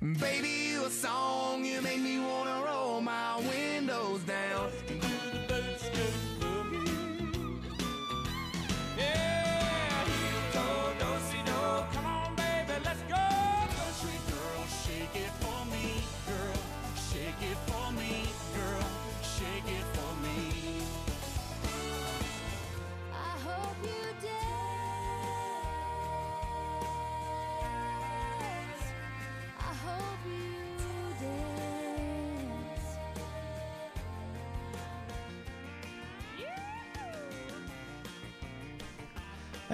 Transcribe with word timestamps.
Baby, 0.00 0.48
you 0.70 0.84
a 0.84 0.90
song, 0.90 1.64
you 1.64 1.80
make 1.80 2.00
me 2.00 2.18
wanna 2.18 2.62
roll 2.66 3.00
my 3.00 3.38
windows 3.38 4.20
down. 4.22 5.13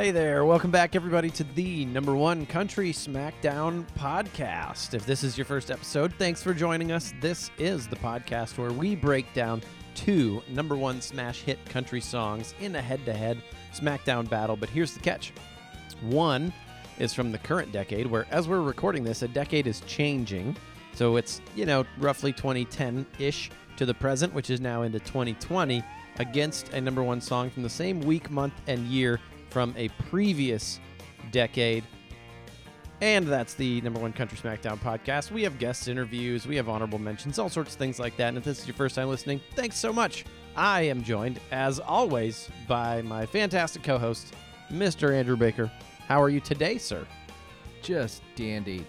Hey 0.01 0.13
there, 0.13 0.47
welcome 0.47 0.71
back 0.71 0.97
everybody 0.97 1.29
to 1.29 1.45
the 1.45 1.85
number 1.85 2.17
one 2.17 2.47
country 2.47 2.91
SmackDown 2.91 3.85
podcast. 3.99 4.95
If 4.95 5.05
this 5.05 5.23
is 5.23 5.37
your 5.37 5.45
first 5.45 5.71
episode, 5.71 6.15
thanks 6.15 6.43
for 6.43 6.55
joining 6.55 6.91
us. 6.91 7.13
This 7.21 7.51
is 7.59 7.87
the 7.87 7.97
podcast 7.97 8.57
where 8.57 8.73
we 8.73 8.97
break 8.97 9.31
down 9.35 9.61
two 9.95 10.41
number 10.49 10.75
one 10.75 11.03
smash 11.03 11.43
hit 11.43 11.63
country 11.67 12.01
songs 12.01 12.55
in 12.61 12.77
a 12.77 12.81
head 12.81 13.05
to 13.05 13.13
head 13.13 13.43
SmackDown 13.75 14.27
battle. 14.27 14.57
But 14.57 14.71
here's 14.71 14.95
the 14.95 15.01
catch 15.01 15.35
one 16.01 16.51
is 16.99 17.13
from 17.13 17.31
the 17.31 17.37
current 17.37 17.71
decade, 17.71 18.07
where 18.07 18.27
as 18.31 18.49
we're 18.49 18.63
recording 18.63 19.05
this, 19.05 19.21
a 19.21 19.29
decade 19.29 19.67
is 19.67 19.81
changing. 19.81 20.57
So 20.95 21.17
it's, 21.17 21.43
you 21.55 21.67
know, 21.67 21.85
roughly 21.99 22.33
2010 22.33 23.05
ish 23.19 23.51
to 23.77 23.85
the 23.85 23.93
present, 23.93 24.33
which 24.33 24.49
is 24.49 24.63
now 24.63 24.81
into 24.81 24.99
2020, 24.99 25.85
against 26.21 26.71
a 26.71 26.81
number 26.81 27.03
one 27.03 27.21
song 27.21 27.51
from 27.51 27.63
the 27.63 27.69
same 27.69 28.01
week, 28.01 28.31
month, 28.31 28.55
and 28.67 28.87
year 28.87 29.21
from 29.51 29.75
a 29.77 29.89
previous 30.09 30.81
decade. 31.31 31.85
And 33.03 33.27
that's 33.27 33.55
the 33.55 33.81
number 33.81 33.99
one 33.99 34.13
Country 34.13 34.37
SmackDown 34.39 34.79
podcast. 34.79 35.31
We 35.31 35.43
have 35.45 35.59
guest 35.59 35.89
interviews, 35.89 36.47
we 36.47 36.57
have 36.57 36.69
honorable 36.69 36.99
mentions, 36.99 37.39
all 37.39 37.49
sorts 37.49 37.73
of 37.73 37.79
things 37.79 37.99
like 37.99 38.17
that. 38.19 38.29
And 38.29 38.39
if 38.39 38.45
this 38.45 38.61
is 38.61 38.67
your 38.67 38.75
first 38.77 38.95
time 38.95 39.09
listening, 39.09 39.41
thanks 39.55 39.77
so 39.77 39.93
much. 39.93 40.25
I 40.57 40.83
am 40.83 41.03
joined, 41.03 41.41
as 41.51 41.81
always, 41.81 42.49
by 42.69 43.01
my 43.03 43.25
fantastic 43.25 43.83
co 43.83 43.97
host, 43.99 44.35
Mr. 44.71 45.15
Andrew 45.15 45.37
Baker. 45.37 45.71
How 46.09 46.21
are 46.21 46.29
you 46.29 46.41
today, 46.41 46.77
sir? 46.77 47.07
Just 47.83 48.23
dandy. 48.37 48.85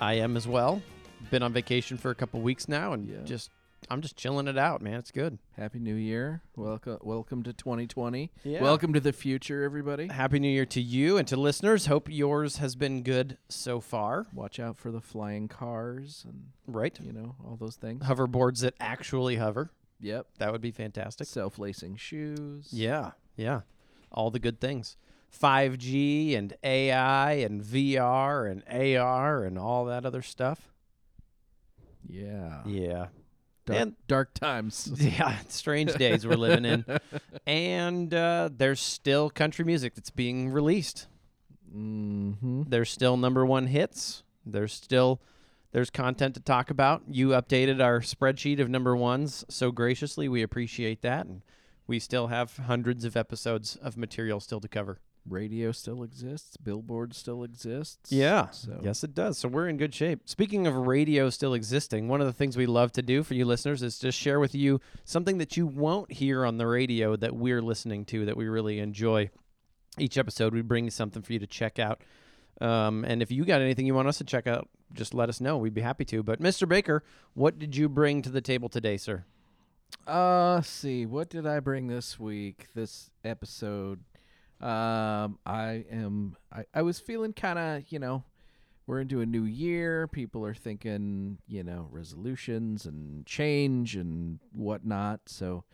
I 0.00 0.14
am 0.14 0.36
as 0.36 0.48
well. 0.48 0.82
Been 1.30 1.42
on 1.44 1.52
vacation 1.52 1.96
for 1.96 2.10
a 2.10 2.14
couple 2.14 2.40
weeks 2.40 2.66
now, 2.66 2.94
and 2.94 3.08
Yeah. 3.08 3.18
just 3.24 3.50
I'm 3.90 4.00
just 4.00 4.16
chilling 4.16 4.48
it 4.48 4.56
out, 4.56 4.80
man. 4.80 4.94
It's 4.94 5.10
good. 5.10 5.38
Happy 5.56 5.78
New 5.78 5.94
Year. 5.94 6.42
Welcome 6.56 6.98
welcome 7.02 7.42
to 7.42 7.52
2020. 7.52 8.30
Yeah. 8.44 8.62
Welcome 8.62 8.92
to 8.94 9.00
the 9.00 9.12
future 9.12 9.64
everybody. 9.64 10.06
Happy 10.08 10.38
New 10.38 10.48
Year 10.48 10.64
to 10.66 10.80
you 10.80 11.18
and 11.18 11.26
to 11.28 11.36
listeners. 11.36 11.86
Hope 11.86 12.08
yours 12.10 12.56
has 12.58 12.74
been 12.76 13.02
good 13.02 13.36
so 13.48 13.80
far. 13.80 14.26
Watch 14.32 14.58
out 14.60 14.76
for 14.76 14.90
the 14.90 15.00
flying 15.00 15.48
cars 15.48 16.24
and 16.26 16.52
Right? 16.66 16.98
you 17.02 17.12
know, 17.12 17.34
all 17.44 17.56
those 17.56 17.76
things. 17.76 18.04
Hoverboards 18.04 18.60
that 18.60 18.74
actually 18.80 19.36
hover. 19.36 19.70
Yep. 20.00 20.26
That 20.38 20.52
would 20.52 20.60
be 20.62 20.70
fantastic. 20.72 21.26
Self-lacing 21.26 21.96
shoes. 21.96 22.68
Yeah, 22.72 23.12
yeah. 23.36 23.60
All 24.10 24.30
the 24.30 24.38
good 24.40 24.60
things. 24.60 24.96
5G 25.38 26.36
and 26.36 26.54
AI 26.62 27.32
and 27.34 27.62
VR 27.62 28.50
and 28.50 28.62
AR 28.98 29.44
and 29.44 29.58
all 29.58 29.84
that 29.86 30.04
other 30.06 30.22
stuff. 30.22 30.72
Yeah. 32.06 32.62
Yeah. 32.66 33.06
Dark, 33.64 33.80
And- 33.80 33.94
dark 34.08 34.34
times. 34.34 34.92
Yeah, 34.98 35.36
strange 35.48 35.94
days 35.94 36.26
we're 36.26 36.34
living 36.36 36.64
in. 36.64 36.84
And 37.46 38.12
uh, 38.14 38.50
there's 38.56 38.80
still 38.80 39.30
country 39.30 39.64
music 39.64 39.94
that's 39.94 40.10
being 40.10 40.50
released. 40.50 41.06
mm-hmm. 41.74 42.62
There's 42.68 42.90
still 42.90 43.16
number 43.16 43.44
one 43.46 43.66
hits. 43.66 44.22
There's 44.44 44.72
still 44.72 45.20
there's 45.72 45.90
content 45.90 46.34
to 46.34 46.40
talk 46.40 46.70
about. 46.70 47.02
You 47.08 47.28
updated 47.30 47.82
our 47.82 48.00
spreadsheet 48.00 48.60
of 48.60 48.68
number 48.68 48.94
ones 48.96 49.44
so 49.48 49.70
graciously. 49.70 50.28
We 50.28 50.42
appreciate 50.42 51.00
that. 51.02 51.26
And 51.26 51.42
we 51.86 51.98
still 51.98 52.26
have 52.28 52.56
hundreds 52.58 53.04
of 53.04 53.16
episodes 53.16 53.76
of 53.76 53.96
material 53.96 54.38
still 54.40 54.60
to 54.60 54.68
cover. 54.68 55.00
Radio 55.28 55.70
still 55.72 56.02
exists. 56.02 56.56
Billboard 56.56 57.14
still 57.14 57.44
exists. 57.44 58.10
Yeah. 58.10 58.50
So 58.50 58.80
Yes, 58.82 59.04
it 59.04 59.14
does. 59.14 59.38
So 59.38 59.48
we're 59.48 59.68
in 59.68 59.76
good 59.76 59.94
shape. 59.94 60.20
Speaking 60.24 60.66
of 60.66 60.74
radio 60.74 61.30
still 61.30 61.54
existing, 61.54 62.08
one 62.08 62.20
of 62.20 62.26
the 62.26 62.32
things 62.32 62.56
we 62.56 62.66
love 62.66 62.92
to 62.92 63.02
do 63.02 63.22
for 63.22 63.34
you 63.34 63.44
listeners 63.44 63.82
is 63.82 63.98
just 63.98 64.18
share 64.18 64.40
with 64.40 64.54
you 64.54 64.80
something 65.04 65.38
that 65.38 65.56
you 65.56 65.66
won't 65.66 66.10
hear 66.12 66.44
on 66.44 66.58
the 66.58 66.66
radio 66.66 67.14
that 67.16 67.36
we're 67.36 67.62
listening 67.62 68.04
to 68.06 68.24
that 68.26 68.36
we 68.36 68.48
really 68.48 68.78
enjoy. 68.80 69.30
Each 69.98 70.18
episode, 70.18 70.54
we 70.54 70.62
bring 70.62 70.90
something 70.90 71.22
for 71.22 71.32
you 71.32 71.38
to 71.38 71.46
check 71.46 71.78
out. 71.78 72.00
Um, 72.60 73.04
and 73.04 73.22
if 73.22 73.30
you 73.30 73.44
got 73.44 73.60
anything 73.60 73.86
you 73.86 73.94
want 73.94 74.08
us 74.08 74.18
to 74.18 74.24
check 74.24 74.46
out, 74.46 74.68
just 74.92 75.14
let 75.14 75.28
us 75.28 75.40
know. 75.40 75.58
We'd 75.58 75.74
be 75.74 75.80
happy 75.80 76.04
to. 76.06 76.22
But 76.22 76.40
Mr. 76.40 76.68
Baker, 76.68 77.02
what 77.34 77.58
did 77.58 77.76
you 77.76 77.88
bring 77.88 78.22
to 78.22 78.30
the 78.30 78.40
table 78.40 78.68
today, 78.68 78.96
sir? 78.96 79.24
Uh, 80.06 80.60
see. 80.62 81.06
What 81.06 81.28
did 81.28 81.46
I 81.46 81.60
bring 81.60 81.86
this 81.86 82.18
week? 82.18 82.68
This 82.74 83.10
episode. 83.24 84.00
Um, 84.62 85.38
I 85.44 85.84
am. 85.90 86.36
I, 86.52 86.64
I 86.72 86.82
was 86.82 87.00
feeling 87.00 87.32
kind 87.32 87.58
of, 87.58 87.82
you 87.88 87.98
know, 87.98 88.24
we're 88.86 89.00
into 89.00 89.20
a 89.20 89.26
new 89.26 89.44
year. 89.44 90.06
People 90.06 90.46
are 90.46 90.54
thinking, 90.54 91.38
you 91.46 91.62
know, 91.62 91.88
resolutions 91.90 92.86
and 92.86 93.26
change 93.26 93.96
and 93.96 94.38
whatnot. 94.52 95.22
So, 95.26 95.64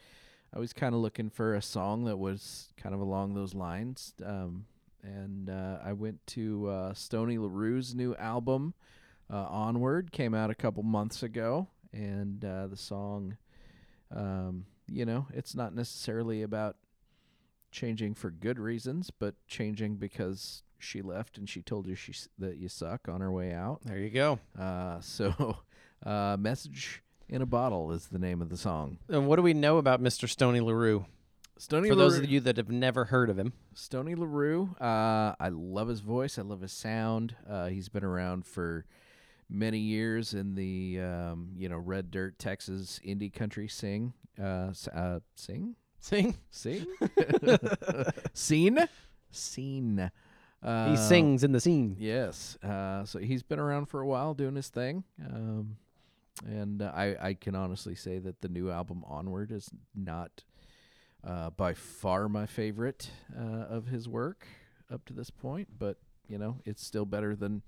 I 0.55 0.59
was 0.59 0.73
kind 0.73 0.95
of 0.95 1.01
looking 1.01 1.29
for 1.29 1.55
a 1.55 1.63
song 1.63 2.05
that 2.05 2.17
was 2.17 2.73
kind 2.77 2.95
of 2.95 3.01
along 3.01 3.35
those 3.35 3.55
lines. 3.55 4.15
Um, 4.25 4.65
and 5.03 5.51
uh, 5.51 5.79
I 5.85 5.93
went 5.93 6.27
to 6.29 6.69
uh, 6.69 6.95
Stoney 6.95 7.37
LaRue's 7.37 7.95
new 7.95 8.15
album, 8.17 8.75
uh, 9.31 9.47
Onward, 9.49 10.11
came 10.11 10.35
out 10.35 10.51
a 10.51 10.55
couple 10.55 10.83
months 10.83 11.23
ago, 11.23 11.69
and 11.93 12.45
uh, 12.45 12.67
the 12.67 12.77
song 12.77 13.37
um, 14.15 14.65
you 14.87 15.05
know, 15.05 15.27
it's 15.33 15.55
not 15.55 15.75
necessarily 15.75 16.43
about 16.43 16.77
changing 17.71 18.15
for 18.15 18.31
good 18.31 18.59
reasons, 18.59 19.11
but 19.11 19.35
changing 19.47 19.97
because 19.97 20.63
she 20.79 21.03
left 21.03 21.39
and 21.39 21.49
she 21.49 21.63
told 21.63 21.87
you 21.87 21.95
she 21.95 22.15
that 22.39 22.57
you 22.57 22.69
suck 22.69 23.09
on 23.09 23.21
her 23.21 23.33
way 23.33 23.53
out. 23.53 23.81
There 23.85 23.99
you 23.99 24.11
go. 24.11 24.39
Uh, 24.59 25.01
so, 25.01 25.59
uh, 26.05 26.37
message 26.39 27.03
in 27.29 27.43
a 27.43 27.47
bottle 27.47 27.93
is 27.93 28.07
the 28.07 28.19
name 28.19 28.41
of 28.41 28.49
the 28.49 28.57
song. 28.57 28.99
And 29.09 29.27
what 29.27 29.37
do 29.37 29.43
we 29.43 29.55
know 29.55 29.79
about 29.79 30.03
Mr. 30.03 30.29
Stoney 30.29 30.61
LaRue? 30.61 31.05
Stoney 31.59 31.89
For 31.89 31.97
LaRue, 31.97 32.11
those 32.11 32.19
of 32.19 32.31
you 32.31 32.41
that 32.41 32.57
have 32.57 32.71
never 32.71 33.07
heard 33.07 33.31
of 33.31 33.39
him, 33.39 33.53
Stoney 33.75 34.15
LaRue. 34.15 34.77
Uh, 34.81 35.35
I 35.41 35.49
love 35.51 35.89
his 35.89 36.01
voice. 36.01 36.39
I 36.39 36.43
love 36.43 36.61
his 36.61 36.73
sound. 36.73 37.35
Uh, 37.49 37.67
he's 37.67 37.89
been 37.89 38.05
around 38.05 38.47
for 38.47 38.87
many 39.51 39.79
years 39.79 40.35
in 40.35 40.55
the 40.55 41.01
um, 41.01 41.51
you 41.57 41.69
know 41.69 41.79
red 41.79 42.11
dirt 42.11 42.39
Texas 42.39 43.01
indie 43.05 43.33
country 43.33 43.67
sing 43.67 44.13
uh, 44.41 44.73
uh 44.95 45.21
sing 45.35 45.75
sing. 45.99 46.37
Sing? 46.51 46.87
Scene? 48.33 48.89
Scene. 49.31 50.11
Uh, 50.63 50.91
he 50.91 50.97
sings 50.97 51.45
in 51.45 51.53
the 51.53 51.61
scene. 51.61 51.97
Yes. 51.99 52.57
Uh, 52.63 53.05
so 53.05 53.19
he's 53.21 53.43
been 53.43 53.61
around 53.61 53.87
for 53.87 54.01
a 54.01 54.07
while 54.07 54.35
doing 54.35 54.57
his 54.57 54.69
thing. 54.69 55.05
Um, 55.25 55.77
and 56.45 56.83
uh, 56.83 56.93
I, 56.95 57.17
I 57.29 57.35
can 57.35 57.55
honestly 57.55 57.95
say 57.95 58.19
that 58.19 58.41
the 58.41 58.49
new 58.49 58.71
album 58.71 59.05
Onward 59.07 59.53
is 59.53 59.71
not 59.95 60.43
uh, 61.25 61.51
by 61.51 61.75
far 61.75 62.29
my 62.29 62.47
favorite 62.47 63.11
uh, 63.39 63.67
of 63.69 63.87
his 63.87 64.09
work 64.09 64.47
up 64.93 65.05
to 65.07 65.13
this 65.13 65.31
point, 65.31 65.69
but, 65.79 65.99
you 66.29 66.39
know, 66.39 66.57
it's 66.65 66.85
still 66.85 67.05
better 67.05 67.37
than 67.37 67.63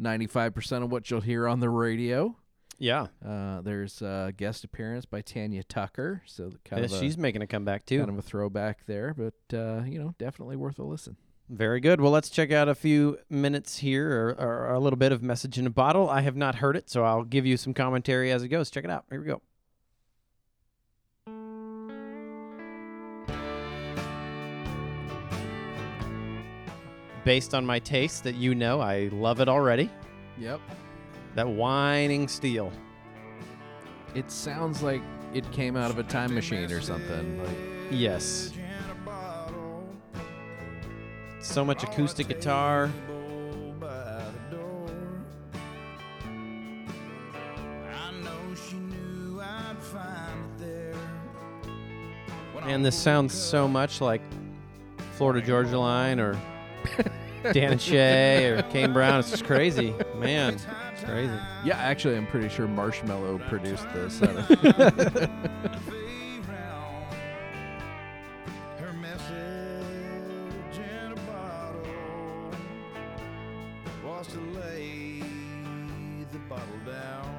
95% 0.00 0.82
of 0.82 0.90
what 0.90 1.10
you'll 1.10 1.20
hear 1.20 1.48
on 1.48 1.60
the 1.60 1.70
radio. 1.70 2.36
Yeah. 2.78 3.06
Uh, 3.26 3.60
there's 3.62 4.02
a 4.02 4.32
guest 4.36 4.64
appearance 4.64 5.06
by 5.06 5.22
Tanya 5.22 5.62
Tucker, 5.64 6.22
so 6.26 6.50
kind 6.64 6.82
Yes, 6.82 6.92
of 6.92 6.98
a, 6.98 7.00
she's 7.00 7.16
making 7.16 7.42
a 7.42 7.46
comeback 7.46 7.86
too. 7.86 7.98
kind 7.98 8.10
of 8.10 8.18
a 8.18 8.22
throwback 8.22 8.84
there, 8.86 9.14
but 9.16 9.56
uh, 9.56 9.82
you 9.84 9.98
know, 9.98 10.14
definitely 10.18 10.56
worth 10.56 10.78
a 10.78 10.82
listen. 10.82 11.16
Very 11.48 11.78
good. 11.80 12.00
Well, 12.00 12.10
let's 12.10 12.28
check 12.28 12.50
out 12.50 12.68
a 12.68 12.74
few 12.74 13.18
minutes 13.30 13.78
here 13.78 14.10
or, 14.10 14.44
or 14.68 14.74
a 14.74 14.80
little 14.80 14.96
bit 14.96 15.12
of 15.12 15.22
Message 15.22 15.58
in 15.58 15.66
a 15.66 15.70
Bottle. 15.70 16.10
I 16.10 16.20
have 16.22 16.34
not 16.36 16.56
heard 16.56 16.76
it, 16.76 16.90
so 16.90 17.04
I'll 17.04 17.22
give 17.24 17.46
you 17.46 17.56
some 17.56 17.72
commentary 17.72 18.32
as 18.32 18.42
it 18.42 18.48
goes. 18.48 18.68
Check 18.70 18.84
it 18.84 18.90
out. 18.90 19.04
Here 19.10 19.20
we 19.20 19.26
go. 19.26 19.40
Based 27.24 27.54
on 27.54 27.66
my 27.66 27.80
taste 27.80 28.22
that 28.24 28.36
you 28.36 28.54
know, 28.54 28.80
I 28.80 29.08
love 29.12 29.40
it 29.40 29.48
already. 29.48 29.90
Yep. 30.38 30.60
That 31.36 31.48
whining 31.48 32.28
steel. 32.28 32.72
It 34.14 34.30
sounds 34.30 34.82
like 34.82 35.02
it 35.34 35.50
came 35.52 35.76
out 35.76 35.90
of 35.90 35.98
a 35.98 36.02
time 36.02 36.34
machine 36.34 36.72
or 36.72 36.80
something. 36.80 37.44
Like 37.44 37.56
yes. 37.90 38.52
So 41.40 41.62
much 41.62 41.82
acoustic 41.82 42.28
guitar. 42.28 42.90
And 52.62 52.84
this 52.84 52.96
sounds 52.96 53.34
so 53.34 53.68
much 53.68 54.00
like 54.00 54.22
Florida 55.16 55.46
Georgia 55.46 55.78
Line 55.78 56.18
or 56.18 56.32
Dan 57.52 57.72
and 57.72 57.80
Shay 57.80 58.46
or 58.46 58.62
Kane 58.62 58.94
Brown. 58.94 59.20
It's 59.20 59.30
just 59.30 59.44
crazy, 59.44 59.94
man 60.16 60.58
crazy. 61.06 61.32
Yeah, 61.64 61.78
actually, 61.78 62.16
I'm 62.16 62.26
pretty 62.26 62.48
sure 62.48 62.66
Marshmello 62.68 63.38
produced 63.48 63.86
this. 63.94 64.20
I 64.22 64.26
don't- 64.26 65.30
Her 68.78 68.92
message 68.92 70.78
in 70.78 71.12
a 71.12 71.16
bottle 71.26 72.50
was 74.04 74.26
to 74.28 74.40
lay 74.60 75.20
the 76.32 76.38
bottle. 76.48 76.66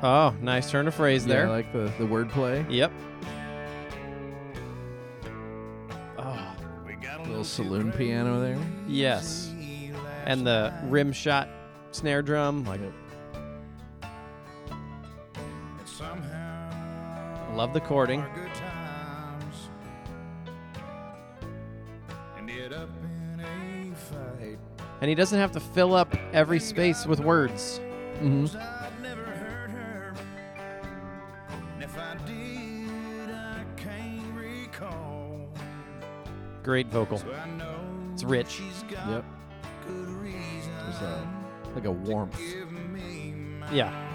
Oh, 0.04 0.36
nice 0.42 0.69
turn 0.72 0.88
of 0.88 0.96
phrase 0.96 1.25
yeah, 1.25 1.34
I 1.34 1.38
there. 1.38 1.50
like 1.50 1.72
the 1.74 1.92
the 2.00 2.06
wordplay. 2.06 2.66
Yep. 2.69 2.92
Oh, 6.19 6.56
We 6.86 6.94
got 6.96 7.19
a 7.19 7.24
Little 7.24 7.44
saloon 7.44 7.92
piano 7.92 8.40
there. 8.42 8.58
yes. 8.88 9.54
And 10.25 10.46
the 10.46 10.74
rim 10.86 11.12
shot 11.14 11.48
snare 11.92 12.22
drum. 12.22 12.66
Like, 12.66 12.81
somehow 12.81 13.06
in 22.94 23.38
the 23.38 23.95
fight. 23.95 24.59
And 25.01 25.09
he 25.09 25.15
doesn't 25.15 25.39
have 25.39 25.51
to 25.54 25.59
fill 25.59 25.94
up 25.94 26.15
every 26.33 26.59
space 26.59 27.06
with 27.06 27.19
words. 27.19 27.80
hmm 28.19 28.45
I've 28.45 29.01
never 29.01 29.24
heard 29.25 29.69
her. 29.71 30.13
And 31.74 31.83
if 31.83 31.98
I 31.98 32.15
did, 32.25 33.31
I 33.31 33.63
can't 33.75 34.36
recall. 34.36 35.50
Great 36.63 36.88
vocal. 36.88 37.18
So 37.19 37.31
I 37.33 37.50
know 37.50 37.80
It's 38.13 38.24
rich. 38.24 38.62
Yep. 38.89 39.25
There's 39.88 41.01
a 41.01 41.27
like 41.75 41.86
a 41.86 41.92
warmth. 41.92 42.38
Give 42.38 42.71
me 42.71 43.33
my 43.59 43.71
Yeah. 43.71 44.06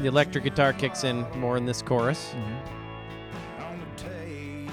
The 0.00 0.06
electric 0.06 0.44
guitar 0.44 0.72
kicks 0.72 1.04
in 1.04 1.26
more 1.38 1.58
in 1.58 1.66
this 1.66 1.82
chorus. 1.82 2.32
Mm-hmm. 2.34 3.62
on 3.62 3.80
the 3.80 4.02
table 4.02 4.72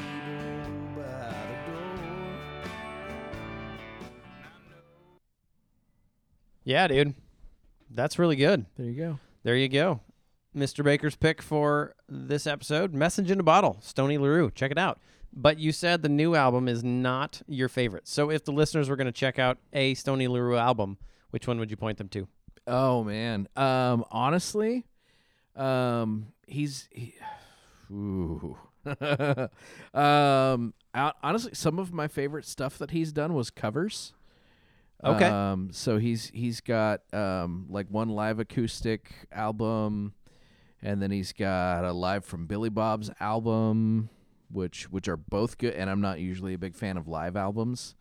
by 0.95 1.33
the 1.50 1.71
door. 1.71 2.71
Yeah, 6.63 6.88
dude. 6.88 7.13
That's 7.91 8.18
really 8.18 8.38
good. 8.38 8.68
There 8.77 8.85
you 8.85 8.94
go. 8.95 9.19
There 9.44 9.57
you 9.57 9.68
go. 9.68 10.00
Mr. 10.56 10.81
Baker's 10.81 11.18
pick 11.18 11.41
for 11.41 11.94
this 12.07 12.47
episode 12.47 12.94
Message 12.94 13.30
in 13.30 13.41
a 13.41 13.44
Bottle, 13.44 13.80
Stoney 13.81 14.18
LaRue. 14.18 14.50
Check 14.51 14.71
it 14.71 14.77
out. 14.77 14.97
But 15.33 15.59
you 15.59 15.73
said 15.73 16.03
the 16.03 16.09
new 16.09 16.35
album 16.35 16.69
is 16.69 16.85
not 16.85 17.41
your 17.47 17.68
favorite. 17.68 18.07
So 18.07 18.31
if 18.31 18.45
the 18.45 18.53
listeners 18.53 18.88
were 18.88 18.95
going 18.95 19.07
to 19.07 19.12
check 19.12 19.39
out 19.39 19.57
a 19.73 19.94
Stoney 19.95 20.30
LaRue 20.30 20.56
album, 20.56 20.97
which 21.31 21.47
one 21.47 21.59
would 21.59 21.69
you 21.69 21.75
point 21.75 21.97
them 21.97 22.07
to? 22.09 22.30
Oh 22.65 23.03
man. 23.03 23.50
Um 23.57 24.06
honestly, 24.09 24.85
um 25.57 26.27
he's 26.48 26.88
he, 26.92 27.15
ooh. 27.92 28.57
um 29.94 30.74
out, 30.94 31.15
honestly 31.21 31.51
some 31.54 31.80
of 31.80 31.92
my 31.92 32.07
favorite 32.07 32.45
stuff 32.45 32.77
that 32.77 32.92
he's 32.92 33.12
done 33.12 33.33
was 33.33 33.50
covers. 33.50 34.13
Okay. 35.04 35.25
Um 35.25 35.69
so 35.71 35.98
he's 35.98 36.30
he's 36.30 36.62
got 36.62 37.01
um 37.13 37.65
like 37.69 37.88
one 37.89 38.09
live 38.09 38.39
acoustic 38.39 39.12
album 39.31 40.13
and 40.81 41.01
then 41.01 41.12
he's 41.12 41.33
got 41.33 41.83
a 41.83 41.92
live 41.92 42.24
from 42.24 42.45
Billy 42.45 42.69
Bob's 42.69 43.09
album 43.19 44.09
which 44.50 44.92
which 44.92 45.07
are 45.07 45.18
both 45.18 45.57
good 45.57 45.74
and 45.74 45.89
I'm 45.89 46.01
not 46.01 46.19
usually 46.19 46.54
a 46.54 46.57
big 46.57 46.75
fan 46.75 46.98
of 46.98 47.07
live 47.07 47.36
albums. 47.36 47.95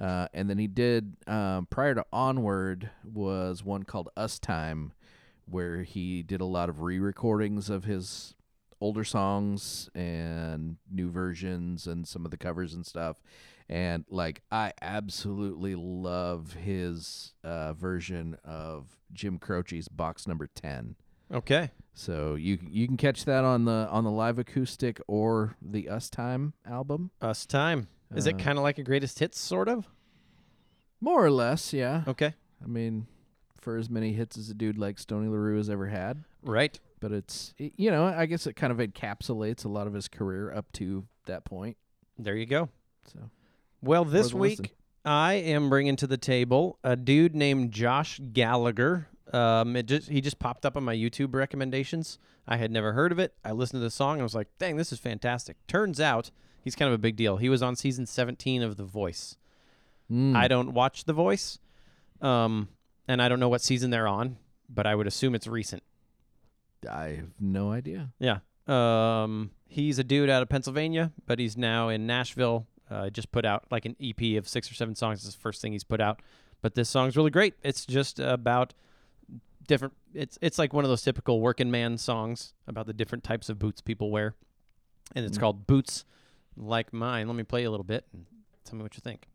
Uh, 0.00 0.28
and 0.32 0.48
then 0.48 0.58
he 0.58 0.68
did 0.68 1.16
um, 1.26 1.66
prior 1.66 1.94
to 1.94 2.04
Onward 2.12 2.90
was 3.04 3.64
one 3.64 3.82
called 3.82 4.08
Us 4.16 4.38
Time, 4.38 4.92
where 5.50 5.82
he 5.82 6.22
did 6.22 6.40
a 6.40 6.44
lot 6.44 6.68
of 6.68 6.80
re-recordings 6.82 7.70
of 7.70 7.84
his 7.84 8.34
older 8.80 9.04
songs 9.04 9.88
and 9.94 10.76
new 10.90 11.10
versions 11.10 11.86
and 11.86 12.06
some 12.06 12.24
of 12.24 12.30
the 12.30 12.36
covers 12.36 12.74
and 12.74 12.86
stuff. 12.86 13.20
And 13.68 14.04
like 14.08 14.42
I 14.50 14.72
absolutely 14.80 15.74
love 15.74 16.54
his 16.54 17.34
uh, 17.44 17.72
version 17.74 18.36
of 18.44 18.96
Jim 19.12 19.38
Croce's 19.38 19.88
Box 19.88 20.26
Number 20.26 20.46
Ten. 20.46 20.94
Okay. 21.32 21.70
So 21.92 22.34
you 22.36 22.56
can- 22.56 22.72
you 22.72 22.86
can 22.86 22.96
catch 22.96 23.24
that 23.26 23.44
on 23.44 23.64
the 23.66 23.88
on 23.90 24.04
the 24.04 24.10
live 24.10 24.38
acoustic 24.38 25.00
or 25.08 25.56
the 25.60 25.88
Us 25.88 26.08
Time 26.08 26.54
album, 26.64 27.10
Us 27.20 27.44
Time. 27.44 27.88
Is 28.14 28.26
it 28.26 28.36
Uh, 28.36 28.38
kind 28.38 28.56
of 28.58 28.62
like 28.64 28.78
a 28.78 28.82
greatest 28.82 29.18
hits, 29.18 29.38
sort 29.40 29.68
of? 29.68 29.86
more 31.00 31.24
or 31.24 31.30
less. 31.30 31.72
Yeah. 31.72 32.04
Okay. 32.08 32.34
I 32.62 32.66
mean, 32.66 33.06
for 33.68 33.76
as 33.76 33.90
many 33.90 34.14
hits 34.14 34.38
as 34.38 34.48
a 34.48 34.54
dude 34.54 34.78
like 34.78 34.98
Stoney 34.98 35.28
LaRue 35.28 35.58
has 35.58 35.68
ever 35.68 35.88
had. 35.88 36.24
Right. 36.42 36.80
But 37.00 37.12
it's, 37.12 37.52
you 37.58 37.90
know, 37.90 38.06
I 38.06 38.24
guess 38.24 38.46
it 38.46 38.54
kind 38.56 38.72
of 38.72 38.78
encapsulates 38.78 39.66
a 39.66 39.68
lot 39.68 39.86
of 39.86 39.92
his 39.92 40.08
career 40.08 40.50
up 40.50 40.72
to 40.72 41.04
that 41.26 41.44
point. 41.44 41.76
There 42.18 42.34
you 42.34 42.46
go. 42.46 42.70
So, 43.12 43.28
Well, 43.82 44.06
this 44.06 44.32
week 44.32 44.58
listen. 44.58 44.74
I 45.04 45.34
am 45.34 45.68
bringing 45.68 45.96
to 45.96 46.06
the 46.06 46.16
table 46.16 46.78
a 46.82 46.96
dude 46.96 47.36
named 47.36 47.72
Josh 47.72 48.18
Gallagher. 48.32 49.08
Um, 49.34 49.76
it 49.76 49.84
just 49.84 50.08
he 50.08 50.22
just 50.22 50.38
popped 50.38 50.64
up 50.64 50.74
on 50.74 50.82
my 50.82 50.96
YouTube 50.96 51.34
recommendations. 51.34 52.18
I 52.46 52.56
had 52.56 52.70
never 52.70 52.94
heard 52.94 53.12
of 53.12 53.18
it. 53.18 53.34
I 53.44 53.52
listened 53.52 53.80
to 53.80 53.84
the 53.84 53.90
song 53.90 54.14
and 54.14 54.22
I 54.22 54.24
was 54.24 54.34
like, 54.34 54.48
"Dang, 54.58 54.76
this 54.76 54.92
is 54.92 54.98
fantastic." 54.98 55.58
Turns 55.66 56.00
out 56.00 56.30
he's 56.64 56.74
kind 56.74 56.88
of 56.88 56.94
a 56.94 56.98
big 56.98 57.16
deal. 57.16 57.36
He 57.36 57.50
was 57.50 57.62
on 57.62 57.76
season 57.76 58.06
17 58.06 58.62
of 58.62 58.78
The 58.78 58.84
Voice. 58.84 59.36
mm, 60.10 60.34
I 60.34 60.48
don't 60.48 60.72
watch 60.72 61.04
The 61.04 61.12
Voice, 61.12 61.58
um, 62.22 62.68
and 63.08 63.20
I 63.20 63.28
don't 63.28 63.40
know 63.40 63.48
what 63.48 63.62
season 63.62 63.90
they're 63.90 64.06
on, 64.06 64.36
but 64.68 64.86
I 64.86 64.94
would 64.94 65.06
assume 65.08 65.34
it's 65.34 65.46
recent. 65.46 65.82
I 66.88 67.06
have 67.08 67.30
no 67.40 67.72
idea. 67.72 68.10
Yeah. 68.20 68.38
Um, 68.68 69.50
he's 69.66 69.98
a 69.98 70.04
dude 70.04 70.30
out 70.30 70.42
of 70.42 70.48
Pennsylvania, 70.48 71.10
but 71.26 71.38
he's 71.38 71.56
now 71.56 71.88
in 71.88 72.06
Nashville. 72.06 72.66
Uh, 72.90 73.10
just 73.10 73.32
put 73.32 73.44
out 73.44 73.64
like 73.70 73.84
an 73.86 73.96
EP 74.00 74.36
of 74.38 74.46
six 74.48 74.70
or 74.70 74.74
seven 74.74 74.94
songs. 74.94 75.24
It's 75.24 75.34
the 75.34 75.40
first 75.40 75.60
thing 75.60 75.72
he's 75.72 75.84
put 75.84 76.00
out, 76.00 76.20
but 76.62 76.74
this 76.74 76.88
song's 76.88 77.16
really 77.16 77.30
great. 77.30 77.54
It's 77.62 77.84
just 77.84 78.18
about 78.20 78.74
different. 79.66 79.94
It's 80.14 80.38
it's 80.40 80.58
like 80.58 80.72
one 80.72 80.84
of 80.84 80.88
those 80.90 81.02
typical 81.02 81.40
working 81.40 81.70
man 81.70 81.98
songs 81.98 82.52
about 82.66 82.86
the 82.86 82.92
different 82.94 83.24
types 83.24 83.48
of 83.48 83.58
boots 83.58 83.80
people 83.80 84.10
wear, 84.10 84.34
and 85.14 85.24
it's 85.26 85.36
Mm. 85.36 85.40
called 85.40 85.66
Boots 85.66 86.04
Like 86.56 86.92
Mine. 86.92 87.26
Let 87.26 87.36
me 87.36 87.42
play 87.42 87.62
you 87.62 87.68
a 87.68 87.72
little 87.72 87.84
bit 87.84 88.06
and 88.12 88.24
tell 88.64 88.76
me 88.76 88.82
what 88.82 88.94
you 88.96 89.00
think. 89.00 89.28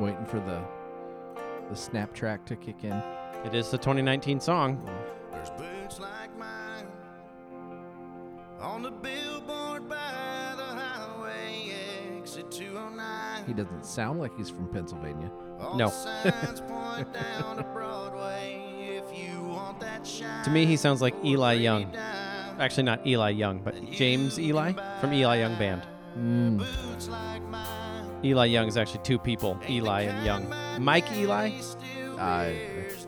I'm 0.00 0.06
waiting 0.06 0.24
for 0.24 0.40
the 0.40 0.62
the 1.68 1.76
snap 1.76 2.14
track 2.14 2.46
to 2.46 2.56
kick 2.56 2.84
in. 2.84 3.02
It 3.44 3.54
is 3.54 3.70
the 3.70 3.76
2019 3.76 4.40
song. 4.40 4.82
There's 5.30 5.50
boots 5.50 6.00
like 6.00 6.34
mine 6.38 6.86
on 8.58 8.80
the 8.82 8.90
billboard 8.90 9.86
by 9.90 10.54
the 10.56 10.64
highway 10.64 11.74
exit 12.16 12.50
209. 12.50 13.44
He 13.46 13.52
doesn't 13.52 13.84
sound 13.84 14.20
like 14.20 14.34
he's 14.38 14.48
from 14.48 14.68
Pennsylvania. 14.68 15.30
All 15.60 15.76
No. 15.76 15.88
signs 15.90 16.60
point 16.66 17.12
down 17.12 17.58
to 17.58 17.62
Broadway 17.64 19.02
if 19.04 19.14
you 19.14 19.42
want 19.42 19.80
that 19.80 20.06
shine. 20.06 20.42
To 20.44 20.50
me, 20.50 20.64
he 20.64 20.78
sounds 20.78 21.02
like 21.02 21.14
Eli 21.22 21.52
Young. 21.52 21.94
Actually, 22.58 22.84
not 22.84 23.06
Eli 23.06 23.28
Young, 23.30 23.58
but 23.58 23.74
James 23.90 24.38
Eli 24.40 24.72
from 24.98 25.12
Eli 25.12 25.40
Young 25.40 25.58
Band. 25.58 25.82
Mm. 26.16 27.79
Boots 28.20 28.24
like 28.24 28.24
mine. 28.24 28.30
Eli 28.30 28.44
Young 28.46 28.68
is 28.68 28.76
actually 28.76 29.02
two 29.02 29.18
people, 29.18 29.58
Eli 29.68 30.02
and 30.02 30.24
Young. 30.24 30.54
Mike 30.78 31.10
Eli? 31.12 31.52
I 32.18 32.56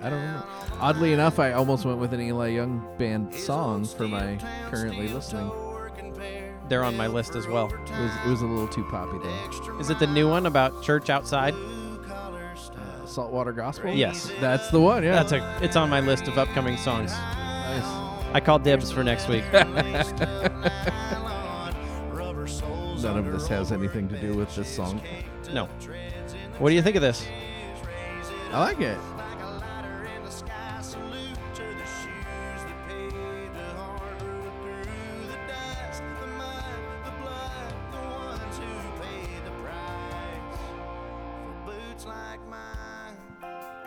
I 0.03 0.11
don't 0.11 0.23
know. 0.23 0.43
Oddly 0.81 1.13
enough, 1.13 1.39
I 1.39 1.53
almost 1.53 1.85
went 1.85 1.99
with 1.99 2.13
an 2.15 2.21
Eli 2.21 2.49
Young 2.49 2.83
band 2.99 3.35
song 3.35 3.85
for 3.85 4.09
my 4.09 4.39
currently 4.71 5.09
listening. 5.09 5.51
They're 6.69 6.85
on 6.85 6.97
my 6.97 7.07
list 7.07 7.35
as 7.35 7.47
well. 7.47 7.67
It 7.67 7.91
was 7.91 8.13
it 8.25 8.29
was 8.29 8.41
a 8.41 8.47
little 8.47 8.69
too 8.69 8.85
poppy 8.91 9.19
though. 9.23 9.79
Is 9.79 9.91
it 9.91 9.99
the 9.99 10.07
new 10.07 10.29
one 10.29 10.47
about 10.47 10.83
church 10.83 11.11
outside? 11.11 11.55
Uh, 11.55 13.05
Saltwater 13.07 13.53
Gospel. 13.53 13.93
Yes. 13.93 14.31
that's 14.41 14.71
the 14.71 14.81
one. 14.81 15.03
Yeah, 15.03 15.13
That's 15.23 15.33
a. 15.33 15.59
It's 15.63 15.77
on 15.77 15.91
my 15.91 16.01
list 16.01 16.29
of 16.29 16.39
upcoming 16.39 16.79
songs. 16.79 17.11
nice. 17.13 17.85
I 18.35 18.41
call 18.41 18.59
dibs 18.59 18.91
for 18.91 19.05
next 19.05 19.29
week. 19.29 19.45
none 23.03 23.19
of 23.19 23.33
this 23.33 23.49
has 23.49 23.73
anything 23.73 24.09
to 24.09 24.21
do 24.21 24.35
with 24.35 24.55
this 24.55 24.69
song. 24.69 25.01
No. 25.53 25.67
What 26.59 26.69
do 26.71 26.75
you 26.75 26.83
think 26.83 26.97
of 26.97 27.03
this? 27.03 27.27
I 28.53 28.61
like 28.61 28.81
it. 28.81 28.99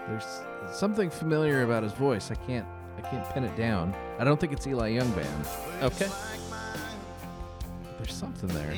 There's 0.08 0.42
something 0.72 1.10
familiar 1.10 1.64
about 1.64 1.84
his 1.84 1.94
voice. 1.94 2.32
I 2.32 2.36
can't 2.36 2.68
I 2.98 3.02
can't 3.02 3.28
pin 3.32 3.44
it 3.44 3.56
down. 3.56 3.96
I 4.20 4.24
don't 4.24 4.40
think 4.40 4.54
it's 4.54 4.66
Eli 4.66 4.90
Young 4.90 5.12
Band. 5.12 5.48
Okay. 5.82 6.08
There's 8.06 8.18
something 8.18 8.50
there. 8.50 8.76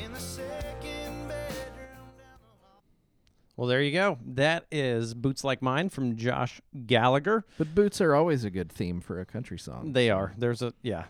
Well, 3.58 3.68
there 3.68 3.82
you 3.82 3.92
go. 3.92 4.16
That 4.24 4.64
is 4.72 5.12
Boots 5.12 5.44
Like 5.44 5.60
Mine 5.60 5.90
from 5.90 6.16
Josh 6.16 6.62
Gallagher. 6.86 7.44
But 7.58 7.74
boots 7.74 8.00
are 8.00 8.14
always 8.14 8.44
a 8.44 8.50
good 8.50 8.72
theme 8.72 9.02
for 9.02 9.20
a 9.20 9.26
country 9.26 9.58
song. 9.58 9.92
They 9.92 10.08
are. 10.08 10.32
There's 10.38 10.62
a 10.62 10.72
yeah, 10.80 11.04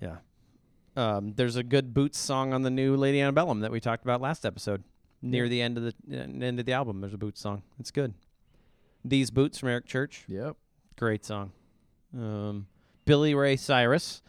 yeah. 0.00 0.18
Um, 0.96 1.32
there's 1.34 1.56
a 1.56 1.64
good 1.64 1.92
Boots 1.92 2.16
song 2.16 2.52
on 2.52 2.62
the 2.62 2.70
new 2.70 2.94
Lady 2.96 3.20
Antebellum 3.20 3.58
that 3.60 3.72
we 3.72 3.80
talked 3.80 4.04
about 4.04 4.20
last 4.20 4.46
episode. 4.46 4.84
Near 5.20 5.48
the 5.48 5.60
end 5.60 5.76
of 5.76 5.82
the 5.84 5.94
uh, 6.16 6.22
end 6.22 6.60
of 6.60 6.66
the 6.66 6.74
album, 6.74 7.00
there's 7.00 7.14
a 7.14 7.18
Boots 7.18 7.40
song. 7.40 7.62
It's 7.80 7.90
good. 7.90 8.14
These 9.04 9.32
Boots 9.32 9.58
from 9.58 9.70
Eric 9.70 9.86
Church, 9.86 10.24
Yep. 10.28 10.54
great 10.96 11.24
song. 11.24 11.50
Um, 12.16 12.68
Billy 13.04 13.34
Ray 13.34 13.56
Cyrus, 13.56 14.22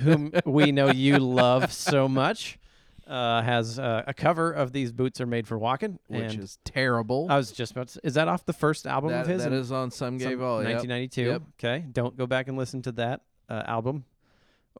whom 0.00 0.32
we 0.44 0.72
know 0.72 0.90
you 0.90 1.18
love 1.18 1.72
so 1.72 2.08
much, 2.08 2.58
uh, 3.06 3.42
has 3.42 3.78
uh, 3.78 4.02
a 4.06 4.14
cover 4.14 4.52
of 4.52 4.72
"These 4.72 4.92
Boots 4.92 5.20
Are 5.20 5.26
Made 5.26 5.46
for 5.46 5.58
Walking," 5.58 5.98
Which 6.08 6.34
and 6.34 6.42
is 6.42 6.58
terrible. 6.64 7.26
I 7.30 7.36
was 7.36 7.52
just 7.52 7.72
about. 7.72 7.88
To, 7.88 8.00
is 8.02 8.14
that 8.14 8.28
off 8.28 8.44
the 8.44 8.52
first 8.52 8.86
album 8.86 9.10
that, 9.10 9.22
of 9.22 9.26
his? 9.28 9.44
that 9.44 9.52
is 9.52 9.70
on 9.72 9.90
Some 9.90 10.18
Gave 10.18 10.38
some-. 10.38 10.40
Yep. 10.40 10.40
1992. 10.40 11.22
Yep. 11.22 11.42
Okay, 11.58 11.84
don't 11.92 12.16
go 12.16 12.26
back 12.26 12.48
and 12.48 12.58
listen 12.58 12.82
to 12.82 12.92
that 12.92 13.22
uh, 13.48 13.62
album, 13.66 14.04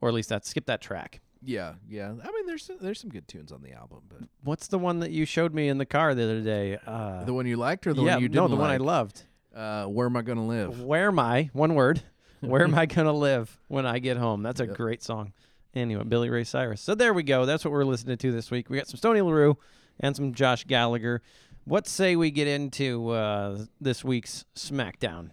or 0.01 0.09
at 0.09 0.15
least 0.15 0.29
that 0.29 0.45
skip 0.45 0.65
that 0.65 0.81
track. 0.81 1.21
Yeah, 1.43 1.73
yeah. 1.87 2.09
I 2.09 2.31
mean, 2.31 2.45
there's 2.45 2.69
there's 2.81 2.99
some 2.99 3.09
good 3.09 3.27
tunes 3.27 3.51
on 3.51 3.61
the 3.61 3.71
album, 3.71 4.01
but 4.09 4.27
What's 4.43 4.67
the 4.67 4.79
one 4.79 4.99
that 4.99 5.11
you 5.11 5.25
showed 5.25 5.53
me 5.53 5.69
in 5.69 5.77
the 5.77 5.85
car 5.85 6.15
the 6.15 6.23
other 6.23 6.41
day? 6.41 6.77
Uh, 6.85 7.23
the 7.23 7.33
one 7.33 7.45
you 7.45 7.57
liked 7.57 7.87
or 7.87 7.93
the 7.93 8.03
yeah, 8.03 8.15
one 8.15 8.23
you 8.23 8.27
didn't 8.27 8.43
no, 8.43 8.47
the 8.47 8.55
one 8.55 8.69
I 8.69 8.77
like? 8.77 8.81
loved. 8.81 9.21
Uh, 9.55 9.85
Where 9.85 10.07
am 10.07 10.17
I 10.17 10.21
gonna 10.21 10.45
live? 10.45 10.81
Where 10.81 11.07
am 11.07 11.19
I? 11.19 11.49
One 11.53 11.75
word. 11.75 12.01
Where 12.41 12.63
am 12.63 12.75
I 12.75 12.85
gonna 12.85 13.13
live 13.13 13.57
when 13.67 13.85
I 13.85 13.99
get 13.99 14.17
home? 14.17 14.43
That's 14.43 14.59
a 14.59 14.65
Yep. 14.67 14.75
great 14.77 15.03
song. 15.03 15.33
Anyway, 15.73 16.03
Billy 16.05 16.29
Ray 16.29 16.43
Cyrus. 16.43 16.81
So 16.81 16.95
there 16.95 17.13
we 17.13 17.23
go. 17.23 17.45
That's 17.45 17.63
what 17.65 17.71
we're 17.71 17.83
listening 17.83 18.17
to 18.17 18.31
this 18.31 18.49
week. 18.51 18.69
We 18.69 18.77
got 18.77 18.87
some 18.87 18.97
Stoney 18.97 19.21
LaRue 19.21 19.57
and 19.99 20.15
some 20.15 20.33
Josh 20.33 20.63
Gallagher. 20.65 21.21
What 21.65 21.87
say 21.87 22.15
we 22.15 22.31
get 22.31 22.47
into 22.47 23.09
uh, 23.09 23.65
this 23.81 24.03
week's 24.03 24.45
SmackDown? 24.55 25.31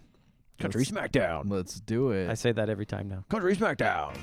Country 0.59 0.81
Let's- 0.81 0.91
SmackDown. 0.91 1.49
Let's 1.49 1.79
do 1.79 2.11
it. 2.11 2.29
I 2.29 2.33
say 2.33 2.51
that 2.51 2.69
every 2.69 2.85
time 2.85 3.07
now. 3.07 3.23
Country 3.29 3.55
SmackDown. 3.55 4.15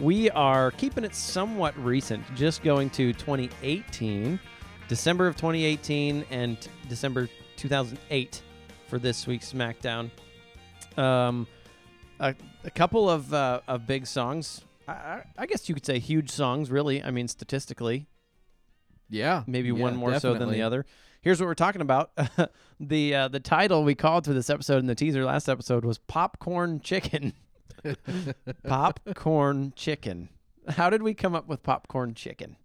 We 0.00 0.30
are 0.30 0.72
keeping 0.72 1.04
it 1.04 1.14
somewhat 1.14 1.76
recent, 1.78 2.24
just 2.34 2.62
going 2.64 2.90
to 2.90 3.12
2018, 3.12 4.38
December 4.88 5.26
of 5.26 5.36
2018, 5.36 6.24
and 6.30 6.56
December 6.88 7.28
2008 7.56 8.42
for 8.88 8.98
this 8.98 9.26
week's 9.26 9.52
SmackDown. 9.52 10.10
Um, 10.96 11.46
a, 12.20 12.34
a 12.64 12.70
couple 12.70 13.08
of 13.08 13.32
uh, 13.32 13.60
of 13.66 13.86
big 13.86 14.06
songs. 14.06 14.62
I, 14.86 15.22
I, 15.38 15.46
guess 15.46 15.68
you 15.68 15.74
could 15.74 15.86
say 15.86 15.98
huge 15.98 16.30
songs. 16.30 16.70
Really, 16.70 17.02
I 17.02 17.10
mean, 17.10 17.28
statistically, 17.28 18.06
yeah, 19.08 19.44
maybe 19.46 19.68
yeah, 19.68 19.74
one 19.74 19.96
more 19.96 20.18
so 20.18 20.34
than 20.34 20.50
the 20.50 20.62
other. 20.62 20.86
Here's 21.22 21.40
what 21.40 21.46
we're 21.46 21.54
talking 21.54 21.80
about. 21.80 22.10
the 22.80 23.14
uh, 23.14 23.28
the 23.28 23.40
title 23.40 23.84
we 23.84 23.94
called 23.94 24.24
for 24.24 24.32
this 24.32 24.50
episode 24.50 24.78
in 24.78 24.86
the 24.86 24.94
teaser 24.94 25.24
last 25.24 25.48
episode 25.48 25.84
was 25.84 25.98
popcorn 25.98 26.80
chicken. 26.80 27.32
popcorn 28.66 29.72
chicken. 29.76 30.28
How 30.68 30.90
did 30.90 31.02
we 31.02 31.14
come 31.14 31.34
up 31.34 31.48
with 31.48 31.62
popcorn 31.62 32.14
chicken? 32.14 32.56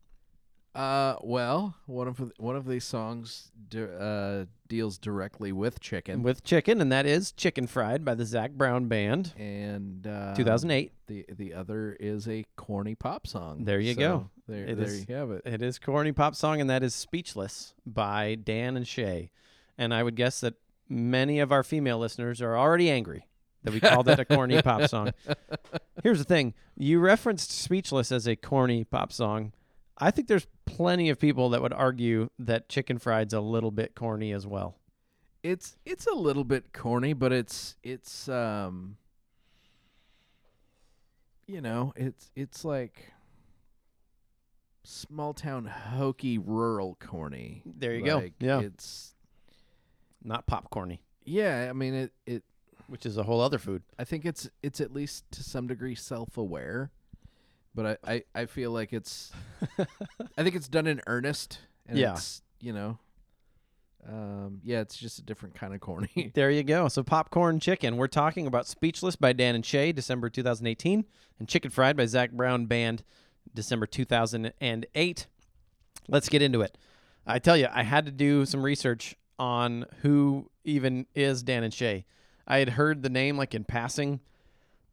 Uh, 0.77 1.15
well, 1.23 1.75
one 1.87 2.07
of 2.07 2.21
one 2.37 2.55
of 2.55 2.67
these 2.67 2.83
songs 2.83 3.51
di- 3.67 3.81
uh, 3.83 4.45
deals 4.67 4.99
directly 4.99 5.51
with 5.51 5.79
chicken, 5.79 6.21
With 6.21 6.43
chicken, 6.43 6.79
and 6.81 6.91
that 6.91 7.07
is 7.07 7.31
Chicken 7.31 7.65
Fried 7.65 8.05
by 8.05 8.13
the 8.13 8.25
Zac 8.25 8.51
Brown 8.51 8.87
Band, 8.87 9.33
and 9.37 10.05
uh, 10.05 10.35
2008. 10.35 10.91
The 11.07 11.25
the 11.35 11.53
other 11.55 11.97
is 11.99 12.27
a 12.27 12.45
corny 12.57 12.93
pop 12.93 13.25
song. 13.25 13.65
There 13.65 13.79
you 13.79 13.95
So 13.95 13.99
go. 13.99 14.29
There, 14.47 14.65
It 14.65 14.75
there 14.75 14.85
is- 14.85 15.09
you 15.09 15.15
have 15.15 15.31
it. 15.31 15.41
It 15.45 15.63
is 15.63 15.79
corny 15.79 16.11
pop 16.11 16.35
song, 16.35 16.61
and 16.61 16.69
that 16.69 16.83
is 16.83 16.93
Speechless 16.93 17.73
by 17.85 18.35
Dan 18.35 18.77
and 18.77 18.87
Shay. 18.87 19.31
And 19.79 19.93
I 19.95 20.03
would 20.03 20.15
guess 20.15 20.39
that 20.41 20.53
many 20.87 21.39
of 21.39 21.51
our 21.51 21.63
female 21.63 21.97
listeners 21.97 22.39
are 22.39 22.55
already 22.55 22.91
angry 22.91 23.27
that 23.63 23.73
we 23.73 23.79
called 23.79 24.07
it 24.09 24.19
a 24.19 24.25
corny 24.25 24.61
pop 24.61 24.87
song. 24.87 25.11
Here's 26.03 26.19
the 26.19 26.23
thing 26.23 26.53
you 26.75 26.99
referenced 26.99 27.49
Speechless 27.51 28.11
as 28.11 28.27
a 28.27 28.35
corny 28.35 28.83
pop 28.83 29.11
song. 29.11 29.53
I 29.99 30.11
think 30.11 30.27
there's 30.27 30.47
plenty 30.65 31.09
of 31.09 31.19
people 31.19 31.49
that 31.49 31.61
would 31.61 31.73
argue 31.73 32.29
that 32.39 32.69
Chicken 32.69 32.99
Fried's 32.99 33.33
a 33.33 33.41
little 33.41 33.71
bit 33.71 33.95
corny 33.95 34.31
as 34.31 34.45
well. 34.45 34.77
It's 35.43 35.75
it's 35.85 36.05
a 36.07 36.13
little 36.13 36.43
bit 36.43 36.73
corny, 36.73 37.13
but 37.13 37.31
it's 37.31 37.75
it's 37.83 38.27
um 38.29 38.97
you 41.47 41.61
know, 41.61 41.93
it's 41.95 42.29
it's 42.35 42.65
like 42.65 43.13
small 44.83 45.33
town 45.33 45.65
hokey 45.65 46.37
rural 46.37 46.97
corny. 46.99 47.61
There 47.65 47.93
you 47.93 48.03
go. 48.05 48.23
Yeah. 48.39 48.59
It's 48.61 49.15
Not 50.23 50.47
popcorny, 50.47 50.99
yeah, 51.25 51.67
I 51.69 51.73
mean 51.73 51.93
it 51.93 52.11
it 52.25 52.43
which 52.87 53.05
is 53.05 53.17
a 53.17 53.23
whole 53.23 53.41
other 53.41 53.57
food. 53.57 53.83
I 53.97 54.03
think 54.03 54.25
it's 54.25 54.49
it's 54.63 54.79
at 54.79 54.93
least 54.93 55.25
to 55.31 55.43
some 55.43 55.67
degree 55.67 55.95
self 55.95 56.37
aware. 56.37 56.91
But 57.77 57.99
I, 58.03 58.13
I, 58.13 58.23
I 58.41 58.45
feel 58.47 58.71
like 58.71 58.91
it's 58.91 59.31
I 60.37 60.43
think 60.43 60.55
it's 60.55 60.67
done 60.67 60.87
in 60.87 60.99
earnest 61.07 61.59
and 61.87 61.97
Yeah. 61.97 62.13
it's 62.13 62.41
you 62.59 62.73
know 62.73 62.97
um 64.09 64.61
yeah, 64.63 64.79
it's 64.79 64.97
just 64.97 65.19
a 65.19 65.21
different 65.21 65.53
kind 65.55 65.73
of 65.73 65.79
corny. 65.79 66.31
There 66.33 66.49
you 66.49 66.63
go. 66.63 66.87
So 66.87 67.03
popcorn 67.03 67.59
chicken. 67.59 67.97
We're 67.97 68.07
talking 68.07 68.47
about 68.47 68.65
Speechless 68.67 69.15
by 69.15 69.33
Dan 69.33 69.53
and 69.55 69.65
Shay, 69.65 69.91
December 69.91 70.29
2018, 70.29 71.05
and 71.39 71.47
Chicken 71.47 71.69
Fried 71.71 71.95
by 71.97 72.05
Zac 72.07 72.31
Brown 72.31 72.65
Band, 72.65 73.03
December 73.53 73.85
2008. 73.85 75.27
Let's 76.07 76.29
get 76.29 76.41
into 76.41 76.61
it. 76.61 76.77
I 77.25 77.39
tell 77.39 77.57
you, 77.57 77.67
I 77.71 77.83
had 77.83 78.05
to 78.05 78.11
do 78.11 78.45
some 78.45 78.63
research 78.63 79.15
on 79.37 79.85
who 80.01 80.49
even 80.63 81.05
is 81.13 81.43
Dan 81.43 81.63
and 81.63 81.73
Shay. 81.73 82.05
I 82.47 82.59
had 82.59 82.69
heard 82.69 83.03
the 83.03 83.09
name 83.09 83.37
like 83.37 83.53
in 83.53 83.65
passing, 83.65 84.21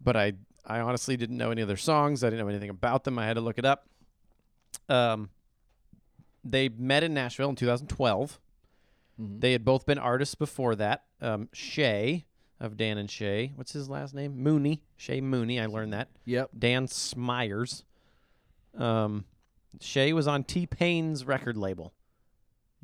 but 0.02 0.16
I 0.16 0.32
I 0.66 0.80
honestly 0.80 1.16
didn't 1.16 1.36
know 1.36 1.50
any 1.50 1.62
of 1.62 1.68
their 1.68 1.76
songs. 1.76 2.24
I 2.24 2.30
didn't 2.30 2.40
know 2.44 2.48
anything 2.50 2.70
about 2.70 3.04
them. 3.04 3.18
I 3.18 3.26
had 3.26 3.34
to 3.34 3.40
look 3.40 3.58
it 3.58 3.64
up. 3.64 3.86
Um, 4.88 5.30
they 6.44 6.68
met 6.68 7.02
in 7.02 7.14
Nashville 7.14 7.50
in 7.50 7.56
2012. 7.56 8.40
Mhm. 9.20 9.40
They 9.40 9.52
had 9.52 9.64
both 9.64 9.86
been 9.86 9.98
artists 9.98 10.34
before 10.34 10.74
that. 10.76 11.04
Um, 11.20 11.48
Shay 11.52 12.24
of 12.60 12.76
Dan 12.76 12.98
and 12.98 13.10
Shay. 13.10 13.52
What's 13.54 13.72
his 13.72 13.88
last 13.88 14.14
name? 14.14 14.36
Mooney. 14.42 14.82
Shay 14.96 15.20
Mooney. 15.20 15.60
I 15.60 15.66
learned 15.66 15.92
that. 15.92 16.08
Yep. 16.24 16.50
Dan 16.58 16.86
Smyers. 16.88 17.84
Um, 18.76 19.24
Shay 19.80 20.12
was 20.12 20.26
on 20.26 20.44
T 20.44 20.66
Pain's 20.66 21.24
record 21.24 21.56
label. 21.56 21.92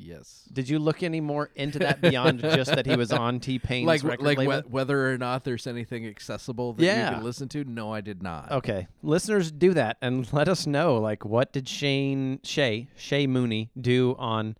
Yes. 0.02 0.48
Did 0.52 0.68
you 0.68 0.78
look 0.78 1.02
any 1.02 1.20
more 1.20 1.50
into 1.54 1.78
that 1.80 2.00
beyond 2.00 2.40
just 2.40 2.70
that 2.74 2.86
he 2.86 2.96
was 2.96 3.12
on 3.12 3.38
T 3.40 3.58
Pain's 3.58 3.86
like 3.86 4.02
record 4.02 4.24
like 4.24 4.38
label? 4.38 4.60
whe- 4.62 4.70
whether 4.72 5.12
or 5.12 5.18
not 5.18 5.44
there's 5.44 5.66
anything 5.66 6.06
accessible 6.06 6.72
that 6.74 6.84
Yeah. 6.84 7.10
you 7.10 7.14
can 7.16 7.24
listen 7.24 7.48
to. 7.50 7.64
No, 7.64 7.92
I 7.92 8.00
did 8.00 8.22
not. 8.22 8.50
Okay, 8.50 8.88
listeners, 9.02 9.50
do 9.52 9.74
that 9.74 9.96
and 10.00 10.30
let 10.32 10.48
us 10.48 10.66
know. 10.66 10.96
Like, 10.96 11.24
what 11.24 11.52
did 11.52 11.68
Shane 11.68 12.40
Shay 12.42 12.88
Shay 12.96 13.26
Mooney 13.26 13.70
do 13.80 14.16
on 14.18 14.56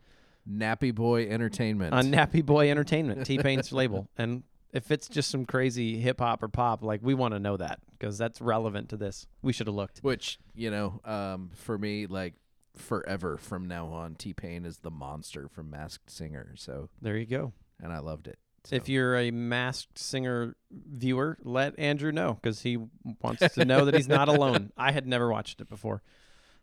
Nappy 0.51 0.95
Boy 0.95 1.29
Entertainment. 1.29 1.95
on 1.95 2.07
Nappy 2.13 2.45
Boy 2.47 2.71
Entertainment, 2.71 3.25
T 3.27 3.39
Pain's 3.39 3.73
label? 3.73 4.09
And 4.19 4.43
if 4.73 4.91
it's 4.91 5.09
just 5.09 5.31
some 5.31 5.47
crazy 5.47 5.99
hip 6.01 6.21
hop 6.21 6.43
or 6.43 6.49
pop, 6.49 6.83
like 6.83 7.01
we 7.03 7.15
want 7.15 7.35
to 7.35 7.41
know 7.41 7.57
that 7.57 7.81
because 7.99 8.17
that's 8.19 8.41
relevant 8.41 8.89
to 8.91 8.97
this. 8.97 9.27
We 9.43 9.53
should 9.53 9.67
have 9.67 9.77
looked. 9.77 9.99
which 10.01 10.39
you 10.55 10.71
know, 10.71 11.01
um, 11.05 11.51
for 11.55 11.77
me, 11.79 12.07
like 12.07 12.35
forever 12.81 13.37
from 13.37 13.67
now 13.69 13.87
on, 13.89 14.15
T 14.17 14.33
Pain 14.35 14.65
is 14.65 14.79
the 14.79 14.91
monster 14.91 15.49
from 15.49 15.71
Masked 15.71 16.11
Singer. 16.11 16.55
So, 16.57 16.89
There 17.01 17.17
you 17.17 17.27
go. 17.27 17.53
and 17.83 17.93
I 17.93 17.99
loved 17.99 18.27
it. 18.29 18.39
So. 18.65 18.77
If 18.77 18.89
you're 18.91 19.17
a 19.17 19.31
masked 19.31 19.99
singer 19.99 20.55
viewer, 20.71 21.39
let 21.43 21.79
Andrew 21.79 22.13
know 22.13 22.35
because 22.35 22.61
he 22.61 22.77
wants 23.23 23.55
to 23.55 23.65
know 23.65 23.87
that 23.87 23.95
he's 23.95 24.09
not 24.09 24.29
alone. 24.35 24.71
I 24.77 24.93
had 24.93 25.07
never 25.07 25.31
watched 25.31 25.63
it 25.63 25.69
before. 25.71 26.03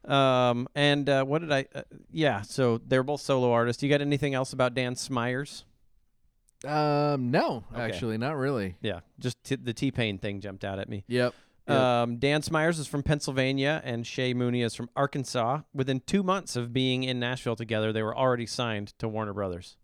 Um, 0.05 0.67
and 0.75 1.09
uh, 1.09 1.24
what 1.25 1.41
did 1.41 1.51
I? 1.51 1.65
Uh, 1.74 1.81
yeah, 2.12 2.41
so 2.43 2.77
they're 2.86 3.01
both 3.01 3.21
solo 3.21 3.51
artists. 3.51 3.81
You 3.81 3.89
got 3.89 4.01
anything 4.01 4.36
else 4.36 4.53
about 4.53 4.75
Dan 4.75 4.95
Smyers? 4.95 5.65
um, 6.65 7.29
no, 7.31 7.63
Okay. 7.74 7.81
actually, 7.81 8.17
not 8.17 8.36
really. 8.38 8.75
Yeah, 8.81 9.00
just 9.19 9.43
t- 9.43 9.55
the 9.55 9.74
T 9.74 9.91
Pain 9.91 10.17
thing 10.17 10.39
jumped 10.39 10.63
out 10.63 10.79
at 10.79 10.89
me. 10.89 11.03
Yep. 11.07 11.33
Yep. 11.67 11.77
Um, 11.77 12.17
Dan 12.17 12.41
Smyers 12.41 12.79
is 12.79 12.88
from 12.88 13.03
Pennsylvania, 13.03 13.81
and 13.83 14.07
Shay 14.07 14.33
Mooney 14.33 14.62
is 14.62 14.74
from 14.74 14.89
Arkansas. 14.95 15.62
Within 15.74 16.00
two 16.00 16.24
months 16.24 16.55
of 16.55 16.71
being 16.71 17.03
in 17.03 17.19
Nashville 17.19 17.57
together, 17.57 17.91
they 17.91 18.03
were 18.03 18.17
already 18.17 18.45
signed 18.45 18.93
to 19.00 19.07
Warner 19.07 19.33
Brothers. 19.33 19.75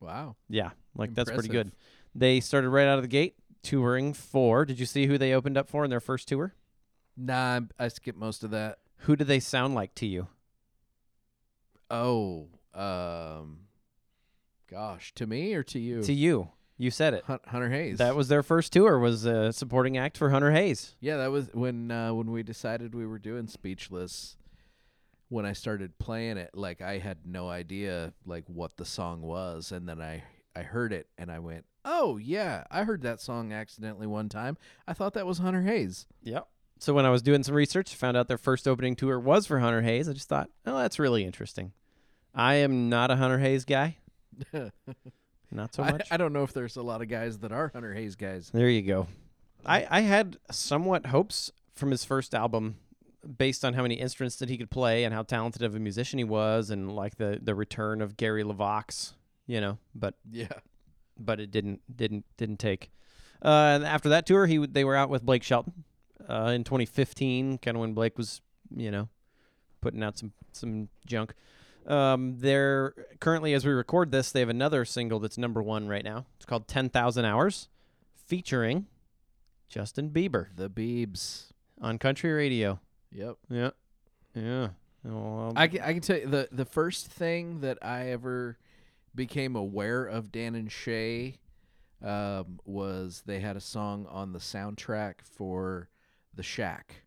wow. 0.00 0.36
Yeah, 0.48 0.70
like 0.96 1.14
that's 1.14 1.30
pretty 1.30 1.48
good. 1.48 1.72
They 2.14 2.40
started 2.40 2.70
right 2.70 2.86
out 2.86 2.98
of 2.98 3.02
the 3.02 3.08
gate 3.08 3.34
touring 3.62 4.14
for. 4.14 4.64
Did 4.64 4.78
you 4.78 4.86
see 4.86 5.06
who 5.06 5.18
they 5.18 5.34
opened 5.34 5.58
up 5.58 5.68
for 5.68 5.84
in 5.84 5.90
their 5.90 6.00
first 6.00 6.28
tour? 6.28 6.54
Nah, 7.16 7.60
I 7.78 7.88
skipped 7.88 8.18
most 8.18 8.44
of 8.44 8.50
that. 8.50 8.78
Who 8.98 9.16
do 9.16 9.24
they 9.24 9.40
sound 9.40 9.74
like 9.74 9.94
to 9.96 10.06
you? 10.06 10.28
Oh, 11.90 12.48
um, 12.72 13.60
gosh, 14.70 15.12
to 15.14 15.26
me 15.26 15.54
or 15.54 15.62
to 15.64 15.78
you? 15.78 16.02
To 16.02 16.12
you. 16.12 16.50
You 16.76 16.90
said 16.90 17.14
it. 17.14 17.24
Hun- 17.24 17.38
Hunter 17.46 17.70
Hayes. 17.70 17.98
That 17.98 18.16
was 18.16 18.28
their 18.28 18.42
first 18.42 18.72
tour. 18.72 18.98
Was 18.98 19.24
a 19.24 19.52
supporting 19.52 19.96
act 19.96 20.16
for 20.18 20.30
Hunter 20.30 20.50
Hayes. 20.52 20.94
yeah. 21.00 21.16
That 21.18 21.30
was 21.30 21.48
when 21.54 21.90
uh, 21.90 22.12
when 22.14 22.30
we 22.30 22.42
decided 22.42 22.94
we 22.94 23.06
were 23.06 23.18
doing 23.18 23.46
Speechless. 23.46 24.36
When 25.28 25.46
I 25.46 25.52
started 25.52 25.98
playing 25.98 26.36
it, 26.36 26.50
like 26.54 26.80
I 26.82 26.98
had 26.98 27.18
no 27.24 27.48
idea 27.48 28.12
like 28.26 28.44
what 28.46 28.76
the 28.76 28.84
song 28.84 29.22
was, 29.22 29.72
and 29.72 29.88
then 29.88 30.00
I 30.00 30.22
I 30.54 30.62
heard 30.62 30.92
it 30.92 31.08
and 31.18 31.30
I 31.32 31.38
went, 31.40 31.64
oh 31.84 32.18
yeah, 32.18 32.64
I 32.70 32.84
heard 32.84 33.02
that 33.02 33.20
song 33.20 33.52
accidentally 33.52 34.06
one 34.06 34.28
time. 34.28 34.56
I 34.86 34.92
thought 34.92 35.14
that 35.14 35.26
was 35.26 35.38
Hunter 35.38 35.62
Hayes. 35.62 36.06
Yep. 36.22 36.46
So 36.78 36.92
when 36.92 37.06
I 37.06 37.10
was 37.10 37.22
doing 37.22 37.42
some 37.42 37.54
research, 37.54 37.94
found 37.94 38.16
out 38.16 38.28
their 38.28 38.36
first 38.38 38.68
opening 38.68 38.94
tour 38.96 39.18
was 39.18 39.46
for 39.46 39.58
Hunter 39.60 39.82
Hayes. 39.82 40.08
I 40.08 40.12
just 40.12 40.28
thought, 40.28 40.50
oh, 40.66 40.78
that's 40.78 40.98
really 40.98 41.24
interesting. 41.24 41.72
I 42.34 42.56
am 42.56 42.88
not 42.88 43.10
a 43.10 43.16
Hunter 43.16 43.38
Hayes 43.38 43.64
guy. 43.64 43.96
Not 45.54 45.74
so 45.74 45.82
much. 45.84 46.08
I 46.10 46.16
don't 46.16 46.32
know 46.32 46.42
if 46.42 46.52
there's 46.52 46.76
a 46.76 46.82
lot 46.82 47.00
of 47.00 47.08
guys 47.08 47.38
that 47.38 47.52
are 47.52 47.70
Hunter 47.72 47.94
Hayes 47.94 48.16
guys. 48.16 48.50
There 48.52 48.68
you 48.68 48.82
go. 48.82 49.06
I, 49.64 49.86
I 49.88 50.00
had 50.02 50.36
somewhat 50.50 51.06
hopes 51.06 51.50
from 51.72 51.90
his 51.90 52.04
first 52.04 52.34
album 52.34 52.76
based 53.38 53.64
on 53.64 53.72
how 53.74 53.82
many 53.82 53.94
instruments 53.94 54.36
that 54.36 54.48
he 54.50 54.58
could 54.58 54.70
play 54.70 55.04
and 55.04 55.14
how 55.14 55.22
talented 55.22 55.62
of 55.62 55.74
a 55.74 55.78
musician 55.78 56.18
he 56.18 56.24
was 56.24 56.68
and 56.70 56.94
like 56.94 57.16
the, 57.16 57.38
the 57.40 57.54
return 57.54 58.02
of 58.02 58.16
Gary 58.18 58.42
LeVox, 58.44 59.14
you 59.46 59.60
know, 59.60 59.78
but 59.94 60.14
Yeah. 60.30 60.48
but 61.18 61.40
it 61.40 61.50
didn't 61.50 61.80
didn't 61.96 62.24
didn't 62.36 62.58
take. 62.58 62.90
Uh, 63.42 63.48
and 63.76 63.84
after 63.84 64.08
that 64.10 64.26
tour, 64.26 64.46
he 64.46 64.58
they 64.66 64.84
were 64.84 64.96
out 64.96 65.08
with 65.08 65.22
Blake 65.24 65.42
Shelton 65.42 65.84
uh, 66.28 66.52
in 66.54 66.64
2015, 66.64 67.58
kind 67.58 67.76
of 67.76 67.80
when 67.80 67.94
Blake 67.94 68.18
was 68.18 68.40
you 68.74 68.90
know 68.90 69.08
putting 69.80 70.02
out 70.02 70.18
some 70.18 70.32
some 70.52 70.88
junk. 71.06 71.32
Um, 71.86 72.36
they're 72.38 72.94
currently, 73.20 73.52
as 73.52 73.64
we 73.64 73.72
record 73.72 74.10
this, 74.10 74.32
they 74.32 74.40
have 74.40 74.48
another 74.48 74.84
single 74.84 75.20
that's 75.20 75.36
number 75.38 75.62
one 75.62 75.86
right 75.88 76.04
now. 76.04 76.24
It's 76.36 76.46
called 76.46 76.66
10,000 76.68 77.24
Hours, 77.24 77.68
featuring 78.26 78.86
Justin 79.68 80.10
Bieber 80.10 80.46
The 80.56 80.70
Beebs. 80.70 81.52
on 81.80 81.98
country 81.98 82.32
radio. 82.32 82.80
Yep. 83.12 83.36
Yeah, 83.50 83.70
yeah. 84.34 84.68
Well, 85.04 85.52
I 85.56 85.68
can, 85.68 85.82
I 85.82 85.92
can 85.92 86.00
tell 86.00 86.18
you 86.18 86.26
the 86.26 86.48
the 86.50 86.64
first 86.64 87.08
thing 87.08 87.60
that 87.60 87.78
I 87.82 88.08
ever 88.08 88.56
became 89.14 89.54
aware 89.54 90.04
of 90.06 90.32
Dan 90.32 90.54
and 90.54 90.72
Shay 90.72 91.38
um, 92.02 92.58
was 92.64 93.22
they 93.26 93.40
had 93.40 93.56
a 93.56 93.60
song 93.60 94.06
on 94.10 94.32
the 94.32 94.38
soundtrack 94.38 95.16
for 95.22 95.88
The 96.34 96.42
Shack. 96.42 97.03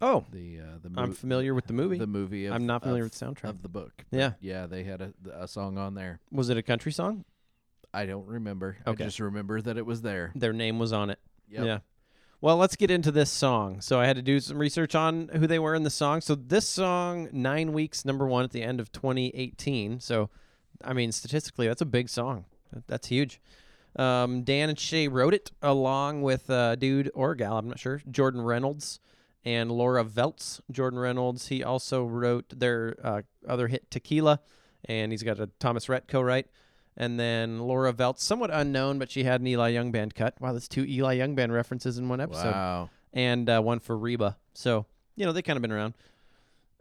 Oh, 0.00 0.24
The 0.32 0.60
uh, 0.60 0.62
the 0.82 1.00
I'm 1.00 1.12
familiar 1.12 1.54
with 1.54 1.66
the 1.66 1.72
movie. 1.72 1.98
The 1.98 2.06
movie. 2.06 2.46
Of, 2.46 2.54
I'm 2.54 2.66
not 2.66 2.82
familiar 2.82 3.02
of, 3.04 3.10
with 3.10 3.18
the 3.18 3.26
soundtrack. 3.26 3.50
of 3.50 3.62
the 3.62 3.68
book. 3.68 4.04
Yeah. 4.10 4.30
But 4.30 4.36
yeah. 4.40 4.66
They 4.66 4.84
had 4.84 5.00
a 5.02 5.12
a 5.32 5.48
song 5.48 5.78
on 5.78 5.94
there. 5.94 6.20
Was 6.30 6.48
it 6.50 6.56
a 6.56 6.62
country 6.62 6.92
song? 6.92 7.24
I 7.94 8.04
don't 8.06 8.26
remember. 8.26 8.76
Okay. 8.86 9.04
I 9.04 9.06
just 9.06 9.20
remember 9.20 9.60
that 9.62 9.76
it 9.78 9.86
was 9.86 10.02
there. 10.02 10.32
Their 10.34 10.52
name 10.52 10.78
was 10.78 10.92
on 10.92 11.10
it. 11.10 11.18
Yep. 11.48 11.64
Yeah. 11.64 11.78
Well, 12.42 12.58
let's 12.58 12.76
get 12.76 12.90
into 12.90 13.10
this 13.10 13.30
song. 13.30 13.80
So 13.80 13.98
I 13.98 14.06
had 14.06 14.16
to 14.16 14.22
do 14.22 14.40
some 14.40 14.58
research 14.58 14.94
on 14.94 15.28
who 15.28 15.46
they 15.46 15.58
were 15.58 15.74
in 15.74 15.84
the 15.84 15.90
song. 15.90 16.20
So 16.20 16.34
this 16.34 16.68
song, 16.68 17.28
nine 17.32 17.72
weeks, 17.72 18.04
number 18.04 18.26
one 18.26 18.44
at 18.44 18.50
the 18.52 18.62
end 18.62 18.78
of 18.78 18.92
2018. 18.92 20.00
So, 20.00 20.28
I 20.84 20.92
mean, 20.92 21.12
statistically, 21.12 21.66
that's 21.66 21.80
a 21.80 21.86
big 21.86 22.10
song. 22.10 22.44
That- 22.72 22.86
That's 22.86 23.08
huge. 23.08 23.40
Um, 23.98 24.42
Dan 24.42 24.68
and 24.68 24.78
Shay 24.78 25.08
wrote 25.08 25.32
it 25.32 25.50
along 25.62 26.20
with 26.20 26.50
a 26.50 26.76
dude 26.78 27.10
or 27.14 27.34
gal, 27.34 27.56
I'm 27.56 27.68
not 27.68 27.78
sure, 27.78 28.02
Jordan 28.10 28.42
Reynolds 28.42 29.00
and 29.46 29.70
Laura 29.70 30.04
Veltz. 30.04 30.60
Jordan 30.70 30.98
Reynolds, 30.98 31.48
he 31.48 31.62
also 31.64 32.04
wrote 32.04 32.46
their 32.58 32.96
uh, 33.02 33.22
other 33.48 33.68
hit 33.68 33.90
Tequila, 33.90 34.40
and 34.84 35.12
he's 35.12 35.22
got 35.22 35.40
a 35.40 35.46
Thomas 35.58 35.88
Rhett 35.88 36.08
co-write. 36.08 36.48
And 36.98 37.18
then 37.20 37.60
Laura 37.60 37.92
Veltz, 37.92 38.20
somewhat 38.20 38.50
unknown, 38.50 38.98
but 38.98 39.10
she 39.10 39.24
had 39.24 39.40
an 39.40 39.46
Eli 39.46 39.68
Young 39.68 39.92
band 39.92 40.14
cut. 40.14 40.34
Wow, 40.40 40.52
that's 40.52 40.66
two 40.68 40.84
Eli 40.84 41.12
Young 41.14 41.34
band 41.34 41.52
references 41.52 41.96
in 41.98 42.08
one 42.08 42.20
episode 42.20 42.52
Wow. 42.52 42.90
and 43.12 43.48
uh, 43.48 43.60
one 43.60 43.78
for 43.80 43.96
Reba. 43.96 44.36
So 44.54 44.86
you 45.14 45.24
know 45.24 45.32
they 45.32 45.42
kind 45.42 45.56
of 45.56 45.62
been 45.62 45.72
around. 45.72 45.94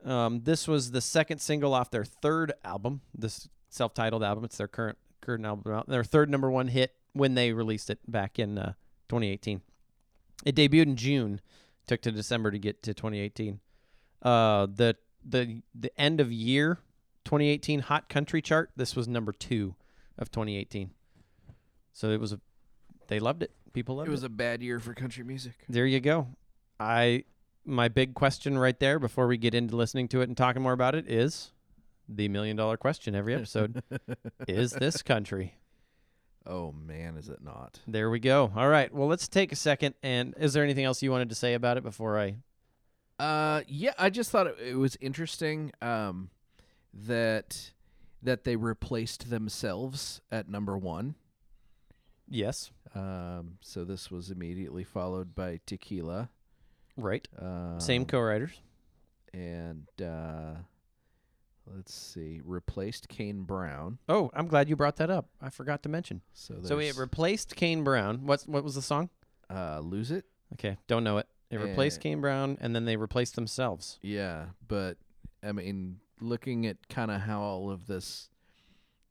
Um, 0.03 0.41
this 0.43 0.67
was 0.67 0.91
the 0.91 1.01
second 1.01 1.39
single 1.39 1.73
off 1.73 1.89
their 1.91 2.05
third 2.05 2.53
album, 2.63 3.01
this 3.13 3.47
self-titled 3.69 4.23
album. 4.23 4.43
It's 4.45 4.57
their 4.57 4.67
current 4.67 4.97
current 5.21 5.45
album. 5.45 5.83
Their 5.87 6.03
third 6.03 6.29
number 6.29 6.49
one 6.49 6.67
hit 6.69 6.95
when 7.13 7.35
they 7.35 7.51
released 7.53 7.89
it 7.89 7.99
back 8.07 8.39
in 8.39 8.57
uh, 8.57 8.73
2018. 9.09 9.61
It 10.45 10.55
debuted 10.55 10.83
in 10.83 10.95
June, 10.95 11.41
took 11.87 12.01
to 12.01 12.11
December 12.11 12.51
to 12.51 12.59
get 12.59 12.83
to 12.83 12.93
2018. 12.93 13.59
Uh, 14.21 14.67
the 14.73 14.95
the 15.23 15.61
the 15.73 15.91
end 15.99 16.19
of 16.21 16.31
year 16.31 16.79
2018 17.25 17.81
Hot 17.81 18.09
Country 18.09 18.41
chart. 18.41 18.71
This 18.75 18.95
was 18.95 19.07
number 19.07 19.31
two 19.31 19.75
of 20.17 20.31
2018. 20.31 20.91
So 21.93 22.09
it 22.09 22.19
was 22.19 22.33
a 22.33 22.39
they 23.07 23.19
loved 23.19 23.43
it. 23.43 23.51
People 23.73 23.95
loved 23.97 24.07
It 24.07 24.11
it. 24.11 24.13
was 24.13 24.23
a 24.23 24.29
bad 24.29 24.61
year 24.63 24.79
for 24.79 24.93
country 24.93 25.23
music. 25.23 25.53
There 25.69 25.85
you 25.85 25.99
go. 25.99 26.27
I 26.79 27.23
my 27.65 27.87
big 27.87 28.13
question 28.13 28.57
right 28.57 28.79
there 28.79 28.99
before 28.99 29.27
we 29.27 29.37
get 29.37 29.53
into 29.55 29.75
listening 29.75 30.07
to 30.09 30.21
it 30.21 30.27
and 30.29 30.37
talking 30.37 30.61
more 30.61 30.73
about 30.73 30.93
it 30.95 31.09
is 31.09 31.51
the 32.07 32.27
million 32.29 32.55
dollar 32.55 32.77
question 32.77 33.15
every 33.15 33.33
episode. 33.33 33.81
is 34.47 34.71
this 34.71 35.01
country? 35.01 35.55
Oh 36.47 36.71
man, 36.71 37.17
is 37.17 37.29
it 37.29 37.43
not? 37.43 37.79
There 37.87 38.09
we 38.09 38.19
go. 38.19 38.51
All 38.55 38.67
right. 38.69 38.93
Well, 38.93 39.07
let's 39.07 39.27
take 39.27 39.51
a 39.51 39.55
second 39.55 39.95
and 40.03 40.33
is 40.37 40.53
there 40.53 40.63
anything 40.63 40.85
else 40.85 41.01
you 41.01 41.11
wanted 41.11 41.29
to 41.29 41.35
say 41.35 41.53
about 41.55 41.77
it 41.77 41.83
before 41.83 42.19
I 42.19 42.35
Uh, 43.17 43.61
yeah, 43.67 43.93
I 43.97 44.09
just 44.09 44.29
thought 44.31 44.47
it, 44.47 44.57
it 44.59 44.75
was 44.75 44.97
interesting 45.01 45.71
um, 45.81 46.29
that 46.93 47.71
that 48.21 48.43
they 48.43 48.55
replaced 48.55 49.29
themselves 49.29 50.21
at 50.31 50.49
number 50.49 50.77
one. 50.77 51.15
Yes. 52.27 52.71
Um, 52.95 53.57
so 53.61 53.83
this 53.85 54.09
was 54.09 54.31
immediately 54.31 54.83
followed 54.83 55.35
by 55.35 55.59
Tequila. 55.65 56.29
Right. 56.97 57.27
Um, 57.39 57.79
Same 57.79 58.05
co-writers. 58.05 58.59
and 59.33 59.85
uh, 60.01 60.55
let's 61.73 61.93
see, 61.93 62.41
replaced 62.43 63.07
Kane 63.09 63.43
Brown. 63.43 63.97
Oh, 64.09 64.29
I'm 64.33 64.47
glad 64.47 64.69
you 64.69 64.75
brought 64.75 64.97
that 64.97 65.09
up. 65.09 65.27
I 65.41 65.49
forgot 65.49 65.83
to 65.83 65.89
mention. 65.89 66.21
So 66.33 66.55
So 66.63 66.79
it 66.79 66.83
there's, 66.85 66.97
replaced 66.99 67.55
Kane 67.55 67.83
Brown. 67.83 68.25
What's 68.25 68.47
what 68.47 68.63
was 68.63 68.75
the 68.75 68.81
song? 68.81 69.09
uh, 69.49 69.79
lose 69.79 70.11
it. 70.11 70.25
Okay, 70.53 70.77
don't 70.87 71.03
know 71.03 71.17
it. 71.19 71.27
It 71.51 71.57
replaced 71.59 71.99
Eh. 71.99 72.03
Kane 72.03 72.21
Brown 72.21 72.57
and 72.61 72.75
then 72.75 72.85
they 72.85 72.95
replaced 72.97 73.35
themselves. 73.35 73.99
Yeah, 74.01 74.45
but 74.67 74.97
I 75.43 75.51
mean, 75.51 75.99
looking 76.19 76.65
at 76.65 76.87
kind 76.89 77.11
of 77.11 77.21
how 77.21 77.41
all 77.41 77.69
of 77.71 77.85
this 77.87 78.29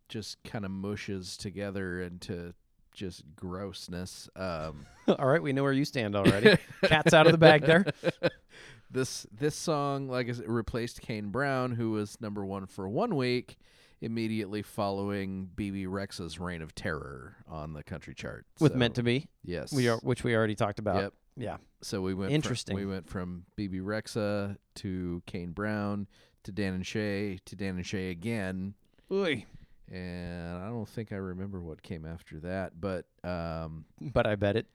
just 0.08 0.42
kind 0.44 0.64
of 0.64 0.70
mushes 0.70 1.36
together 1.36 2.00
into 2.00 2.54
just 2.92 3.22
grossness. 3.36 4.28
Um, 4.36 4.86
All 5.08 5.26
right, 5.26 5.42
we 5.42 5.52
know 5.52 5.62
where 5.62 5.72
you 5.72 5.84
stand 5.84 6.14
already. 6.14 6.56
Cat's 6.84 7.12
out 7.14 7.26
of 7.26 7.32
the 7.32 7.38
bag 7.38 7.62
there. 7.66 7.84
this 8.94 9.26
this 9.30 9.54
song, 9.54 10.08
like 10.08 10.28
I 10.28 10.32
said, 10.32 10.48
replaced 10.48 11.02
Kane 11.02 11.28
Brown, 11.28 11.72
who 11.72 11.90
was 11.90 12.18
number 12.20 12.44
one 12.46 12.64
for 12.66 12.88
one 12.88 13.16
week, 13.16 13.58
immediately 14.00 14.62
following 14.62 15.50
Bebe 15.54 15.84
Rexha's 15.84 16.40
reign 16.40 16.62
of 16.62 16.74
terror 16.74 17.36
on 17.46 17.74
the 17.74 17.82
country 17.82 18.14
chart. 18.14 18.46
With 18.60 18.72
So, 18.72 18.78
meant 18.78 18.94
to 18.94 19.02
be. 19.02 19.28
yes, 19.44 19.72
We 19.72 19.88
are 19.88 19.98
which 19.98 20.24
we 20.24 20.34
already 20.34 20.54
talked 20.54 20.78
about. 20.78 21.02
Yep. 21.02 21.12
Yeah. 21.36 21.56
So 21.82 22.00
we 22.00 22.14
went 22.14 22.32
Interesting. 22.32 22.76
From, 22.76 22.86
we 22.86 22.90
went 22.90 23.10
from 23.10 23.44
Bebe 23.56 23.80
Rexha 23.80 24.56
to 24.76 25.22
Kane 25.26 25.50
Brown 25.50 26.06
to 26.44 26.52
Dan 26.52 26.74
and 26.74 26.86
Shay 26.86 27.38
to 27.44 27.56
Dan 27.56 27.76
and 27.76 27.84
Shay 27.86 28.10
again. 28.10 28.74
Oy. 29.10 29.44
and 29.92 30.56
I 30.58 30.68
don't 30.68 30.88
think 30.88 31.12
I 31.12 31.16
remember 31.16 31.60
what 31.60 31.82
came 31.82 32.06
after 32.06 32.38
that, 32.40 32.80
but 32.80 33.06
um, 33.22 33.84
But 34.00 34.26
I 34.26 34.36
bet 34.36 34.56
it 34.56 34.66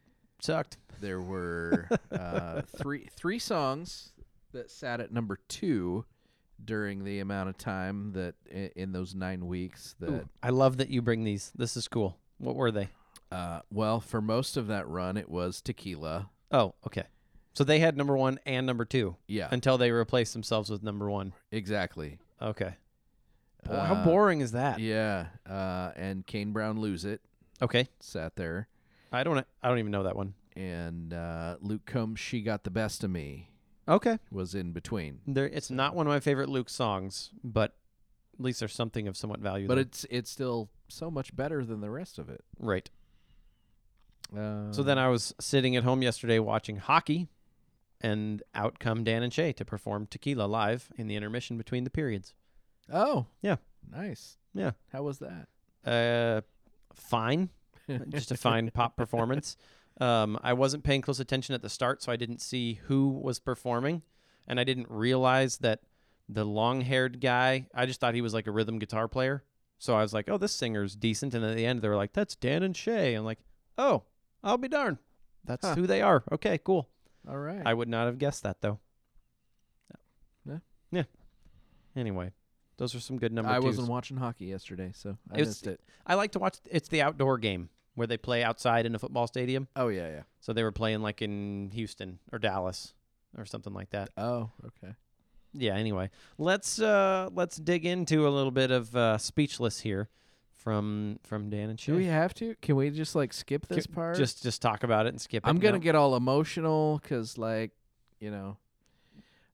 sucked. 0.41 0.77
there 1.01 1.21
were 1.21 1.87
uh, 2.11 2.61
three 2.77 3.07
three 3.15 3.39
songs 3.39 4.11
that 4.51 4.69
sat 4.71 4.99
at 4.99 5.11
number 5.11 5.39
two 5.47 6.05
during 6.63 7.03
the 7.03 7.19
amount 7.19 7.47
of 7.49 7.57
time 7.57 8.11
that 8.13 8.35
i- 8.53 8.71
in 8.75 8.91
those 8.91 9.15
nine 9.15 9.47
weeks 9.47 9.95
that 9.99 10.09
Ooh, 10.09 10.29
I 10.43 10.49
love 10.49 10.77
that 10.77 10.89
you 10.89 11.01
bring 11.01 11.23
these. 11.23 11.51
This 11.55 11.77
is 11.77 11.87
cool. 11.87 12.17
What 12.37 12.55
were 12.55 12.71
they? 12.71 12.89
uh, 13.31 13.59
well 13.71 13.99
for 13.99 14.21
most 14.21 14.57
of 14.57 14.65
that 14.67 14.87
run 14.87 15.15
it 15.15 15.29
was 15.29 15.61
tequila 15.61 16.29
Oh, 16.51 16.73
okay. 16.87 17.03
So 17.53 17.63
they 17.63 17.77
had 17.79 17.95
number 17.95 18.17
one 18.17 18.39
and 18.45 18.65
number 18.65 18.85
two 18.85 19.17
yeah 19.27 19.47
until 19.51 19.77
they 19.77 19.91
replaced 19.91 20.33
themselves 20.33 20.69
with 20.71 20.81
number 20.81 21.09
one. 21.11 21.33
exactly 21.51 22.17
Okay. 22.41 22.73
Boy, 23.65 23.73
how 23.75 23.95
Uh, 23.95 24.03
boring 24.05 24.41
is 24.41 24.53
that? 24.53 24.79
yeah 24.79 25.27
uh, 25.47 25.91
and 25.95 26.25
Kane 26.25 26.53
Brown 26.53 26.79
lose 26.79 27.05
it 27.05 27.21
Okay. 27.61 27.87
sat 27.99 28.35
there 28.35 28.67
I 29.11 29.23
don't. 29.23 29.45
I 29.63 29.67
don't 29.69 29.79
even 29.79 29.91
know 29.91 30.03
that 30.03 30.15
one. 30.15 30.33
and 30.55 31.13
uh, 31.13 31.57
Luke 31.61 31.85
Combs 31.85 32.19
she 32.19 32.41
got 32.41 32.63
the 32.63 32.69
best 32.71 33.03
of 33.03 33.09
me 33.11 33.49
Okay. 33.87 34.19
was 34.31 34.53
in 34.55 34.71
between 34.71 35.19
There. 35.25 35.45
It's 35.47 35.69
not 35.71 35.95
one 35.95 36.05
of 36.07 36.11
my 36.11 36.19
favorite 36.19 36.49
Luke 36.49 36.69
songs, 36.69 37.31
but 37.43 37.75
at 38.37 38.43
least 38.45 38.59
there's 38.59 38.73
something 38.75 39.07
of 39.07 39.17
somewhat 39.17 39.39
value. 39.39 39.67
but 39.67 39.75
there. 39.75 39.81
it's 39.83 40.05
it's 40.09 40.29
still 40.29 40.69
so 40.87 41.09
much 41.11 41.35
better 41.35 41.63
than 41.65 41.81
the 41.81 41.89
rest 41.89 42.17
of 42.19 42.29
it 42.29 42.43
right. 42.59 42.89
uh, 44.35 44.71
So 44.71 44.83
then 44.83 44.97
I 44.97 45.07
was 45.07 45.33
sitting 45.39 45.75
at 45.75 45.83
home 45.83 46.01
yesterday 46.01 46.39
watching 46.39 46.77
hockey, 46.77 47.27
and 48.01 48.41
out 48.55 48.79
come 48.79 49.03
Dan 49.03 49.23
and 49.23 49.33
Shay 49.33 49.53
to 49.53 49.65
perform 49.65 50.07
Tequila 50.07 50.43
live 50.45 50.89
in 50.97 51.07
the 51.07 51.15
intermission 51.15 51.57
between 51.57 51.83
the 51.83 51.89
periods. 51.89 52.33
Oh. 52.91 53.25
Yeah. 53.41 53.57
Nice. 53.91 54.37
Yeah. 54.53 54.71
How 54.93 55.03
was 55.03 55.19
that? 55.19 55.47
Uh, 55.85 56.41
fine. 56.93 57.49
just 58.09 58.31
a 58.31 58.37
fine 58.49 58.69
pop 58.73 58.95
performance. 58.95 59.57
Um, 59.99 60.39
I 60.43 60.53
wasn't 60.53 60.83
paying 60.83 61.01
close 61.01 61.19
attention 61.19 61.55
at 61.55 61.61
the 61.61 61.69
start, 61.69 62.01
so 62.01 62.11
I 62.11 62.15
didn't 62.15 62.39
see 62.41 62.79
who 62.85 63.09
was 63.09 63.39
performing, 63.39 64.01
and 64.47 64.59
I 64.59 64.63
didn't 64.63 64.87
realize 64.89 65.57
that 65.57 65.81
the 66.29 66.45
long-haired 66.45 67.19
guy. 67.19 67.65
I 67.73 67.85
just 67.85 67.99
thought 67.99 68.13
he 68.13 68.21
was 68.21 68.33
like 68.33 68.47
a 68.47 68.51
rhythm 68.51 68.79
guitar 68.79 69.07
player. 69.07 69.43
So 69.77 69.95
I 69.95 70.01
was 70.01 70.13
like, 70.13 70.29
"Oh, 70.29 70.37
this 70.37 70.53
singer's 70.53 70.95
decent." 70.95 71.33
And 71.33 71.43
at 71.43 71.55
the 71.55 71.65
end, 71.65 71.81
they 71.81 71.87
were 71.89 71.95
like, 71.95 72.13
"That's 72.13 72.35
Dan 72.35 72.63
and 72.63 72.75
Shay." 72.77 73.13
I'm 73.15 73.25
like, 73.25 73.39
"Oh, 73.77 74.03
I'll 74.43 74.57
be 74.57 74.67
darned. 74.67 74.97
That's 75.43 75.65
Huh. 75.65 75.75
who 75.75 75.87
they 75.87 76.01
are." 76.01 76.23
Okay, 76.31 76.57
cool. 76.63 76.87
All 77.27 77.37
right. 77.37 77.61
I 77.65 77.73
would 77.73 77.87
not 77.89 78.05
have 78.05 78.17
guessed 78.19 78.43
that 78.43 78.61
though. 78.61 78.79
Yeah. 80.45 80.57
Yeah. 80.91 81.03
Anyway, 81.95 82.31
those 82.77 82.93
are 82.95 82.99
some 82.99 83.17
good 83.17 83.33
numbers. 83.33 83.51
I 83.53 83.55
twos. 83.57 83.65
wasn't 83.65 83.87
watching 83.89 84.17
hockey 84.17 84.45
yesterday, 84.45 84.91
so 84.93 85.17
I 85.31 85.35
It 85.35 85.39
was- 85.41 85.47
missed 85.49 85.67
it. 85.67 85.81
I 86.05 86.15
like 86.15 86.31
to 86.33 86.39
watch. 86.39 86.57
It's 86.69 86.89
the 86.89 87.01
outdoor 87.01 87.37
game 87.37 87.69
where 87.95 88.07
they 88.07 88.17
play 88.17 88.43
outside 88.43 88.85
in 88.85 88.95
a 88.95 88.99
football 88.99 89.27
stadium. 89.27 89.67
Oh 89.75 89.87
yeah, 89.89 90.09
yeah. 90.09 90.21
So 90.39 90.53
they 90.53 90.63
were 90.63 90.71
playing 90.71 91.01
like 91.01 91.21
in 91.21 91.69
Houston 91.73 92.19
or 92.31 92.39
Dallas 92.39 92.93
or 93.37 93.45
something 93.45 93.73
like 93.73 93.89
that. 93.91 94.09
Oh, 94.17 94.51
okay. 94.65 94.93
Yeah. 95.53 95.75
Anyway, 95.75 96.09
let's 96.37 96.79
uh 96.79 97.29
let's 97.33 97.57
dig 97.57 97.85
into 97.85 98.27
a 98.27 98.29
little 98.29 98.51
bit 98.51 98.71
of 98.71 98.95
uh, 98.95 99.17
speechless 99.17 99.79
here 99.81 100.07
from 100.55 101.19
from 101.23 101.49
Dan 101.49 101.69
and 101.69 101.77
Do 101.79 101.95
we 101.95 102.05
have 102.05 102.33
to? 102.35 102.55
Can 102.61 102.75
we 102.75 102.89
just 102.91 103.15
like 103.15 103.33
skip 103.33 103.67
this 103.67 103.87
Ca- 103.87 103.93
part? 103.93 104.17
Just 104.17 104.43
just 104.43 104.61
talk 104.61 104.83
about 104.83 105.05
it 105.05 105.09
and 105.09 105.19
skip 105.21 105.45
it. 105.45 105.49
I'm 105.49 105.57
gonna 105.59 105.73
No? 105.77 105.79
get 105.79 105.95
all 105.95 106.15
emotional 106.15 106.99
because, 107.01 107.37
like, 107.37 107.71
you 108.19 108.29
know, 108.29 108.57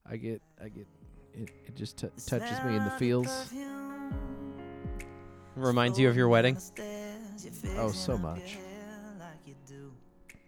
I 0.08 0.16
get, 0.18 0.42
I 0.62 0.68
get, 0.68 0.86
it, 1.34 1.48
it 1.66 1.74
just 1.76 1.96
t- 1.98 2.08
touches 2.26 2.62
me 2.64 2.76
in 2.76 2.84
the 2.84 2.90
feels. 2.90 3.52
reminds 5.54 5.98
you 5.98 6.08
of 6.08 6.16
your 6.16 6.28
wedding. 6.28 6.58
Oh, 7.76 7.90
so 7.90 8.16
much. 8.16 8.58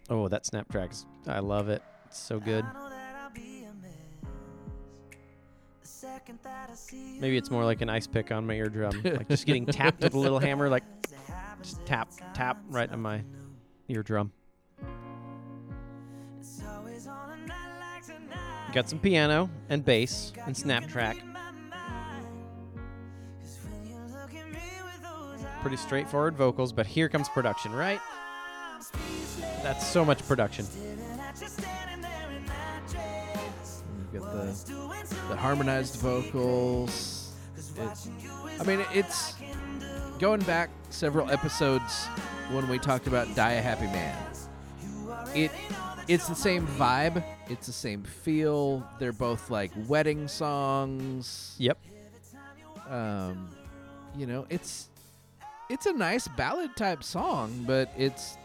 Oh, 0.09 0.27
that 0.27 0.45
snap 0.45 0.69
tracks. 0.71 1.05
I 1.27 1.39
love 1.39 1.69
it. 1.69 1.83
It's 2.07 2.19
so 2.19 2.39
good. 2.39 2.65
Maybe 7.19 7.37
it's 7.37 7.51
more 7.51 7.63
like 7.65 7.81
an 7.81 7.89
ice 7.89 8.07
pick 8.07 8.31
on 8.31 8.47
my 8.47 8.55
eardrum, 8.55 9.01
like 9.03 9.27
just 9.27 9.45
getting 9.45 9.65
tapped 9.65 10.01
with 10.01 10.13
a 10.13 10.19
little 10.19 10.39
hammer, 10.39 10.69
like 10.69 10.83
just 11.61 11.85
tap 11.85 12.09
tap 12.33 12.57
right 12.69 12.89
on 12.91 13.01
my 13.01 13.23
eardrum. 13.89 14.31
Got 18.71 18.87
some 18.87 18.99
piano 18.99 19.49
and 19.69 19.83
bass 19.83 20.31
and 20.45 20.55
snap 20.55 20.87
track. 20.87 21.17
Pretty 25.61 25.77
straightforward 25.77 26.35
vocals, 26.35 26.71
but 26.71 26.85
here 26.85 27.09
comes 27.09 27.27
production, 27.29 27.73
right? 27.73 27.99
That's 29.61 29.85
so 29.85 30.05
much 30.05 30.25
production. 30.27 30.65
You 34.11 34.19
get 34.19 34.21
the 34.21 34.55
the 35.27 35.35
harmonized 35.35 35.97
vocals. 35.97 37.33
I 38.59 38.63
mean, 38.63 38.85
it's 38.93 39.35
going 40.17 40.41
back 40.41 40.69
several 40.89 41.29
episodes 41.29 42.05
when 42.51 42.67
we 42.69 42.79
talked 42.79 43.07
about 43.07 43.33
"Die 43.35 43.51
a 43.51 43.61
Happy 43.61 43.87
Man." 43.87 44.17
It 45.35 45.51
it's 46.07 46.27
the 46.27 46.35
same 46.35 46.65
vibe. 46.65 47.23
It's 47.49 47.67
the 47.67 47.73
same 47.73 48.03
feel. 48.03 48.87
They're 48.97 49.11
both 49.11 49.49
like 49.51 49.71
wedding 49.87 50.27
songs. 50.27 51.55
Yep. 51.59 51.77
um, 52.89 53.49
you 54.17 54.25
know, 54.25 54.47
it's 54.49 54.89
it's 55.69 55.85
a 55.85 55.93
nice 55.93 56.27
ballad 56.27 56.75
type 56.75 57.03
song, 57.03 57.63
but 57.67 57.91
it's 57.97 58.37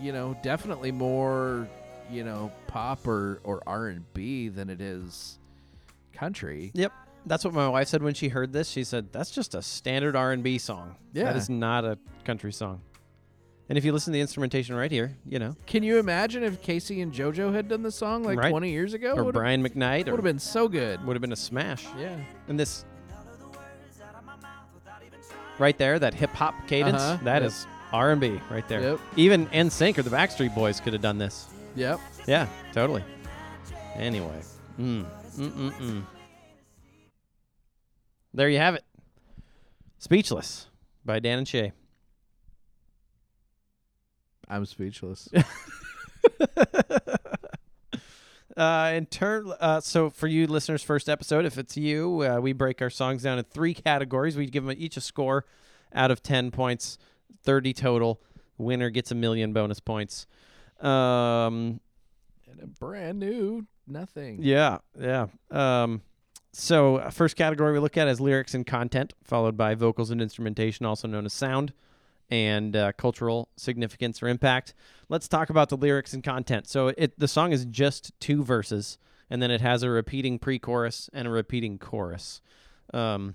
you 0.00 0.12
know 0.12 0.36
definitely 0.42 0.92
more 0.92 1.66
you 2.10 2.22
know 2.24 2.50
pop 2.66 3.06
or 3.06 3.40
or 3.44 3.62
R 3.66 3.88
and 3.88 4.04
B 4.14 4.48
than 4.48 4.70
it 4.70 4.80
is 4.80 5.38
country. 6.12 6.70
Yep. 6.74 6.92
That's 7.26 7.44
what 7.44 7.54
my 7.54 7.68
wife 7.68 7.88
said 7.88 8.02
when 8.02 8.14
she 8.14 8.28
heard 8.28 8.52
this. 8.52 8.68
She 8.68 8.84
said, 8.84 9.12
"That's 9.12 9.30
just 9.32 9.54
a 9.56 9.62
standard 9.62 10.14
R&B 10.14 10.58
song. 10.58 10.94
Yeah. 11.12 11.24
That 11.24 11.36
is 11.36 11.50
not 11.50 11.84
a 11.84 11.98
country 12.24 12.52
song." 12.52 12.80
And 13.68 13.76
if 13.76 13.84
you 13.84 13.92
listen 13.92 14.12
to 14.12 14.16
the 14.16 14.20
instrumentation 14.20 14.76
right 14.76 14.92
here, 14.92 15.16
you 15.28 15.40
know, 15.40 15.56
Can 15.66 15.82
you 15.82 15.98
imagine 15.98 16.44
if 16.44 16.62
K-Ci 16.62 17.00
and 17.00 17.12
JoJo 17.12 17.52
had 17.52 17.66
done 17.66 17.82
the 17.82 17.90
song 17.90 18.22
like 18.22 18.38
Right. 18.38 18.50
20 18.50 18.70
years 18.70 18.94
ago? 18.94 19.14
or 19.14 19.24
Would've- 19.24 19.32
Brian 19.40 19.60
McKnight, 19.60 20.04
would 20.04 20.14
have 20.14 20.22
been 20.22 20.38
so 20.38 20.68
good. 20.68 21.04
would 21.04 21.16
have 21.16 21.20
been 21.20 21.32
a 21.32 21.36
smash. 21.36 21.84
Yeah. 21.98 22.16
And 22.46 22.60
this 22.60 22.84
right 25.58 25.76
there, 25.78 25.98
that 25.98 26.14
hip 26.14 26.30
hop 26.30 26.54
cadence, 26.66 27.00
Uh-huh. 27.00 27.24
that 27.24 27.42
Yep. 27.42 27.48
is 27.50 27.66
R&B 27.92 28.40
right 28.50 28.66
there. 28.68 28.80
Yep. 28.80 29.00
Even 29.16 29.46
NSYNC 29.48 29.98
or 29.98 30.02
the 30.02 30.10
Backstreet 30.10 30.54
Boys 30.54 30.80
could 30.80 30.92
have 30.92 31.02
done 31.02 31.18
this. 31.18 31.46
Yep. 31.76 32.00
Yeah, 32.26 32.48
totally. 32.72 33.04
Anyway, 33.94 34.40
mm, 34.78 35.04
mm, 35.36 35.50
mm, 35.50 35.72
mm. 35.72 36.02
There 38.34 38.48
you 38.48 38.58
have 38.58 38.74
it. 38.74 38.84
Speechless 39.98 40.66
by 41.04 41.18
Dan 41.20 41.38
and 41.38 41.48
Shay. 41.48 41.72
I'm 44.48 44.66
speechless. 44.66 45.28
Uh, 48.56 48.92
in 48.94 49.06
turn, 49.06 49.52
uh, 49.60 49.80
so 49.80 50.08
for 50.08 50.26
you 50.26 50.46
listeners, 50.46 50.82
first 50.82 51.08
episode, 51.08 51.44
if 51.44 51.58
it's 51.58 51.76
you, 51.76 52.22
uh, 52.22 52.40
we 52.40 52.52
break 52.54 52.80
our 52.80 52.88
songs 52.88 53.22
down 53.22 53.38
in 53.38 53.44
three 53.44 53.74
categories. 53.74 54.36
We 54.36 54.46
give 54.46 54.64
them 54.64 54.74
each 54.78 54.96
a 54.96 55.00
score 55.02 55.44
out 55.94 56.10
of 56.10 56.22
10 56.22 56.50
points, 56.50 56.96
30 57.44 57.74
total. 57.74 58.22
Winner 58.56 58.88
gets 58.88 59.10
a 59.10 59.14
million 59.14 59.52
bonus 59.52 59.78
points. 59.78 60.26
Um, 60.80 61.80
and 62.50 62.62
a 62.62 62.66
brand 62.66 63.18
new 63.20 63.66
nothing. 63.86 64.38
yeah, 64.40 64.78
yeah. 64.98 65.26
Um, 65.50 66.02
so, 66.52 66.96
uh, 66.96 67.10
first 67.10 67.36
category 67.36 67.74
we 67.74 67.78
look 67.78 67.98
at 67.98 68.08
is 68.08 68.20
lyrics 68.20 68.54
and 68.54 68.66
content, 68.66 69.12
followed 69.22 69.58
by 69.58 69.74
vocals 69.74 70.10
and 70.10 70.22
instrumentation, 70.22 70.86
also 70.86 71.06
known 71.06 71.26
as 71.26 71.34
sound, 71.34 71.74
and 72.30 72.74
uh, 72.74 72.92
cultural 72.92 73.48
significance 73.56 74.22
or 74.22 74.28
impact. 74.28 74.74
Let's 75.08 75.28
talk 75.28 75.50
about 75.50 75.68
the 75.68 75.76
lyrics 75.76 76.12
and 76.12 76.22
content. 76.22 76.68
So, 76.68 76.88
it 76.88 77.18
the 77.18 77.28
song 77.28 77.52
is 77.52 77.64
just 77.64 78.12
two 78.20 78.42
verses, 78.42 78.98
and 79.30 79.40
then 79.40 79.50
it 79.50 79.60
has 79.60 79.82
a 79.82 79.90
repeating 79.90 80.38
pre-chorus 80.38 81.08
and 81.12 81.26
a 81.26 81.30
repeating 81.30 81.78
chorus. 81.78 82.40
Um, 82.92 83.34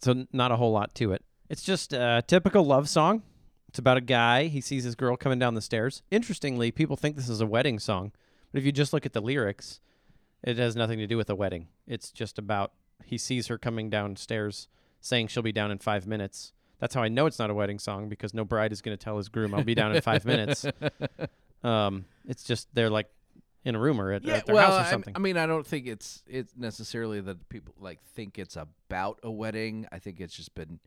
so, 0.00 0.26
not 0.32 0.52
a 0.52 0.56
whole 0.56 0.72
lot 0.72 0.94
to 0.96 1.12
it. 1.12 1.22
It's 1.48 1.62
just 1.62 1.92
a 1.92 2.22
typical 2.26 2.64
love 2.64 2.88
song. 2.88 3.22
It's 3.68 3.78
about 3.78 3.96
a 3.96 4.02
guy. 4.02 4.46
He 4.46 4.60
sees 4.60 4.84
his 4.84 4.94
girl 4.94 5.16
coming 5.16 5.38
down 5.38 5.54
the 5.54 5.60
stairs. 5.60 6.02
Interestingly, 6.10 6.70
people 6.70 6.96
think 6.96 7.16
this 7.16 7.28
is 7.28 7.40
a 7.40 7.46
wedding 7.46 7.78
song, 7.78 8.12
but 8.52 8.60
if 8.60 8.64
you 8.64 8.72
just 8.72 8.92
look 8.92 9.04
at 9.04 9.12
the 9.12 9.20
lyrics, 9.20 9.80
it 10.44 10.58
has 10.58 10.76
nothing 10.76 10.98
to 10.98 11.06
do 11.06 11.16
with 11.16 11.28
a 11.28 11.34
wedding. 11.34 11.68
It's 11.86 12.10
just 12.10 12.38
about 12.38 12.72
he 13.04 13.18
sees 13.18 13.48
her 13.48 13.58
coming 13.58 13.90
downstairs 13.90 14.68
saying 15.00 15.28
she'll 15.28 15.42
be 15.42 15.52
down 15.52 15.70
in 15.70 15.78
five 15.78 16.06
minutes. 16.06 16.52
That's 16.84 16.94
how 16.94 17.02
I 17.02 17.08
know 17.08 17.24
it's 17.24 17.38
not 17.38 17.48
a 17.48 17.54
wedding 17.54 17.78
song 17.78 18.10
because 18.10 18.34
no 18.34 18.44
bride 18.44 18.70
is 18.70 18.82
going 18.82 18.94
to 18.94 19.02
tell 19.02 19.16
his 19.16 19.30
groom, 19.30 19.54
I'll 19.54 19.64
be 19.64 19.74
down 19.74 19.96
in 19.96 20.02
five 20.02 20.26
minutes. 20.26 20.66
Um, 21.64 22.04
it's 22.28 22.44
just 22.44 22.68
they're 22.74 22.90
like 22.90 23.08
in 23.64 23.74
a 23.74 23.78
room 23.78 23.98
or 23.98 24.12
at, 24.12 24.22
Yeah, 24.22 24.34
at 24.34 24.44
their 24.44 24.54
well, 24.54 24.70
house 24.70 24.86
or 24.86 24.90
something. 24.90 25.14
I 25.16 25.18
mean, 25.18 25.38
I 25.38 25.46
don't 25.46 25.66
think 25.66 25.86
it's 25.86 26.22
it's 26.26 26.52
necessarily 26.54 27.22
that 27.22 27.48
people 27.48 27.72
like 27.80 28.02
think 28.04 28.38
it's 28.38 28.56
about 28.56 29.18
a 29.22 29.30
wedding. 29.30 29.86
I 29.90 29.98
think 29.98 30.20
it's 30.20 30.34
just 30.34 30.54
been 30.54 30.78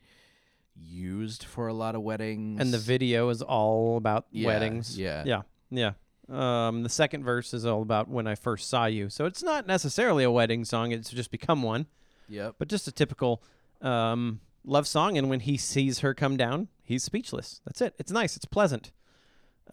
used 0.76 1.44
for 1.46 1.68
a 1.68 1.74
lot 1.74 1.96
of 1.96 2.04
weddings. 2.04 2.62
and 2.62 2.72
the 2.72 2.78
video 2.78 3.30
is 3.30 3.42
all 3.42 3.98
about 3.98 4.28
Yeah, 4.30 4.46
weddings. 4.50 5.00
yeah. 5.00 5.24
Yeah. 5.26 5.42
Yeah. 5.72 5.94
Um, 6.30 6.84
the 6.84 6.90
second 6.90 7.24
verse 7.24 7.56
is 7.56 7.66
all 7.66 7.82
about 7.82 8.08
when 8.08 8.28
I 8.28 8.36
first 8.36 8.70
saw 8.70 8.86
you. 8.86 9.10
So 9.10 9.26
it's 9.26 9.42
not 9.42 9.66
necessarily 9.66 10.24
a 10.24 10.30
wedding 10.30 10.64
song. 10.64 10.92
It's 10.92 11.10
just 11.10 11.32
become 11.32 11.64
one. 11.64 11.88
Yep. 12.30 12.56
but 12.60 12.68
just 12.68 12.88
a 12.88 12.92
typical 12.92 13.42
um, 13.82 14.42
love 14.67 14.88
song. 14.88 15.17
And 15.17 15.30
when 15.30 15.39
he 15.39 15.58
sees 15.58 15.99
her 15.99 16.13
come 16.13 16.38
down, 16.38 16.67
he's 16.84 17.03
speechless. 17.03 17.62
That's 17.65 17.82
it. 17.82 17.95
It's 17.97 18.12
nice. 18.12 18.36
It's 18.36 18.45
pleasant. 18.45 18.91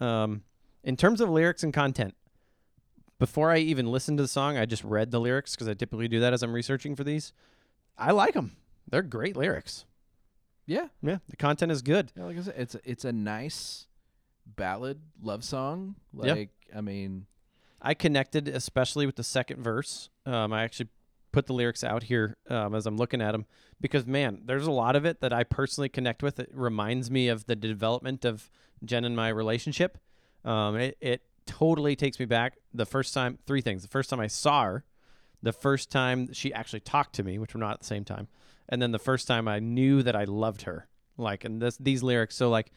Um, 0.00 0.42
in 0.83 0.96
terms 0.96 1.20
of 1.20 1.28
lyrics 1.28 1.62
and 1.62 1.72
content, 1.72 2.14
before 3.18 3.50
I 3.50 3.59
even 3.59 3.87
listened 3.87 4.18
to 4.18 4.22
the 4.22 4.28
song, 4.28 4.57
I 4.57 4.66
just 4.66 4.85
read 4.85 5.11
the 5.11 5.20
lyrics 5.20 5.54
because 5.54 5.68
I 5.68 5.74
typically 5.74 6.09
do 6.09 6.20
that 6.20 6.33
as 6.33 6.42
I'm 6.42 6.52
researching 6.52 6.96
for 6.96 7.04
these. 7.04 7.33
I 7.96 8.12
like 8.12 8.35
them. 8.35 8.57
They're 8.88 9.02
great 9.02 9.37
lyrics. 9.37 9.85
Yeah. 10.66 10.88
Yeah, 11.02 11.18
the 11.28 11.37
content 11.37 11.70
is 11.72 11.83
good. 11.83 12.12
Yeah, 12.16 12.24
like 12.24 12.38
I 12.38 12.42
said, 12.42 12.54
it's 12.57 12.74
a, 12.74 12.80
it's 12.85 13.04
a 13.04 13.12
nice 13.12 13.87
ballad 14.46 15.00
love 15.22 15.44
song. 15.44 15.96
Like 16.12 16.50
I 16.74 16.80
mean, 16.80 17.26
I 17.80 17.94
connected 17.94 18.48
especially 18.48 19.07
with 19.07 19.16
the 19.16 19.24
second 19.24 19.62
verse. 19.62 20.09
Um, 20.26 20.52
I 20.52 20.64
actually 20.64 20.88
put 21.35 21.47
the 21.47 21.53
lyrics 21.53 21.83
out 21.83 22.05
here 22.05 22.37
um, 22.49 22.77
as 22.77 22.87
I'm 22.87 22.97
looking 22.97 23.20
at 23.20 23.33
them 23.33 23.44
because 23.81 24.07
man, 24.07 24.42
there's 24.44 24.68
a 24.68 24.70
lot 24.70 24.94
of 24.94 25.05
it 25.05 25.20
that 25.20 25.33
I 25.33 25.42
personally 25.42 25.88
connect 25.88 26.23
with. 26.23 26.38
It 26.38 26.49
reminds 26.53 27.11
me 27.11 27.27
of 27.29 27.47
the 27.47 27.57
development 27.57 28.25
of 28.25 28.49
Jen 28.85 29.05
and 29.05 29.16
my 29.16 29.29
relationship. 29.29 29.99
Um, 30.44 30.77
it, 30.77 30.97
it 31.01 31.23
totally 31.44 31.97
takes 31.97 32.20
me 32.20 32.25
back. 32.25 32.59
The 32.73 32.87
first 32.87 33.12
time, 33.12 33.38
three 33.47 33.61
things. 33.61 33.83
The 33.83 33.88
first 33.88 34.11
time 34.11 34.20
I 34.20 34.29
saw 34.29 34.62
her, 34.62 34.85
the 35.42 35.53
first 35.53 35.90
time 35.90 36.33
she 36.33 36.55
actually 36.55 36.81
talked 36.81 37.16
to 37.16 37.25
me, 37.25 37.38
which 37.38 37.53
were 37.53 37.61
not 37.61 37.73
at 37.73 37.81
the 37.81 37.87
same 37.87 38.05
time, 38.05 38.29
and 38.68 38.81
then 38.81 38.92
the 38.92 38.99
first 39.01 39.27
time 39.27 39.49
I 39.49 39.59
knew 39.59 40.03
that 40.05 40.14
I 40.14 40.25
loved 40.25 40.62
her. 40.62 40.87
Like, 41.18 41.44
and 41.44 41.61
this 41.61 41.77
these 41.77 42.03
lyrics. 42.03 42.37
So 42.37 42.49
like, 42.49 42.70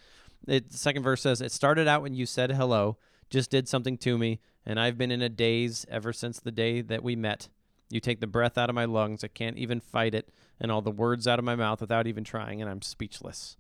it 0.48 0.72
the 0.72 0.78
second 0.78 1.04
verse 1.04 1.22
says, 1.22 1.42
"It 1.42 1.52
started 1.52 1.88
out 1.88 2.02
when 2.02 2.16
you 2.16 2.26
said 2.26 2.52
hello, 2.52 2.98
just 3.30 3.52
did 3.52 3.68
something 3.68 3.98
to 4.00 4.18
me, 4.18 4.40
and 4.66 4.80
I've 4.80 4.98
been 4.98 5.12
in 5.12 5.22
a 5.22 5.30
daze 5.30 5.86
ever 5.90 6.12
since 6.12 6.40
the 6.40 6.52
day 6.52 6.82
that 6.82 7.04
we 7.04 7.16
met. 7.16 7.50
You 7.90 8.00
take 8.00 8.20
the 8.20 8.28
breath 8.28 8.58
out 8.58 8.70
of 8.70 8.76
my 8.76 8.86
lungs, 8.86 9.24
I 9.24 9.28
can't 9.28 9.58
even 9.58 9.80
fight 9.80 10.14
it, 10.14 10.30
and 10.60 10.72
all 10.72 10.82
the 10.82 10.92
words 10.92 11.28
out 11.28 11.40
of 11.40 11.46
my 11.46 11.56
mouth 11.56 11.82
without 11.82 12.08
even 12.08 12.24
trying, 12.24 12.62
and 12.62 12.70
I'm 12.70 12.82
speechless." 12.82 13.58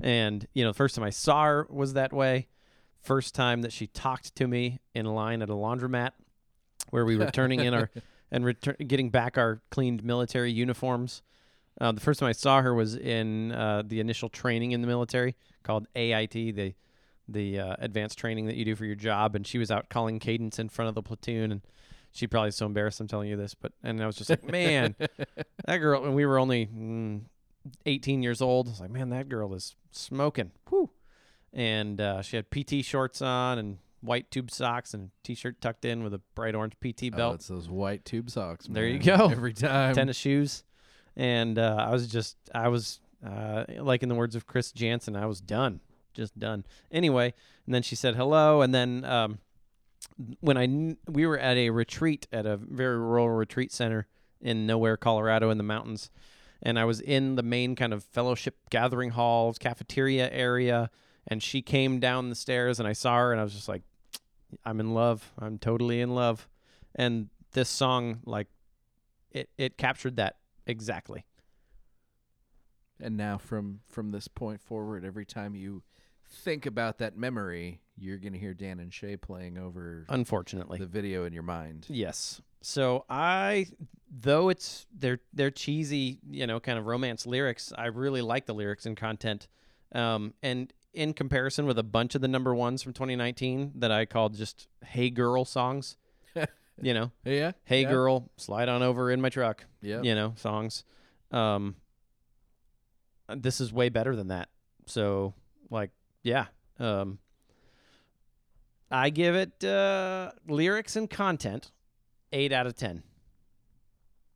And 0.00 0.46
you 0.54 0.64
know, 0.64 0.70
the 0.70 0.76
first 0.76 0.94
time 0.94 1.04
I 1.04 1.10
saw 1.10 1.44
her 1.44 1.66
was 1.70 1.94
that 1.94 2.12
way. 2.12 2.48
First 3.02 3.34
time 3.34 3.62
that 3.62 3.72
she 3.72 3.86
talked 3.86 4.34
to 4.36 4.46
me 4.46 4.80
in 4.94 5.06
line 5.06 5.42
at 5.42 5.50
a 5.50 5.54
laundromat, 5.54 6.12
where 6.90 7.04
we 7.04 7.16
were 7.16 7.30
turning 7.30 7.60
in 7.60 7.74
our 7.74 7.90
and 8.30 8.44
return, 8.44 8.76
getting 8.86 9.10
back 9.10 9.38
our 9.38 9.60
cleaned 9.70 10.04
military 10.04 10.50
uniforms. 10.50 11.22
Uh, 11.80 11.92
the 11.92 12.00
first 12.00 12.20
time 12.20 12.28
I 12.28 12.32
saw 12.32 12.62
her 12.62 12.74
was 12.74 12.96
in 12.96 13.52
uh, 13.52 13.82
the 13.84 14.00
initial 14.00 14.28
training 14.28 14.72
in 14.72 14.80
the 14.80 14.86
military 14.86 15.36
called 15.62 15.86
AIT, 15.94 16.32
the 16.32 16.74
the 17.28 17.58
uh, 17.58 17.76
advanced 17.80 18.18
training 18.18 18.46
that 18.46 18.54
you 18.54 18.64
do 18.64 18.76
for 18.76 18.84
your 18.84 18.94
job. 18.94 19.34
And 19.34 19.44
she 19.44 19.58
was 19.58 19.70
out 19.70 19.88
calling 19.88 20.20
cadence 20.20 20.60
in 20.60 20.68
front 20.68 20.88
of 20.88 20.94
the 20.94 21.02
platoon, 21.02 21.52
and 21.52 21.60
she 22.16 22.26
probably 22.26 22.48
is 22.48 22.56
so 22.56 22.66
embarrassed 22.66 23.00
I'm 23.00 23.08
telling 23.08 23.28
you 23.28 23.36
this, 23.36 23.54
but 23.54 23.72
and 23.82 24.02
I 24.02 24.06
was 24.06 24.16
just 24.16 24.30
like, 24.30 24.44
man, 24.50 24.94
that 25.66 25.78
girl. 25.78 26.04
And 26.04 26.14
we 26.14 26.26
were 26.26 26.38
only 26.38 26.66
mm, 26.66 27.22
18 27.84 28.22
years 28.22 28.40
old. 28.40 28.68
I 28.68 28.70
was 28.70 28.80
like, 28.80 28.90
man, 28.90 29.10
that 29.10 29.28
girl 29.28 29.54
is 29.54 29.76
smoking. 29.90 30.52
Whew. 30.68 30.90
And 31.52 32.00
uh, 32.00 32.22
she 32.22 32.36
had 32.36 32.50
PT 32.50 32.84
shorts 32.84 33.22
on 33.22 33.58
and 33.58 33.78
white 34.00 34.30
tube 34.30 34.50
socks 34.50 34.94
and 34.94 35.10
t-shirt 35.22 35.60
tucked 35.60 35.84
in 35.84 36.02
with 36.02 36.14
a 36.14 36.20
bright 36.34 36.54
orange 36.54 36.74
PT 36.74 37.10
belt. 37.10 37.12
Oh, 37.12 37.16
belt 37.16 37.34
it's 37.36 37.48
those 37.48 37.68
white 37.68 38.04
tube 38.04 38.30
socks. 38.30 38.66
There 38.68 38.86
you 38.86 38.98
go. 38.98 39.28
Every 39.30 39.52
time. 39.52 39.94
tennis 39.94 40.16
shoes, 40.16 40.64
and 41.16 41.58
uh, 41.58 41.76
I 41.78 41.90
was 41.90 42.06
just 42.08 42.36
I 42.54 42.68
was 42.68 43.00
uh, 43.26 43.64
like 43.78 44.02
in 44.02 44.08
the 44.08 44.14
words 44.14 44.34
of 44.34 44.46
Chris 44.46 44.72
Janson, 44.72 45.16
I 45.16 45.26
was 45.26 45.40
done, 45.40 45.80
just 46.14 46.38
done. 46.38 46.64
Anyway, 46.90 47.34
and 47.64 47.74
then 47.74 47.82
she 47.82 47.96
said 47.96 48.16
hello, 48.16 48.62
and 48.62 48.74
then 48.74 49.04
um, 49.04 49.38
when 50.40 50.56
I 50.56 50.96
we 51.10 51.26
were 51.26 51.38
at 51.38 51.56
a 51.56 51.70
retreat 51.70 52.26
at 52.32 52.46
a 52.46 52.56
very 52.56 52.98
rural 52.98 53.30
retreat 53.30 53.72
center 53.72 54.06
in 54.40 54.66
nowhere, 54.66 54.96
Colorado, 54.96 55.50
in 55.50 55.58
the 55.58 55.64
mountains, 55.64 56.10
and 56.62 56.78
I 56.78 56.84
was 56.84 57.00
in 57.00 57.36
the 57.36 57.42
main 57.42 57.76
kind 57.76 57.92
of 57.92 58.04
fellowship 58.04 58.56
gathering 58.70 59.10
halls, 59.10 59.58
cafeteria 59.58 60.30
area, 60.30 60.90
and 61.26 61.42
she 61.42 61.62
came 61.62 62.00
down 62.00 62.28
the 62.28 62.34
stairs, 62.34 62.78
and 62.78 62.88
I 62.88 62.92
saw 62.92 63.16
her, 63.16 63.32
and 63.32 63.40
I 63.40 63.44
was 63.44 63.54
just 63.54 63.68
like, 63.68 63.82
I'm 64.64 64.80
in 64.80 64.94
love, 64.94 65.32
I'm 65.38 65.58
totally 65.58 66.00
in 66.00 66.14
love, 66.14 66.48
and 66.94 67.28
this 67.52 67.68
song 67.68 68.20
like 68.24 68.48
it 69.30 69.50
it 69.58 69.76
captured 69.76 70.16
that 70.16 70.36
exactly. 70.66 71.24
And 73.00 73.16
now 73.16 73.38
from 73.38 73.80
from 73.88 74.10
this 74.12 74.28
point 74.28 74.60
forward, 74.60 75.04
every 75.04 75.26
time 75.26 75.54
you 75.54 75.82
think 76.28 76.66
about 76.66 76.98
that 76.98 77.16
memory, 77.16 77.80
you're 77.96 78.18
gonna 78.18 78.38
hear 78.38 78.54
Dan 78.54 78.78
and 78.80 78.92
Shay 78.92 79.16
playing 79.16 79.58
over 79.58 80.04
Unfortunately, 80.08 80.78
the 80.78 80.86
video 80.86 81.24
in 81.24 81.32
your 81.32 81.42
mind. 81.42 81.86
yes. 81.88 82.40
So 82.62 83.04
I, 83.08 83.66
though 84.10 84.48
it's 84.48 84.86
they're 84.96 85.20
they're 85.32 85.50
cheesy, 85.52 86.18
you 86.28 86.46
know, 86.46 86.58
kind 86.60 86.78
of 86.78 86.86
romance 86.86 87.26
lyrics. 87.26 87.72
I 87.76 87.86
really 87.86 88.22
like 88.22 88.46
the 88.46 88.54
lyrics 88.54 88.86
and 88.86 88.96
content. 88.96 89.46
Um, 89.94 90.34
and 90.42 90.72
in 90.92 91.12
comparison 91.12 91.66
with 91.66 91.78
a 91.78 91.82
bunch 91.84 92.14
of 92.16 92.22
the 92.22 92.28
number 92.28 92.54
ones 92.54 92.82
from 92.82 92.92
2019 92.92 93.72
that 93.76 93.92
I 93.92 94.04
called 94.04 94.34
just 94.34 94.66
"Hey 94.84 95.10
Girl" 95.10 95.44
songs, 95.44 95.96
you 96.82 96.92
know, 96.92 97.12
Yeah. 97.24 97.52
"Hey 97.64 97.82
yeah. 97.82 97.90
Girl, 97.90 98.30
slide 98.36 98.68
on 98.68 98.82
over 98.82 99.10
in 99.12 99.20
my 99.20 99.28
truck," 99.28 99.64
Yeah. 99.80 100.02
you 100.02 100.14
know, 100.16 100.32
songs. 100.36 100.82
Um, 101.30 101.76
this 103.34 103.60
is 103.60 103.72
way 103.72 103.88
better 103.88 104.14
than 104.16 104.28
that. 104.28 104.48
So, 104.86 105.34
like, 105.70 105.90
yeah. 106.26 106.46
Um, 106.80 107.18
I 108.90 109.10
give 109.10 109.34
it 109.34 109.64
uh, 109.64 110.32
lyrics 110.48 110.96
and 110.96 111.08
content 111.08 111.70
eight 112.32 112.52
out 112.52 112.66
of 112.66 112.74
ten. 112.74 113.02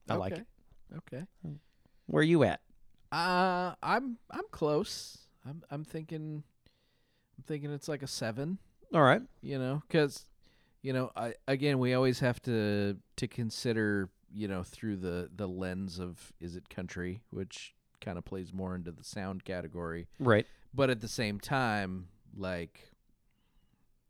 I 0.09 0.15
like 0.15 0.33
it. 0.33 0.47
Okay. 0.97 1.25
Where 2.07 2.21
are 2.21 2.25
you 2.25 2.45
at? 2.45 2.61
Uh, 3.13 3.75
I'm 3.83 4.19
I'm 4.31 4.45
close. 4.51 5.19
I'm 5.45 5.63
I'm 5.71 5.85
thinking, 5.85 6.43
I'm 7.39 7.45
thinking 7.47 7.73
it's 7.73 7.89
like 7.89 8.03
a 8.03 8.07
seven. 8.07 8.59
All 8.95 9.03
right. 9.03 9.23
You 9.41 9.59
know, 9.59 9.83
because, 9.87 10.25
you 10.83 10.93
know, 10.93 11.11
I 11.17 11.35
again 11.47 11.79
we 11.79 11.95
always 11.95 12.21
have 12.21 12.41
to 12.43 12.97
to 13.17 13.29
consider 13.29 14.11
you 14.33 14.47
know 14.49 14.63
through 14.63 14.97
the 14.97 15.29
the 15.35 15.47
lens 15.49 15.99
of 15.99 16.33
is 16.41 16.55
it 16.57 16.69
country, 16.71 17.21
which 17.31 17.75
kind 18.01 18.17
of 18.17 18.25
plays 18.25 18.53
more 18.53 18.75
into 18.75 18.91
the 18.91 19.05
sound 19.05 19.45
category, 19.45 20.09
Right. 20.19 20.47
But 20.75 20.91
at 20.91 21.01
the 21.01 21.09
same 21.09 21.41
time, 21.41 22.09
like, 22.37 22.91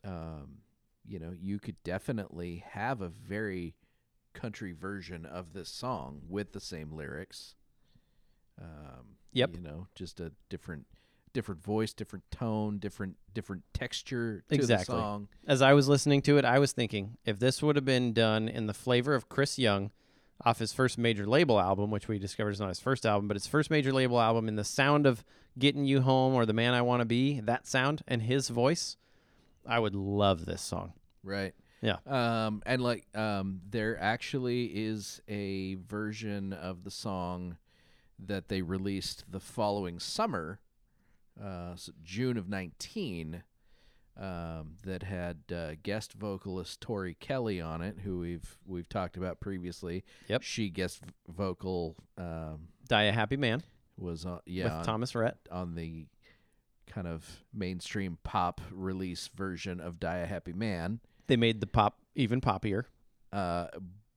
um, 0.04 0.58
you 1.06 1.18
know, 1.18 1.32
you 1.38 1.58
could 1.58 1.82
definitely 1.84 2.64
have 2.70 3.00
a 3.00 3.08
very 3.08 3.74
country 4.32 4.72
version 4.72 5.26
of 5.26 5.52
this 5.52 5.68
song 5.68 6.22
with 6.28 6.52
the 6.52 6.60
same 6.60 6.92
lyrics. 6.92 7.54
Um, 8.60 9.16
Yep. 9.32 9.54
You 9.54 9.60
know, 9.60 9.86
just 9.94 10.18
a 10.18 10.32
different, 10.48 10.86
different 11.32 11.62
voice, 11.62 11.92
different 11.92 12.24
tone, 12.32 12.78
different, 12.78 13.14
different 13.32 13.62
texture 13.72 14.42
to 14.48 14.54
Exactly. 14.54 14.96
the 14.96 15.00
song. 15.00 15.28
As 15.46 15.62
I 15.62 15.72
was 15.72 15.86
listening 15.88 16.20
to 16.22 16.36
it, 16.36 16.44
I 16.44 16.58
was 16.58 16.72
thinking 16.72 17.16
if 17.24 17.38
this 17.38 17.62
would 17.62 17.76
have 17.76 17.84
been 17.84 18.12
done 18.12 18.48
in 18.48 18.66
the 18.66 18.74
flavor 18.74 19.14
of 19.14 19.28
Chris 19.28 19.56
Young 19.56 19.92
off 20.44 20.58
his 20.58 20.72
first 20.72 20.98
major 20.98 21.26
label 21.26 21.60
album, 21.60 21.90
which 21.90 22.08
we 22.08 22.18
discovered 22.18 22.50
is 22.50 22.60
not 22.60 22.68
his 22.68 22.80
first 22.80 23.04
album, 23.04 23.28
but 23.28 23.36
his 23.36 23.46
first 23.46 23.70
major 23.70 23.92
label 23.92 24.20
album, 24.20 24.48
in 24.48 24.56
the 24.56 24.64
sound 24.64 25.06
of 25.06 25.24
Getting 25.58 25.84
You 25.84 26.00
Home 26.00 26.34
or 26.34 26.46
The 26.46 26.52
Man 26.52 26.74
I 26.74 26.82
Want 26.82 27.00
to 27.00 27.04
Be, 27.06 27.40
that 27.40 27.66
sound 27.66 28.02
and 28.08 28.22
his 28.22 28.48
voice, 28.48 28.96
I 29.66 29.78
would 29.78 29.94
love 29.94 30.46
this 30.46 30.62
song. 30.62 30.94
Right. 31.22 31.54
Yeah. 31.82 31.96
Um, 32.06 32.62
and 32.64 32.82
like, 32.82 33.06
um, 33.14 33.60
there 33.68 33.98
actually 34.00 34.66
is 34.66 35.20
a 35.28 35.74
version 35.74 36.52
of 36.52 36.84
the 36.84 36.90
song 36.90 37.56
that 38.26 38.48
they 38.48 38.62
released 38.62 39.24
the 39.30 39.40
following 39.40 39.98
summer, 39.98 40.60
uh, 41.42 41.72
s 41.72 41.88
June 42.02 42.36
of 42.36 42.48
nineteen, 42.48 43.42
um, 44.16 44.74
that 44.84 45.02
had 45.02 45.38
uh, 45.54 45.72
guest 45.82 46.12
vocalist 46.14 46.80
Tori 46.80 47.14
Kelly 47.20 47.60
on 47.60 47.82
it, 47.82 47.98
who 48.04 48.18
we've 48.18 48.58
we've 48.66 48.88
talked 48.88 49.16
about 49.16 49.40
previously. 49.40 50.04
Yep. 50.28 50.42
She 50.42 50.68
guest 50.70 51.02
vocal 51.28 51.96
um, 52.18 52.68
Die 52.88 53.02
a 53.04 53.12
Happy 53.12 53.36
Man 53.36 53.62
was 53.96 54.24
on 54.24 54.40
yeah 54.46 54.64
with 54.64 54.72
on, 54.72 54.84
Thomas 54.84 55.14
Rhett. 55.14 55.36
on 55.50 55.74
the 55.74 56.06
kind 56.86 57.06
of 57.06 57.44
mainstream 57.54 58.18
pop 58.24 58.60
release 58.72 59.28
version 59.34 59.80
of 59.80 60.00
Die 60.00 60.16
a 60.18 60.26
Happy 60.26 60.52
Man. 60.52 61.00
They 61.28 61.36
made 61.36 61.60
the 61.60 61.66
pop 61.66 61.98
even 62.14 62.40
poppier. 62.40 62.84
Uh, 63.32 63.68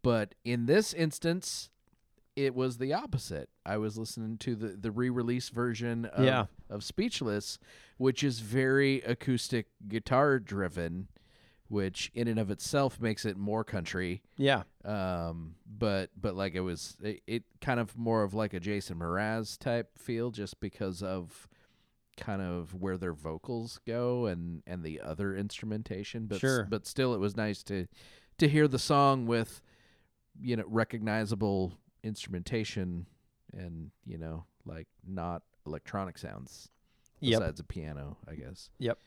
but 0.01 0.33
in 0.43 0.65
this 0.65 0.91
instance, 0.93 1.69
it 2.35 2.55
was 2.55 2.77
the 2.77 2.93
opposite. 2.93 3.49
I 3.65 3.77
was 3.77 3.97
listening 3.97 4.37
to 4.39 4.55
the, 4.55 4.67
the 4.69 4.91
re 4.91 5.09
release 5.09 5.49
version 5.49 6.05
of, 6.05 6.25
Yeah. 6.25 6.45
Of 6.73 6.83
Speechless, 6.83 7.57
which 7.97 8.23
is 8.23 8.39
very 8.39 9.01
acoustic 9.01 9.67
guitar 9.87 10.39
driven, 10.39 11.07
which 11.67 12.11
in 12.13 12.27
and 12.27 12.39
of 12.39 12.51
itself 12.51 12.99
makes 12.99 13.25
it 13.25 13.37
more 13.37 13.63
country. 13.63 14.21
Yeah. 14.37 14.63
Um, 14.85 15.55
but 15.65 16.09
but 16.19 16.35
like 16.35 16.55
it 16.55 16.61
was 16.61 16.97
it, 17.01 17.21
it 17.27 17.43
kind 17.61 17.79
of 17.79 17.97
more 17.97 18.23
of 18.23 18.33
like 18.33 18.53
a 18.53 18.59
Jason 18.59 18.97
Mraz 18.99 19.57
type 19.57 19.97
feel, 19.97 20.31
just 20.31 20.59
because 20.59 21.01
of 21.03 21.47
kind 22.15 22.41
of 22.43 22.75
where 22.79 22.97
their 22.97 23.13
vocals 23.13 23.79
go 23.87 24.25
and 24.27 24.61
and 24.67 24.83
the 24.83 24.99
other 25.01 25.35
instrumentation. 25.35 26.25
But 26.27 26.35
s- 26.35 26.41
Sure. 26.41 26.67
but 26.69 26.85
still, 26.85 27.13
it 27.15 27.19
was 27.19 27.35
nice 27.37 27.63
to 27.63 27.87
to 28.39 28.47
hear 28.47 28.67
the 28.67 28.79
song 28.79 29.25
with 29.25 29.61
you 30.39 30.55
know 30.55 30.63
recognizable 30.67 31.73
instrumentation 32.03 33.05
and 33.55 33.91
you 34.05 34.17
know 34.17 34.45
like 34.65 34.87
not 35.05 35.41
electronic 35.65 36.17
sounds 36.17 36.69
Yep. 37.19 37.39
besides 37.39 37.59
a 37.59 37.63
piano, 37.63 38.17
I 38.27 38.35
guess. 38.35 38.69
Yep. 38.79 38.97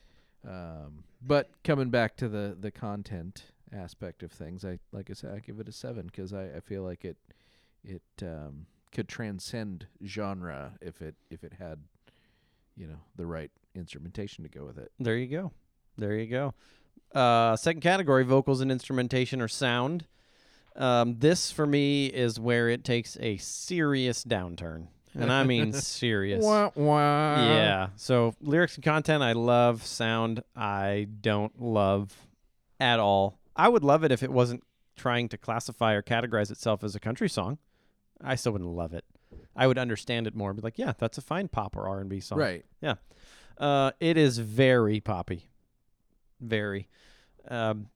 Um, 0.48 1.04
but 1.20 1.50
coming 1.64 1.90
back 1.90 2.16
to 2.18 2.28
the 2.28 2.56
the 2.58 2.70
content 2.70 3.44
aspect 3.72 4.22
of 4.22 4.30
things, 4.32 4.64
I 4.64 4.78
like 4.92 5.10
I 5.10 5.14
said, 5.14 5.34
I 5.34 5.40
give 5.40 5.60
it 5.60 5.68
a 5.68 5.72
seven 5.72 6.06
because 6.06 6.32
I, 6.32 6.44
I 6.56 6.60
feel 6.60 6.82
like 6.82 7.04
it 7.04 7.16
it 7.84 8.02
um, 8.22 8.66
could 8.92 9.08
transcend 9.08 9.86
genre 10.04 10.72
if 10.80 11.02
it 11.02 11.14
if 11.30 11.44
it 11.44 11.54
had 11.58 11.80
you 12.76 12.86
know 12.86 13.00
the 13.16 13.26
right 13.26 13.50
instrumentation 13.74 14.44
to 14.44 14.50
go 14.50 14.64
with 14.64 14.78
it. 14.78 14.92
There 14.98 15.16
you 15.16 15.26
go. 15.26 15.52
There 15.98 16.14
you 16.14 16.26
go. 16.26 16.54
Uh, 17.14 17.56
second 17.56 17.80
category 17.80 18.24
vocals 18.24 18.60
and 18.60 18.70
instrumentation 18.70 19.40
or 19.40 19.48
sound. 19.48 20.06
Um, 20.74 21.16
this 21.18 21.50
for 21.50 21.66
me 21.66 22.06
is 22.06 22.38
where 22.38 22.68
it 22.68 22.84
takes 22.84 23.16
a 23.20 23.38
serious 23.38 24.24
downturn. 24.24 24.88
And 25.18 25.32
I 25.32 25.44
mean 25.44 25.72
serious. 25.74 26.44
Yeah. 27.56 27.88
So 27.96 28.34
lyrics 28.40 28.74
and 28.76 28.84
content 28.84 29.22
I 29.22 29.32
love, 29.32 29.84
sound 29.84 30.42
I 30.54 31.08
don't 31.20 31.60
love 31.60 32.14
at 32.78 33.00
all. 33.00 33.38
I 33.54 33.68
would 33.68 33.84
love 33.84 34.04
it 34.04 34.12
if 34.12 34.22
it 34.22 34.30
wasn't 34.30 34.62
trying 34.96 35.28
to 35.30 35.38
classify 35.38 35.94
or 35.94 36.02
categorize 36.02 36.50
itself 36.50 36.84
as 36.84 36.94
a 36.94 37.00
country 37.00 37.28
song. 37.28 37.58
I 38.22 38.34
still 38.34 38.52
wouldn't 38.52 38.70
love 38.70 38.92
it. 38.92 39.04
I 39.54 39.66
would 39.66 39.78
understand 39.78 40.26
it 40.26 40.34
more. 40.34 40.52
Be 40.52 40.62
like, 40.62 40.78
yeah, 40.78 40.92
that's 40.98 41.18
a 41.18 41.22
fine 41.22 41.48
pop 41.48 41.76
or 41.76 41.88
R 41.88 42.00
and 42.00 42.08
B 42.08 42.20
song. 42.20 42.38
Right. 42.38 42.64
Yeah. 42.80 42.94
Uh, 43.58 43.92
it 44.00 44.16
is 44.16 44.38
very 44.38 45.00
poppy. 45.00 45.48
Very. 46.40 46.88
Um, 47.48 47.88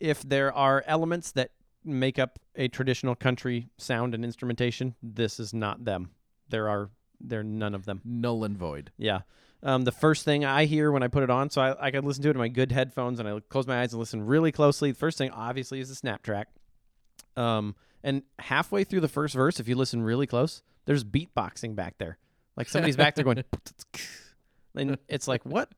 if 0.00 0.22
there 0.22 0.52
are 0.52 0.82
elements 0.86 1.32
that 1.32 1.50
make 1.84 2.18
up 2.18 2.38
a 2.56 2.68
traditional 2.68 3.14
country 3.14 3.68
sound 3.76 4.14
and 4.14 4.24
instrumentation, 4.24 4.94
this 5.02 5.38
is 5.38 5.52
not 5.52 5.84
them. 5.84 6.10
There 6.52 6.68
are 6.68 6.90
there 7.20 7.40
are 7.40 7.44
none 7.44 7.74
of 7.74 7.84
them. 7.86 8.00
Null 8.04 8.44
and 8.44 8.56
void. 8.56 8.92
Yeah. 8.96 9.20
Um, 9.64 9.82
the 9.82 9.92
first 9.92 10.24
thing 10.24 10.44
I 10.44 10.64
hear 10.64 10.90
when 10.90 11.02
I 11.02 11.08
put 11.08 11.22
it 11.22 11.30
on, 11.30 11.48
so 11.50 11.62
I, 11.62 11.86
I 11.86 11.90
can 11.90 12.04
listen 12.04 12.22
to 12.24 12.28
it 12.28 12.32
in 12.32 12.38
my 12.38 12.48
good 12.48 12.72
headphones 12.72 13.20
and 13.20 13.28
I 13.28 13.38
close 13.48 13.66
my 13.66 13.80
eyes 13.80 13.92
and 13.92 14.00
listen 14.00 14.26
really 14.26 14.50
closely. 14.50 14.90
The 14.90 14.98
first 14.98 15.18
thing, 15.18 15.30
obviously, 15.30 15.80
is 15.80 15.88
the 15.88 15.94
snap 15.94 16.22
track. 16.22 16.48
Um, 17.36 17.76
and 18.02 18.22
halfway 18.40 18.82
through 18.84 19.00
the 19.00 19.08
first 19.08 19.34
verse, 19.34 19.60
if 19.60 19.68
you 19.68 19.76
listen 19.76 20.02
really 20.02 20.26
close, 20.26 20.62
there's 20.84 21.04
beatboxing 21.04 21.76
back 21.76 21.96
there. 21.98 22.18
Like 22.56 22.68
somebody's 22.68 22.96
back 22.96 23.14
there 23.14 23.24
going, 23.24 23.44
and 24.74 24.98
it's 25.08 25.28
like, 25.28 25.44
what? 25.44 25.70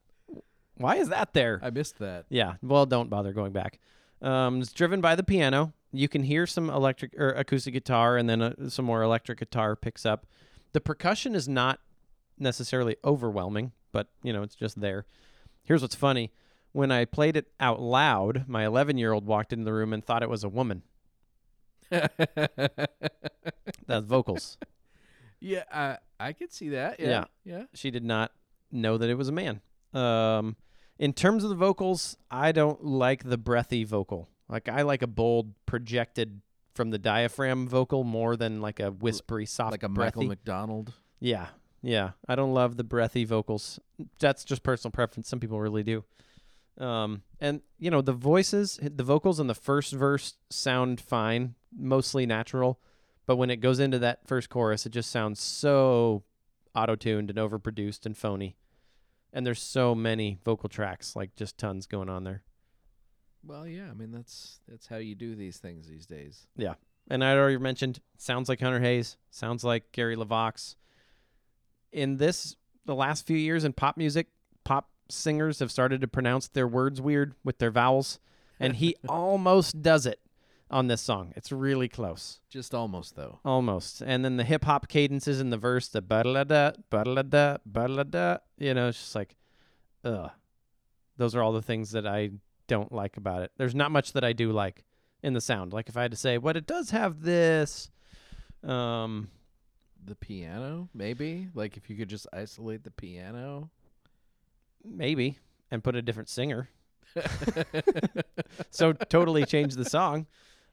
Why 0.77 0.97
is 0.97 1.09
that 1.09 1.33
there? 1.33 1.59
I 1.63 1.69
missed 1.69 1.99
that. 1.99 2.25
Yeah. 2.29 2.55
Well, 2.61 2.85
don't 2.85 3.09
bother 3.09 3.31
going 3.33 3.53
back. 3.53 3.79
Um, 4.21 4.61
it's 4.61 4.73
driven 4.73 4.99
by 4.99 5.15
the 5.15 5.23
piano. 5.23 5.73
You 5.93 6.09
can 6.09 6.23
hear 6.23 6.47
some 6.47 6.69
electric 6.69 7.17
or 7.17 7.29
acoustic 7.29 7.73
guitar, 7.73 8.17
and 8.17 8.29
then 8.29 8.41
uh, 8.41 8.69
some 8.69 8.83
more 8.83 9.03
electric 9.03 9.39
guitar 9.39 9.75
picks 9.75 10.05
up. 10.05 10.25
The 10.75 10.81
percussion 10.81 11.35
is 11.35 11.47
not 11.47 11.79
necessarily 12.37 12.97
overwhelming, 13.01 13.71
but 13.93 14.09
you 14.23 14.33
know 14.33 14.43
it's 14.43 14.55
just 14.55 14.81
there. 14.81 15.05
Here's 15.63 15.81
what's 15.81 15.95
funny: 15.95 16.33
when 16.73 16.91
I 16.91 17.05
played 17.05 17.37
it 17.37 17.47
out 17.61 17.81
loud, 17.81 18.43
my 18.45 18.65
11 18.65 18.97
year 18.97 19.13
old 19.13 19.25
walked 19.25 19.53
into 19.53 19.63
the 19.63 19.71
room 19.71 19.93
and 19.93 20.03
thought 20.03 20.21
it 20.21 20.29
was 20.29 20.43
a 20.43 20.49
woman. 20.49 20.83
That's 21.89 22.09
vocals. 23.87 24.57
yeah, 25.39 25.63
I 25.73 25.97
I 26.19 26.33
could 26.33 26.51
see 26.51 26.67
that. 26.67 26.99
Yeah. 26.99 27.07
Yeah. 27.07 27.23
Yeah. 27.45 27.63
she 27.73 27.89
did 27.89 28.03
not 28.03 28.33
know 28.69 28.97
that 28.97 29.09
it 29.09 29.15
was 29.15 29.29
a 29.29 29.31
man. 29.31 29.61
Um, 29.93 30.57
in 30.99 31.13
terms 31.13 31.45
of 31.45 31.51
the 31.51 31.55
vocals, 31.55 32.17
I 32.29 32.51
don't 32.51 32.83
like 32.83 33.23
the 33.23 33.37
breathy 33.37 33.85
vocal. 33.85 34.27
Like 34.49 34.67
I 34.67 34.81
like 34.81 35.01
a 35.01 35.07
bold, 35.07 35.53
projected 35.65 36.41
from 36.75 36.91
the 36.91 36.99
diaphragm 36.99 37.67
vocal 37.67 38.03
more 38.03 38.35
than 38.35 38.61
like 38.61 38.79
a 38.79 38.91
whispery, 38.91 39.45
soft, 39.45 39.71
Like 39.71 39.83
a 39.83 39.89
breathy. 39.89 40.17
Michael 40.19 40.27
McDonald. 40.27 40.93
yeah, 41.19 41.47
yeah. 41.81 42.11
I 42.27 42.35
don't 42.35 42.53
love 42.53 42.77
the 42.77 42.83
breathy 42.83 43.25
vocals. 43.25 43.79
That's 44.19 44.43
just 44.43 44.61
personal 44.63 44.91
preference. 44.91 45.27
Some 45.29 45.39
people 45.39 45.59
really 45.59 45.83
do. 45.83 46.03
Um, 46.77 47.21
and 47.39 47.61
you 47.79 47.89
know 47.89 48.01
the 48.01 48.11
voices, 48.13 48.77
the 48.81 49.03
vocals 49.03 49.39
in 49.39 49.47
the 49.47 49.55
first 49.55 49.93
verse 49.93 50.33
sound 50.49 50.99
fine, 50.99 51.55
mostly 51.75 52.25
natural, 52.25 52.81
but 53.25 53.37
when 53.37 53.49
it 53.49 53.61
goes 53.61 53.79
into 53.79 53.97
that 53.99 54.27
first 54.27 54.49
chorus, 54.49 54.85
it 54.85 54.91
just 54.91 55.09
sounds 55.09 55.39
so 55.39 56.23
auto-tuned 56.75 57.29
and 57.29 57.39
overproduced 57.39 58.05
and 58.05 58.17
phony. 58.17 58.57
And 59.31 59.45
there's 59.47 59.61
so 59.61 59.95
many 59.95 60.37
vocal 60.43 60.67
tracks, 60.67 61.15
like 61.15 61.35
just 61.37 61.57
tons 61.57 61.87
going 61.87 62.09
on 62.09 62.25
there. 62.25 62.43
Well, 63.45 63.67
yeah. 63.67 63.89
I 63.89 63.93
mean, 63.93 64.11
that's 64.11 64.59
that's 64.67 64.87
how 64.87 64.97
you 64.97 65.15
do 65.15 65.35
these 65.35 65.57
things 65.57 65.87
these 65.87 66.05
days. 66.05 66.47
Yeah, 66.57 66.75
and 67.09 67.23
I 67.23 67.35
already 67.35 67.57
mentioned 67.57 67.99
sounds 68.17 68.49
like 68.49 68.59
Hunter 68.59 68.79
Hayes, 68.79 69.17
sounds 69.29 69.63
like 69.63 69.91
Gary 69.91 70.15
LeVox. 70.15 70.75
In 71.91 72.17
this, 72.17 72.55
the 72.85 72.95
last 72.95 73.25
few 73.25 73.37
years 73.37 73.63
in 73.63 73.73
pop 73.73 73.97
music, 73.97 74.27
pop 74.63 74.89
singers 75.09 75.59
have 75.59 75.71
started 75.71 76.01
to 76.01 76.07
pronounce 76.07 76.47
their 76.47 76.67
words 76.67 76.99
weird 76.99 77.35
with 77.43 77.59
their 77.59 77.71
vowels, 77.71 78.19
and 78.59 78.75
he 78.77 78.95
almost 79.07 79.81
does 79.81 80.05
it 80.05 80.19
on 80.71 80.87
this 80.87 81.01
song. 81.01 81.31
It's 81.35 81.51
really 81.51 81.87
close, 81.87 82.39
Just 82.49 82.73
almost 82.73 83.15
though. 83.15 83.39
almost. 83.45 84.01
And 84.01 84.25
then 84.25 84.37
the 84.37 84.43
hip 84.43 84.65
hop 84.65 84.87
cadences 84.87 85.39
in 85.39 85.51
the 85.51 85.57
verse, 85.57 85.87
the 85.87 86.01
ba 86.01 86.23
da 86.23 86.43
da 86.43 86.71
ba 86.89 87.03
da 87.05 87.21
da 87.21 87.57
ba 87.65 88.03
da 88.03 88.37
you 88.57 88.73
know, 88.73 88.87
it's 88.89 88.97
just 88.99 89.15
like, 89.15 89.35
ugh. 90.03 90.31
Those 91.17 91.33
are 91.35 91.41
all 91.41 91.53
the 91.53 91.61
things 91.61 91.91
that 91.91 92.05
I 92.05 92.31
don't 92.67 92.91
like 92.91 93.17
about 93.17 93.41
it. 93.43 93.51
There's 93.57 93.75
not 93.75 93.91
much 93.91 94.13
that 94.13 94.23
I 94.23 94.33
do 94.33 94.51
like 94.51 94.83
in 95.23 95.33
the 95.33 95.41
sound. 95.41 95.73
Like 95.73 95.89
if 95.89 95.97
I 95.97 96.01
had 96.03 96.11
to 96.11 96.17
say, 96.17 96.37
what 96.37 96.57
it 96.57 96.67
does 96.67 96.91
have 96.91 97.21
this, 97.21 97.89
um, 98.63 99.29
The 100.05 100.15
piano, 100.15 100.89
maybe. 100.93 101.49
Like 101.53 101.77
if 101.77 101.89
you 101.89 101.95
could 101.95 102.09
just 102.09 102.27
isolate 102.33 102.83
the 102.83 102.91
piano. 102.91 103.69
maybe, 104.83 105.39
and 105.71 105.83
put 105.83 105.95
a 105.95 106.01
different 106.01 106.29
singer. 106.29 106.69
so 108.69 108.93
totally 108.93 109.45
change 109.45 109.75
the 109.75 109.85
song. 109.85 110.27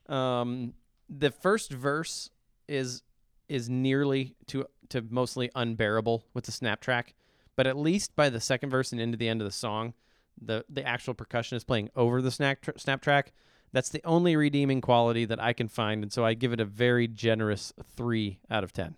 Um, 0.07 0.73
the 1.09 1.31
first 1.31 1.71
verse 1.71 2.29
is 2.67 3.03
is 3.49 3.69
nearly 3.69 4.35
to 4.47 4.65
to 4.89 5.01
mostly 5.09 5.49
unbearable 5.55 6.25
with 6.33 6.45
the 6.45 6.51
snap 6.51 6.81
track, 6.81 7.13
but 7.55 7.67
at 7.67 7.77
least 7.77 8.15
by 8.15 8.29
the 8.29 8.39
second 8.39 8.69
verse 8.69 8.91
and 8.91 9.01
into 9.01 9.17
the 9.17 9.27
end 9.27 9.41
of 9.41 9.45
the 9.45 9.51
song, 9.51 9.93
the 10.41 10.65
the 10.69 10.85
actual 10.85 11.13
percussion 11.13 11.55
is 11.55 11.63
playing 11.63 11.89
over 11.95 12.21
the 12.21 12.31
snap 12.31 12.61
tr- 12.61 12.71
snap 12.77 13.01
track. 13.01 13.31
That's 13.71 13.89
the 13.89 14.01
only 14.05 14.35
redeeming 14.35 14.81
quality 14.81 15.25
that 15.25 15.41
I 15.41 15.53
can 15.53 15.67
find, 15.67 16.03
and 16.03 16.11
so 16.13 16.23
I 16.25 16.33
give 16.35 16.53
it 16.53 16.59
a 16.59 16.65
very 16.65 17.07
generous 17.07 17.73
three 17.95 18.39
out 18.49 18.63
of 18.63 18.71
ten, 18.73 18.95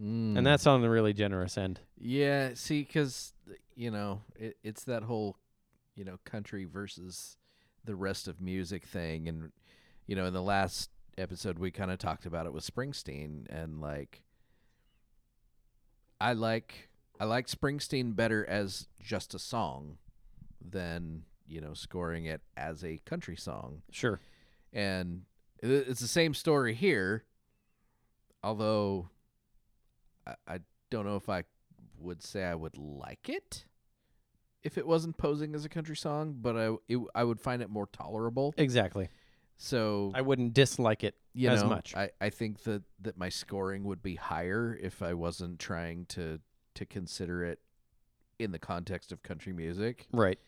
Mm. 0.00 0.36
and 0.38 0.46
that's 0.46 0.66
on 0.66 0.80
the 0.82 0.90
really 0.90 1.12
generous 1.12 1.56
end. 1.58 1.80
Yeah, 1.98 2.50
see, 2.54 2.82
because 2.82 3.32
you 3.76 3.90
know 3.90 4.22
it, 4.36 4.56
it's 4.62 4.84
that 4.84 5.04
whole 5.04 5.36
you 5.94 6.04
know 6.04 6.18
country 6.24 6.64
versus 6.64 7.36
the 7.84 7.94
rest 7.94 8.26
of 8.28 8.40
music 8.40 8.84
thing, 8.84 9.28
and 9.28 9.52
you 10.06 10.16
know 10.16 10.24
in 10.26 10.32
the 10.34 10.42
last 10.42 10.90
episode 11.16 11.58
we 11.58 11.70
kind 11.70 11.90
of 11.90 11.98
talked 11.98 12.26
about 12.26 12.46
it 12.46 12.52
with 12.52 12.64
Springsteen, 12.66 13.46
and 13.48 13.80
like 13.80 14.22
I 16.20 16.32
like 16.32 16.88
I 17.20 17.24
like 17.24 17.46
Springsteen 17.46 18.14
better 18.16 18.44
as 18.48 18.88
just 19.00 19.34
a 19.34 19.38
song 19.38 19.98
than 20.64 21.22
you 21.46 21.60
know 21.60 21.74
scoring 21.74 22.24
it 22.26 22.40
as 22.56 22.84
a 22.84 22.98
country 23.06 23.36
song, 23.36 23.82
Sure. 23.90 24.20
and 24.72 25.22
it's 25.60 26.00
the 26.00 26.06
same 26.08 26.34
story 26.34 26.74
here, 26.74 27.24
although 28.42 29.08
I, 30.26 30.34
I 30.46 30.58
don't 30.90 31.04
know 31.06 31.16
if 31.16 31.28
I 31.28 31.44
would 31.98 32.22
say 32.22 32.44
I 32.44 32.54
would 32.54 32.76
like 32.78 33.28
it 33.28 33.64
if 34.62 34.76
it 34.78 34.86
wasn't 34.86 35.16
posing 35.16 35.54
as 35.54 35.64
a 35.64 35.68
country 35.68 35.96
song, 35.96 36.36
but 36.40 36.56
I 36.56 36.74
it, 36.88 36.98
I 37.14 37.24
would 37.24 37.40
find 37.40 37.62
it 37.62 37.70
more 37.70 37.86
tolerable. 37.86 38.54
Exactly. 38.56 39.08
So 39.56 40.12
I 40.14 40.20
wouldn't 40.20 40.54
dislike 40.54 41.02
it 41.02 41.16
you 41.34 41.48
as 41.48 41.62
know, 41.62 41.68
much. 41.68 41.94
I, 41.96 42.10
I 42.20 42.30
think 42.30 42.62
that 42.64 42.82
that 43.00 43.16
my 43.16 43.28
scoring 43.28 43.84
would 43.84 44.02
be 44.02 44.14
higher 44.14 44.78
if 44.80 45.02
I 45.02 45.14
wasn't 45.14 45.58
trying 45.58 46.06
to 46.10 46.40
to 46.74 46.86
consider 46.86 47.44
it 47.44 47.58
in 48.38 48.52
the 48.52 48.58
context 48.58 49.12
of 49.12 49.22
country 49.22 49.52
music. 49.52 50.06
right. 50.12 50.38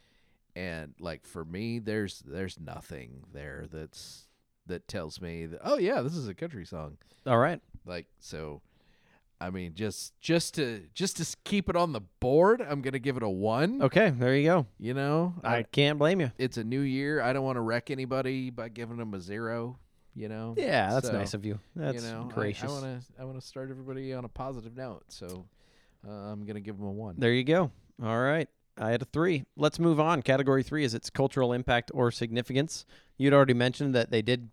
And 0.56 0.94
like 0.98 1.26
for 1.26 1.44
me, 1.44 1.78
there's 1.78 2.22
there's 2.26 2.58
nothing 2.58 3.22
there 3.32 3.66
that's 3.72 4.26
that 4.66 4.88
tells 4.88 5.20
me 5.20 5.46
that 5.46 5.60
oh 5.64 5.78
yeah, 5.78 6.00
this 6.02 6.16
is 6.16 6.26
a 6.28 6.34
country 6.34 6.66
song. 6.66 6.96
All 7.26 7.38
right. 7.38 7.60
Like 7.86 8.06
so, 8.18 8.60
I 9.40 9.50
mean 9.50 9.74
just 9.74 10.18
just 10.20 10.54
to 10.56 10.82
just 10.92 11.18
to 11.18 11.36
keep 11.44 11.68
it 11.70 11.76
on 11.76 11.92
the 11.92 12.00
board, 12.18 12.60
I'm 12.60 12.82
gonna 12.82 12.98
give 12.98 13.16
it 13.16 13.22
a 13.22 13.28
one. 13.28 13.80
Okay. 13.80 14.10
There 14.10 14.34
you 14.34 14.44
go. 14.44 14.66
You 14.78 14.92
know, 14.94 15.34
I 15.44 15.62
can't 15.62 15.98
blame 16.00 16.20
you. 16.20 16.32
it's 16.36 16.56
a 16.56 16.64
new 16.64 16.80
year. 16.80 17.22
I 17.22 17.32
don't 17.32 17.44
want 17.44 17.56
to 17.56 17.60
wreck 17.62 17.90
anybody 17.90 18.50
by 18.50 18.68
giving 18.70 18.96
them 18.96 19.14
a 19.14 19.20
zero. 19.20 19.78
You 20.16 20.28
know. 20.28 20.54
Yeah, 20.58 20.90
that's 20.92 21.06
So, 21.06 21.12
nice 21.12 21.32
of 21.34 21.44
you. 21.46 21.60
That's 21.76 22.02
you 22.04 22.10
know, 22.10 22.26
I- 22.28 22.34
gracious. 22.34 22.64
I 22.68 22.72
want 22.72 22.84
to 22.84 23.22
I 23.22 23.24
want 23.24 23.40
to 23.40 23.46
start 23.46 23.70
everybody 23.70 24.12
on 24.12 24.24
a 24.24 24.28
positive 24.28 24.76
note. 24.76 25.04
So 25.08 25.46
uh, 26.06 26.10
I'm 26.10 26.44
gonna 26.44 26.60
give 26.60 26.78
them 26.78 26.86
a 26.86 26.92
one. 26.92 27.16
There 27.18 27.32
you 27.32 27.44
go. 27.44 27.70
All 28.02 28.20
right. 28.20 28.48
I 28.78 28.90
had 28.90 29.02
a 29.02 29.04
three. 29.04 29.44
Let's 29.56 29.78
move 29.78 30.00
on. 30.00 30.22
Category 30.22 30.62
three 30.62 30.84
is 30.84 30.94
its 30.94 31.10
cultural 31.10 31.52
impact 31.52 31.90
or 31.92 32.10
significance. 32.10 32.86
You'd 33.18 33.34
already 33.34 33.54
mentioned 33.54 33.94
that 33.94 34.10
they 34.10 34.22
did 34.22 34.48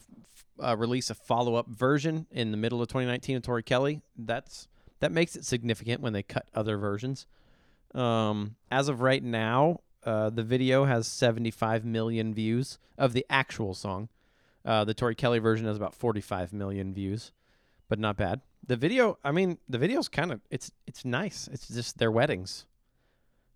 uh, 0.61 0.75
release 0.75 1.09
a 1.09 1.15
follow 1.15 1.55
up 1.55 1.67
version 1.67 2.27
in 2.31 2.51
the 2.51 2.57
middle 2.57 2.81
of 2.81 2.87
2019 2.89 3.37
of 3.37 3.43
Tori 3.43 3.63
Kelly. 3.63 4.01
That's 4.17 4.67
that 4.99 5.11
makes 5.11 5.35
it 5.35 5.45
significant 5.45 6.01
when 6.01 6.13
they 6.13 6.23
cut 6.23 6.47
other 6.53 6.77
versions. 6.77 7.27
Um, 7.93 8.55
as 8.69 8.89
of 8.89 9.01
right 9.01 9.23
now, 9.23 9.81
uh, 10.03 10.29
the 10.29 10.43
video 10.43 10.85
has 10.85 11.07
75 11.07 11.85
million 11.85 12.33
views 12.33 12.79
of 12.97 13.13
the 13.13 13.25
actual 13.29 13.73
song. 13.73 14.09
Uh, 14.65 14.83
the 14.83 14.93
Tori 14.93 15.15
Kelly 15.15 15.39
version 15.39 15.67
has 15.67 15.77
about 15.77 15.95
45 15.95 16.51
million 16.51 16.93
views, 16.93 17.31
but 17.87 17.99
not 17.99 18.17
bad. 18.17 18.41
The 18.68 18.76
video, 18.76 19.18
I 19.24 19.32
mean, 19.32 19.57
the 19.70 19.78
video's 19.78 20.09
kind 20.09 20.32
of 20.32 20.41
it's 20.49 20.72
it's 20.86 21.05
nice. 21.05 21.49
It's 21.51 21.68
just 21.68 21.97
their 21.97 22.11
weddings. 22.11 22.65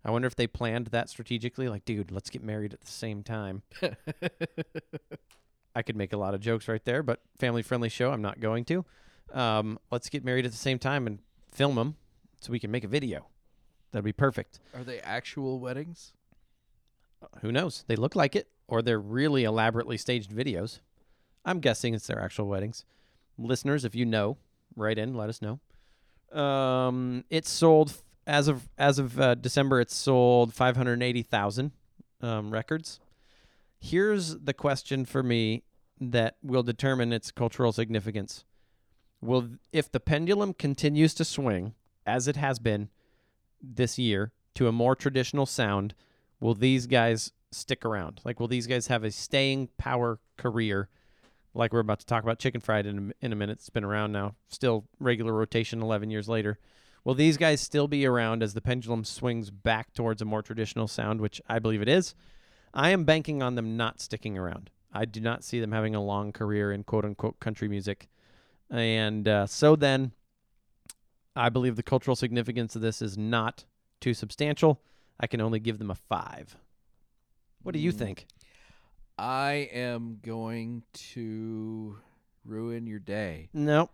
I 0.04 0.10
wonder 0.10 0.26
if 0.26 0.34
they 0.34 0.46
planned 0.46 0.88
that 0.88 1.08
strategically. 1.08 1.68
Like, 1.68 1.84
dude, 1.84 2.10
let's 2.10 2.30
get 2.30 2.42
married 2.42 2.72
at 2.72 2.80
the 2.80 2.90
same 2.90 3.22
time. 3.22 3.62
I 5.74 5.82
could 5.82 5.96
make 5.96 6.12
a 6.12 6.16
lot 6.16 6.34
of 6.34 6.40
jokes 6.40 6.66
right 6.66 6.84
there, 6.84 7.02
but 7.02 7.20
family 7.38 7.62
friendly 7.62 7.88
show. 7.88 8.10
I'm 8.10 8.22
not 8.22 8.40
going 8.40 8.64
to. 8.66 8.84
Um, 9.32 9.78
let's 9.90 10.08
get 10.08 10.24
married 10.24 10.44
at 10.44 10.50
the 10.50 10.58
same 10.58 10.78
time 10.78 11.06
and 11.06 11.20
film 11.52 11.76
them 11.76 11.96
so 12.40 12.50
we 12.52 12.58
can 12.58 12.70
make 12.70 12.84
a 12.84 12.88
video. 12.88 13.26
That'd 13.92 14.04
be 14.04 14.12
perfect. 14.12 14.58
Are 14.74 14.84
they 14.84 15.00
actual 15.00 15.60
weddings? 15.60 16.12
Who 17.40 17.52
knows? 17.52 17.84
They 17.86 17.96
look 17.96 18.16
like 18.16 18.34
it, 18.34 18.48
or 18.66 18.82
they're 18.82 18.98
really 18.98 19.44
elaborately 19.44 19.96
staged 19.96 20.30
videos. 20.30 20.80
I'm 21.44 21.60
guessing 21.60 21.94
it's 21.94 22.06
their 22.06 22.20
actual 22.20 22.46
weddings. 22.46 22.84
Listeners, 23.38 23.84
if 23.84 23.94
you 23.94 24.04
know, 24.04 24.38
write 24.76 24.98
in, 24.98 25.14
let 25.14 25.28
us 25.28 25.40
know. 25.42 25.60
Um, 26.38 27.24
it 27.28 27.46
sold 27.46 27.92
as 28.26 28.48
of 28.48 28.68
as 28.78 28.98
of 28.98 29.20
uh, 29.20 29.34
December. 29.34 29.80
It 29.80 29.90
sold 29.90 30.54
five 30.54 30.76
hundred 30.76 31.02
eighty 31.02 31.22
thousand 31.22 31.72
um, 32.20 32.50
records. 32.50 33.00
Here's 33.78 34.38
the 34.38 34.54
question 34.54 35.04
for 35.04 35.22
me 35.22 35.64
that 36.00 36.36
will 36.42 36.62
determine 36.62 37.12
its 37.12 37.30
cultural 37.30 37.72
significance. 37.72 38.44
Will 39.20 39.50
if 39.72 39.90
the 39.90 40.00
pendulum 40.00 40.54
continues 40.54 41.14
to 41.14 41.24
swing 41.24 41.74
as 42.06 42.26
it 42.26 42.36
has 42.36 42.58
been 42.58 42.88
this 43.60 43.98
year 43.98 44.32
to 44.54 44.68
a 44.68 44.72
more 44.72 44.96
traditional 44.96 45.46
sound, 45.46 45.94
will 46.40 46.54
these 46.54 46.86
guys 46.86 47.32
stick 47.50 47.84
around? 47.84 48.20
Like, 48.24 48.40
will 48.40 48.48
these 48.48 48.66
guys 48.66 48.86
have 48.86 49.04
a 49.04 49.10
staying 49.10 49.68
power 49.78 50.18
career? 50.36 50.88
Like 51.54 51.72
we're 51.72 51.80
about 51.80 52.00
to 52.00 52.06
talk 52.06 52.22
about 52.22 52.38
Chicken 52.38 52.60
Fried 52.60 52.86
in 52.86 53.12
a, 53.20 53.24
in 53.26 53.32
a 53.32 53.36
minute. 53.36 53.58
It's 53.58 53.68
been 53.70 53.84
around 53.84 54.12
now, 54.12 54.34
still 54.48 54.84
regular 54.98 55.32
rotation 55.32 55.82
11 55.82 56.10
years 56.10 56.28
later. 56.28 56.58
Will 57.04 57.14
these 57.14 57.36
guys 57.36 57.60
still 57.60 57.88
be 57.88 58.06
around 58.06 58.42
as 58.42 58.54
the 58.54 58.60
pendulum 58.60 59.04
swings 59.04 59.50
back 59.50 59.92
towards 59.92 60.22
a 60.22 60.24
more 60.24 60.40
traditional 60.40 60.88
sound, 60.88 61.20
which 61.20 61.40
I 61.48 61.58
believe 61.58 61.82
it 61.82 61.88
is? 61.88 62.14
I 62.72 62.90
am 62.90 63.04
banking 63.04 63.42
on 63.42 63.54
them 63.54 63.76
not 63.76 64.00
sticking 64.00 64.38
around. 64.38 64.70
I 64.92 65.04
do 65.04 65.20
not 65.20 65.42
see 65.44 65.60
them 65.60 65.72
having 65.72 65.94
a 65.94 66.02
long 66.02 66.32
career 66.32 66.72
in 66.72 66.84
quote 66.84 67.04
unquote 67.04 67.40
country 67.40 67.68
music. 67.68 68.08
And 68.70 69.26
uh, 69.28 69.46
so 69.46 69.76
then, 69.76 70.12
I 71.34 71.48
believe 71.48 71.76
the 71.76 71.82
cultural 71.82 72.16
significance 72.16 72.76
of 72.76 72.82
this 72.82 73.02
is 73.02 73.18
not 73.18 73.64
too 74.00 74.14
substantial. 74.14 74.80
I 75.20 75.26
can 75.26 75.40
only 75.40 75.60
give 75.60 75.78
them 75.78 75.90
a 75.90 75.94
five. 75.94 76.56
What 77.62 77.72
do 77.72 77.78
you 77.78 77.92
Mm. 77.92 77.98
think? 77.98 78.26
I 79.22 79.68
am 79.72 80.18
going 80.20 80.82
to 81.12 81.96
ruin 82.44 82.88
your 82.88 82.98
day. 82.98 83.50
No. 83.54 83.88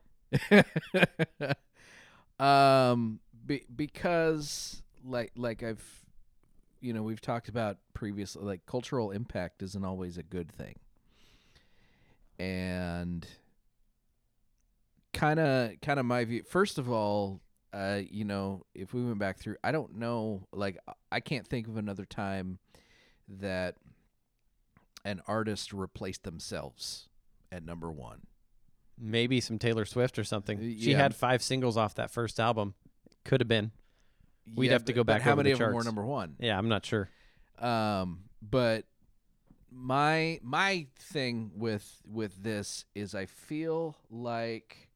um, 2.41 3.21
be, 3.47 3.65
because 3.75 4.83
like 5.05 5.33
like 5.37 5.63
I've, 5.63 5.85
you 6.81 6.95
know, 6.95 7.03
we've 7.03 7.21
talked 7.21 7.51
about 7.51 7.77
previously. 7.93 8.43
Like 8.43 8.65
cultural 8.65 9.11
impact 9.11 9.63
isn't 9.63 9.85
always 9.85 10.17
a 10.17 10.23
good 10.23 10.51
thing, 10.51 10.77
and 12.39 13.27
kind 15.13 15.41
of 15.41 15.73
kind 15.83 16.01
of 16.01 16.07
my 16.07 16.25
view. 16.25 16.43
First 16.43 16.79
of 16.79 16.91
all, 16.91 17.41
uh, 17.75 18.01
you 18.11 18.25
know, 18.25 18.65
if 18.75 18.95
we 18.95 19.05
went 19.05 19.19
back 19.19 19.39
through, 19.39 19.57
I 19.63 19.73
don't 19.73 19.97
know. 19.97 20.47
Like 20.53 20.79
I 21.13 21.21
can't 21.21 21.47
think 21.47 21.69
of 21.69 21.77
another 21.77 22.07
time 22.07 22.59
that 23.41 23.77
an 25.05 25.21
artist 25.27 25.73
replaced 25.73 26.25
themselves 26.25 27.09
at 27.53 27.65
number 27.65 27.91
one. 27.91 28.23
Maybe 29.01 29.41
some 29.41 29.59
Taylor 29.59 29.85
Swift 29.85 30.19
or 30.19 30.25
something. 30.25 30.59
Y- 30.59 30.77
She 30.81 30.93
had 30.95 31.15
five 31.15 31.43
singles 31.43 31.77
off 31.77 31.95
that 31.97 32.11
first 32.11 32.41
album. 32.41 32.75
Could 33.25 33.41
have 33.41 33.49
been. 33.49 33.71
We'd 34.57 34.67
Yeah, 34.67 34.73
have 34.73 34.85
to 34.87 34.93
go 34.93 35.05
back 35.05 35.23
How 35.23 35.33
over 35.33 35.37
many 35.39 35.51
the 35.51 35.55
of 35.55 35.59
them 35.61 35.75
were 35.75 35.85
number 35.85 36.05
one? 36.05 36.37
Yeah, 36.41 36.57
I'm 36.59 36.69
not 36.69 36.85
sure. 36.85 37.09
Um, 37.59 38.25
but 38.43 38.85
my 39.71 40.41
my 40.43 40.87
thing 40.99 41.53
with 41.55 42.01
with 42.07 42.43
this 42.43 42.85
is 42.95 43.15
I 43.15 43.27
feel 43.27 43.97
like 44.11 44.89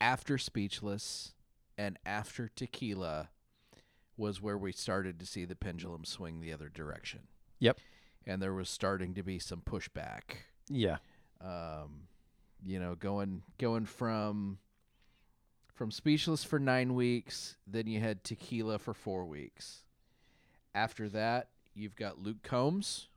after 0.00 0.38
Speechless 0.38 1.32
and 1.78 1.98
after 2.04 2.48
Tequila 2.54 3.30
was 4.16 4.40
where 4.40 4.58
we 4.58 4.72
started 4.72 5.18
to 5.20 5.26
see 5.26 5.44
the 5.44 5.56
pendulum 5.56 6.04
swing 6.04 6.40
the 6.40 6.52
other 6.52 6.68
direction. 6.68 7.20
Yep. 7.58 7.78
And 8.26 8.42
there 8.42 8.52
was 8.54 8.68
starting 8.68 9.14
to 9.14 9.22
be 9.22 9.38
some 9.38 9.60
pushback. 9.60 10.38
Yeah. 10.68 10.96
Um, 11.40 12.08
you 12.64 12.80
know, 12.80 12.94
going 12.96 13.42
going 13.58 13.86
from 13.86 14.58
from 15.74 15.90
Speechless 15.90 16.42
for 16.42 16.58
nine 16.58 16.94
weeks, 16.94 17.56
then 17.66 17.86
you 17.86 18.00
had 18.00 18.24
Tequila 18.24 18.78
for 18.78 18.94
four 18.94 19.24
weeks. 19.26 19.82
After 20.74 21.08
that, 21.10 21.48
you've 21.74 21.94
got 21.96 22.18
Luke 22.22 22.42
Combs 22.42 23.08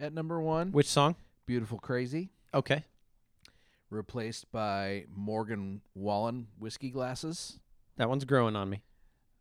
at 0.00 0.12
number 0.14 0.40
one, 0.40 0.72
Which 0.72 0.86
song? 0.88 1.14
Beautiful 1.46 1.78
Crazy, 1.78 2.30
Okay. 2.54 2.84
replaced 3.90 4.50
by 4.50 5.04
Morgan 5.14 5.82
Wallen 5.94 6.46
Whiskey 6.58 6.90
Glasses, 6.90 7.58
That 7.96 8.08
one's 8.08 8.24
growing 8.24 8.56
on 8.56 8.70
me. 8.70 8.82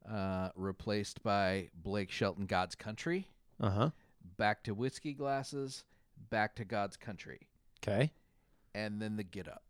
uh, 0.10 0.50
replaced 0.56 1.24
by 1.24 1.70
Blake 1.74 2.12
Shelton 2.12 2.46
God's 2.46 2.76
Country, 2.76 3.28
Uh 3.60 3.70
huh. 3.70 3.90
Back 4.38 4.64
to 4.64 4.74
Whiskey 4.74 5.14
Glasses, 5.14 5.84
back 6.30 6.56
to 6.56 6.66
God's 6.66 6.98
Country, 6.98 7.48
Okay. 7.84 8.12
and 8.74 9.02
then 9.02 9.16
the 9.18 9.24
Get 9.24 9.48
Up. 9.48 9.64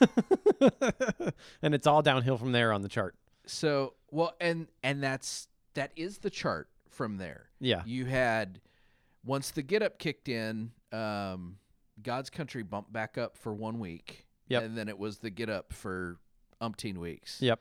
and 1.62 1.74
it's 1.74 1.86
all 1.86 2.02
downhill 2.02 2.36
from 2.36 2.52
there 2.52 2.72
on 2.72 2.82
the 2.82 2.88
chart. 2.88 3.14
So 3.46 3.94
well, 4.10 4.34
and 4.40 4.68
and 4.82 5.02
that's 5.02 5.48
that 5.74 5.92
is 5.96 6.18
the 6.18 6.30
chart 6.30 6.68
from 6.90 7.16
there. 7.16 7.48
Yeah. 7.60 7.82
You 7.86 8.04
had 8.06 8.60
once 9.24 9.50
the 9.50 9.62
get 9.62 9.82
up 9.82 9.98
kicked 9.98 10.28
in, 10.28 10.72
um, 10.92 11.56
God's 12.02 12.30
Country 12.30 12.62
bumped 12.62 12.92
back 12.92 13.18
up 13.18 13.36
for 13.36 13.54
one 13.54 13.78
week. 13.78 14.26
Yep. 14.48 14.62
And 14.62 14.78
then 14.78 14.88
it 14.88 14.98
was 14.98 15.18
the 15.18 15.30
get 15.30 15.50
up 15.50 15.72
for 15.72 16.16
umpteen 16.60 16.98
weeks. 16.98 17.40
Yep. 17.40 17.60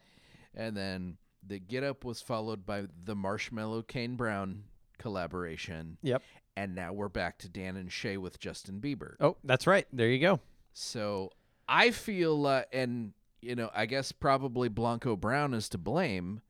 And 0.56 0.76
then 0.76 1.18
the 1.46 1.60
get 1.60 1.84
up 1.84 2.04
was 2.04 2.22
followed 2.22 2.66
by 2.66 2.86
the 3.04 3.16
Marshmello 3.16 3.86
Kane 3.86 4.16
Brown 4.16 4.64
collaboration. 4.98 5.98
Yep. 6.04 6.22
And 6.56 6.74
now 6.76 6.92
we're 6.94 7.10
back 7.10 7.38
to 7.40 7.50
Dan 7.50 7.76
and 7.78 7.92
Shay 7.92 8.18
with 8.18 8.40
Justin 8.40 8.80
Bieber. 8.82 9.16
Oh, 9.20 9.38
that's 9.44 9.68
right. 9.68 9.86
There 9.94 10.10
you 10.10 10.20
go. 10.20 10.40
So 10.74 11.32
I 11.68 11.92
feel, 11.92 12.46
uh, 12.48 12.64
and 12.74 13.14
you 13.42 13.56
know, 13.56 13.70
I 13.76 13.86
guess 13.86 14.12
probably 14.12 14.68
Blanco 14.70 15.16
Brown 15.16 15.54
is 15.54 15.70
to 15.70 15.78
blame, 15.78 16.42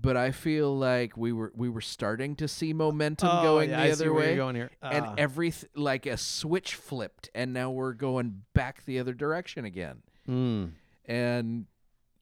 but 0.00 0.16
I 0.16 0.30
feel 0.30 0.76
like 0.76 1.16
we 1.16 1.32
were 1.32 1.52
we 1.56 1.68
were 1.68 1.80
starting 1.80 2.36
to 2.36 2.46
see 2.48 2.72
momentum 2.72 3.28
Oh, 3.32 3.42
going 3.42 3.70
yeah, 3.70 3.82
the 3.82 3.88
I 3.88 3.92
other 3.92 4.12
way, 4.14 4.36
going 4.36 4.54
here. 4.54 4.70
and 4.80 5.04
Ah. 5.06 5.14
everything 5.18 5.68
like 5.74 6.06
a 6.06 6.16
switch 6.16 6.76
flipped, 6.76 7.28
and 7.34 7.52
now 7.52 7.70
we're 7.70 7.92
going 7.94 8.42
back 8.54 8.84
the 8.84 8.98
other 9.00 9.12
direction 9.14 9.64
again. 9.64 10.02
Mm. 10.28 10.70
And 11.06 11.66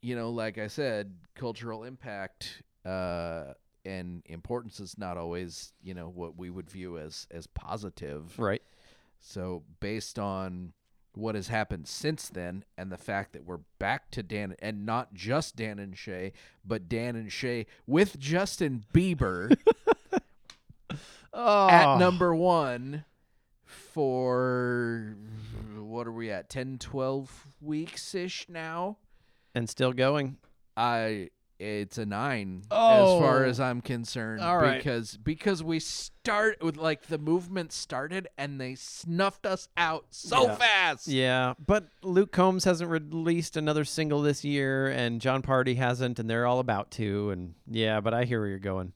you 0.01 0.17
know, 0.17 0.31
like 0.31 0.57
I 0.57 0.67
said, 0.69 1.15
cultural 1.35 1.85
impact 1.85 2.63
uh, 2.87 3.53
and 3.85 4.23
importance 4.27 4.81
is 4.81 4.97
not 4.99 5.17
always 5.17 5.73
you 5.83 5.95
know 5.95 6.09
what 6.09 6.37
we 6.37 6.51
would 6.51 6.71
view 6.71 6.99
as 6.99 7.27
as 7.31 7.47
positive. 7.47 8.39
Right. 8.39 8.63
So 9.21 9.63
based 9.81 10.19
on 10.19 10.73
what 11.15 11.35
has 11.35 11.49
happened 11.49 11.89
since 11.89 12.29
then 12.29 12.65
and 12.79 12.91
the 12.93 12.97
fact 12.97 13.33
that 13.33 13.45
we're 13.45 13.61
back 13.79 14.11
to 14.13 14.23
Dan 14.23 14.55
and 14.61 14.87
not 14.87 15.13
just 15.13 15.57
Dan 15.57 15.79
and 15.79 15.97
Shay, 15.97 16.33
but 16.65 16.89
Dan 16.89 17.17
and 17.17 17.33
Shay 17.33 17.67
with 17.87 18.19
Justin 18.19 18.85
Bieber 18.95 19.55
Oh. 21.33 21.69
at 21.69 21.87
ah. 21.87 21.99
number 21.99 22.35
1 22.35 23.05
for 23.65 25.17
what 25.79 26.07
are 26.07 26.13
we 26.13 26.31
at 26.31 26.49
10 26.49 26.79
12 26.79 27.47
weeks 27.61 28.15
ish 28.15 28.47
now. 28.49 28.97
and 29.55 29.69
still 29.69 29.93
going. 29.93 30.37
I 30.77 31.31
it's 31.61 31.99
a 31.99 32.07
9 32.07 32.63
as 32.65 32.69
far 32.71 33.45
Oh. 33.45 33.49
as 33.49 33.61
I'm 33.61 33.81
concerned 33.83 34.41
All 34.41 34.57
right. 34.57 34.79
because 34.79 35.17
because 35.19 35.63
we 35.63 35.79
start 35.79 36.63
with 36.63 36.77
like 36.79 37.09
the 37.09 37.19
movement 37.19 37.71
started 37.73 38.29
and 38.39 38.59
they 38.61 38.75
snuffed 38.75 39.45
us 39.45 39.69
out 39.77 40.07
so 40.11 40.47
Yeah. 40.47 40.55
fast. 40.55 41.07
Yeah, 41.09 41.55
but 41.65 41.89
Luke 42.03 42.33
Combs 42.33 42.65
hasn't 42.65 42.91
released 42.91 43.57
another 43.57 43.85
single 43.85 44.23
this 44.23 44.43
year, 44.45 44.89
and 44.89 45.21
Jon 45.21 45.43
Pardi 45.43 45.77
hasn't, 45.77 46.19
and 46.19 46.29
they're 46.31 46.47
all 46.47 46.61
about 46.61 46.91
to. 46.93 47.31
And 47.31 47.55
yeah, 47.67 48.01
but 48.01 48.15
I 48.15 48.25
hear 48.25 48.41
where 48.41 48.49
you're 48.49 48.59
going. 48.59 48.93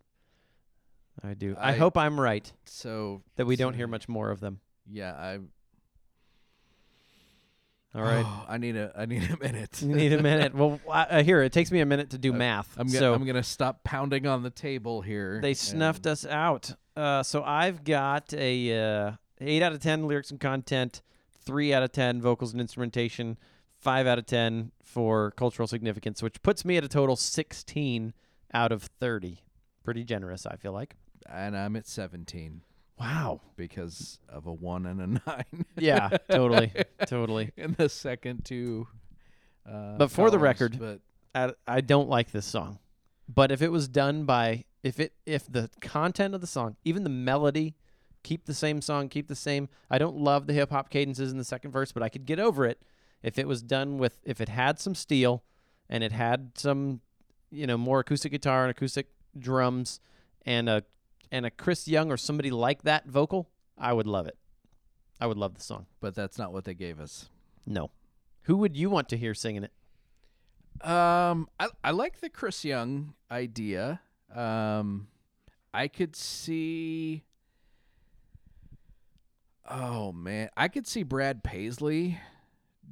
I 1.23 1.35
do. 1.35 1.55
I, 1.59 1.71
I- 1.71 1.77
hope 1.77 1.97
I'm 1.97 2.19
right 2.21 2.51
So 2.65 3.23
that 3.37 3.47
we 3.47 3.57
don't 3.57 3.75
hear 3.75 3.87
much 3.87 4.09
more 4.09 4.31
of 4.31 4.41
them. 4.41 4.61
Yeah, 4.91 5.13
I. 5.13 5.39
All 7.95 8.03
right. 8.03 8.27
I 8.49 8.57
need 8.59 8.77
a. 8.77 8.93
I 8.97 9.07
need 9.07 9.31
a 9.31 9.37
minute. 9.39 9.81
you 9.83 9.95
need 9.95 10.13
a 10.13 10.23
minute. 10.23 10.55
Well, 10.55 10.81
I, 10.91 11.19
I 11.19 11.23
here 11.23 11.43
it 11.43 11.53
takes 11.53 11.71
me 11.71 11.81
a 11.81 11.87
minute 11.87 12.11
to 12.11 12.19
do 12.19 12.33
Uh, 12.33 12.37
math. 12.37 12.75
I'm 12.77 12.87
gonna. 12.89 12.99
so 12.99 13.15
I'm 13.15 13.25
gonna 13.25 13.43
stop 13.43 13.85
pounding 13.85 14.27
on 14.27 14.43
the 14.43 14.51
table 14.51 15.01
here. 15.03 15.41
they 15.41 15.55
snuffed 15.55 16.07
us 16.07 16.27
out. 16.27 16.73
Uh, 16.97 17.23
so 17.23 17.43
I've 17.45 17.85
got 17.85 18.33
a 18.35 18.79
uh, 19.07 19.13
eight 19.41 19.63
out 19.63 19.73
of 19.73 19.81
ten 19.81 20.07
lyrics 20.07 20.31
and 20.31 20.41
content, 20.41 21.03
three 21.45 21.73
out 21.75 21.83
of 21.83 21.93
ten 21.93 22.21
vocals 22.21 22.53
and 22.53 22.61
instrumentation, 22.61 23.39
five 23.81 24.07
out 24.07 24.19
of 24.19 24.27
ten 24.27 24.73
for 24.83 25.31
cultural 25.33 25.67
significance, 25.69 26.23
which 26.23 26.43
puts 26.43 26.65
me 26.65 26.77
at 26.77 26.85
a 26.85 26.89
total 26.89 27.17
sixteen 27.17 28.13
out 28.53 28.73
of 28.73 28.83
thirty. 28.85 29.41
Pretty 29.85 30.03
generous, 30.05 30.47
I 30.47 30.57
feel 30.57 30.73
like. 30.73 30.95
and 31.31 31.57
I'm 31.57 31.75
at 31.77 31.87
17 31.87 32.63
Wow. 32.99 33.41
because 33.57 34.19
of 34.29 34.47
a 34.47 34.53
one 34.53 34.87
and 34.87 35.01
a 35.01 35.07
nine. 35.27 35.65
Yeah, 35.77 36.11
totally, 36.31 36.73
totally. 37.07 37.53
In 37.57 37.75
the 37.79 37.89
second 37.89 38.45
two. 38.45 38.87
Uh, 39.69 39.97
But 39.99 40.11
for 40.11 40.31
the 40.31 40.39
record- 40.39 40.79
but 40.79 41.01
I, 41.35 41.53
I 41.67 41.81
don't 41.81 42.09
like 42.09 42.31
this 42.31 42.47
song, 42.47 42.79
but 43.29 43.51
if 43.51 43.63
it 43.63 43.73
was 43.73 43.89
done 43.89 44.25
by 44.25 44.65
if 44.83 45.01
it 45.01 45.15
if 45.27 45.51
the 45.51 45.71
content 45.81 46.35
of 46.35 46.41
the 46.41 46.47
song, 46.47 46.77
even 46.85 47.03
the 47.03 47.11
melody, 47.11 47.75
keep 48.23 48.45
the 48.45 48.55
same 48.55 48.81
song, 48.83 49.09
keep 49.09 49.27
the 49.29 49.35
same. 49.35 49.69
I 49.91 49.99
don't 49.99 50.17
love 50.17 50.47
the 50.47 50.53
hip 50.53 50.71
hop 50.71 50.91
cadences 50.91 51.33
in 51.33 51.39
the 51.39 51.45
second 51.45 51.73
verse, 51.73 51.91
but 51.93 52.03
I 52.03 52.09
could 52.09 52.27
get 52.27 52.39
over 52.39 52.65
it 52.67 52.81
if 53.23 53.39
it 53.39 53.49
was 53.49 53.63
done 53.63 53.99
with 53.99 54.21
if 54.25 54.41
it 54.41 54.49
had 54.51 54.79
some 54.79 54.95
steel 54.95 55.43
and 55.89 56.05
it 56.05 56.13
had 56.13 56.53
some, 56.57 57.01
you 57.51 57.67
know, 57.67 57.77
more 57.79 58.01
acoustic 58.01 58.31
guitar 58.33 58.63
and 58.63 58.71
acoustic 58.71 59.09
drums, 59.39 59.99
and 60.47 60.69
a 60.69 60.85
and 61.35 61.45
a 61.45 61.51
Chris 61.51 61.89
Young 61.89 62.11
or 62.13 62.17
somebody 62.17 62.51
like 62.51 62.83
that 62.83 63.07
vocal, 63.07 63.51
I 63.77 63.93
would 63.93 64.07
love 64.07 64.27
it. 64.27 64.39
I 65.21 65.27
would 65.27 65.37
love 65.37 65.55
the 65.55 65.61
song. 65.63 65.87
But 66.01 66.15
that's 66.15 66.39
not 66.39 66.53
what 66.53 66.65
they 66.65 66.75
gave 66.75 67.01
us. 67.01 67.29
No, 67.67 67.91
who 68.43 68.57
would 68.59 68.77
you 68.77 68.89
want 68.89 69.09
to 69.09 69.17
hear 69.17 69.35
singing 69.35 69.65
it? 69.65 69.73
Um, 70.89 71.49
I 71.59 71.69
I 71.83 71.91
like 71.91 72.21
the 72.21 72.29
Chris 72.29 72.65
Young 72.65 73.15
idea. 73.31 74.01
Um, 74.35 75.09
I 75.73 75.89
could 75.89 76.15
see. 76.15 77.25
Oh 79.69 80.13
man, 80.13 80.51
I 80.57 80.69
could 80.69 80.87
see 80.87 81.03
Brad 81.03 81.43
Paisley 81.43 82.19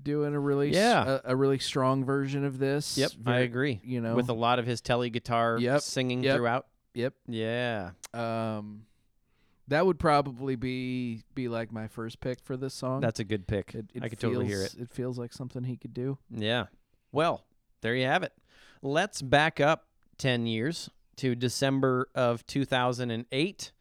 doing 0.03 0.35
a 0.35 0.41
really 0.41 0.73
Yeah. 0.73 1.19
a, 1.25 1.33
a 1.33 1.37
really 1.37 1.59
strong 1.59 2.05
version 2.05 2.45
of 2.45 2.59
this. 2.59 2.97
Yep, 2.97 3.11
I 3.27 3.39
agree. 3.41 3.81
You 3.85 4.01
know, 4.01 4.15
With 4.15 4.29
a 4.31 4.35
lot 4.35 4.59
of 4.59 4.67
his 4.67 4.81
tele 4.81 5.11
guitar 5.11 5.59
Yep, 5.61 5.81
singing 5.83 6.23
yep. 6.25 6.37
throughout. 6.37 6.67
Yep. 6.95 7.15
Yeah. 7.27 7.91
Um, 8.13 8.85
that 9.69 9.87
would 9.87 9.99
probably 9.99 10.57
be 10.57 11.23
be 11.35 11.49
like 11.49 11.73
my 11.73 11.89
first 11.89 12.21
pick 12.21 12.41
for 12.41 12.57
this 12.57 12.75
song. 12.75 13.01
That's 13.01 13.21
a 13.21 13.25
good 13.25 13.47
pick. 13.47 13.75
it, 13.75 13.87
it 13.95 14.03
I 14.03 14.09
could 14.09 14.19
feels, 14.19 14.33
totally 14.33 14.47
hear 14.47 14.63
it. 14.63 14.75
It 14.79 14.91
feels 14.91 15.19
like 15.19 15.33
something 15.33 15.65
he 15.65 15.77
could 15.77 15.95
do. 15.95 16.19
Yeah. 16.31 16.67
Well, 17.11 17.45
there 17.81 17.95
you 17.95 18.07
have 18.07 18.23
it. 18.23 18.33
Let's 18.83 19.23
back 19.23 19.61
up 19.61 19.87
10 20.19 20.47
years 20.47 20.91
to 21.17 21.35
December 21.35 22.09
of 22.15 22.47
2008 22.47 23.73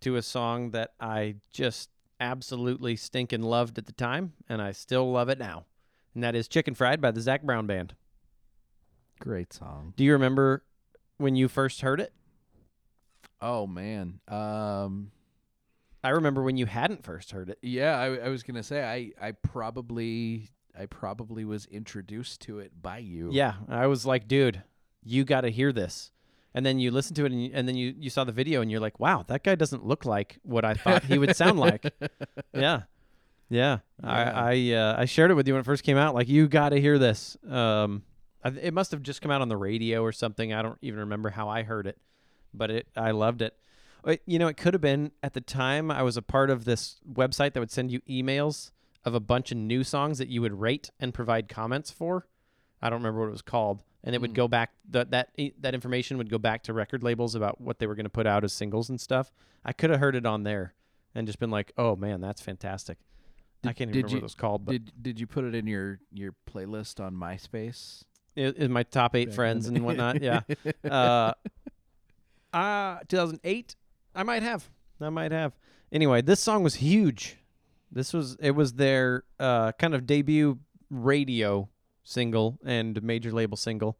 to 0.00 0.16
a 0.16 0.22
song 0.22 0.70
that 0.70 0.92
I 1.00 1.36
just 1.52 1.90
absolutely 2.20 2.96
stinking 2.96 3.42
loved 3.42 3.78
at 3.78 3.86
the 3.86 3.92
time, 3.92 4.32
and 4.48 4.60
I 4.60 4.72
still 4.72 5.10
love 5.10 5.28
it 5.28 5.38
now. 5.38 5.66
And 6.14 6.24
that 6.24 6.34
is 6.34 6.48
Chicken 6.48 6.74
Fried 6.74 7.00
by 7.00 7.10
the 7.10 7.20
Zac 7.20 7.42
Brown 7.42 7.66
Band. 7.66 7.94
Great 9.20 9.52
song. 9.52 9.92
Do 9.96 10.04
you 10.04 10.12
remember 10.12 10.64
when 11.16 11.36
you 11.36 11.48
first 11.48 11.80
heard 11.80 12.00
it? 12.00 12.12
Oh 13.40 13.66
man. 13.66 14.20
Um. 14.28 15.10
I 16.04 16.10
remember 16.10 16.42
when 16.42 16.56
you 16.56 16.66
hadn't 16.66 17.04
first 17.04 17.32
heard 17.32 17.50
it. 17.50 17.58
Yeah, 17.60 17.98
I, 17.98 18.26
I 18.26 18.28
was 18.28 18.42
gonna 18.44 18.62
say 18.62 18.84
I 18.84 19.28
I 19.28 19.32
probably 19.32 20.50
I 20.78 20.86
probably 20.86 21.44
was 21.44 21.66
introduced 21.66 22.40
to 22.42 22.60
it 22.60 22.80
by 22.80 22.98
you. 22.98 23.30
Yeah, 23.32 23.54
I 23.68 23.88
was 23.88 24.06
like, 24.06 24.28
dude, 24.28 24.62
you 25.02 25.24
got 25.24 25.40
to 25.40 25.50
hear 25.50 25.72
this. 25.72 26.12
And 26.54 26.64
then 26.64 26.78
you 26.78 26.90
listen 26.90 27.14
to 27.16 27.24
it, 27.26 27.32
and, 27.32 27.44
you, 27.44 27.50
and 27.52 27.68
then 27.68 27.76
you, 27.76 27.94
you 27.98 28.10
saw 28.10 28.24
the 28.24 28.32
video, 28.32 28.62
and 28.62 28.70
you're 28.70 28.80
like, 28.80 28.98
wow, 28.98 29.22
that 29.28 29.44
guy 29.44 29.54
doesn't 29.54 29.84
look 29.84 30.04
like 30.06 30.38
what 30.42 30.64
I 30.64 30.74
thought 30.74 31.04
he 31.04 31.18
would 31.18 31.36
sound 31.36 31.58
like. 31.60 31.92
Yeah, 32.54 32.82
yeah. 33.50 33.78
I 34.02 34.22
I, 34.22 34.72
uh, 34.72 34.96
I 34.98 35.04
shared 35.04 35.30
it 35.30 35.34
with 35.34 35.46
you 35.46 35.54
when 35.54 35.60
it 35.60 35.66
first 35.66 35.84
came 35.84 35.96
out. 35.96 36.14
Like, 36.14 36.28
you 36.28 36.48
got 36.48 36.70
to 36.70 36.80
hear 36.80 36.98
this. 36.98 37.36
Um, 37.48 38.02
I, 38.42 38.48
it 38.48 38.72
must 38.72 38.90
have 38.92 39.02
just 39.02 39.20
come 39.20 39.30
out 39.30 39.42
on 39.42 39.48
the 39.48 39.56
radio 39.56 40.02
or 40.02 40.10
something. 40.10 40.52
I 40.52 40.62
don't 40.62 40.78
even 40.80 41.00
remember 41.00 41.30
how 41.30 41.48
I 41.48 41.62
heard 41.62 41.86
it, 41.86 41.98
but 42.58 42.70
it 42.70 42.88
I 42.96 43.12
loved 43.12 43.40
it. 43.42 43.54
Uh, 44.04 44.16
You 44.26 44.38
know, 44.38 44.48
it 44.48 44.56
could 44.56 44.74
have 44.74 44.80
been 44.80 45.12
at 45.22 45.32
the 45.34 45.40
time 45.40 45.90
I 45.90 46.02
was 46.02 46.16
a 46.16 46.22
part 46.22 46.50
of 46.50 46.64
this 46.64 47.00
website 47.10 47.52
that 47.54 47.60
would 47.60 47.70
send 47.70 47.90
you 47.90 48.00
emails 48.08 48.70
of 49.04 49.14
a 49.14 49.20
bunch 49.20 49.50
of 49.52 49.58
new 49.58 49.82
songs 49.84 50.18
that 50.18 50.28
you 50.28 50.40
would 50.42 50.60
rate 50.60 50.90
and 51.00 51.14
provide 51.14 51.48
comments 51.48 51.90
for. 51.90 52.26
I 52.82 52.90
don't 52.90 52.98
remember 53.00 53.20
what 53.20 53.28
it 53.28 53.32
was 53.32 53.42
called, 53.42 53.82
and 54.04 54.14
it 54.14 54.20
would 54.20 54.32
Mm. 54.32 54.34
go 54.42 54.48
back 54.48 54.72
that 54.90 55.10
that 55.10 55.30
that 55.60 55.74
information 55.74 56.18
would 56.18 56.30
go 56.30 56.38
back 56.38 56.62
to 56.64 56.72
record 56.72 57.02
labels 57.02 57.34
about 57.34 57.60
what 57.60 57.78
they 57.78 57.86
were 57.86 57.94
going 57.94 58.04
to 58.04 58.10
put 58.10 58.26
out 58.26 58.44
as 58.44 58.52
singles 58.52 58.88
and 58.90 59.00
stuff. 59.00 59.32
I 59.64 59.72
could 59.72 59.90
have 59.90 60.00
heard 60.00 60.14
it 60.14 60.26
on 60.26 60.42
there 60.44 60.74
and 61.14 61.26
just 61.26 61.38
been 61.40 61.50
like, 61.50 61.72
"Oh 61.76 61.96
man, 61.96 62.20
that's 62.20 62.40
fantastic." 62.40 62.98
I 63.64 63.72
can't 63.72 63.90
even 63.90 63.92
did 63.92 63.96
remember 63.96 64.08
you- 64.10 64.16
what 64.16 64.20
it 64.20 64.22
was 64.22 64.34
called, 64.36 64.64
but 64.64 64.72
Did 64.72 64.92
did 65.02 65.20
you 65.20 65.26
put 65.26 65.44
it 65.44 65.54
in 65.54 65.66
your 65.66 65.98
your 66.12 66.34
playlist 66.48 67.04
on 67.04 67.14
MySpace? 67.16 68.04
in 68.36 68.70
my 68.70 68.84
top 68.84 69.16
eight 69.16 69.30
Back 69.30 69.34
friends 69.34 69.66
and 69.66 69.84
whatnot. 69.84 70.22
Yeah. 70.22 70.42
uh, 70.88 71.32
uh, 72.52 72.98
2008. 73.08 73.76
I 74.14 74.22
might 74.22 74.42
have. 74.42 74.68
I 75.00 75.10
might 75.10 75.32
have. 75.32 75.52
Anyway, 75.92 76.22
this 76.22 76.40
song 76.40 76.62
was 76.62 76.76
huge. 76.76 77.38
This 77.90 78.12
was 78.12 78.36
it 78.40 78.50
was 78.52 78.74
their 78.74 79.24
uh, 79.38 79.72
kind 79.72 79.94
of 79.94 80.06
debut 80.06 80.58
radio 80.90 81.68
single 82.04 82.58
and 82.64 83.02
major 83.02 83.32
label 83.32 83.56
single. 83.56 83.98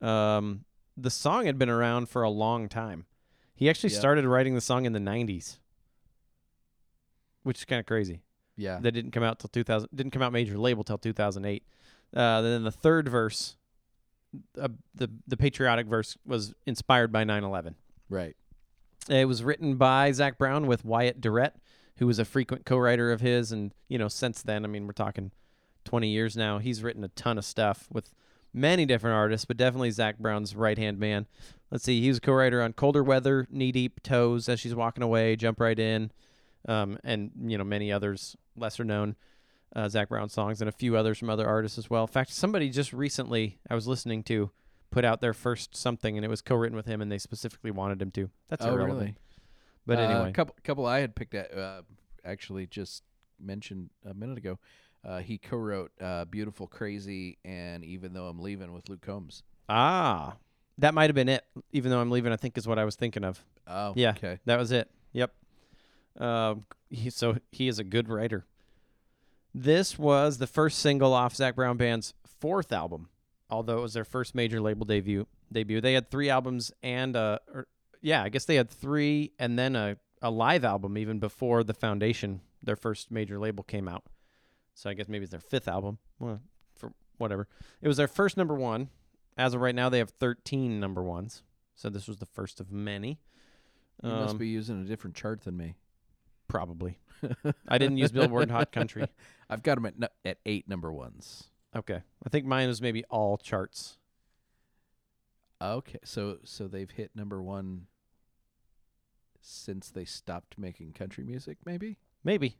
Um, 0.00 0.64
the 0.96 1.10
song 1.10 1.46
had 1.46 1.58
been 1.58 1.68
around 1.68 2.08
for 2.08 2.22
a 2.22 2.30
long 2.30 2.68
time. 2.68 3.06
He 3.54 3.68
actually 3.68 3.90
Yep. 3.90 3.98
started 4.00 4.24
writing 4.24 4.54
the 4.54 4.60
song 4.60 4.84
in 4.86 4.92
the 4.92 5.00
90s, 5.00 5.58
which 7.42 7.58
is 7.58 7.64
kind 7.64 7.80
of 7.80 7.86
crazy 7.86 8.22
yeah. 8.56 8.78
that 8.80 8.92
didn't 8.92 9.12
come 9.12 9.22
out 9.22 9.38
till 9.38 9.48
2000 9.48 9.88
didn't 9.94 10.12
come 10.12 10.22
out 10.22 10.32
major 10.32 10.58
label 10.58 10.84
till 10.84 10.98
2008 10.98 11.62
uh, 12.14 12.40
then 12.42 12.64
the 12.64 12.72
third 12.72 13.08
verse 13.08 13.56
uh, 14.60 14.68
the 14.94 15.10
the 15.26 15.36
patriotic 15.36 15.86
verse 15.86 16.16
was 16.26 16.54
inspired 16.66 17.12
by 17.12 17.24
9/11 17.24 17.74
right. 18.08 18.36
it 19.08 19.26
was 19.26 19.42
written 19.42 19.76
by 19.76 20.12
Zac 20.12 20.38
Brown 20.38 20.66
with 20.66 20.84
Wyatt 20.84 21.20
Durrette 21.20 21.54
who 21.96 22.06
was 22.06 22.18
a 22.18 22.24
frequent 22.24 22.64
co-writer 22.64 23.10
of 23.10 23.20
his. 23.20 23.52
And 23.52 23.72
you 23.88 23.98
know 23.98 24.08
since 24.08 24.42
then 24.42 24.64
I 24.64 24.68
mean 24.68 24.86
we're 24.86 24.92
talking 24.92 25.32
20 25.84 26.08
years 26.08 26.36
now. 26.36 26.58
He's 26.58 26.82
written 26.82 27.04
a 27.04 27.08
ton 27.08 27.38
of 27.38 27.44
stuff 27.44 27.88
with 27.90 28.12
many 28.52 28.86
different 28.86 29.14
artists 29.14 29.44
but 29.44 29.56
definitely 29.56 29.90
Zac 29.90 30.18
Brown's 30.18 30.54
right-hand 30.54 30.98
man. 30.98 31.26
Let's 31.70 31.84
see. 31.84 32.00
He 32.00 32.08
was 32.08 32.18
a 32.18 32.22
co-writer 32.22 32.62
on 32.62 32.72
Colder 32.72 33.02
Weather 33.02 33.46
Knee 33.50 33.72
Deep 33.72 34.02
Toes 34.02 34.48
as 34.48 34.60
she's 34.60 34.74
walking 34.74 35.02
away 35.02 35.36
Jump 35.36 35.60
Right 35.60 35.78
In 35.78 36.10
um, 36.66 36.98
and 37.04 37.30
you 37.44 37.58
know 37.58 37.64
many 37.64 37.92
others 37.92 38.36
lesser 38.56 38.84
known 38.84 39.16
uh, 39.74 39.88
Zac 39.88 40.08
Brown 40.08 40.28
songs 40.28 40.60
and 40.60 40.68
a 40.68 40.72
few 40.72 40.96
others 40.96 41.18
from 41.18 41.30
other 41.30 41.46
artists 41.46 41.78
as 41.78 41.90
well. 41.90 42.02
In 42.02 42.08
fact, 42.08 42.32
somebody 42.32 42.70
just 42.70 42.92
recently 42.92 43.58
I 43.68 43.74
was 43.74 43.86
listening 43.86 44.22
to 44.24 44.50
put 44.90 45.04
out 45.04 45.20
their 45.20 45.34
first 45.34 45.76
something 45.76 46.16
and 46.16 46.24
it 46.24 46.28
was 46.28 46.40
co-written 46.40 46.76
with 46.76 46.86
him 46.86 47.00
and 47.02 47.12
they 47.12 47.18
specifically 47.18 47.70
wanted 47.70 48.00
him 48.00 48.10
to. 48.12 48.30
That's 48.48 48.64
oh 48.64 48.72
irrelevant. 48.72 49.00
really? 49.00 49.14
But 49.86 49.98
Uh, 49.98 50.02
anyway, 50.02 50.30
a 50.30 50.32
couple 50.32 50.56
couple 50.62 50.86
I 50.86 51.00
had 51.00 51.14
picked 51.14 51.34
at 51.34 51.56
uh, 51.56 51.82
actually 52.24 52.66
just 52.66 53.02
mentioned 53.40 53.90
a 54.04 54.14
minute 54.14 54.38
ago. 54.38 54.58
Uh, 55.04 55.18
he 55.18 55.38
co-wrote 55.38 55.92
uh, 56.00 56.24
"Beautiful 56.24 56.66
Crazy" 56.66 57.38
and 57.44 57.84
"Even 57.84 58.12
Though 58.12 58.26
I'm 58.26 58.40
Leaving" 58.40 58.72
with 58.72 58.88
Luke 58.88 59.00
Combs. 59.00 59.42
ah, 59.68 60.36
that 60.78 60.92
might 60.94 61.08
have 61.08 61.14
been 61.14 61.28
it. 61.28 61.44
Even 61.72 61.90
though 61.90 62.00
I'm 62.00 62.10
leaving, 62.10 62.32
I 62.32 62.36
think 62.36 62.58
is 62.58 62.66
what 62.66 62.78
I 62.78 62.84
was 62.84 62.96
thinking 62.96 63.24
of. 63.24 63.44
Oh, 63.66 63.92
Yeah. 63.96 64.10
Okay. 64.10 64.38
That 64.44 64.58
was 64.58 64.72
it. 64.72 64.90
Yep. 65.12 65.32
Um, 66.18 66.64
he, 66.90 67.10
so 67.10 67.36
he 67.52 67.68
is 67.68 67.78
a 67.78 67.84
good 67.84 68.08
writer. 68.08 68.44
This 69.54 69.98
was 69.98 70.38
the 70.38 70.46
first 70.46 70.78
single 70.78 71.12
off 71.14 71.34
Zac 71.34 71.54
Brown 71.56 71.76
Band's 71.76 72.14
fourth 72.40 72.72
album, 72.72 73.08
although 73.50 73.78
it 73.78 73.82
was 73.82 73.94
their 73.94 74.04
first 74.04 74.34
major 74.34 74.60
label 74.60 74.84
debut. 74.86 75.26
Debut. 75.52 75.80
They 75.80 75.94
had 75.94 76.10
three 76.10 76.28
albums 76.30 76.70
and 76.82 77.16
uh, 77.16 77.38
or, 77.52 77.66
yeah, 78.02 78.22
I 78.22 78.28
guess 78.28 78.44
they 78.44 78.56
had 78.56 78.70
three 78.70 79.32
and 79.38 79.58
then 79.58 79.74
a 79.76 79.96
a 80.20 80.30
live 80.30 80.64
album 80.64 80.98
even 80.98 81.18
before 81.20 81.62
the 81.64 81.72
Foundation, 81.74 82.40
their 82.62 82.76
first 82.76 83.10
major 83.10 83.38
label 83.38 83.62
came 83.64 83.88
out. 83.88 84.04
So 84.74 84.90
I 84.90 84.94
guess 84.94 85.08
maybe 85.08 85.22
it's 85.24 85.30
their 85.30 85.40
fifth 85.40 85.68
album. 85.68 85.98
Well, 86.18 86.40
for 86.76 86.92
whatever. 87.18 87.46
It 87.80 87.88
was 87.88 87.96
their 87.96 88.08
first 88.08 88.36
number 88.36 88.54
one. 88.54 88.88
As 89.36 89.54
of 89.54 89.60
right 89.60 89.74
now, 89.74 89.88
they 89.88 89.98
have 89.98 90.10
13 90.10 90.80
number 90.80 91.02
ones. 91.02 91.42
So 91.76 91.88
this 91.88 92.08
was 92.08 92.16
the 92.16 92.26
first 92.26 92.58
of 92.60 92.72
many. 92.72 93.20
You 94.02 94.10
must 94.10 94.32
Um, 94.32 94.38
be 94.38 94.48
using 94.48 94.80
a 94.82 94.84
different 94.84 95.14
chart 95.14 95.42
than 95.42 95.56
me. 95.56 95.76
Probably. 96.48 96.98
I 97.68 97.78
didn't 97.78 97.96
use 97.98 98.12
Billboard 98.12 98.50
Hot 98.50 98.72
Country. 98.72 99.06
I've 99.50 99.62
got 99.62 99.76
them 99.76 99.86
at 99.86 99.98
nu- 99.98 100.06
at 100.24 100.38
eight 100.46 100.68
number 100.68 100.92
ones. 100.92 101.44
Okay. 101.76 102.00
I 102.24 102.28
think 102.28 102.46
mine 102.46 102.68
was 102.68 102.80
maybe 102.82 103.04
all 103.10 103.36
charts. 103.38 103.98
Okay, 105.60 105.98
so 106.04 106.38
so 106.44 106.68
they've 106.68 106.90
hit 106.90 107.10
number 107.14 107.42
one 107.42 107.86
since 109.40 109.90
they 109.90 110.04
stopped 110.04 110.56
making 110.58 110.92
country 110.92 111.24
music. 111.24 111.58
Maybe. 111.64 111.96
Maybe. 112.24 112.56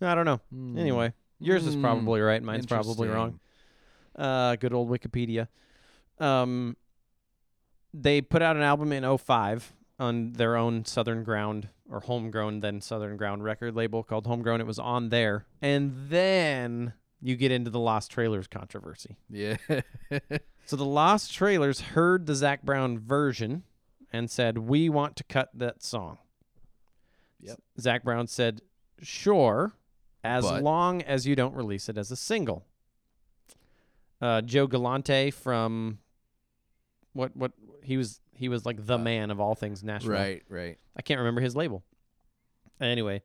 I 0.00 0.14
don't 0.14 0.24
know. 0.24 0.40
Hmm. 0.52 0.76
Anyway, 0.78 1.12
yours 1.38 1.66
is 1.66 1.74
Hmm. 1.74 1.82
probably 1.82 2.20
right. 2.20 2.42
Mine's 2.42 2.66
probably 2.66 3.08
wrong. 3.08 3.38
Uh, 4.16 4.56
good 4.56 4.72
old 4.72 4.88
Wikipedia. 4.90 5.48
Um, 6.18 6.76
they 7.92 8.20
put 8.20 8.42
out 8.42 8.56
an 8.56 8.62
album 8.62 8.92
in 8.92 9.04
05 9.18 9.72
on 9.98 10.32
their 10.32 10.56
own 10.56 10.84
Southern 10.84 11.22
Ground 11.24 11.68
or 11.90 12.00
Homegrown, 12.00 12.60
then 12.60 12.80
Southern 12.80 13.16
Ground 13.16 13.44
record 13.44 13.74
label 13.74 14.02
called 14.02 14.26
Homegrown. 14.26 14.60
It 14.60 14.66
was 14.66 14.78
on 14.78 15.10
there. 15.10 15.46
And 15.60 15.92
then 16.08 16.94
you 17.20 17.36
get 17.36 17.52
into 17.52 17.70
the 17.70 17.78
Lost 17.78 18.10
Trailers 18.10 18.46
controversy. 18.46 19.16
Yeah. 19.30 19.56
So 20.66 20.76
the 20.76 20.84
Lost 20.86 21.34
Trailers 21.34 21.80
heard 21.82 22.24
the 22.24 22.34
Zac 22.34 22.62
Brown 22.62 22.98
version 22.98 23.64
and 24.10 24.30
said, 24.30 24.56
"We 24.56 24.88
want 24.88 25.14
to 25.16 25.24
cut 25.24 25.50
that 25.52 25.82
song." 25.82 26.16
Yep. 27.42 27.60
Zac 27.78 28.02
Brown 28.02 28.26
said, 28.28 28.62
"Sure, 29.02 29.74
as 30.24 30.42
But- 30.42 30.62
long 30.62 31.02
as 31.02 31.26
you 31.26 31.36
don't 31.36 31.54
release 31.54 31.90
it 31.90 31.98
as 31.98 32.10
a 32.10 32.16
single." 32.16 32.64
Uh, 34.22 34.40
Joe 34.40 34.66
Galante 34.66 35.30
from 35.30 35.98
what 37.12 37.36
what 37.36 37.52
he 37.82 37.98
was 37.98 38.22
he 38.36 38.48
was 38.48 38.64
like 38.66 38.84
the 38.84 38.94
Uh, 38.94 38.98
man 38.98 39.30
of 39.30 39.40
all 39.40 39.54
things 39.54 39.82
Nashville. 39.84 40.12
right. 40.12 40.42
Right. 40.48 40.78
I 40.96 41.02
can't 41.02 41.18
remember 41.18 41.40
his 41.40 41.54
label. 41.56 41.82
Anyway, 42.80 43.22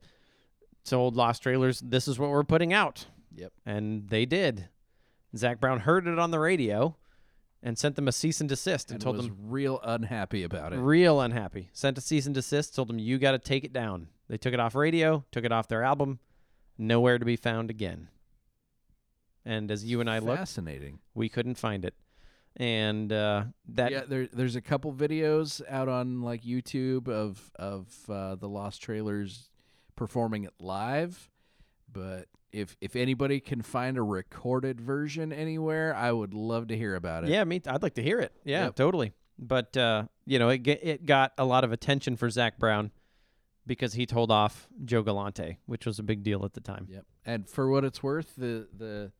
told 0.84 1.16
Lost 1.16 1.42
Trailers, 1.42 1.80
"This 1.80 2.06
is 2.08 2.18
what 2.18 2.30
we're 2.30 2.44
putting 2.44 2.72
out." 2.72 3.06
Yep. 3.34 3.52
And 3.66 4.08
they 4.08 4.24
did. 4.26 4.68
Zac 5.36 5.60
Brown 5.60 5.80
heard 5.80 6.06
it 6.08 6.18
on 6.18 6.30
the 6.30 6.38
radio 6.40 6.96
and 7.62 7.78
sent 7.78 7.94
them 7.96 8.08
a 8.08 8.12
cease 8.12 8.40
and 8.40 8.48
desist 8.48 8.88
and, 8.90 8.96
and 8.96 9.02
told 9.02 9.16
was 9.16 9.26
them 9.26 9.36
real 9.42 9.80
unhappy 9.84 10.42
about 10.42 10.72
it. 10.72 10.76
real 10.78 11.20
unhappy. 11.20 11.68
Sent 11.72 11.98
a 11.98 12.00
cease 12.00 12.26
and 12.26 12.34
desist, 12.34 12.74
told 12.74 12.88
them 12.88 12.98
you 12.98 13.18
got 13.18 13.32
to 13.32 13.38
take 13.38 13.62
it 13.64 13.72
down. 13.72 14.08
They 14.28 14.36
took 14.38 14.54
it 14.54 14.60
off 14.60 14.74
radio, 14.74 15.24
took 15.30 15.44
it 15.44 15.52
off 15.52 15.68
their 15.68 15.82
album, 15.82 16.18
nowhere 16.78 17.18
to 17.18 17.24
be 17.24 17.36
found 17.36 17.70
again. 17.70 18.08
And 19.44 19.70
as 19.70 19.84
you 19.84 20.00
and 20.00 20.08
I 20.10 20.18
looked, 20.18 20.38
Fascinating. 20.38 20.98
we 21.14 21.28
couldn't 21.28 21.56
find 21.56 21.84
it. 21.84 21.94
And 22.56 23.12
uh, 23.12 23.44
that 23.68 23.92
yeah, 23.92 24.02
there, 24.08 24.26
there's 24.32 24.56
a 24.56 24.60
couple 24.60 24.92
videos 24.92 25.62
out 25.68 25.88
on 25.88 26.22
like 26.22 26.42
YouTube 26.42 27.08
of 27.08 27.50
of 27.56 27.86
uh, 28.08 28.34
the 28.34 28.48
Lost 28.48 28.82
Trailers 28.82 29.50
performing 29.96 30.44
it 30.44 30.52
live, 30.60 31.30
but 31.90 32.26
if 32.52 32.76
if 32.80 32.96
anybody 32.96 33.38
can 33.40 33.62
find 33.62 33.96
a 33.96 34.02
recorded 34.02 34.80
version 34.80 35.32
anywhere, 35.32 35.94
I 35.94 36.10
would 36.12 36.34
love 36.34 36.66
to 36.68 36.76
hear 36.76 36.96
about 36.96 37.24
it. 37.24 37.30
Yeah, 37.30 37.44
me. 37.44 37.62
I'd 37.66 37.82
like 37.82 37.94
to 37.94 38.02
hear 38.02 38.18
it. 38.20 38.32
Yeah, 38.44 38.64
Yep. 38.64 38.74
totally. 38.76 39.12
But 39.38 39.76
uh, 39.76 40.04
you 40.26 40.38
know, 40.38 40.48
it 40.48 40.66
it 40.66 41.06
got 41.06 41.32
a 41.38 41.44
lot 41.44 41.64
of 41.64 41.72
attention 41.72 42.16
for 42.16 42.28
Zac 42.28 42.58
Brown 42.58 42.90
because 43.66 43.92
he 43.94 44.04
told 44.06 44.32
off 44.32 44.68
Joe 44.84 45.02
Galante, 45.02 45.58
which 45.66 45.86
was 45.86 45.98
a 45.98 46.02
big 46.02 46.24
deal 46.24 46.44
at 46.44 46.54
the 46.54 46.60
time. 46.60 46.88
Yep. 46.90 47.04
And 47.24 47.48
for 47.48 47.70
what 47.70 47.84
it's 47.84 48.02
worth, 48.02 48.34
the 48.36 48.66
the 48.76 49.12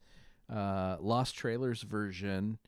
uh, 0.55 0.97
Lost 1.01 1.37
Trailers 1.37 1.83
version 1.83 2.59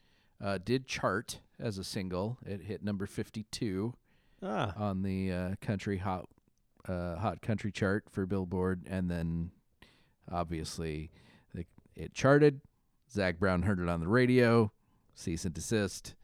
uh, 0.42 0.58
did 0.64 0.86
chart 0.86 1.38
as 1.60 1.78
a 1.78 1.84
single. 1.84 2.38
It 2.44 2.62
hit 2.62 2.82
number 2.82 3.06
52 3.06 3.94
Ah, 4.44 4.74
on 4.76 5.02
the 5.02 5.30
uh, 5.32 5.54
country 5.60 5.98
hot 5.98 6.26
uh, 6.88 7.16
hot 7.16 7.40
country 7.42 7.70
chart 7.70 8.04
for 8.10 8.26
Billboard, 8.26 8.82
and 8.88 9.08
then 9.08 9.52
obviously 10.30 11.10
the, 11.54 11.64
it 11.94 12.12
charted. 12.14 12.60
Zac 13.10 13.38
Brown 13.38 13.62
heard 13.62 13.78
it 13.78 13.88
on 13.88 14.00
the 14.00 14.08
radio. 14.08 14.72
Cease 15.14 15.44
and 15.44 15.54
desist. 15.54 16.14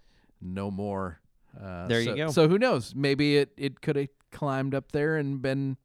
No 0.40 0.70
more. 0.70 1.20
Uh, 1.60 1.86
There 1.86 2.00
you 2.00 2.16
go. 2.16 2.30
So 2.30 2.48
who 2.48 2.58
knows? 2.58 2.94
Maybe 2.94 3.36
it, 3.36 3.50
it 3.56 3.80
could 3.82 3.96
have 3.96 4.08
climbed 4.32 4.74
up 4.74 4.92
there 4.92 5.16
and 5.16 5.40
been 5.42 5.76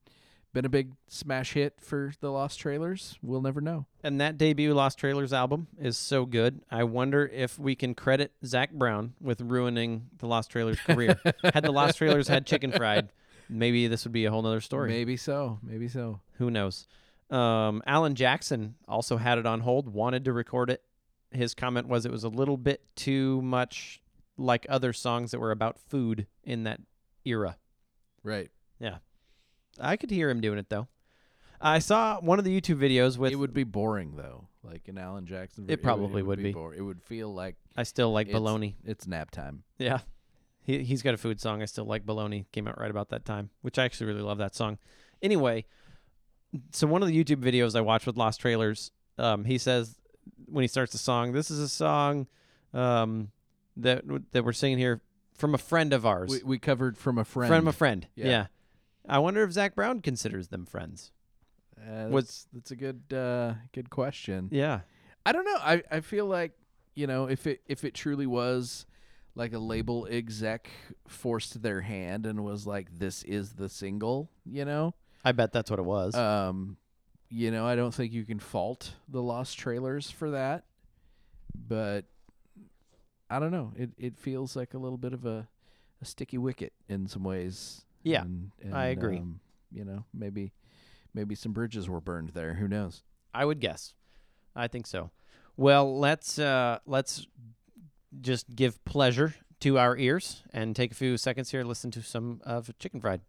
been 0.53 0.65
a 0.65 0.69
big 0.69 0.93
smash 1.07 1.53
hit 1.53 1.73
for 1.81 2.13
the 2.19 2.31
Lost 2.31 2.59
Trailers. 2.59 3.17
We'll 3.21 3.41
never 3.41 3.59
know. 3.59 3.87
and 4.03 4.21
that 4.21 4.37
debut 4.37 4.73
Lost 4.73 4.99
Trailers 4.99 5.33
album 5.33 5.67
is 5.79 5.97
so 5.97 6.25
good. 6.25 6.61
I 6.69 6.83
wonder 6.83 7.27
if 7.27 7.57
we 7.57 7.75
can 7.75 7.95
credit 7.95 8.31
Zac 8.45 8.71
Brown 8.71 9.13
with 9.19 9.41
ruining 9.41 10.07
the 10.19 10.27
Lost 10.27 10.51
Trailers 10.51 10.79
career. 10.79 11.19
had 11.53 11.63
the 11.63 11.71
Lost 11.71 11.97
Trailers 11.97 12.27
had 12.27 12.45
Chicken 12.45 12.71
Fried, 12.71 13.09
maybe 13.49 13.87
this 13.87 14.05
would 14.05 14.13
be 14.13 14.25
a 14.25 14.31
whole 14.31 14.43
nother 14.43 14.61
story. 14.61 14.89
Maybe 14.89 15.17
so. 15.17 15.59
Maybe 15.63 15.87
so. 15.87 16.21
Who 16.37 16.51
knows? 16.51 16.87
Um, 17.29 17.81
Alan 17.87 18.13
Jackson 18.15 18.75
also 18.87 19.17
had 19.17 19.39
it 19.39 19.45
on 19.45 19.61
hold, 19.61 19.89
wanted 19.89 20.25
to 20.25 20.33
record 20.33 20.69
it. 20.69 20.83
His 21.31 21.55
comment 21.55 21.87
was 21.87 22.05
it 22.05 22.11
was 22.11 22.23
a 22.23 22.29
little 22.29 22.57
bit 22.57 22.81
too 22.95 23.41
much 23.41 24.01
like 24.37 24.67
other 24.69 24.93
songs 24.93 25.31
that 25.31 25.39
were 25.39 25.51
about 25.51 25.79
food 25.79 26.27
in 26.43 26.63
that 26.65 26.79
era. 27.25 27.57
Right. 28.23 28.51
I 29.79 29.95
could 29.97 30.11
hear 30.11 30.29
him 30.29 30.41
doing 30.41 30.57
it 30.59 30.69
though. 30.69 30.87
I 31.61 31.79
saw 31.79 32.19
one 32.19 32.39
of 32.39 32.45
the 32.45 32.59
YouTube 32.59 32.77
videos 32.77 33.17
with 33.17 33.31
it 33.31 33.35
would 33.37 33.53
be 33.53 33.63
boring 33.63 34.15
though. 34.17 34.47
Like 34.63 34.87
an 34.87 34.97
Alan 34.97 35.25
Jackson. 35.25 35.65
It 35.69 35.81
probably 35.83 36.21
would 36.23 36.41
be. 36.41 36.51
boring. 36.51 36.77
It 36.79 36.81
would 36.81 37.01
feel 37.01 37.33
like 37.33 37.55
I 37.75 37.83
still 37.83 38.11
like 38.11 38.27
It's- 38.27 38.41
baloney. 38.41 38.75
it's 38.85 39.07
nap 39.07 39.31
time. 39.31 39.63
Yeah. 39.77 39.99
He 40.61 40.83
he's 40.83 41.01
got 41.01 41.13
a 41.13 41.17
food 41.17 41.41
song 41.41 41.61
I 41.61 41.65
still 41.65 41.85
like 41.85 42.05
baloney 42.05 42.45
came 42.51 42.67
out 42.67 42.79
right 42.79 42.91
about 42.91 43.09
that 43.09 43.25
time, 43.25 43.49
which 43.61 43.77
I 43.77 43.83
actually 43.85 44.07
really 44.07 44.21
love 44.21 44.37
that 44.37 44.55
song. 44.55 44.77
Anyway, 45.21 45.65
so 46.71 46.87
one 46.87 47.01
of 47.01 47.07
the 47.07 47.23
YouTube 47.23 47.41
videos 47.43 47.75
I 47.75 47.81
watched 47.81 48.05
with 48.07 48.15
Lost 48.17 48.39
Trailers, 48.39 48.91
um, 49.17 49.43
he 49.45 49.57
says 49.57 49.97
when 50.45 50.61
he 50.63 50.67
starts 50.67 50.91
the 50.93 50.97
song, 50.97 51.31
this 51.33 51.49
is 51.51 51.59
a 51.59 51.67
song 51.69 52.27
um, 52.73 53.31
that 53.77 54.03
that 54.31 54.45
we're 54.45 54.53
singing 54.53 54.77
here 54.77 55.01
from 55.35 55.53
a 55.55 55.57
friend 55.57 55.91
of 55.93 56.05
ours. 56.05 56.29
We, 56.29 56.43
we 56.43 56.59
covered 56.59 56.97
from 56.97 57.17
a 57.17 57.25
friend. 57.25 57.49
From 57.53 57.67
a 57.67 57.73
friend. 57.73 58.07
Yeah. 58.15 58.25
Yeah. 58.27 58.45
I 59.07 59.19
wonder 59.19 59.43
if 59.43 59.51
Zac 59.51 59.75
Brown 59.75 60.01
considers 60.01 60.47
them 60.47 60.65
friends. 60.65 61.11
Uh, 61.77 62.07
that's, 62.09 62.47
that's 62.53 62.71
a 62.71 62.75
good 62.75 63.01
uh, 63.13 63.55
good 63.73 63.89
question. 63.89 64.49
Yeah. 64.51 64.81
I 65.25 65.31
don't 65.31 65.45
know. 65.45 65.57
I, 65.57 65.83
I 65.89 65.99
feel 66.01 66.25
like 66.25 66.51
you 66.95 67.07
know 67.07 67.25
if 67.27 67.47
it 67.47 67.61
if 67.67 67.83
it 67.83 67.93
truly 67.93 68.27
was 68.27 68.85
like 69.35 69.53
a 69.53 69.59
label 69.59 70.07
exec 70.09 70.69
forced 71.07 71.61
their 71.61 71.81
hand 71.81 72.25
and 72.25 72.43
was 72.43 72.67
like 72.67 72.87
this 72.99 73.23
is 73.23 73.53
the 73.53 73.69
single, 73.69 74.29
you 74.45 74.65
know. 74.65 74.93
I 75.25 75.31
bet 75.31 75.51
that's 75.53 75.69
what 75.69 75.79
it 75.79 75.85
was. 75.85 76.13
Um, 76.15 76.77
you 77.29 77.49
know, 77.49 77.65
I 77.65 77.75
don't 77.75 77.93
think 77.93 78.13
you 78.13 78.25
can 78.25 78.39
fault 78.39 78.93
the 79.07 79.21
Lost 79.21 79.57
Trailers 79.57 80.11
for 80.11 80.31
that, 80.31 80.65
but 81.55 82.05
I 83.29 83.39
don't 83.39 83.51
know. 83.51 83.73
It 83.75 83.91
it 83.97 84.17
feels 84.17 84.55
like 84.55 84.73
a 84.73 84.77
little 84.77 84.97
bit 84.97 85.13
of 85.13 85.25
a, 85.25 85.47
a 86.01 86.05
sticky 86.05 86.37
wicket 86.37 86.73
in 86.87 87.07
some 87.07 87.23
ways. 87.23 87.85
Yeah, 88.03 88.23
and, 88.23 88.51
I 88.73 88.87
agree. 88.87 89.17
Um, 89.17 89.39
you 89.71 89.85
know, 89.85 90.05
maybe 90.13 90.51
maybe 91.13 91.35
some 91.35 91.53
bridges 91.53 91.89
were 91.89 92.01
burned 92.01 92.29
there. 92.29 92.53
Who 92.55 92.67
knows? 92.67 93.03
I 93.33 93.45
would 93.45 93.59
guess. 93.59 93.93
I 94.55 94.67
think 94.67 94.85
so. 94.85 95.11
Well, 95.57 95.97
let's 95.97 96.37
uh, 96.37 96.79
let's 96.85 97.27
just 98.21 98.55
give 98.55 98.83
pleasure 98.85 99.35
to 99.61 99.79
our 99.79 99.97
ears 99.97 100.43
and 100.51 100.75
take 100.75 100.91
a 100.91 100.95
few 100.95 101.17
seconds 101.17 101.51
here 101.51 101.63
to 101.63 101.67
listen 101.67 101.89
to 101.91 102.01
some 102.01 102.41
of 102.43 102.69
Chicken 102.79 102.99
Fried. 102.99 103.21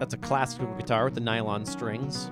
That's 0.00 0.12
a 0.12 0.18
classical 0.18 0.66
guitar 0.74 1.04
with 1.04 1.14
the 1.14 1.20
nylon 1.20 1.64
strings. 1.64 2.30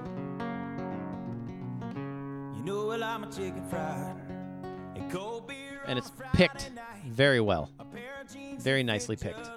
And 3.39 5.11
cold 5.11 5.49
beer 5.49 5.81
And 5.87 5.99
it's 5.99 6.13
picked 6.35 6.71
very 7.07 7.41
well. 7.41 7.71
A 7.79 7.85
pair 7.85 8.21
of 8.21 8.33
jeans 8.33 8.63
Very 8.63 8.83
nicely 8.83 9.17
picked. 9.17 9.49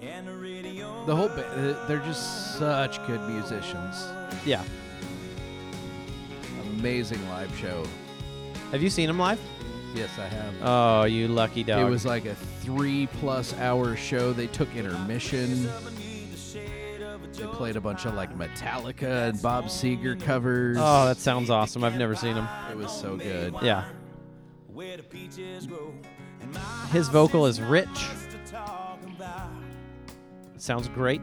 And 0.00 0.26
the 0.26 0.32
radio 0.36 1.04
The 1.06 1.14
whole 1.16 1.28
ba- 1.28 1.46
uh, 1.46 1.86
they're 1.86 1.98
just 2.00 2.58
such 2.58 3.04
good 3.06 3.20
musicians. 3.22 4.08
Yeah. 4.44 4.62
Amazing 6.78 7.26
live 7.28 7.54
show. 7.58 7.84
Have 8.70 8.82
you 8.82 8.90
seen 8.90 9.06
them 9.06 9.18
live? 9.18 9.40
Yes, 9.94 10.10
I 10.18 10.26
have. 10.26 10.54
Oh, 10.62 11.04
you 11.04 11.28
lucky 11.28 11.62
dog. 11.62 11.86
It 11.86 11.90
was 11.90 12.06
like 12.06 12.24
a 12.24 12.34
three 12.34 13.06
plus 13.20 13.54
hour 13.58 13.94
show. 13.96 14.32
They 14.32 14.46
took 14.46 14.74
intermission. 14.74 15.68
They 17.62 17.66
played 17.66 17.76
a 17.76 17.80
bunch 17.80 18.06
of 18.06 18.14
like 18.14 18.36
Metallica 18.36 19.28
and 19.28 19.40
Bob 19.40 19.66
Seger 19.66 20.20
covers. 20.20 20.78
Oh, 20.80 21.06
that 21.06 21.18
sounds 21.18 21.48
awesome. 21.48 21.84
I've 21.84 21.96
never 21.96 22.16
seen 22.16 22.34
him. 22.34 22.48
it 22.68 22.76
was 22.76 22.90
so 22.90 23.16
good. 23.16 23.54
Yeah. 23.62 23.84
where 24.66 24.96
the 24.96 25.04
peaches 25.04 25.68
grow. 25.68 25.94
His 26.90 27.06
vocal 27.06 27.46
is 27.46 27.60
rich. 27.60 27.86
to 27.86 28.50
talk 28.50 28.98
about. 29.04 29.50
Sounds 30.56 30.88
great. 30.88 31.20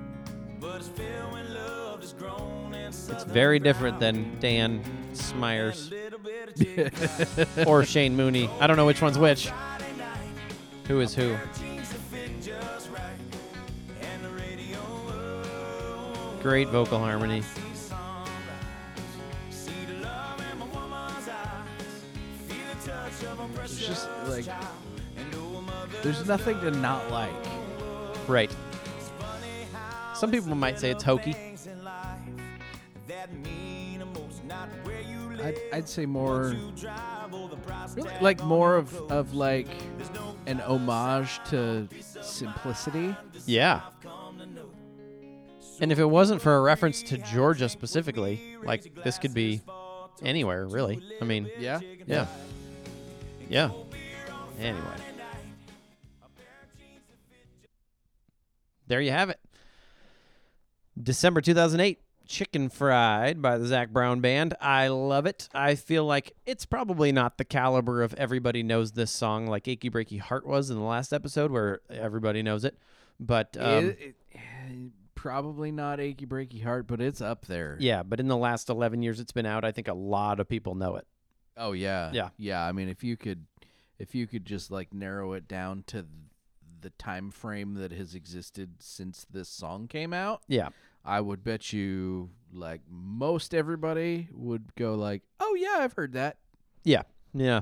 It's 0.61 0.87
filled 0.87 1.33
when 1.33 1.53
love 1.53 2.01
is 2.01 2.13
grown 2.13 2.73
and 2.73 2.95
It's 2.95 3.25
very 3.25 3.59
different 3.59 3.99
than 3.99 4.39
Dan 4.39 4.81
Smyers 5.11 5.91
little 5.91 6.19
bit 6.19 6.47
of 6.47 6.55
chicken 7.53 7.67
or 7.67 7.83
Shane 7.83 8.15
Mooney. 8.15 8.49
I 8.61 8.67
don't 8.67 8.77
know 8.77 8.85
which 8.85 9.01
one's 9.01 9.19
which. 9.19 9.51
Who 10.87 11.01
is 11.01 11.13
who? 11.13 11.35
Of 16.45 16.69
vocal 16.69 16.99
harmony. 16.99 17.43
It's 23.63 23.85
just 23.85 24.09
like 24.27 24.47
and 25.17 25.31
know 25.31 25.57
a 25.57 25.61
mother 25.61 25.97
there's 26.01 26.25
nothing 26.25 26.59
to 26.61 26.71
not 26.71 27.11
like. 27.11 27.29
Right. 28.27 28.55
Some 30.15 30.31
people 30.31 30.55
might 30.55 30.79
say 30.79 30.91
it's 30.91 31.03
hokey. 31.03 31.33
things 31.33 31.67
in 31.67 31.83
life 31.83 32.17
that 33.07 33.33
mean 33.33 33.99
the 33.99 34.05
most. 34.05 34.43
Not 34.45 34.69
where 34.83 35.01
you 35.01 35.35
live, 35.35 35.45
I'd, 35.45 35.77
I'd 35.77 35.89
say 35.89 36.05
more 36.05 36.53
you 36.55 36.71
drive, 36.71 37.33
or 37.33 37.49
the 37.49 37.57
price 37.57 37.95
really 37.95 38.09
like 38.21 38.43
more 38.43 38.75
of 38.75 38.93
of 39.11 39.33
like 39.33 39.67
an 40.47 40.59
homage 40.61 41.39
to 41.49 41.87
simplicity. 42.21 43.15
Yeah. 43.45 43.81
And 45.81 45.91
if 45.91 45.99
it 45.99 46.05
wasn't 46.05 46.41
for 46.41 46.57
a 46.57 46.61
reference 46.61 47.01
to 47.03 47.17
Georgia 47.17 47.69
specifically, 47.69 48.57
like 48.63 49.03
this 49.03 49.17
could 49.17 49.33
be 49.33 49.61
anywhere, 50.21 50.67
really. 50.67 51.01
I 51.21 51.25
mean, 51.25 51.49
Yeah. 51.57 51.79
yeah. 52.05 52.25
Yeah. 53.49 53.71
Anyway. 54.59 54.83
There 58.87 59.01
you 59.01 59.11
have 59.11 59.29
it. 59.29 59.39
December 61.01 61.41
2008, 61.41 61.99
Chicken 62.27 62.69
Fried 62.69 63.41
by 63.41 63.57
the 63.57 63.65
Zac 63.67 63.89
Brown 63.91 64.19
Band. 64.19 64.55
I 64.59 64.87
love 64.89 65.25
it. 65.25 65.47
I 65.53 65.75
feel 65.75 66.05
like 66.05 66.33
it's 66.45 66.65
probably 66.65 67.11
not 67.11 67.37
the 67.37 67.45
caliber 67.45 68.01
of 68.03 68.13
everybody 68.15 68.63
knows 68.63 68.91
this 68.93 69.11
song 69.11 69.47
like 69.47 69.67
Achy 69.67 69.89
Breaky 69.89 70.19
Heart 70.19 70.45
was 70.45 70.69
in 70.69 70.77
the 70.77 70.83
last 70.83 71.13
episode 71.13 71.51
where 71.51 71.81
everybody 71.89 72.41
knows 72.43 72.65
it. 72.65 72.77
But 73.19 73.55
um, 73.59 73.85
It- 73.89 73.99
it- 73.99 74.15
probably 75.19 75.69
not 75.69 75.99
achy 75.99 76.25
breaky 76.25 76.63
heart, 76.63 76.87
but 76.87 77.01
it's 77.01 77.19
up 77.19 77.45
there. 77.45 77.75
Yeah, 77.81 78.03
but 78.03 78.21
in 78.21 78.29
the 78.29 78.37
last 78.37 78.69
11 78.69 79.01
years 79.01 79.19
it's 79.19 79.33
been 79.33 79.45
out, 79.45 79.65
I 79.65 79.73
think 79.73 79.89
a 79.89 79.93
lot 79.93 80.39
of 80.39 80.47
people 80.47 80.75
know 80.75 80.95
it. 80.95 81.05
Oh 81.57 81.73
yeah. 81.73 82.09
Yeah. 82.13 82.29
Yeah. 82.37 82.63
I 82.65 82.71
mean, 82.71 82.87
if 82.87 83.03
you 83.03 83.17
could, 83.17 83.45
if 83.97 84.15
you 84.15 84.27
could 84.27 84.45
just 84.45 84.71
like 84.71 84.93
narrow 84.93 85.33
it 85.33 85.45
down 85.45 85.83
to 85.87 86.05
the 86.79 86.91
time 86.91 87.31
frame 87.31 87.73
that 87.73 87.91
has 87.91 88.15
existed 88.15 88.75
since 88.79 89.25
this 89.29 89.49
song 89.49 89.89
came 89.89 90.13
out, 90.13 90.41
Yeah. 90.47 90.69
I 91.03 91.19
would 91.19 91.43
bet 91.43 91.73
you 91.73 92.29
like 92.53 92.79
most 92.89 93.53
everybody 93.53 94.29
would 94.31 94.73
go 94.75 94.95
like, 94.95 95.23
"Oh 95.41 95.53
yeah, 95.55 95.77
I've 95.79 95.93
heard 95.93 96.13
that." 96.13 96.37
Yeah. 96.85 97.03
Yeah. 97.33 97.61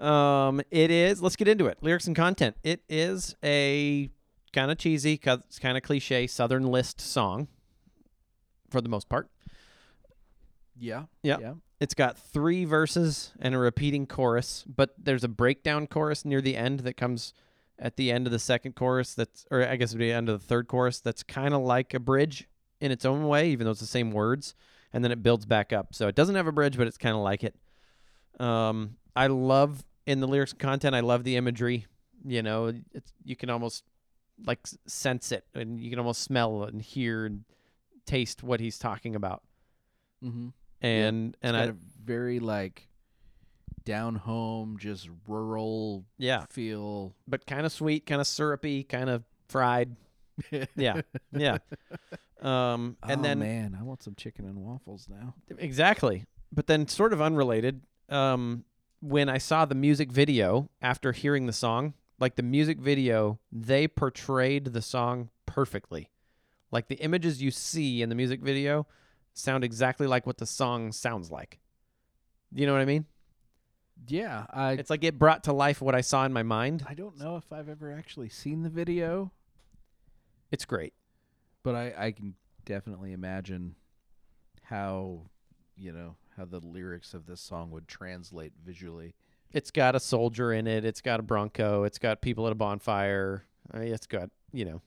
Um, 0.00 0.60
it 0.70 0.90
is. 0.90 1.20
Let's 1.22 1.36
get 1.36 1.48
into 1.48 1.66
it. 1.66 1.78
Lyrics 1.82 2.06
and 2.06 2.16
content. 2.16 2.56
It 2.62 2.82
is 2.88 3.34
a 3.44 4.10
kind 4.54 4.70
of 4.70 4.78
cheesy, 4.78 5.18
kind 5.18 5.42
of 5.62 5.82
cliche 5.82 6.26
Southern 6.26 6.64
list 6.64 7.00
song, 7.00 7.48
for 8.70 8.80
the 8.80 8.88
most 8.88 9.08
part. 9.08 9.28
Yeah. 10.78 11.04
Yeah. 11.22 11.38
Yeah. 11.40 11.54
It's 11.80 11.94
got 11.94 12.16
three 12.16 12.64
verses 12.64 13.32
and 13.38 13.54
a 13.54 13.58
repeating 13.58 14.06
chorus, 14.06 14.64
but 14.66 14.94
there's 14.96 15.24
a 15.24 15.28
breakdown 15.28 15.86
chorus 15.86 16.24
near 16.24 16.40
the 16.40 16.56
end 16.56 16.80
that 16.80 16.96
comes 16.96 17.34
at 17.78 17.96
the 17.96 18.10
end 18.10 18.26
of 18.26 18.32
the 18.32 18.38
second 18.38 18.74
chorus. 18.74 19.14
That's, 19.14 19.44
or 19.50 19.66
I 19.66 19.76
guess 19.76 19.90
it'd 19.90 19.98
be 19.98 20.08
the 20.08 20.14
end 20.14 20.28
of 20.28 20.40
the 20.40 20.46
third 20.46 20.68
chorus. 20.68 21.00
That's 21.00 21.22
kind 21.22 21.52
of 21.52 21.60
like 21.60 21.92
a 21.92 22.00
bridge 22.00 22.48
in 22.80 22.90
its 22.90 23.04
own 23.04 23.26
way, 23.26 23.50
even 23.50 23.64
though 23.64 23.72
it's 23.72 23.80
the 23.80 23.86
same 23.86 24.12
words, 24.12 24.54
and 24.92 25.04
then 25.04 25.10
it 25.12 25.22
builds 25.22 25.44
back 25.46 25.72
up. 25.72 25.94
So 25.94 26.08
it 26.08 26.14
doesn't 26.14 26.36
have 26.36 26.46
a 26.46 26.52
bridge, 26.52 26.78
but 26.78 26.86
it's 26.86 26.98
kind 26.98 27.16
of 27.16 27.22
like 27.22 27.44
it. 27.44 27.54
Um, 28.40 28.96
I 29.14 29.26
love 29.26 29.84
in 30.06 30.20
the 30.20 30.28
lyrics 30.28 30.52
content. 30.52 30.94
I 30.94 31.00
love 31.00 31.24
the 31.24 31.36
imagery. 31.36 31.86
You 32.24 32.42
know, 32.42 32.72
it's 32.92 33.12
you 33.24 33.36
can 33.36 33.50
almost 33.50 33.84
like 34.44 34.60
sense 34.86 35.32
it, 35.32 35.44
and 35.54 35.80
you 35.80 35.90
can 35.90 35.98
almost 35.98 36.22
smell 36.22 36.64
and 36.64 36.80
hear 36.80 37.26
and 37.26 37.44
taste 38.06 38.42
what 38.42 38.60
he's 38.60 38.78
talking 38.78 39.14
about. 39.14 39.42
Mm-hmm. 40.22 40.48
And 40.80 41.36
and 41.42 41.56
I 41.56 41.72
very 42.02 42.40
like 42.40 42.88
down 43.84 44.16
home, 44.16 44.76
just 44.78 45.08
rural 45.26 46.04
yeah, 46.18 46.44
feel. 46.50 47.14
but 47.28 47.46
kind 47.46 47.66
of 47.66 47.72
sweet, 47.72 48.06
kind 48.06 48.20
of 48.20 48.26
syrupy, 48.26 48.84
kind 48.84 49.10
of 49.10 49.24
fried. 49.48 49.96
Yeah, 50.74 51.02
yeah. 51.32 51.58
Um, 52.42 52.96
and 53.02 53.20
oh, 53.20 53.22
then 53.22 53.38
man, 53.38 53.76
I 53.78 53.84
want 53.84 54.02
some 54.02 54.16
chicken 54.16 54.46
and 54.46 54.58
waffles 54.58 55.08
now. 55.08 55.34
exactly, 55.58 56.24
but 56.52 56.66
then 56.66 56.88
sort 56.88 57.12
of 57.12 57.22
unrelated. 57.22 57.82
Um, 58.08 58.64
when 59.00 59.28
I 59.28 59.38
saw 59.38 59.64
the 59.64 59.74
music 59.74 60.10
video 60.10 60.68
after 60.82 61.12
hearing 61.12 61.46
the 61.46 61.52
song, 61.52 61.94
like 62.18 62.36
the 62.36 62.42
music 62.42 62.78
video, 62.78 63.38
they 63.50 63.88
portrayed 63.88 64.66
the 64.66 64.82
song 64.82 65.30
perfectly. 65.46 66.10
Like 66.70 66.88
the 66.88 66.96
images 66.96 67.42
you 67.42 67.50
see 67.50 68.02
in 68.02 68.08
the 68.08 68.14
music 68.14 68.40
video 68.40 68.86
sound 69.32 69.64
exactly 69.64 70.06
like 70.06 70.26
what 70.26 70.38
the 70.38 70.46
song 70.46 70.92
sounds 70.92 71.30
like. 71.30 71.60
You 72.52 72.66
know 72.66 72.72
what 72.72 72.82
I 72.82 72.86
mean? 72.86 73.06
Yeah, 74.06 74.46
I 74.50 74.72
It's 74.72 74.90
like 74.90 75.04
it 75.04 75.18
brought 75.18 75.44
to 75.44 75.52
life 75.52 75.80
what 75.80 75.94
I 75.94 76.00
saw 76.00 76.24
in 76.24 76.32
my 76.32 76.42
mind. 76.42 76.84
I 76.88 76.94
don't 76.94 77.18
know 77.18 77.36
if 77.36 77.52
I've 77.52 77.68
ever 77.68 77.92
actually 77.92 78.28
seen 78.28 78.62
the 78.62 78.68
video, 78.68 79.32
It's 80.50 80.64
great. 80.64 80.94
but 81.62 81.74
I 81.74 81.94
I 81.96 82.10
can 82.12 82.34
definitely 82.64 83.12
imagine 83.12 83.76
how 84.62 85.22
you 85.76 85.92
know 85.92 86.16
how 86.36 86.44
the 86.44 86.58
lyrics 86.60 87.14
of 87.14 87.26
this 87.26 87.40
song 87.40 87.70
would 87.70 87.86
translate 87.88 88.52
visually. 88.64 89.14
It's 89.54 89.70
got 89.70 89.94
a 89.94 90.00
soldier 90.00 90.52
in 90.52 90.66
it. 90.66 90.84
It's 90.84 91.00
got 91.00 91.20
a 91.20 91.22
bronco. 91.22 91.84
It's 91.84 91.98
got 91.98 92.20
people 92.20 92.44
at 92.46 92.52
a 92.52 92.56
bonfire. 92.56 93.44
I 93.72 93.78
mean, 93.78 93.94
it's 93.94 94.06
got 94.06 94.28
you 94.52 94.64
know, 94.66 94.82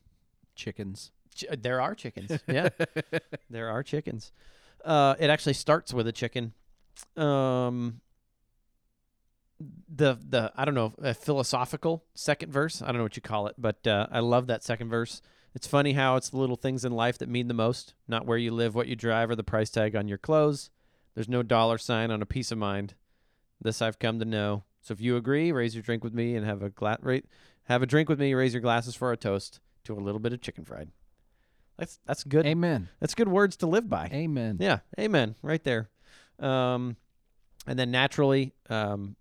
Chickens. 0.56 1.12
ch- 1.34 1.46
uh, 1.50 1.56
there 1.60 1.82
are 1.82 1.96
chickens. 1.96 2.40
Yeah, 2.48 2.70
there 3.50 3.70
are 3.70 3.82
chickens. 3.84 4.32
Uh, 4.86 5.16
it 5.20 5.30
actually 5.30 5.54
starts 5.54 5.94
with 5.94 6.08
a 6.08 6.12
chicken. 6.12 6.54
Um, 7.16 8.02
the 9.90 10.18
the 10.30 10.52
I 10.56 10.66
don't 10.66 10.76
know 10.76 10.94
a 11.02 11.14
philosophical 11.14 12.04
second 12.14 12.52
verse. 12.52 12.82
I 12.82 12.88
don't 12.88 12.98
know 12.98 13.04
what 13.04 13.16
you 13.16 13.22
call 13.22 13.48
it, 13.48 13.56
but 13.58 13.86
uh, 13.88 14.08
I 14.12 14.20
love 14.20 14.48
that 14.48 14.64
second 14.64 14.90
verse. 14.90 15.22
It's 15.56 15.66
funny 15.66 15.94
how 15.94 16.18
it's 16.18 16.30
the 16.30 16.38
little 16.38 16.56
things 16.56 16.86
in 16.86 16.92
life 16.92 17.18
that 17.18 17.30
mean 17.30 17.48
the 17.48 17.54
most, 17.56 17.96
not 18.08 18.28
where 18.28 18.38
you 18.38 18.52
live, 18.52 18.76
what 18.76 18.88
you 18.88 18.96
drive, 18.96 19.30
or 19.32 19.36
the 19.36 19.44
price 19.44 19.72
tag 19.72 19.96
on 19.96 20.08
your 20.08 20.20
clothes. 20.20 20.70
There's 21.16 21.30
no 21.30 21.42
dollar 21.42 21.80
sign 21.80 22.12
on 22.12 22.22
a 22.22 22.28
peace 22.28 22.52
of 22.52 22.60
mind. 22.60 22.94
This 23.62 23.82
I've 23.82 24.00
come 24.00 24.20
to 24.20 24.26
know. 24.26 24.64
So 24.82 24.94
if 24.94 25.02
you 25.02 25.18
agree, 25.18 25.52
raise 25.52 25.76
your 25.76 25.82
drink 25.82 26.04
with 26.04 26.14
me 26.14 26.36
and 26.36 26.46
have 26.46 26.62
a 26.62 26.70
gla- 26.70 27.00
ra- 27.02 27.20
have 27.66 27.82
a 27.82 27.86
drink 27.88 28.10
with 28.10 28.20
me. 28.20 28.34
Raise 28.34 28.54
your 28.54 28.62
glasses 28.62 28.96
for 28.96 29.12
a 29.12 29.18
toast 29.18 29.60
to 29.84 29.94
a 29.94 30.00
little 30.00 30.20
bit 30.20 30.34
of 30.34 30.42
chicken 30.42 30.64
fried. 30.64 30.90
That's 31.78 32.00
that's 32.06 32.24
good. 32.24 32.46
Amen. 32.46 32.90
That's 33.00 33.14
good 33.14 33.28
words 33.28 33.56
to 33.58 33.68
live 33.68 33.90
by. 33.90 34.10
Amen. 34.12 34.58
Yeah, 34.60 34.80
amen. 35.00 35.36
Right 35.42 35.64
there. 35.64 35.90
Um, 36.40 36.98
and 37.68 37.78
then 37.78 37.92
naturally, 37.92 38.54
um, 38.70 39.16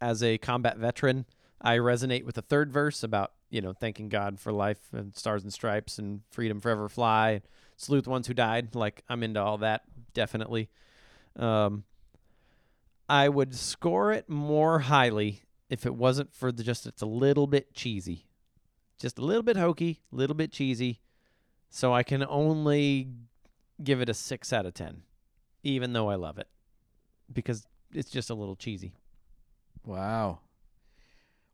as 0.00 0.22
a 0.22 0.38
combat 0.38 0.76
veteran, 0.76 1.26
I 1.60 1.78
resonate 1.78 2.24
with 2.24 2.34
the 2.34 2.42
third 2.42 2.72
verse 2.72 3.02
about 3.02 3.32
you 3.50 3.60
know 3.60 3.72
thanking 3.72 4.08
God 4.08 4.38
for 4.38 4.52
life 4.52 4.80
and 4.92 5.16
stars 5.16 5.42
and 5.42 5.52
stripes 5.52 5.98
and 5.98 6.20
freedom 6.30 6.60
forever 6.60 6.88
fly, 6.88 7.42
salute 7.76 8.04
the 8.04 8.10
ones 8.10 8.26
who 8.26 8.34
died. 8.34 8.74
Like 8.74 9.02
I'm 9.08 9.22
into 9.22 9.40
all 9.40 9.58
that 9.58 9.82
definitely. 10.14 10.68
Um, 11.36 11.84
I 13.08 13.28
would 13.28 13.54
score 13.54 14.12
it 14.12 14.28
more 14.28 14.80
highly 14.80 15.42
if 15.68 15.86
it 15.86 15.94
wasn't 15.94 16.32
for 16.32 16.50
the 16.52 16.62
just 16.62 16.86
it's 16.86 17.02
a 17.02 17.06
little 17.06 17.46
bit 17.46 17.74
cheesy, 17.74 18.26
just 18.98 19.18
a 19.18 19.24
little 19.24 19.42
bit 19.42 19.56
hokey, 19.56 20.00
a 20.12 20.16
little 20.16 20.36
bit 20.36 20.52
cheesy. 20.52 21.00
So 21.70 21.92
I 21.92 22.02
can 22.02 22.24
only 22.24 23.08
give 23.82 24.00
it 24.00 24.08
a 24.08 24.14
six 24.14 24.52
out 24.52 24.66
of 24.66 24.74
ten, 24.74 25.02
even 25.62 25.92
though 25.92 26.08
I 26.08 26.14
love 26.14 26.38
it, 26.38 26.48
because 27.32 27.66
it's 27.92 28.10
just 28.10 28.30
a 28.30 28.34
little 28.34 28.56
cheesy. 28.56 28.94
Wow. 29.84 30.40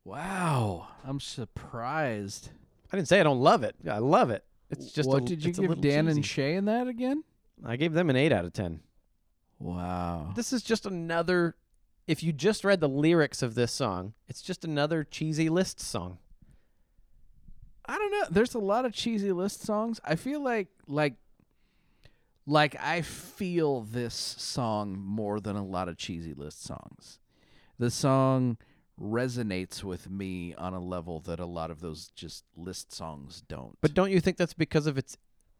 Wow. 0.05 0.89
I'm 1.05 1.21
surprised. 1.21 2.51
I 2.93 2.97
didn't 2.97 3.09
say 3.09 3.21
I 3.21 3.23
don't 3.23 3.41
love 3.41 3.63
it. 3.63 3.75
I 3.91 3.99
love 3.99 4.31
it. 4.31 4.45
It's 4.71 4.93
just 4.93 5.09
what 5.09 5.23
a, 5.23 5.27
did 5.27 5.45
you 5.45 5.53
give 5.53 5.69
little 5.69 5.83
Dan 5.83 6.09
and. 6.09 6.25
Shay 6.25 6.55
in 6.55 6.65
that 6.65 6.89
again? 6.89 7.25
I 7.65 7.77
gave 7.77 7.93
them 7.93 8.11
an 8.11 8.17
eight 8.17 8.33
out 8.33 8.45
of 8.45 8.53
ten. 8.53 8.81
Wow. 9.63 10.33
This 10.35 10.53
is 10.53 10.63
just 10.63 10.87
another. 10.87 11.55
If 12.09 12.23
you 12.23 12.33
just 12.33 12.65
read 12.65 12.81
the 12.81 12.89
lyrics 12.89 13.43
of 13.43 13.55
this 13.55 13.71
song, 13.73 14.15
it's 14.29 14.43
just 14.43 14.65
another 14.65 15.05
cheesy 15.05 15.49
list 15.49 15.81
song. 15.81 16.19
I 17.87 17.97
don't 17.97 18.11
know. 18.11 18.27
There's 18.31 18.55
a 18.55 18.59
lot 18.59 18.85
of 18.85 18.93
cheesy 18.93 19.33
list 19.33 19.63
songs. 19.63 20.01
I 20.05 20.17
feel 20.17 20.43
like 20.43 20.69
like 20.89 21.15
like 22.45 22.77
I 22.81 23.03
feel 23.03 23.83
this 23.83 24.15
song 24.15 24.99
more 24.99 25.39
than 25.39 25.55
a 25.55 25.65
lot 25.65 25.89
of 25.89 25.97
cheesy 25.97 26.35
list 26.35 26.65
songs. 26.65 27.21
The 27.79 27.91
song 27.91 28.57
resonates 29.01 29.85
with 29.85 30.11
me 30.11 30.55
on 30.55 30.75
a 30.75 30.81
level 30.81 31.21
that 31.21 31.41
a 31.41 31.47
lot 31.47 31.71
of 31.71 31.81
those 31.81 32.09
just 32.15 32.45
list 32.57 32.93
songs 32.93 33.43
don't. 33.49 33.79
But 33.81 33.95
don't 33.95 34.11
you 34.11 34.21
think 34.21 34.37
that's 34.37 34.55
because 34.55 34.87
of 34.87 34.99
its 34.99 35.17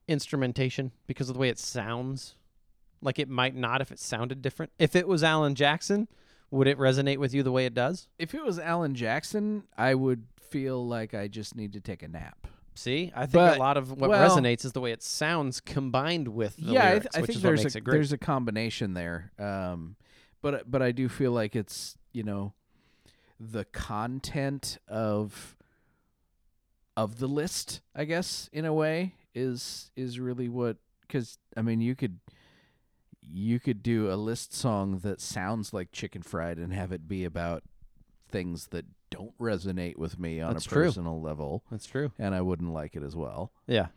instrumentation? 0.09 0.91
Because 1.07 1.29
of 1.29 1.35
the 1.35 1.41
way 1.41 1.49
it 1.49 1.59
sounds? 1.59 2.35
Like 3.03 3.19
it 3.19 3.29
might 3.29 3.55
not 3.55 3.81
if 3.83 3.91
it 3.93 3.99
sounded 3.99 4.41
different. 4.41 4.73
If 4.79 4.95
it 4.97 5.07
was 5.09 5.23
Alan 5.25 5.55
Jackson, 5.55 6.09
would 6.51 6.67
it 6.69 6.79
resonate 6.79 7.19
with 7.19 7.35
you 7.35 7.43
the 7.43 7.53
way 7.53 7.67
it 7.67 7.75
does? 7.75 8.09
if 8.19 8.35
it 8.35 8.45
was 8.45 8.59
Alan 8.59 8.95
Jackson, 8.95 9.65
I 9.77 9.95
would 9.95 10.25
feel 10.41 10.87
like 10.87 11.13
I 11.15 11.27
just 11.29 11.57
need 11.57 11.73
to 11.73 11.81
take 11.81 12.03
a 12.03 12.09
nap. 12.09 12.47
See, 12.75 13.13
I 13.15 13.23
think 13.23 13.33
But- 13.33 13.57
a 13.57 13.61
lot 13.61 13.77
of 13.77 13.91
what 13.93 14.09
well- 14.11 14.31
resonates 14.31 14.65
is 14.65 14.73
the 14.73 14.81
way 14.81 14.93
it 14.93 15.03
sounds 15.03 15.61
combined 15.61 16.29
with 16.29 16.57
the 16.57 16.73
yeah, 16.73 16.89
lyrics, 16.91 17.07
I, 17.07 17.09
th- 17.09 17.17
I 17.17 17.21
which 17.21 17.27
think 17.29 17.37
is 17.39 17.43
what 17.45 17.49
there's 17.57 17.77
a 17.77 17.81
there's 17.81 18.13
a 18.13 18.19
combination 18.19 18.95
there. 18.95 19.33
Um, 19.39 19.97
but 20.41 20.71
but 20.71 20.81
I 20.81 20.93
do 20.93 21.09
feel 21.09 21.33
like 21.33 21.55
it's 21.57 21.97
you 22.13 22.23
know 22.23 22.53
the 23.41 23.65
content 23.67 24.79
of 24.89 25.57
of 26.97 27.19
the 27.19 27.27
list, 27.27 27.81
I 27.95 28.05
guess, 28.05 28.49
in 28.53 28.65
a 28.65 28.73
way, 28.73 29.15
is 29.35 29.91
is 29.97 30.19
really 30.21 30.49
what 30.49 30.77
because 31.03 31.39
I 31.57 31.63
mean 31.63 31.81
you 31.81 31.95
could 31.95 32.19
you 33.31 33.61
could 33.61 33.83
do 33.83 34.11
a 34.11 34.15
list 34.17 34.53
song 34.55 34.99
that 35.01 35.21
sounds 35.21 35.73
like 35.73 35.93
chicken 35.93 36.23
fried 36.23 36.59
and 36.59 36.73
have 36.73 36.93
it 36.93 37.07
be 37.09 37.25
about 37.25 37.63
things 38.31 38.69
that 38.69 38.85
don't 39.11 39.37
resonate 39.39 39.97
with 39.99 40.19
me 40.19 40.41
on 40.41 40.55
That's 40.55 40.67
a 40.67 40.69
true. 40.71 40.85
personal 40.87 41.21
level, 41.21 41.63
That's 41.71 41.87
true. 41.87 42.13
and 42.19 42.35
I 42.35 42.41
wouldn't 42.41 42.73
like 42.73 42.97
it 42.97 43.03
as 43.03 43.15
well. 43.15 43.53
Yeah. 43.67 43.89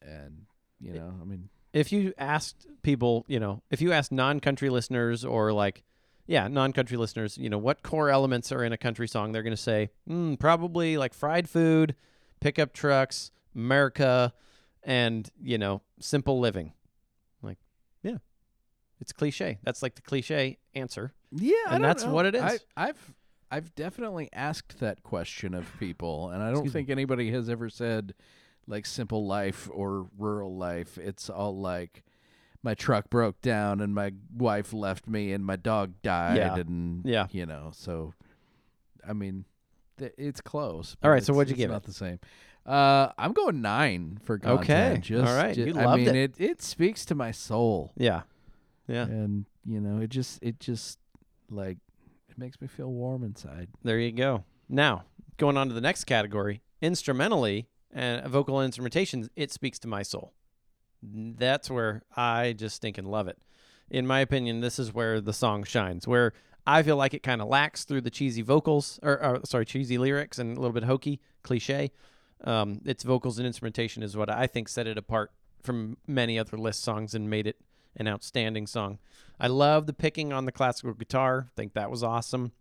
And 0.00 0.46
you 0.80 0.92
know, 0.94 1.12
I 1.20 1.24
mean, 1.24 1.48
If 1.72 1.92
you 1.92 2.12
asked 2.18 2.66
people, 2.82 3.24
you 3.28 3.38
know, 3.40 3.62
if 3.70 3.80
you 3.80 3.92
asked 3.92 4.10
non-country 4.12 4.68
listeners 4.70 5.24
or 5.24 5.52
like, 5.52 5.82
yeah, 6.26 6.48
non-country 6.48 6.96
listeners, 6.96 7.36
you 7.38 7.50
know, 7.50 7.58
what 7.58 7.82
core 7.82 8.08
elements 8.10 8.50
are 8.52 8.64
in 8.64 8.72
a 8.72 8.78
country 8.78 9.06
song, 9.08 9.32
they're 9.32 9.42
going 9.42 9.56
to 9.56 9.62
say, 9.62 9.90
mm, 10.08 10.38
probably 10.38 10.96
like 10.96 11.14
fried 11.14 11.48
food, 11.48 11.94
pickup 12.40 12.72
trucks, 12.72 13.30
America, 13.54 14.32
and 14.84 15.30
you 15.40 15.58
know, 15.58 15.82
simple 16.00 16.40
living. 16.40 16.72
It's 19.02 19.12
cliche. 19.12 19.58
That's 19.64 19.82
like 19.82 19.96
the 19.96 20.02
cliche 20.02 20.56
answer. 20.74 21.12
Yeah, 21.30 21.52
I 21.68 21.74
And 21.74 21.84
that's 21.84 22.04
know. 22.04 22.12
what 22.12 22.24
it 22.24 22.34
is. 22.34 22.42
I, 22.42 22.58
I've 22.76 23.14
I've 23.50 23.74
definitely 23.74 24.30
asked 24.32 24.80
that 24.80 25.02
question 25.02 25.52
of 25.52 25.66
people, 25.78 26.30
and 26.30 26.42
I 26.42 26.46
don't 26.46 26.60
Excuse 26.60 26.74
me. 26.74 26.80
think 26.80 26.90
anybody 26.90 27.30
has 27.32 27.50
ever 27.50 27.68
said 27.68 28.14
like 28.66 28.86
simple 28.86 29.26
life 29.26 29.68
or 29.72 30.06
rural 30.16 30.56
life. 30.56 30.96
It's 30.96 31.28
all 31.28 31.58
like 31.58 32.02
my 32.62 32.74
truck 32.74 33.10
broke 33.10 33.40
down 33.42 33.80
and 33.80 33.92
my 33.94 34.12
wife 34.34 34.72
left 34.72 35.08
me 35.08 35.32
and 35.32 35.44
my 35.44 35.56
dog 35.56 35.94
died 36.02 36.36
Yeah. 36.36 36.54
and 36.56 37.04
Yeah. 37.04 37.26
you 37.32 37.44
know. 37.44 37.72
So 37.74 38.14
I 39.06 39.12
mean, 39.14 39.44
th- 39.98 40.14
it's 40.16 40.40
close. 40.40 40.96
All 41.02 41.10
right. 41.10 41.24
so 41.24 41.34
what'd 41.34 41.50
you 41.50 41.56
give 41.56 41.70
Not 41.72 41.82
it? 41.82 41.86
the 41.86 41.92
same. 41.92 42.20
Uh, 42.64 43.08
I'm 43.18 43.32
going 43.32 43.60
nine 43.60 44.20
for 44.22 44.38
content. 44.38 44.60
Okay. 44.70 45.00
Just, 45.02 45.28
All 45.28 45.36
right. 45.36 45.52
ju- 45.56 45.64
You 45.66 45.78
I 45.78 45.96
mean, 45.96 46.08
it. 46.14 46.14
it. 46.38 46.50
It 46.50 46.62
speaks 46.62 47.04
to 47.06 47.16
my 47.16 47.32
soul, 47.32 47.92
Yeah. 47.96 48.22
Yeah. 48.88 49.04
and 49.04 49.46
you 49.64 49.80
know, 49.80 50.00
it 50.00 50.10
just, 50.10 50.42
it 50.42 50.58
just 50.60 50.98
like, 51.50 51.78
it 52.28 52.38
makes 52.38 52.60
me 52.60 52.66
feel 52.66 52.90
warm 52.90 53.22
inside. 53.22 53.68
There 53.82 53.98
you 53.98 54.12
go. 54.12 54.44
Now, 54.68 55.04
going 55.36 55.56
on 55.56 55.68
to 55.68 55.74
the 55.74 55.80
next 55.80 56.04
category, 56.04 56.62
instrumentally 56.80 57.68
and 57.92 58.26
vocal 58.26 58.60
instrumentation, 58.62 59.28
it 59.36 59.52
speaks 59.52 59.78
to 59.80 59.88
my 59.88 60.02
soul. 60.02 60.32
That's 61.02 61.70
where 61.70 62.02
I 62.16 62.54
just 62.56 62.80
think 62.80 62.96
and 62.98 63.10
love 63.10 63.28
it. 63.28 63.38
In 63.90 64.06
my 64.06 64.20
opinion, 64.20 64.60
this 64.60 64.78
is 64.78 64.94
where 64.94 65.20
the 65.20 65.32
song 65.32 65.64
shines, 65.64 66.08
where 66.08 66.32
I 66.66 66.82
feel 66.82 66.96
like 66.96 67.12
it 67.12 67.22
kind 67.22 67.42
of 67.42 67.48
lacks 67.48 67.84
through 67.84 68.02
the 68.02 68.10
cheesy 68.10 68.40
vocals, 68.42 68.98
or, 69.02 69.22
or 69.22 69.40
sorry, 69.44 69.66
cheesy 69.66 69.98
lyrics 69.98 70.38
and 70.38 70.56
a 70.56 70.60
little 70.60 70.72
bit 70.72 70.84
hokey, 70.84 71.20
cliche. 71.42 71.90
Um, 72.44 72.80
its 72.84 73.02
vocals 73.02 73.38
and 73.38 73.46
instrumentation 73.46 74.02
is 74.02 74.16
what 74.16 74.30
I 74.30 74.46
think 74.46 74.68
set 74.68 74.86
it 74.86 74.96
apart 74.96 75.32
from 75.62 75.96
many 76.06 76.38
other 76.38 76.56
list 76.56 76.82
songs 76.82 77.14
and 77.14 77.28
made 77.28 77.46
it 77.46 77.56
an 77.96 78.08
outstanding 78.08 78.66
song. 78.66 78.98
I 79.40 79.48
love 79.48 79.86
the 79.86 79.92
picking 79.92 80.32
on 80.32 80.44
the 80.44 80.52
classical 80.52 80.94
guitar. 80.94 81.48
think 81.56 81.74
that 81.74 81.90
was 81.90 82.02
awesome. 82.02 82.52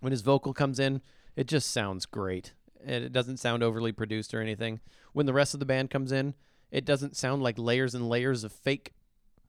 When 0.00 0.12
his 0.12 0.22
vocal 0.22 0.52
comes 0.54 0.78
in, 0.78 1.02
it 1.36 1.46
just 1.46 1.70
sounds 1.70 2.06
great. 2.06 2.54
It 2.86 3.12
doesn't 3.12 3.38
sound 3.38 3.62
overly 3.62 3.92
produced 3.92 4.32
or 4.32 4.40
anything. 4.40 4.80
When 5.12 5.26
the 5.26 5.32
rest 5.34 5.52
of 5.54 5.60
the 5.60 5.66
band 5.66 5.90
comes 5.90 6.12
in, 6.12 6.34
it 6.70 6.84
doesn't 6.84 7.16
sound 7.16 7.42
like 7.42 7.58
layers 7.58 7.94
and 7.94 8.08
layers 8.08 8.44
of 8.44 8.52
fake 8.52 8.92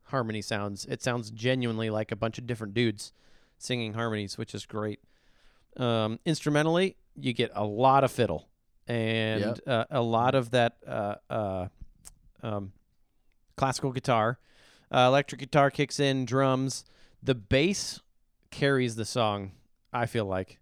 harmony 0.05 0.41
sounds. 0.41 0.85
It 0.85 1.01
sounds 1.01 1.31
genuinely 1.31 1.89
like 1.89 2.11
a 2.11 2.15
bunch 2.15 2.37
of 2.37 2.47
different 2.47 2.73
dudes 2.73 3.13
singing 3.57 3.93
harmonies, 3.93 4.37
which 4.37 4.53
is 4.53 4.65
great. 4.65 4.99
Um, 5.77 6.19
instrumentally, 6.25 6.97
you 7.15 7.31
get 7.33 7.51
a 7.53 7.63
lot 7.63 8.03
of 8.03 8.11
fiddle 8.11 8.49
and 8.87 9.41
Yep. 9.41 9.59
uh, 9.67 9.85
a 9.91 10.01
lot 10.01 10.35
of 10.35 10.51
that 10.51 10.77
uh, 10.85 11.15
uh, 11.29 11.67
um, 12.43 12.73
classical 13.55 13.91
guitar. 13.91 14.39
Uh, 14.91 15.05
electric 15.07 15.39
guitar 15.39 15.71
kicks 15.71 15.99
in, 15.99 16.25
drums. 16.25 16.83
The 17.23 17.35
bass 17.35 18.01
carries 18.49 18.95
the 18.95 19.05
song. 19.05 19.51
I 19.93 20.05
feel 20.05 20.25
like. 20.25 20.59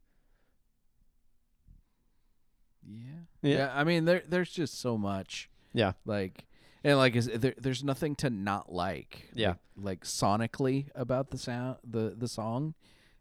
Yeah. 2.88 3.06
Yeah. 3.42 3.58
Yeah. 3.58 3.72
I 3.74 3.84
mean, 3.84 4.06
there, 4.06 4.24
there's 4.28 4.52
just 4.52 4.80
so 4.80 4.98
much. 4.98 5.50
Yeah. 5.74 5.94
Like, 6.06 6.46
and 6.84 6.98
like, 6.98 7.16
is 7.16 7.28
there, 7.28 7.54
there's 7.58 7.84
nothing 7.84 8.16
to 8.18 8.30
not 8.30 8.72
like. 8.72 9.30
Yeah. 9.34 9.50
Like, 9.50 9.58
like 9.78 10.04
sonically 10.04 10.90
about 10.96 11.32
the 11.32 11.38
sound, 11.38 11.78
the 11.84 12.16
the 12.18 12.28
song, 12.28 12.74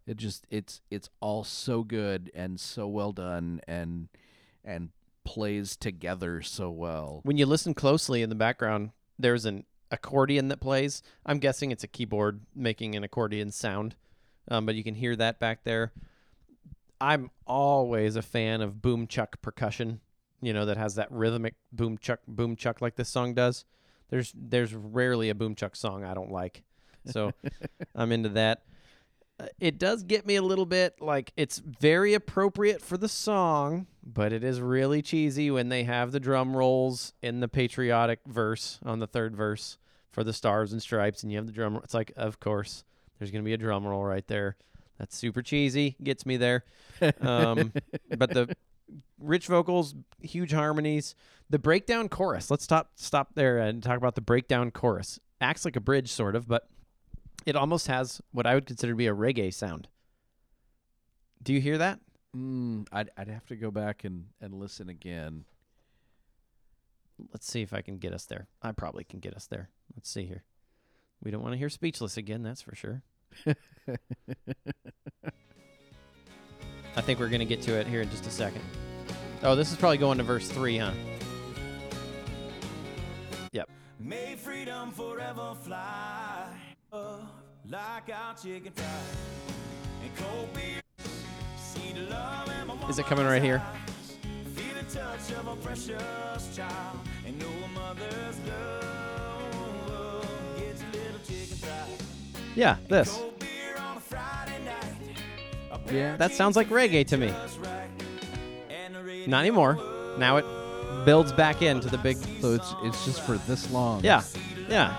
it 0.06 0.16
just 0.16 0.46
it's 0.50 0.80
it's 0.90 1.08
all 1.20 1.44
so 1.44 1.82
good 1.82 2.30
and 2.34 2.58
so 2.58 2.88
well 2.88 3.12
done 3.12 3.60
and 3.68 4.08
and 4.64 4.90
plays 5.24 5.76
together 5.76 6.42
so 6.42 6.70
well. 6.70 7.20
When 7.24 7.36
you 7.36 7.46
listen 7.46 7.74
closely 7.74 8.22
in 8.22 8.28
the 8.28 8.34
background, 8.34 8.90
there's 9.18 9.44
an 9.44 9.64
accordion 9.90 10.48
that 10.48 10.60
plays. 10.60 11.02
I'm 11.24 11.38
guessing 11.38 11.70
it's 11.70 11.84
a 11.84 11.88
keyboard 11.88 12.40
making 12.54 12.94
an 12.94 13.04
accordion 13.04 13.50
sound, 13.50 13.96
um, 14.50 14.66
but 14.66 14.74
you 14.74 14.84
can 14.84 14.94
hear 14.94 15.16
that 15.16 15.38
back 15.38 15.64
there. 15.64 15.92
I'm 17.00 17.30
always 17.46 18.16
a 18.16 18.22
fan 18.22 18.60
of 18.60 18.82
boom 18.82 19.06
chuck 19.06 19.40
percussion, 19.40 20.00
you 20.40 20.52
know, 20.52 20.66
that 20.66 20.76
has 20.76 20.96
that 20.96 21.10
rhythmic 21.10 21.54
boom 21.72 21.96
chuck 21.98 22.20
boom 22.26 22.56
chuck 22.56 22.80
like 22.80 22.96
this 22.96 23.08
song 23.08 23.34
does. 23.34 23.64
There's 24.10 24.32
there's 24.36 24.74
rarely 24.74 25.28
a 25.28 25.34
boom 25.34 25.54
chuck 25.54 25.76
song 25.76 26.04
I 26.04 26.14
don't 26.14 26.32
like, 26.32 26.64
so 27.06 27.32
I'm 27.94 28.10
into 28.12 28.30
that. 28.30 28.62
Uh, 29.40 29.46
It 29.60 29.78
does 29.78 30.02
get 30.02 30.26
me 30.26 30.36
a 30.36 30.42
little 30.42 30.66
bit 30.66 31.00
like 31.00 31.32
it's 31.36 31.58
very 31.58 32.14
appropriate 32.14 32.82
for 32.82 32.96
the 32.96 33.08
song, 33.08 33.86
but 34.04 34.32
it 34.32 34.42
is 34.42 34.60
really 34.60 35.02
cheesy 35.02 35.50
when 35.50 35.68
they 35.68 35.84
have 35.84 36.12
the 36.12 36.20
drum 36.20 36.56
rolls 36.56 37.12
in 37.22 37.40
the 37.40 37.48
patriotic 37.48 38.20
verse 38.26 38.78
on 38.84 38.98
the 38.98 39.06
third 39.06 39.36
verse 39.36 39.78
for 40.10 40.24
the 40.24 40.32
stars 40.32 40.72
and 40.72 40.82
stripes, 40.82 41.22
and 41.22 41.30
you 41.30 41.38
have 41.38 41.46
the 41.46 41.52
drum. 41.52 41.80
It's 41.84 41.94
like, 41.94 42.12
of 42.16 42.40
course, 42.40 42.84
there's 43.18 43.30
gonna 43.30 43.44
be 43.44 43.52
a 43.52 43.58
drum 43.58 43.86
roll 43.86 44.04
right 44.04 44.26
there. 44.26 44.56
That's 44.98 45.16
super 45.16 45.42
cheesy. 45.42 45.96
Gets 46.02 46.26
me 46.26 46.36
there. 46.36 46.64
Um, 47.20 47.72
but 48.16 48.30
the 48.30 48.56
rich 49.20 49.46
vocals, 49.46 49.94
huge 50.20 50.52
harmonies, 50.52 51.14
the 51.50 51.58
breakdown 51.58 52.08
chorus. 52.08 52.50
Let's 52.50 52.64
stop 52.64 52.90
stop 52.96 53.34
there 53.34 53.58
and 53.58 53.82
talk 53.82 53.96
about 53.96 54.16
the 54.16 54.20
breakdown 54.20 54.70
chorus. 54.72 55.20
Acts 55.40 55.64
like 55.64 55.76
a 55.76 55.80
bridge, 55.80 56.10
sort 56.10 56.34
of, 56.34 56.48
but 56.48 56.68
it 57.46 57.56
almost 57.56 57.86
has 57.86 58.20
what 58.32 58.46
I 58.46 58.54
would 58.54 58.66
consider 58.66 58.92
to 58.92 58.96
be 58.96 59.06
a 59.06 59.14
reggae 59.14 59.52
sound. 59.52 59.88
Do 61.42 61.52
you 61.52 61.60
hear 61.60 61.78
that? 61.78 62.00
Mm, 62.36 62.86
I'd 62.92 63.10
I'd 63.16 63.28
have 63.28 63.46
to 63.46 63.56
go 63.56 63.70
back 63.70 64.04
and 64.04 64.26
and 64.40 64.54
listen 64.54 64.88
again. 64.88 65.44
Let's 67.32 67.46
see 67.50 67.62
if 67.62 67.72
I 67.72 67.80
can 67.80 67.98
get 67.98 68.12
us 68.12 68.26
there. 68.26 68.46
I 68.62 68.72
probably 68.72 69.04
can 69.04 69.18
get 69.18 69.34
us 69.34 69.46
there. 69.46 69.70
Let's 69.96 70.10
see 70.10 70.24
here. 70.26 70.44
We 71.22 71.30
don't 71.30 71.42
want 71.42 71.52
to 71.54 71.58
hear 71.58 71.68
speechless 71.68 72.16
again, 72.16 72.42
that's 72.42 72.62
for 72.62 72.76
sure. 72.76 73.02
I 76.96 77.00
think 77.00 77.18
we're 77.18 77.28
going 77.28 77.40
to 77.40 77.44
get 77.46 77.62
to 77.62 77.74
it 77.74 77.88
here 77.88 78.02
in 78.02 78.10
just 78.10 78.26
a 78.26 78.30
second. 78.30 78.62
Oh, 79.42 79.56
this 79.56 79.72
is 79.72 79.76
probably 79.76 79.98
going 79.98 80.18
to 80.18 80.24
verse 80.24 80.48
3, 80.48 80.78
huh? 80.78 80.92
Yep. 83.52 83.68
May 83.98 84.36
freedom 84.36 84.92
forever 84.92 85.56
fly 85.62 86.67
like 86.92 88.10
our 88.12 88.34
chicken 88.34 88.72
fry 88.72 88.86
and 90.02 90.16
cold 90.16 90.52
beer. 90.54 90.80
See 91.56 91.92
the 91.92 92.02
love 92.10 92.50
in 92.60 92.66
my 92.66 92.88
Is 92.88 92.98
it 92.98 93.06
coming 93.06 93.26
right 93.26 93.42
here? 93.42 93.62
Feel 94.54 94.74
the 94.74 94.94
touch 94.94 95.32
of 95.38 95.46
a 95.48 95.56
precious 95.56 96.56
child 96.56 96.98
and 97.26 97.38
know 97.38 97.46
mother's 97.74 98.38
love 98.48 100.28
gets 100.56 100.82
a 100.82 100.96
little 100.96 101.20
chicken 101.26 101.56
fried. 101.58 101.88
Yeah, 102.54 102.76
this. 102.88 103.16
Cold 103.16 103.38
beer 103.38 103.76
on 103.78 103.96
a 103.96 104.00
Friday 104.00 104.64
night. 104.64 105.18
A 105.70 105.94
Yeah. 105.94 106.16
That 106.16 106.32
sounds 106.32 106.56
like 106.56 106.68
reggae 106.68 107.06
to 107.08 107.16
me. 107.16 107.28
just 107.28 107.58
right. 107.60 107.88
And 108.70 108.94
the 108.94 109.02
radio 109.02 109.28
Not 109.28 109.40
anymore. 109.40 109.78
Now 110.18 110.38
it 110.38 110.44
builds 111.04 111.32
back 111.32 111.62
into 111.62 111.88
the 111.88 111.98
big. 111.98 112.16
So 112.40 112.54
it's 112.54 112.74
it's 112.82 113.04
just 113.04 113.20
for 113.22 113.36
this 113.38 113.70
long. 113.70 114.02
Yeah, 114.02 114.22
yeah. 114.68 114.96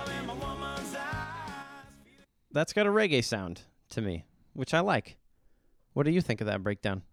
That's 2.51 2.73
got 2.73 2.87
a 2.87 2.89
reggae 2.89 3.23
sound 3.23 3.61
to 3.91 4.01
me, 4.01 4.25
which 4.53 4.73
I 4.73 4.79
like. 4.79 5.17
What 5.93 6.03
do 6.05 6.11
you 6.11 6.21
think 6.21 6.41
of 6.41 6.47
that 6.47 6.63
breakdown? 6.63 7.03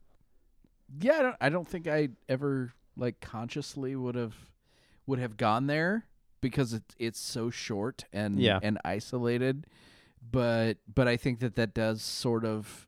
yeah 1.01 1.15
I 1.19 1.23
don't, 1.23 1.37
I 1.41 1.49
don't 1.49 1.67
think 1.67 1.89
i 1.89 2.11
ever 2.29 2.73
like 2.97 3.19
consciously 3.21 3.97
would 3.97 4.15
have 4.15 4.35
would 5.09 5.19
have 5.19 5.37
gone 5.37 5.67
there 5.67 6.05
because 6.41 6.73
it's 6.73 6.95
it's 6.97 7.19
so 7.19 7.51
short 7.51 8.05
and 8.13 8.39
Yeah. 8.39 8.61
and 8.63 8.79
isolated 8.85 9.67
but 10.31 10.75
but 10.95 11.09
i 11.09 11.17
think 11.17 11.41
that 11.41 11.57
that 11.57 11.75
does 11.75 12.03
sort 12.03 12.45
of 12.45 12.87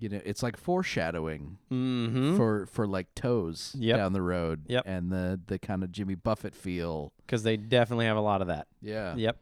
you 0.00 0.08
know 0.08 0.20
it's 0.24 0.42
like 0.42 0.56
foreshadowing 0.56 1.58
Mm-hmm. 1.70 2.36
for 2.36 2.66
for 2.66 2.84
like 2.88 3.14
toes 3.14 3.76
Yep. 3.78 3.96
down 3.98 4.12
the 4.12 4.22
road 4.22 4.64
Yep. 4.66 4.82
and 4.84 5.12
the 5.12 5.40
the 5.46 5.60
kind 5.60 5.84
of 5.84 5.92
jimmy 5.92 6.16
buffett 6.16 6.52
feel 6.56 7.12
Because 7.24 7.44
they 7.44 7.56
definitely 7.56 8.06
have 8.06 8.16
a 8.16 8.20
lot 8.20 8.40
of 8.42 8.48
that. 8.48 8.66
yeah 8.80 9.14
Yep. 9.14 9.36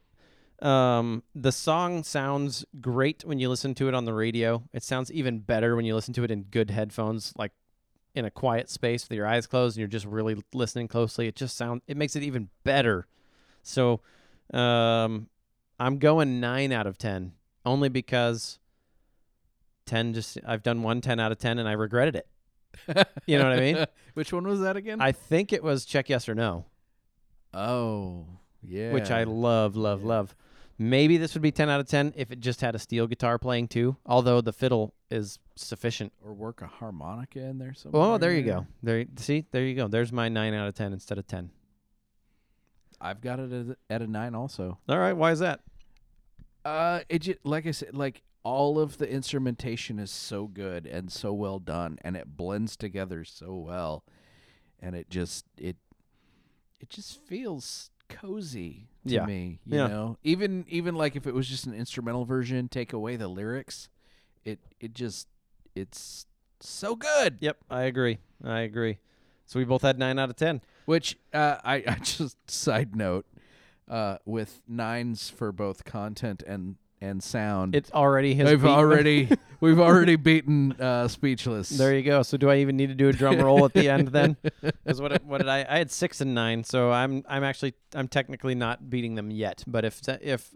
Um, 0.62 1.22
the 1.34 1.52
song 1.52 2.02
sounds 2.02 2.64
great 2.80 3.24
when 3.24 3.38
you 3.38 3.48
listen 3.48 3.74
to 3.76 3.88
it 3.88 3.94
on 3.94 4.04
the 4.04 4.12
radio. 4.12 4.62
It 4.72 4.82
sounds 4.82 5.10
even 5.10 5.38
better 5.38 5.74
when 5.74 5.84
you 5.84 5.94
listen 5.94 6.12
to 6.14 6.24
it 6.24 6.30
in 6.30 6.42
good 6.44 6.70
headphones, 6.70 7.32
like 7.36 7.52
in 8.14 8.24
a 8.24 8.30
quiet 8.30 8.68
space 8.68 9.08
with 9.08 9.16
your 9.16 9.26
eyes 9.26 9.46
closed 9.46 9.76
and 9.76 9.80
you're 9.80 9.88
just 9.88 10.06
really 10.06 10.42
listening 10.52 10.88
closely. 10.88 11.26
It 11.26 11.36
just 11.36 11.56
sound 11.56 11.82
it 11.86 11.96
makes 11.96 12.16
it 12.16 12.22
even 12.22 12.50
better. 12.64 13.06
So, 13.62 14.00
um, 14.52 15.28
I'm 15.78 15.98
going 15.98 16.40
nine 16.40 16.72
out 16.72 16.86
of 16.86 16.98
ten 16.98 17.32
only 17.64 17.88
because 17.88 18.58
ten 19.86 20.12
just 20.12 20.38
I've 20.46 20.62
done 20.62 20.82
one 20.82 21.00
10 21.00 21.18
out 21.20 21.32
of 21.32 21.38
ten 21.38 21.58
and 21.58 21.68
I 21.68 21.72
regretted 21.72 22.16
it. 22.16 22.26
You 23.26 23.38
know 23.38 23.44
what 23.48 23.58
I 23.58 23.60
mean? 23.60 23.86
which 24.14 24.32
one 24.32 24.46
was 24.46 24.60
that 24.60 24.76
again 24.76 25.00
I 25.00 25.12
think 25.12 25.52
it 25.52 25.62
was 25.62 25.84
check 25.84 26.08
yes 26.08 26.28
or 26.28 26.34
no. 26.34 26.66
oh 27.54 28.26
yeah 28.62 28.92
which 28.92 29.10
I 29.10 29.24
love, 29.24 29.74
love, 29.76 30.04
love. 30.04 30.34
Maybe 30.82 31.18
this 31.18 31.34
would 31.34 31.42
be 31.42 31.52
10 31.52 31.68
out 31.68 31.78
of 31.78 31.88
10 31.88 32.14
if 32.16 32.30
it 32.30 32.40
just 32.40 32.62
had 32.62 32.74
a 32.74 32.78
steel 32.78 33.06
guitar 33.06 33.38
playing 33.38 33.68
too, 33.68 33.98
although 34.06 34.40
the 34.40 34.52
fiddle 34.52 34.94
is 35.10 35.38
sufficient. 35.54 36.10
or 36.24 36.32
work 36.32 36.62
a 36.62 36.66
harmonica 36.66 37.38
in 37.40 37.58
there 37.58 37.74
somewhere 37.74 38.02
Oh, 38.02 38.16
there 38.16 38.32
you 38.32 38.42
go. 38.42 38.66
There 38.82 39.04
see, 39.16 39.44
there 39.52 39.62
you 39.62 39.74
go. 39.74 39.88
There's 39.88 40.10
my 40.10 40.30
9 40.30 40.54
out 40.54 40.68
of 40.68 40.74
10 40.74 40.94
instead 40.94 41.18
of 41.18 41.26
10. 41.26 41.50
i've 42.98 43.20
got 43.20 43.40
it 43.40 43.52
at, 43.52 43.76
at 43.90 44.00
a 44.00 44.06
nine 44.06 44.34
also 44.34 44.78
All 44.88 44.98
right, 44.98 45.12
why 45.12 45.32
is 45.32 45.40
that? 45.40 45.60
Uh, 46.64 47.00
it 47.10 47.20
just, 47.20 47.38
like 47.44 47.66
I 47.66 47.72
said, 47.72 47.94
like 47.94 48.22
all 48.42 48.78
of 48.78 48.96
the 48.96 49.06
instrumentation 49.10 49.98
is 49.98 50.10
so 50.10 50.46
good 50.46 50.86
and 50.86 51.12
so 51.12 51.30
well 51.34 51.58
done, 51.58 51.98
and 52.02 52.16
it 52.16 52.38
blends 52.38 52.74
together 52.74 53.22
so 53.24 53.54
well, 53.54 54.04
and 54.78 54.96
it 54.96 55.10
just 55.10 55.44
it 55.58 55.76
it 56.80 56.88
just 56.88 57.20
feels 57.20 57.90
cozy 58.08 58.89
to 59.06 59.14
Yeah. 59.14 59.24
me. 59.26 59.60
You 59.64 59.76
Yeah. 59.78 59.86
know, 59.88 60.18
even 60.22 60.64
even 60.68 60.94
like 60.94 61.16
if 61.16 61.26
it 61.26 61.34
was 61.34 61.48
just 61.48 61.66
an 61.66 61.74
instrumental 61.74 62.24
version, 62.24 62.68
take 62.68 62.92
away 62.92 63.16
the 63.16 63.28
lyrics, 63.28 63.88
it 64.44 64.58
it 64.80 64.94
just 64.94 65.28
it's 65.74 66.26
so 66.60 66.96
good. 66.96 67.38
Yep, 67.40 67.58
I 67.70 67.82
agree. 67.82 68.18
I 68.44 68.60
agree. 68.60 68.98
So 69.46 69.58
we 69.58 69.64
both 69.64 69.82
had 69.82 69.98
nine 69.98 70.18
out 70.18 70.30
of 70.30 70.36
ten. 70.36 70.60
Which 70.84 71.18
uh, 71.32 71.56
I 71.64 71.74
I 71.86 71.96
just 72.02 72.36
side 72.50 72.94
note, 72.94 73.26
uh, 73.88 74.18
with 74.24 74.62
nines 74.68 75.30
for 75.30 75.52
both 75.52 75.84
content 75.84 76.42
and 76.46 76.76
and 77.00 77.22
sound. 77.22 77.74
It's 77.74 77.90
already 77.92 78.34
his. 78.34 78.48
we've 78.48 78.62
beat. 78.62 78.68
already 78.68 79.28
we've 79.60 79.80
already 79.80 80.16
beaten 80.16 80.72
uh, 80.72 81.08
speechless. 81.08 81.70
There 81.70 81.94
you 81.94 82.02
go. 82.02 82.22
So 82.22 82.36
do 82.36 82.50
I 82.50 82.56
even 82.56 82.76
need 82.76 82.88
to 82.88 82.94
do 82.94 83.08
a 83.08 83.12
drum 83.12 83.38
roll 83.38 83.64
at 83.64 83.72
the 83.72 83.88
end 83.88 84.08
then? 84.08 84.36
Because 84.60 85.00
what 85.00 85.24
what 85.24 85.38
did 85.38 85.48
I? 85.48 85.64
I 85.68 85.78
had 85.78 85.90
six 85.90 86.20
and 86.20 86.34
nine, 86.34 86.64
so 86.64 86.90
I'm 86.90 87.24
I'm 87.28 87.44
actually 87.44 87.74
I'm 87.94 88.08
technically 88.08 88.54
not 88.54 88.90
beating 88.90 89.14
them 89.14 89.30
yet. 89.30 89.62
But 89.66 89.84
if 89.84 90.00
if 90.20 90.52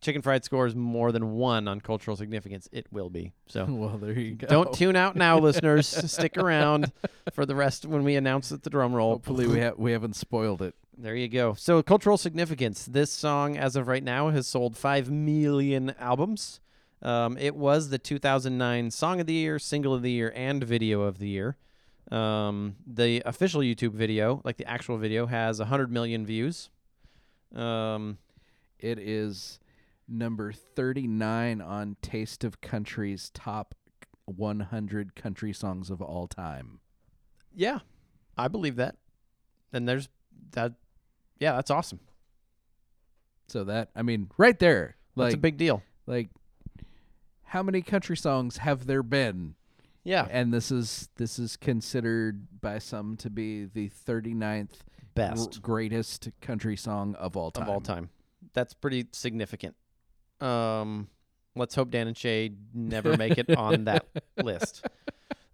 Chicken 0.00 0.22
Fried 0.22 0.44
scores 0.44 0.74
more 0.74 1.12
than 1.12 1.32
one 1.32 1.68
on 1.68 1.80
cultural 1.80 2.16
significance, 2.16 2.68
it 2.72 2.86
will 2.90 3.10
be. 3.10 3.32
So 3.48 3.64
well, 3.68 3.96
there 3.98 4.18
you 4.18 4.34
go. 4.34 4.46
don't 4.46 4.72
tune 4.72 4.96
out 4.96 5.16
now, 5.16 5.38
listeners. 5.38 5.86
Stick 5.86 6.36
around 6.36 6.92
for 7.32 7.46
the 7.46 7.54
rest 7.54 7.86
when 7.86 8.04
we 8.04 8.16
announce 8.16 8.52
it, 8.52 8.62
the 8.62 8.70
drum 8.70 8.92
roll. 8.94 9.12
Hopefully 9.12 9.46
we 9.46 9.60
have 9.60 9.78
we 9.78 9.92
haven't 9.92 10.16
spoiled 10.16 10.62
it. 10.62 10.74
There 10.98 11.14
you 11.14 11.28
go. 11.28 11.54
So, 11.54 11.82
cultural 11.82 12.16
significance. 12.16 12.86
This 12.86 13.10
song, 13.10 13.56
as 13.56 13.76
of 13.76 13.86
right 13.86 14.02
now, 14.02 14.30
has 14.30 14.46
sold 14.46 14.76
5 14.76 15.10
million 15.10 15.94
albums. 15.98 16.60
Um, 17.02 17.36
it 17.36 17.54
was 17.54 17.90
the 17.90 17.98
2009 17.98 18.90
Song 18.90 19.20
of 19.20 19.26
the 19.26 19.34
Year, 19.34 19.58
Single 19.58 19.92
of 19.92 20.00
the 20.00 20.10
Year, 20.10 20.32
and 20.34 20.64
Video 20.64 21.02
of 21.02 21.18
the 21.18 21.28
Year. 21.28 21.56
Um, 22.10 22.76
the 22.86 23.22
official 23.26 23.60
YouTube 23.60 23.92
video, 23.92 24.40
like 24.44 24.56
the 24.56 24.68
actual 24.68 24.96
video, 24.96 25.26
has 25.26 25.58
100 25.58 25.92
million 25.92 26.24
views. 26.24 26.70
Um, 27.54 28.18
It 28.78 28.98
is 28.98 29.58
number 30.08 30.52
39 30.52 31.60
on 31.60 31.96
Taste 32.00 32.42
of 32.44 32.60
Country's 32.62 33.30
top 33.30 33.74
100 34.24 35.14
country 35.14 35.52
songs 35.52 35.90
of 35.90 36.00
all 36.00 36.26
time. 36.26 36.80
yeah, 37.54 37.80
I 38.38 38.48
believe 38.48 38.76
that. 38.76 38.96
And 39.72 39.86
there's 39.88 40.08
that. 40.52 40.72
Yeah, 41.38 41.52
that's 41.52 41.70
awesome. 41.70 42.00
So 43.48 43.64
that 43.64 43.90
I 43.94 44.02
mean, 44.02 44.30
right 44.38 44.58
there, 44.58 44.96
That's 45.16 45.34
a 45.34 45.38
big 45.38 45.56
deal. 45.56 45.82
like 46.06 46.30
how 47.44 47.62
many 47.62 47.80
country 47.82 48.16
songs 48.16 48.58
have 48.58 48.86
there 48.86 49.02
been? 49.02 49.54
Yeah, 50.02 50.26
And 50.30 50.52
this 50.52 50.70
is 50.70 51.08
this 51.16 51.38
is 51.38 51.56
considered 51.56 52.46
by 52.60 52.78
some 52.78 53.16
to 53.18 53.30
be 53.30 53.64
the 53.64 53.88
39th 53.88 54.80
best. 55.14 55.62
gr- 55.62 55.72
greatest 55.72 56.28
country 56.40 56.76
song 56.76 57.14
of 57.16 57.36
all 57.36 57.50
time. 57.50 57.62
of 57.64 57.68
all 57.68 57.80
time. 57.80 58.10
That's 58.52 58.72
pretty 58.74 59.06
significant. 59.12 59.74
Um, 60.40 61.08
let's 61.56 61.74
hope 61.74 61.90
Dan 61.90 62.06
and 62.08 62.16
Shay 62.16 62.52
never 62.74 63.16
make 63.16 63.36
it 63.38 63.50
on 63.56 63.84
that 63.84 64.06
list. 64.42 64.86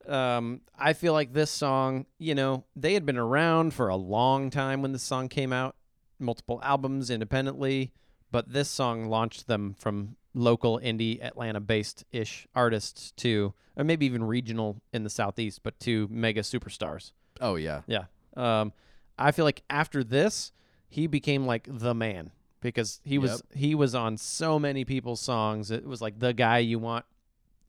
Um, 0.08 0.60
I 0.78 0.92
feel 0.92 1.12
like 1.12 1.32
this 1.32 1.50
song, 1.50 2.06
you 2.18 2.34
know, 2.34 2.64
they 2.74 2.94
had 2.94 3.06
been 3.06 3.18
around 3.18 3.74
for 3.74 3.88
a 3.88 3.96
long 3.96 4.50
time 4.50 4.82
when 4.82 4.92
this 4.92 5.02
song 5.02 5.28
came 5.28 5.52
out, 5.52 5.76
multiple 6.18 6.60
albums 6.62 7.10
independently, 7.10 7.92
but 8.30 8.52
this 8.52 8.68
song 8.68 9.06
launched 9.06 9.46
them 9.46 9.74
from 9.78 10.16
local 10.34 10.78
indie 10.78 11.22
Atlanta 11.22 11.60
based 11.60 12.04
ish 12.12 12.46
artists 12.54 13.12
to, 13.12 13.54
or 13.76 13.84
maybe 13.84 14.06
even 14.06 14.24
regional 14.24 14.80
in 14.92 15.04
the 15.04 15.10
Southeast, 15.10 15.62
but 15.62 15.78
to 15.80 16.08
mega 16.10 16.40
superstars. 16.40 17.12
Oh 17.40 17.56
yeah. 17.56 17.82
Yeah. 17.86 18.04
Um, 18.36 18.72
I 19.18 19.30
feel 19.32 19.44
like 19.44 19.62
after 19.68 20.02
this, 20.02 20.52
he 20.88 21.06
became 21.06 21.46
like 21.46 21.66
the 21.68 21.94
man 21.94 22.32
because 22.60 23.00
he 23.04 23.18
was 23.18 23.42
he 23.54 23.74
was 23.74 23.94
on 23.94 24.16
so 24.16 24.58
many 24.58 24.84
people's 24.84 25.20
songs. 25.20 25.70
It 25.70 25.86
was 25.86 26.00
like 26.00 26.18
the 26.18 26.32
guy 26.32 26.58
you 26.58 26.78
want 26.78 27.04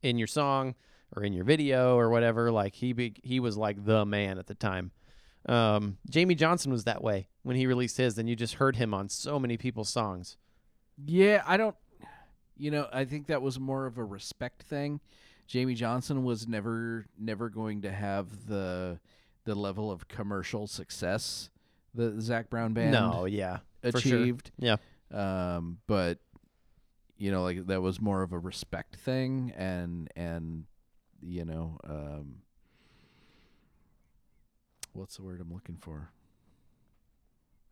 in 0.01 0.17
your 0.17 0.27
song 0.27 0.75
or 1.15 1.23
in 1.23 1.33
your 1.33 1.43
video 1.43 1.97
or 1.97 2.09
whatever. 2.09 2.51
Like 2.51 2.73
he 2.75 2.93
be, 2.93 3.13
he 3.23 3.39
was 3.39 3.57
like 3.57 3.83
the 3.83 4.05
man 4.05 4.37
at 4.37 4.47
the 4.47 4.55
time. 4.55 4.91
Um, 5.47 5.97
Jamey 6.09 6.37
Johnson 6.37 6.71
was 6.71 6.85
that 6.85 7.03
way 7.03 7.27
when 7.43 7.55
he 7.55 7.67
released 7.67 7.97
his. 7.97 8.15
Then 8.15 8.27
you 8.27 8.35
just 8.35 8.55
heard 8.55 8.75
him 8.75 8.93
on 8.93 9.09
so 9.09 9.39
many 9.39 9.57
people's 9.57 9.89
songs. 9.89 10.37
Yeah, 11.05 11.43
I 11.45 11.57
don't. 11.57 11.75
You 12.55 12.71
know, 12.71 12.87
I 12.93 13.05
think 13.05 13.27
that 13.27 13.41
was 13.41 13.59
more 13.59 13.85
of 13.85 13.97
a 13.97 14.03
respect 14.03 14.63
thing. 14.63 14.99
Jamey 15.49 15.75
Johnson 15.75 16.23
was 16.23 16.47
never 16.47 17.05
never 17.19 17.49
going 17.49 17.81
to 17.81 17.91
have 17.91 18.47
the 18.47 18.99
the 19.45 19.55
level 19.55 19.91
of 19.91 20.07
commercial 20.07 20.67
success 20.67 21.49
that 21.95 22.15
the 22.15 22.21
Zac 22.21 22.49
Brown 22.49 22.73
band 22.73 22.91
no, 22.91 23.25
yeah, 23.25 23.59
for 23.81 23.99
sure. 23.99 24.19
achieved. 24.19 24.51
Yeah. 24.57 24.77
Um, 25.11 25.79
but 25.87 26.19
you 27.17 27.31
know, 27.31 27.43
like 27.43 27.67
that 27.67 27.81
was 27.81 27.99
more 27.99 28.21
of 28.21 28.31
a 28.31 28.39
respect 28.39 28.95
thing, 28.95 29.53
and 29.55 30.09
and 30.15 30.65
you 31.23 31.45
know, 31.45 31.77
um, 31.83 32.35
what's 34.93 35.17
the 35.17 35.23
word 35.23 35.39
I'm 35.41 35.53
looking 35.53 35.77
for? 35.77 36.09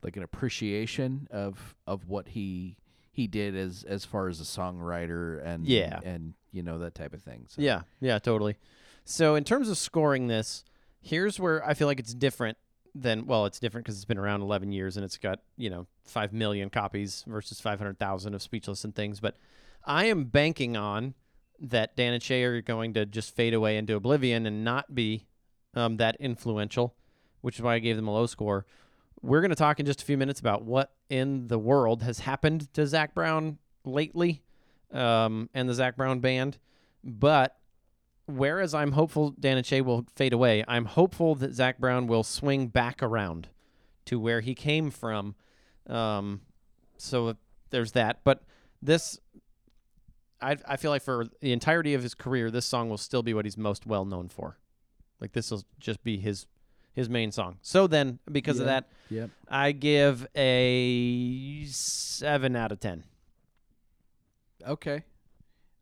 Like 0.04 0.18
an 0.18 0.24
appreciation 0.24 1.28
of 1.32 1.76
of 1.86 2.08
what 2.08 2.30
he 2.30 2.78
he 3.12 3.28
did 3.28 3.56
as 3.56 3.84
as 3.84 4.04
far 4.06 4.28
as 4.30 4.40
a 4.40 4.44
songwriter 4.44 5.46
and 5.46 5.66
Yeah. 5.68 6.00
and 6.04 6.34
you 6.52 6.64
know 6.64 6.80
that 6.80 6.96
type 6.96 7.14
of 7.14 7.22
thing. 7.22 7.46
So. 7.48 7.62
Yeah, 7.62 7.82
yeah, 8.00 8.18
totally. 8.20 8.58
So 9.06 9.36
in 9.36 9.44
terms 9.44 9.70
of 9.70 9.78
scoring 9.78 10.28
this, 10.28 10.64
here's 11.02 11.40
where 11.40 11.66
I 11.68 11.74
feel 11.74 11.88
like 11.88 12.00
it's 12.00 12.14
different 12.14 12.58
than 12.96 13.26
well, 13.28 13.46
it's 13.46 13.60
different 13.60 13.86
because 13.86 13.96
it's 13.98 14.06
been 14.06 14.18
around 14.18 14.42
11 14.42 14.72
years 14.72 14.98
and 14.98 15.04
it's 15.06 15.18
got 15.18 15.40
you 15.56 15.70
know 15.70 15.86
five 16.04 16.34
million 16.34 16.70
copies 16.70 17.24
versus 17.28 17.60
500,000 17.62 18.34
of 18.34 18.42
Speechless 18.42 18.84
and 18.84 18.96
things. 18.96 19.20
But 19.20 19.38
I 19.86 20.06
am 20.06 20.26
banking 20.26 20.76
on 20.76 21.14
that 21.62 21.96
Dan 21.96 22.14
and 22.14 22.24
Shay 22.24 22.44
are 22.44 22.62
going 22.62 22.94
to 22.96 23.06
just 23.06 23.36
fade 23.36 23.54
away 23.54 23.78
into 23.78 23.96
oblivion 23.96 24.46
and 24.46 24.64
not 24.64 24.94
be 24.94 25.28
um, 25.76 25.98
that 25.98 26.18
influential, 26.20 26.96
which 27.42 27.56
is 27.58 27.62
why 27.62 27.76
I 27.76 27.80
gave 27.80 27.96
them 27.96 28.08
a 28.08 28.14
low 28.14 28.26
score. 28.26 28.66
We're 29.22 29.42
going 29.42 29.50
to 29.50 29.56
talk 29.56 29.80
in 29.80 29.86
just 29.86 30.02
a 30.02 30.06
few 30.06 30.18
minutes 30.18 30.40
about 30.40 30.64
what 30.64 30.92
in 31.10 31.48
the 31.48 31.60
world 31.60 32.02
has 32.02 32.20
happened 32.20 32.74
to 32.74 32.88
Zac 32.88 33.14
Brown 33.14 33.60
lately 33.86 34.42
um, 34.92 35.50
and 35.54 35.70
the 35.70 35.76
Zac 35.76 35.96
Brown 35.96 36.20
band. 36.20 36.58
But 37.04 37.56
whereas 38.26 38.74
I'm 38.74 38.94
hopeful 38.94 39.32
Dan 39.32 39.58
and 39.58 39.66
Shay 39.66 39.82
will 39.82 40.06
fade 40.16 40.34
away, 40.34 40.64
I'm 40.68 40.86
hopeful 40.86 41.36
that 41.36 41.54
Zac 41.54 41.78
Brown 41.78 42.08
will 42.08 42.24
swing 42.24 42.68
back 42.68 43.04
around 43.04 43.50
to 44.06 44.20
where 44.20 44.42
he 44.42 44.56
came 44.56 44.90
from. 44.90 45.36
Um, 45.88 46.42
so 46.98 47.36
there's 47.70 47.92
that. 47.92 48.22
But 48.24 48.44
this, 48.82 49.20
I, 50.42 50.58
I 50.68 50.78
feel 50.78 50.92
like 50.92 51.04
for 51.04 51.26
the 51.42 51.52
entirety 51.52 51.94
of 51.94 52.02
his 52.04 52.14
career, 52.14 52.50
this 52.52 52.66
song 52.66 52.90
will 52.90 52.98
still 52.98 53.24
be 53.24 53.34
what 53.34 53.46
he's 53.46 53.58
most 53.58 53.86
well 53.86 54.06
known 54.06 54.28
for. 54.30 54.58
Like 55.20 55.34
this 55.34 55.52
will 55.52 55.64
just 55.80 56.04
be 56.04 56.18
his 56.18 56.48
his 56.94 57.10
main 57.10 57.32
song. 57.32 57.58
So 57.62 57.88
then, 57.88 58.20
because 58.32 58.60
of 58.60 58.66
that, 58.66 58.90
Yep. 59.10 59.30
I 59.50 59.72
give 59.72 60.28
a 60.36 61.66
seven 61.68 62.56
out 62.56 62.72
of 62.72 62.80
ten. 62.80 63.04
Okay. 64.66 65.04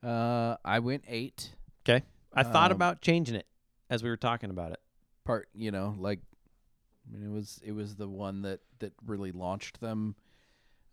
Uh, 0.04 0.56
I 0.64 0.80
went 0.80 1.04
eight. 1.08 1.52
Okay, 1.88 2.06
I 2.34 2.44
thought 2.44 2.72
Um, 2.72 2.76
about 2.76 3.02
changing 3.02 3.36
it 3.36 3.48
as 3.90 4.04
we 4.04 4.10
were 4.10 4.18
talking 4.18 4.50
about 4.50 4.72
it. 4.72 4.80
part 5.26 5.48
you 5.54 5.72
know 5.72 5.96
like 6.00 6.20
I 7.08 7.14
mean 7.18 7.24
it 7.30 7.32
was 7.34 7.60
it 7.64 7.72
was 7.72 7.96
the 7.96 8.08
one 8.08 8.42
that 8.44 8.60
that 8.80 8.94
really 9.06 9.32
launched 9.32 9.80
them 9.80 10.16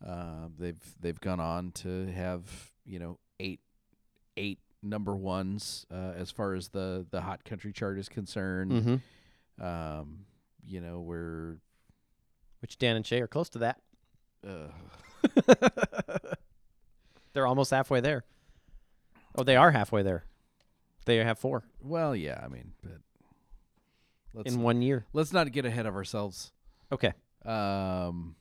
uh 0.06 0.48
they've 0.58 0.82
they've 1.00 1.20
gone 1.20 1.40
on 1.40 1.72
to 1.72 2.06
have 2.12 2.70
you 2.84 2.98
know 2.98 3.18
eight 3.40 3.60
eight 4.36 4.58
number 4.82 5.14
ones 5.16 5.84
uh 5.90 6.12
as 6.16 6.30
far 6.30 6.54
as 6.54 6.68
the 6.68 7.06
the 7.10 7.20
hot 7.20 7.44
country 7.44 7.72
chart 7.72 7.98
is 7.98 8.08
concerned 8.08 8.72
Mm-hmm. 8.72 9.64
um 9.64 10.26
you 10.64 10.80
know 10.80 11.00
we're 11.00 11.56
Which 12.60 12.78
Dan 12.78 12.96
and 12.96 13.06
Shay 13.06 13.20
are 13.20 13.26
close 13.28 13.48
to 13.50 13.58
that. 13.60 13.80
They're 17.32 17.46
almost 17.46 17.70
halfway 17.70 18.00
there. 18.00 18.24
Oh, 19.36 19.42
they 19.42 19.56
are 19.56 19.70
halfway 19.70 20.02
there. 20.02 20.24
They 21.04 21.16
have 21.18 21.38
four 21.38 21.62
well 21.80 22.16
yeah 22.16 22.40
i 22.44 22.48
mean 22.48 22.72
but 22.82 22.98
let's 24.34 24.52
in 24.52 24.60
one 24.60 24.82
year. 24.82 25.06
let's 25.12 25.32
not 25.32 25.52
get 25.52 25.64
ahead 25.64 25.86
of 25.86 25.94
ourselves 25.94 26.50
Okay. 26.90 27.12
um 27.44 28.34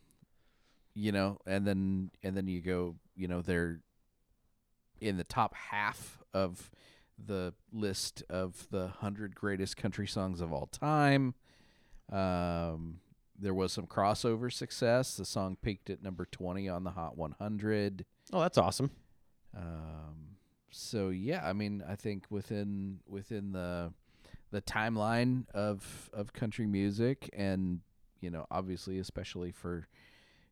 you 0.95 1.11
know 1.11 1.37
and 1.45 1.67
then 1.67 2.09
and 2.23 2.35
then 2.35 2.47
you 2.47 2.59
go 2.61 2.95
you 3.15 3.27
know 3.27 3.43
they're 3.43 3.81
in 5.01 5.17
the 5.17 5.23
top 5.23 5.53
half 5.55 6.21
of 6.33 6.71
the 7.23 7.53
list 7.71 8.23
of 8.29 8.67
the 8.71 8.81
100 8.85 9.35
greatest 9.35 9.77
country 9.77 10.07
songs 10.07 10.41
of 10.41 10.51
all 10.51 10.67
time. 10.67 11.33
Um 12.11 12.99
there 13.37 13.53
was 13.53 13.73
some 13.73 13.85
crossover 13.85 14.51
success. 14.51 15.17
The 15.17 15.25
song 15.25 15.57
peaked 15.61 15.89
at 15.89 16.01
number 16.01 16.25
20 16.25 16.69
on 16.69 16.83
the 16.85 16.91
hot 16.91 17.17
100 17.17 18.05
Oh, 18.31 18.39
that's 18.41 18.57
awesome. 18.57 18.91
um 19.55 20.37
so 20.71 21.07
yeah 21.09 21.41
i 21.47 21.53
mean 21.53 21.81
i 21.87 21.95
think 21.95 22.25
within 22.29 22.99
within 23.07 23.53
the 23.53 23.93
the 24.51 24.61
timeline 24.61 25.47
of 25.53 26.09
of 26.13 26.33
country 26.33 26.65
music 26.67 27.29
and 27.33 27.79
you 28.21 28.31
know, 28.31 28.47
obviously, 28.49 28.97
especially 28.97 29.51
for, 29.51 29.85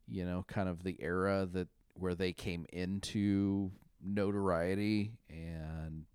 you 0.07 0.23
know, 0.23 0.45
kind 0.47 0.69
of 0.69 0.83
the 0.83 0.95
era 0.99 1.47
that 1.53 1.67
where 1.95 2.13
they 2.13 2.31
came 2.31 2.67
into 2.71 3.71
notoriety 4.03 5.13
and. 5.29 6.05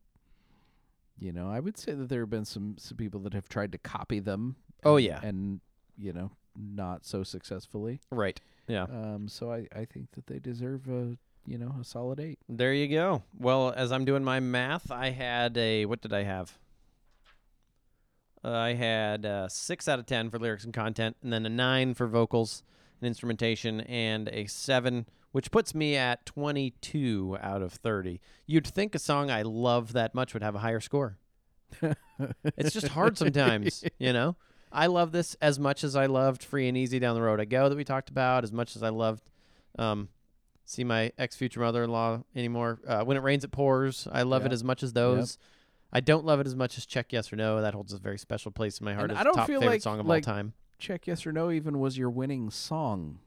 You 1.21 1.33
know, 1.33 1.51
I 1.51 1.59
would 1.59 1.77
say 1.77 1.95
that 1.95 2.09
there 2.09 2.21
have 2.21 2.31
been 2.31 2.45
some 2.45 2.77
some 2.79 2.97
people 2.97 3.19
that 3.23 3.35
have 3.35 3.49
tried 3.49 3.73
to 3.73 3.79
copy 3.79 4.21
them. 4.21 4.55
Oh, 4.85 4.99
and- 4.99 5.05
yeah. 5.05 5.21
and 5.21 5.61
you 5.97 6.13
know, 6.13 6.31
not 6.57 7.05
so 7.05 7.25
successfully. 7.25 7.99
Right. 8.13 8.41
Yeah. 8.69 8.85
Um, 8.85 9.27
so 9.27 9.51
I, 9.51 9.67
I 9.75 9.85
think 9.85 10.13
that 10.13 10.29
they 10.29 10.39
deserve 10.39 10.89
a 10.89 11.17
you 11.45 11.59
know 11.59 11.75
a 11.81 11.83
solid 11.83 12.21
eight. 12.21 12.39
There 12.49 12.73
you 12.73 12.87
go. 12.87 13.25
Well, 13.37 13.73
as 13.77 13.91
I'm 13.91 14.05
doing 14.05 14.23
my 14.23 14.39
math, 14.39 14.93
I 14.93 15.11
had 15.11 15.57
a 15.59 15.87
what 15.87 16.01
did 16.03 16.13
I 16.13 16.23
have? 16.23 16.57
Uh, 18.45 18.53
I 18.53 18.75
had 18.75 19.27
uh, 19.27 19.49
six 19.49 19.89
out 19.89 19.99
of 19.99 20.07
ten 20.07 20.31
for 20.31 20.39
lyrics 20.39 20.63
and 20.65 20.73
content, 20.73 21.17
and 21.23 21.33
then 21.33 21.45
a 21.45 21.49
nine 21.51 21.95
for 21.95 22.07
vocals 22.07 22.63
and 23.01 23.09
instrumentation, 23.09 23.81
and 23.81 24.29
a 24.29 24.47
seven, 24.47 25.07
which 25.39 25.53
puts 25.53 25.73
me 25.73 25.95
at 25.95 26.27
22 26.27 27.39
out 27.41 27.63
of 27.63 27.73
30. 27.73 28.21
You'd 28.45 28.67
think 28.67 28.97
a 28.97 28.99
song 28.99 29.31
I 29.31 29.43
love 29.43 29.93
that 29.93 30.13
much 30.13 30.35
would 30.35 30.43
have 30.43 30.57
a 30.57 30.59
higher 30.59 30.81
score. 30.81 31.17
it's 32.57 32.73
just 32.73 32.89
hard 32.89 33.17
sometimes, 33.17 33.85
you 34.01 34.13
know. 34.13 34.35
I 34.73 34.89
love 34.89 35.13
this 35.13 35.37
as 35.41 35.61
much 35.61 35.85
as 35.85 35.95
I 35.95 36.07
loved 36.07 36.43
"Free 36.43 36.67
and 36.67 36.77
Easy 36.77 36.99
Down 36.99 37.15
the 37.15 37.23
Road 37.23 37.39
I 37.41 37.45
Go" 37.45 37.69
that 37.69 37.77
we 37.77 37.85
talked 37.85 38.11
about, 38.11 38.43
as 38.43 38.51
much 38.51 38.75
as 38.75 38.83
I 38.83 38.89
loved 38.89 39.31
um, 39.79 40.09
"See 40.65 40.83
My 40.83 41.13
Ex 41.17 41.37
Future 41.37 41.61
Mother-in-Law" 41.61 42.25
anymore. 42.35 42.81
Uh, 42.85 43.05
"When 43.05 43.17
It 43.17 43.23
Rains 43.23 43.45
It 43.45 43.53
Pours," 43.53 44.09
I 44.11 44.23
love 44.23 44.45
it 44.45 44.53
as 44.53 44.65
much 44.65 44.83
as 44.83 44.93
those. 44.93 45.39
I 45.93 46.01
don't 46.01 46.25
love 46.27 46.41
it 46.41 46.49
as 46.49 46.57
much 46.57 46.77
as 46.79 46.85
"Check 46.85 47.13
Yes 47.13 47.33
or 47.33 47.37
No." 47.37 47.61
That 47.63 47.75
holds 47.75 47.93
a 47.93 47.99
very 47.99 48.19
special 48.19 48.51
place 48.51 48.81
in 48.81 48.85
my 48.87 48.95
heart 48.95 49.11
And 49.11 49.19
I 49.21 49.23
don't 49.23 49.35
top 49.35 49.47
feel 49.47 49.61
favorite 49.61 49.75
like- 49.75 49.83
song 49.83 50.01
of 50.01 50.07
like- 50.07 50.27
all 50.27 50.35
time. 50.35 50.55
Check 50.81 51.07
yes 51.07 51.25
or 51.27 51.33
no 51.33 51.53
even 51.53 51.79
was 51.79 51.97
your 51.97 52.11
winning 52.11 52.51
song 52.51 53.21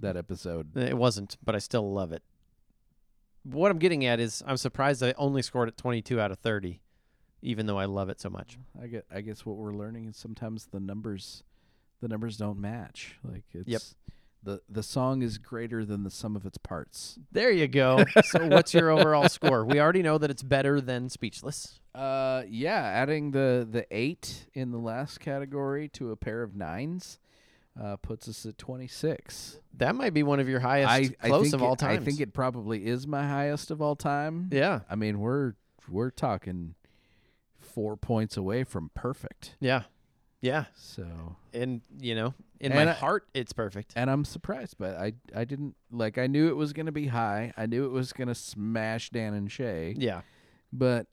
that 0.00 0.16
episode. 0.16 0.76
It 0.76 0.96
wasn't, 0.96 1.36
but 1.44 1.54
I 1.54 1.58
still 1.58 1.92
love 1.92 2.12
it. 2.12 2.22
What 3.44 3.70
I'm 3.70 3.78
getting 3.78 4.04
at 4.04 4.20
is 4.20 4.42
I'm 4.46 4.56
surprised 4.56 5.02
I 5.02 5.14
only 5.16 5.42
scored 5.42 5.68
at 5.68 5.76
22 5.76 6.20
out 6.20 6.30
of 6.30 6.38
30, 6.38 6.80
even 7.42 7.66
though 7.66 7.78
I 7.78 7.86
love 7.86 8.08
it 8.08 8.20
so 8.20 8.28
much. 8.28 8.58
I 8.80 8.86
get 8.86 9.06
I 9.12 9.20
guess 9.20 9.46
what 9.46 9.56
we're 9.56 9.72
learning 9.72 10.06
is 10.06 10.16
sometimes 10.16 10.66
the 10.66 10.80
numbers 10.80 11.44
the 12.00 12.08
numbers 12.08 12.36
don't 12.36 12.60
match. 12.60 13.16
Like 13.24 13.44
it's 13.52 13.94
the 14.42 14.60
the 14.68 14.82
song 14.82 15.22
is 15.22 15.38
greater 15.38 15.84
than 15.84 16.04
the 16.04 16.10
sum 16.10 16.36
of 16.36 16.46
its 16.46 16.58
parts. 16.58 17.18
There 17.32 17.50
you 17.50 17.68
go. 17.68 18.04
so 18.24 18.46
what's 18.46 18.74
your 18.74 18.90
overall 18.90 19.28
score? 19.28 19.64
We 19.64 19.80
already 19.80 20.02
know 20.02 20.18
that 20.18 20.30
it's 20.30 20.42
better 20.42 20.80
than 20.80 21.08
Speechless. 21.08 21.80
Uh 21.94 22.42
yeah, 22.48 22.82
adding 22.82 23.30
the 23.30 23.66
the 23.68 23.86
8 23.90 24.46
in 24.54 24.70
the 24.70 24.78
last 24.78 25.20
category 25.20 25.88
to 25.90 26.10
a 26.10 26.16
pair 26.16 26.42
of 26.42 26.52
9s 26.52 27.18
uh, 27.80 27.96
puts 27.96 28.28
us 28.28 28.44
at 28.46 28.58
26. 28.58 29.60
That 29.76 29.94
might 29.94 30.12
be 30.14 30.22
one 30.22 30.40
of 30.40 30.48
your 30.48 30.60
highest 30.60 30.90
I, 30.90 31.10
I 31.22 31.28
close 31.28 31.44
think 31.44 31.54
of 31.54 31.62
all 31.62 31.76
time. 31.76 31.90
I 31.90 32.04
think 32.04 32.20
it 32.20 32.32
probably 32.32 32.86
is 32.86 33.06
my 33.06 33.26
highest 33.26 33.70
of 33.70 33.80
all 33.80 33.94
time. 33.96 34.48
Yeah. 34.52 34.80
I 34.90 34.94
mean, 34.96 35.20
we're 35.20 35.54
we're 35.88 36.10
talking 36.10 36.74
4 37.60 37.96
points 37.96 38.36
away 38.36 38.64
from 38.64 38.90
perfect. 38.94 39.54
Yeah. 39.60 39.82
Yeah. 40.40 40.66
So 40.74 41.36
And, 41.54 41.80
you 42.00 42.14
know, 42.14 42.34
in 42.60 42.72
my 42.74 42.88
I- 42.90 42.92
heart, 42.92 43.26
it's 43.34 43.52
perfect. 43.52 43.92
and 43.96 44.10
I'm 44.10 44.24
surprised, 44.24 44.76
but 44.78 44.96
I 44.96 45.12
I 45.34 45.44
didn't 45.44 45.76
like 45.90 46.18
I 46.18 46.26
knew 46.26 46.48
it 46.48 46.56
was 46.56 46.72
gonna 46.72 46.92
be 46.92 47.06
high. 47.06 47.52
I 47.56 47.66
knew 47.66 47.84
it 47.84 47.92
was 47.92 48.12
gonna 48.12 48.34
smash 48.34 49.10
Dan 49.10 49.34
and 49.34 49.50
Shay, 49.50 49.94
Yeah. 49.96 50.22
but 50.72 51.06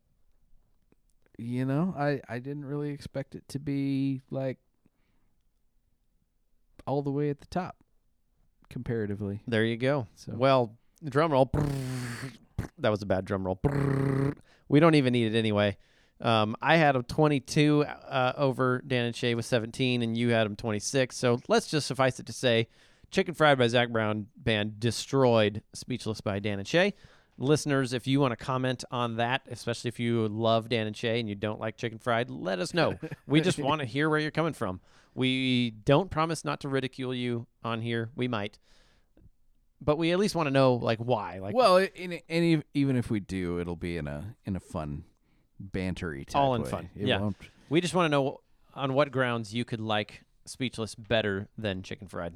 you 1.38 1.66
know, 1.66 1.94
I 1.98 2.22
I 2.30 2.40
didn't 2.40 2.66
really 2.66 2.90
expect 2.92 3.36
it 3.36 3.48
to 3.50 3.60
be 3.60 4.22
like 4.30 4.58
all 6.86 7.02
the 7.02 7.12
way 7.12 7.30
at 7.30 7.40
the 7.40 7.48
top 7.48 7.78
comparatively. 8.70 9.42
There 9.48 9.64
you 9.64 9.78
go. 9.78 10.08
So 10.16 10.34
Well, 10.36 10.78
drum 11.04 11.32
roll. 11.32 11.52
That 12.80 12.90
was 12.90 13.02
a 13.02 13.06
bad 13.06 13.26
drum 13.26 13.46
roll. 13.46 13.60
We 14.68 14.80
don't 14.80 14.96
even 14.96 15.14
need 15.14 15.34
it 15.34 15.38
anyway. 15.38 15.78
Um, 16.20 16.56
I 16.62 16.76
had 16.78 16.96
him 16.96 17.04
22 17.04 17.86
uh, 17.86 18.34
over 18.36 18.82
Dan 18.86 19.06
and 19.06 19.16
Shay 19.16 19.36
with 19.36 19.46
17, 19.46 20.02
and 20.02 20.18
you 20.18 20.30
had 20.30 20.46
him 20.46 20.56
26. 20.56 21.16
So 21.16 21.40
let's 21.48 21.68
just 21.68 21.88
suffice 21.88 22.20
it 22.20 22.26
to 22.26 22.34
say, 22.34 22.68
Chicken 23.12 23.34
Fried 23.34 23.58
by 23.58 23.68
Zac 23.68 23.90
Brown 23.90 24.28
Band 24.36 24.80
destroyed 24.80 25.62
Speechless 25.74 26.22
by 26.22 26.40
Dan 26.40 26.60
and 26.60 26.68
Shay. 26.68 26.94
Listeners, 27.38 27.94
if 27.94 28.08
you 28.08 28.20
want 28.20 28.38
to 28.38 28.44
comment 28.44 28.84
on 28.92 29.18
that, 29.18 29.42
especially 29.50 29.90
if 29.90 30.00
you 30.00 30.28
love 30.28 30.70
Dan 30.70 30.88
and 30.88 30.96
Shay 30.96 31.20
and 31.20 31.28
you 31.30 31.36
don't 31.36 31.60
like 31.60 31.78
Chicken 31.78 32.00
Fried, 32.00 32.30
let 32.30 32.60
us 32.60 32.74
know. 32.74 32.98
we 33.28 33.42
just 33.42 33.60
want 33.60 33.82
to 33.82 33.86
hear 33.86 34.10
where 34.10 34.20
you're 34.20 34.32
coming 34.32 34.54
from. 34.54 34.80
We 35.16 35.72
don't 35.72 36.12
promise 36.12 36.46
not 36.46 36.60
to 36.62 36.70
ridicule 36.70 37.14
you 37.14 37.48
on 37.64 37.82
here. 37.82 38.12
We 38.16 38.28
might 38.28 38.60
but 39.82 39.98
we 39.98 40.12
at 40.12 40.18
least 40.18 40.36
want 40.36 40.48
to 40.48 40.52
know 40.52 40.76
like 40.76 41.00
why 41.00 41.40
like 41.40 41.54
well, 41.54 41.78
in, 41.78 42.20
and 42.30 42.64
even 42.74 42.96
if 42.96 43.12
we 43.12 43.20
do, 43.20 43.60
it'll 43.60 43.76
be 43.76 43.98
in 43.98 44.08
a 44.08 44.36
in 44.46 44.56
a 44.56 44.60
fun 44.60 45.04
bantery 45.72 46.26
type 46.26 46.36
All 46.36 46.56
in 46.56 46.64
way. 46.64 46.70
fun, 46.70 46.90
It 46.96 47.08
yeah. 47.08 47.20
won't 47.20 47.38
we 47.70 47.82
just 47.82 47.94
want 47.94 48.06
to 48.06 48.10
know 48.10 48.42
on 48.74 48.94
what 48.94 49.12
grounds 49.12 49.54
you 49.54 49.66
could 49.66 49.80
like 49.80 50.24
speechless 50.46 50.96
better 50.96 51.48
than 51.58 51.82
chicken 51.82 52.08
fried 52.08 52.34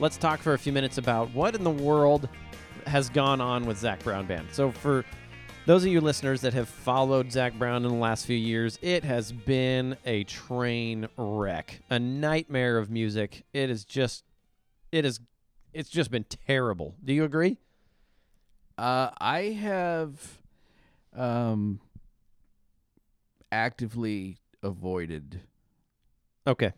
let's 0.00 0.16
talk 0.16 0.40
for 0.40 0.54
a 0.54 0.58
few 0.58 0.72
minutes 0.72 0.98
about 0.98 1.32
what 1.34 1.54
in 1.54 1.64
the 1.64 1.70
world 1.70 2.28
has 2.86 3.08
gone 3.10 3.40
on 3.40 3.66
with 3.66 3.76
zac 3.78 4.02
brown 4.02 4.26
band 4.26 4.48
so 4.52 4.70
for 4.70 5.04
those 5.68 5.84
of 5.84 5.92
you 5.92 6.00
listeners 6.00 6.40
that 6.40 6.54
have 6.54 6.66
followed 6.66 7.30
zac 7.30 7.52
brown 7.58 7.84
in 7.84 7.90
the 7.90 7.98
last 7.98 8.24
few 8.24 8.36
years 8.36 8.78
it 8.80 9.04
has 9.04 9.30
been 9.32 9.96
a 10.06 10.24
train 10.24 11.06
wreck 11.18 11.80
a 11.90 11.98
nightmare 11.98 12.78
of 12.78 12.90
music. 12.90 13.44
It 13.52 13.68
is 13.70 13.84
just 13.84 14.24
it 14.92 15.04
is 15.04 15.20
it's 15.74 15.90
just 15.90 16.10
been 16.10 16.24
terrible. 16.24 16.96
Do 17.04 17.12
you 17.12 17.24
agree? 17.24 17.58
Uh, 18.76 19.10
I 19.18 19.40
have 19.60 20.38
um 21.14 21.80
actively 23.52 24.38
avoided. 24.62 25.40
okay. 26.46 26.72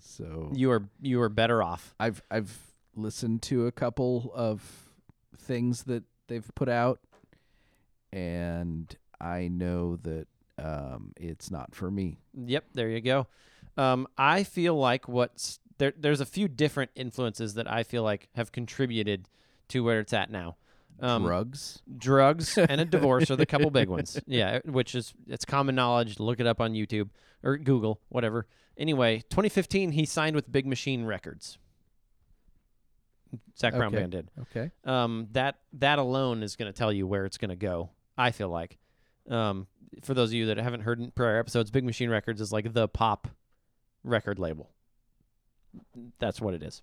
So 0.00 0.50
you 0.54 0.70
are 0.70 0.88
you 1.00 1.20
are 1.22 1.28
better 1.28 1.62
off. 1.62 1.94
I've 1.98 2.22
I've 2.30 2.56
listened 2.94 3.42
to 3.42 3.66
a 3.66 3.72
couple 3.72 4.32
of 4.34 4.88
things 5.36 5.84
that 5.84 6.04
they've 6.28 6.48
put 6.54 6.68
out, 6.68 7.00
and 8.12 8.94
I 9.20 9.48
know 9.48 9.96
that 9.96 10.26
um 10.58 11.12
it's 11.16 11.50
not 11.50 11.74
for 11.74 11.90
me. 11.90 12.18
Yep, 12.34 12.64
there 12.74 12.88
you 12.90 13.00
go. 13.00 13.26
Um, 13.76 14.06
I 14.18 14.44
feel 14.44 14.74
like 14.76 15.08
what's 15.08 15.58
there. 15.78 15.92
There's 15.96 16.20
a 16.20 16.26
few 16.26 16.48
different 16.48 16.90
influences 16.94 17.54
that 17.54 17.70
I 17.70 17.82
feel 17.82 18.02
like 18.02 18.28
have 18.34 18.52
contributed 18.52 19.28
to 19.68 19.82
where 19.84 20.00
it's 20.00 20.12
at 20.12 20.30
now. 20.30 20.56
Um, 21.02 21.22
Drugs. 21.22 21.80
drugs 21.96 22.58
and 22.58 22.78
a 22.78 22.84
divorce 22.84 23.30
are 23.30 23.36
the 23.36 23.46
couple 23.46 23.70
big 23.70 23.88
ones. 23.88 24.20
Yeah, 24.26 24.58
which 24.66 24.94
is 24.94 25.14
it's 25.26 25.46
common 25.46 25.74
knowledge. 25.74 26.20
Look 26.20 26.40
it 26.40 26.46
up 26.46 26.60
on 26.60 26.74
YouTube 26.74 27.08
or 27.42 27.56
Google, 27.56 28.00
whatever. 28.10 28.46
Anyway, 28.76 29.18
2015, 29.30 29.92
he 29.92 30.04
signed 30.04 30.36
with 30.36 30.50
Big 30.52 30.66
Machine 30.66 31.04
Records. 31.06 31.56
Zac 33.58 33.74
Brown 33.74 33.88
Okay. 33.94 33.98
Band 34.00 34.12
did. 34.12 34.30
Okay. 34.42 34.70
um, 34.84 35.28
that 35.32 35.56
that 35.74 35.98
alone 35.98 36.42
is 36.42 36.56
going 36.56 36.70
to 36.70 36.76
tell 36.76 36.92
you 36.92 37.06
where 37.06 37.24
it's 37.24 37.38
going 37.38 37.50
to 37.50 37.56
go. 37.56 37.90
I 38.20 38.30
feel 38.32 38.48
like, 38.48 38.78
um, 39.28 39.66
for 40.02 40.14
those 40.14 40.30
of 40.30 40.34
you 40.34 40.46
that 40.46 40.56
haven't 40.58 40.82
heard 40.82 41.00
in 41.00 41.10
prior 41.10 41.38
episodes, 41.38 41.70
Big 41.70 41.84
Machine 41.84 42.10
Records 42.10 42.40
is 42.40 42.52
like 42.52 42.72
the 42.72 42.86
pop 42.88 43.28
record 44.04 44.38
label. 44.38 44.70
That's 46.18 46.40
what 46.40 46.54
it 46.54 46.62
is. 46.62 46.82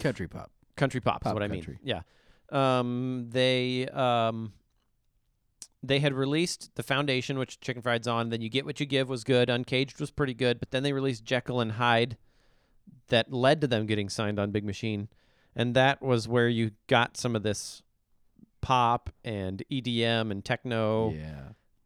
Country 0.00 0.26
pop. 0.26 0.50
Country 0.76 1.00
pop, 1.00 1.22
is 1.22 1.24
Pop 1.24 1.34
what 1.34 1.42
I 1.42 1.48
country. 1.48 1.78
mean. 1.82 1.94
Yeah. 1.94 2.00
Um, 2.50 3.28
they 3.30 3.86
um, 3.88 4.52
they 5.82 6.00
had 6.00 6.12
released 6.12 6.74
the 6.74 6.82
Foundation, 6.82 7.38
which 7.38 7.60
Chicken 7.60 7.82
Fried's 7.82 8.08
on. 8.08 8.30
Then 8.30 8.40
You 8.40 8.48
Get 8.48 8.64
What 8.64 8.80
You 8.80 8.86
Give 8.86 9.08
was 9.08 9.22
good. 9.22 9.48
Uncaged 9.48 10.00
was 10.00 10.10
pretty 10.10 10.34
good, 10.34 10.58
but 10.58 10.70
then 10.70 10.82
they 10.82 10.92
released 10.92 11.24
Jekyll 11.24 11.60
and 11.60 11.72
Hyde, 11.72 12.16
that 13.08 13.32
led 13.32 13.60
to 13.60 13.66
them 13.66 13.86
getting 13.86 14.08
signed 14.08 14.38
on 14.38 14.50
Big 14.50 14.64
Machine, 14.64 15.08
and 15.54 15.74
that 15.76 16.02
was 16.02 16.26
where 16.26 16.48
you 16.48 16.72
got 16.88 17.16
some 17.16 17.36
of 17.36 17.42
this 17.42 17.82
pop 18.64 19.10
and 19.24 19.62
EDM 19.70 20.30
and 20.30 20.44
techno 20.44 21.12
Yeah. 21.12 21.42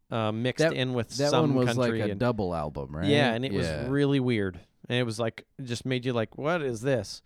uh, 0.09 0.31
mixed 0.31 0.63
That- 0.63 0.73
in 0.73 0.93
with 0.93 1.09
That 1.17 1.29
some 1.31 1.53
one 1.55 1.65
was 1.65 1.75
country 1.75 1.99
like 1.99 2.07
a 2.09 2.11
and, 2.11 2.19
double 2.19 2.55
album, 2.55 2.95
right? 2.95 3.05
yeah, 3.07 3.33
and 3.33 3.43
it 3.45 3.51
Yeah. 3.51 3.81
was 3.81 3.89
really 3.89 4.19
weird. 4.19 4.59
And 4.87 4.97
it 4.97 5.03
was 5.03 5.19
like 5.19 5.45
it 5.59 5.65
just 5.65 5.85
made 5.85 6.05
you 6.05 6.13
like, 6.13 6.37
what 6.37 6.61
is 6.61 6.81
this? 6.81 7.21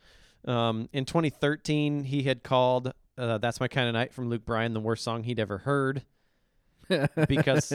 Um, 0.46 0.90
in 0.92 1.06
2013, 1.06 2.04
he 2.06 2.24
had 2.24 2.44
called 2.44 2.92
uh, 3.18 3.38
"That's 3.38 3.60
My 3.60 3.68
Kind 3.68 3.88
of 3.88 3.94
Night" 3.94 4.12
from 4.12 4.28
Luke 4.30 4.44
Bryan 4.44 4.74
the 4.74 4.80
worst 4.80 5.04
song 5.04 5.24
he'd 5.24 5.40
ever 5.40 5.60
heard. 5.60 6.04
because 7.30 7.72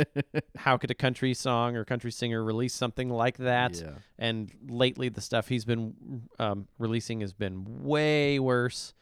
How 0.57 0.77
could 0.77 0.91
a 0.91 0.95
country 0.95 1.33
song 1.33 1.77
or 1.77 1.85
country 1.85 2.11
singer 2.13 2.43
release 2.45 2.75
something 2.75 3.09
like 3.09 3.39
that? 3.39 3.77
Yeah. 3.81 3.93
And 4.19 4.51
lately, 4.69 5.09
the 5.09 5.21
stuff 5.23 5.49
he's 5.49 5.65
been 5.65 6.29
um, 6.39 6.69
releasing 6.79 7.21
has 7.21 7.33
been 7.33 7.85
way 7.85 8.39
worse. 8.39 8.93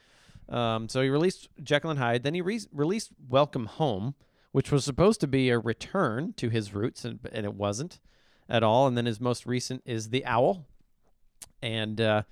Um, 0.49 0.89
so 0.89 1.03
he 1.03 1.09
released 1.09 1.49
Jekyll 1.63 1.91
and 1.91 1.99
Hyde. 1.99 2.23
Then 2.23 2.35
he 2.35 2.41
re- 2.41 2.61
released 2.73 3.11
Welcome 3.29 3.67
Home, 3.67 4.15
which 4.53 4.71
was 4.71 4.85
supposed 4.85 5.21
to 5.21 5.27
be 5.27 5.51
a 5.51 5.59
return 5.59 6.35
to 6.37 6.49
his 6.49 6.73
roots, 6.73 7.05
and, 7.05 7.19
and 7.33 7.45
it 7.45 7.55
wasn't 7.55 8.01
at 8.49 8.63
all. 8.63 8.87
And 8.87 8.97
then 8.97 9.07
his 9.07 9.21
most 9.21 9.45
recent 9.47 9.83
is 9.85 10.11
The 10.11 10.25
Owl, 10.25 10.67
and 11.63 12.01
uh, 12.01 12.23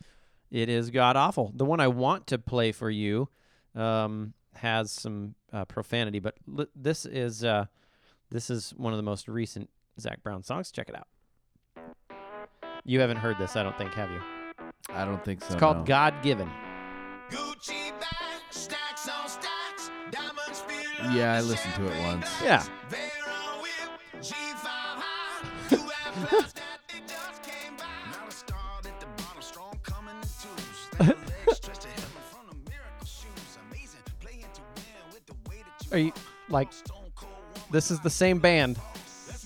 it 0.50 0.68
is 0.68 0.90
god 0.90 1.16
awful. 1.16 1.52
The 1.54 1.64
one 1.64 1.80
I 1.80 1.88
want 1.88 2.28
to 2.28 2.38
play 2.38 2.70
for 2.70 2.88
you 2.88 3.28
um, 3.74 4.34
has 4.54 4.92
some 4.92 5.34
uh, 5.52 5.64
profanity, 5.64 6.20
but 6.20 6.36
li- 6.46 6.66
this 6.76 7.06
is 7.06 7.42
uh, 7.44 7.66
this 8.30 8.50
is 8.50 8.70
one 8.76 8.92
of 8.92 8.96
the 8.96 9.02
most 9.02 9.28
recent 9.28 9.68
Zac 9.98 10.22
Brown 10.22 10.42
songs. 10.44 10.70
Check 10.70 10.88
it 10.88 10.96
out. 10.96 11.08
You 12.84 13.00
haven't 13.00 13.16
heard 13.16 13.38
this, 13.38 13.56
I 13.56 13.62
don't 13.62 13.76
think, 13.78 13.94
have 13.94 14.10
you? 14.10 14.20
I 14.90 15.04
don't 15.04 15.24
think 15.24 15.40
so. 15.40 15.46
It's 15.46 15.56
called 15.56 15.78
no. 15.78 15.84
God 15.84 16.14
Given. 16.22 16.50
Gucci 17.30 17.83
Yeah, 21.12 21.34
I 21.34 21.40
listened 21.40 21.74
to 21.74 21.86
it 21.86 22.02
once. 22.02 22.28
Yeah. 22.42 22.62
Vera 22.88 23.00
whip, 23.60 24.22
G5 24.22 24.64
high, 24.64 25.48
two 25.68 25.76
half 25.76 26.32
lives 26.32 26.52
that 26.54 26.80
they 26.88 27.00
just 27.06 27.42
came 27.42 27.76
by. 27.76 27.84
Now 28.10 28.24
the 28.26 28.32
star 28.32 28.58
at 28.78 29.00
the 29.00 29.06
bottom, 29.22 29.42
strong 29.42 29.78
coming 29.82 30.14
in 30.16 30.22
twos. 30.22 30.88
They 30.98 31.06
legs 31.06 31.56
stretched 31.56 31.82
to 31.82 31.88
heaven 31.88 32.10
from 32.30 32.46
the 32.48 32.70
miracle 32.70 33.06
shoes. 33.06 33.58
Amazing, 33.70 34.00
playing 34.20 34.46
to 34.54 34.60
win 34.76 35.12
with 35.12 35.26
the 35.26 35.34
way 35.50 35.56
that 35.62 35.86
you 35.86 35.92
Are 35.92 35.98
you 35.98 36.12
like 36.48 36.72
stone 36.72 37.10
cold 37.14 37.32
woman. 37.54 37.68
this 37.70 37.90
is 37.90 38.00
the 38.00 38.10
same 38.10 38.38
band 38.38 38.78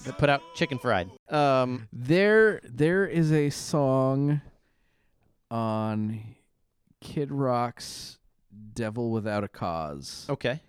that 0.05 0.17
put 0.19 0.29
out 0.29 0.43
Chicken 0.55 0.79
Fried? 0.79 1.11
Um, 1.29 1.89
There, 1.93 2.61
there 2.63 3.05
is 3.07 3.33
a 3.33 3.51
song 3.51 4.41
on 5.51 6.21
Kid 7.01 7.31
Rock's 7.33 8.19
"Devil 8.75 9.11
Without 9.11 9.43
a 9.45 9.49
Cause." 9.49 10.27
okay. 10.31 10.61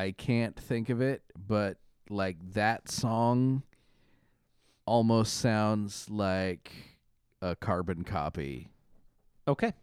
I 0.00 0.12
can't 0.12 0.56
think 0.56 0.88
of 0.88 1.02
it, 1.02 1.22
but 1.36 1.76
like 2.08 2.38
that 2.54 2.88
song 2.90 3.64
almost 4.86 5.34
sounds 5.34 6.08
like 6.08 6.72
a 7.42 7.54
carbon 7.54 8.04
copy. 8.04 8.70
Okay. 9.46 9.74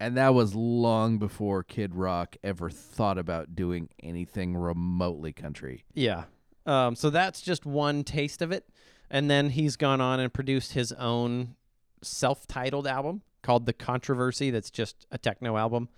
And 0.00 0.16
that 0.16 0.32
was 0.32 0.54
long 0.54 1.18
before 1.18 1.62
Kid 1.62 1.94
Rock 1.94 2.36
ever 2.42 2.70
thought 2.70 3.18
about 3.18 3.54
doing 3.54 3.90
anything 4.02 4.56
remotely 4.56 5.34
country. 5.34 5.84
Yeah. 5.92 6.24
Um, 6.64 6.96
so 6.96 7.10
that's 7.10 7.42
just 7.42 7.66
one 7.66 8.04
taste 8.04 8.40
of 8.40 8.52
it. 8.52 8.66
And 9.10 9.30
then 9.30 9.50
he's 9.50 9.76
gone 9.76 10.00
on 10.00 10.18
and 10.18 10.32
produced 10.32 10.72
his 10.72 10.92
own 10.92 11.56
self 12.00 12.46
titled 12.46 12.86
album 12.86 13.20
called 13.42 13.66
The 13.66 13.74
Controversy, 13.74 14.50
that's 14.50 14.70
just 14.70 15.06
a 15.10 15.18
techno 15.18 15.58
album. 15.58 15.90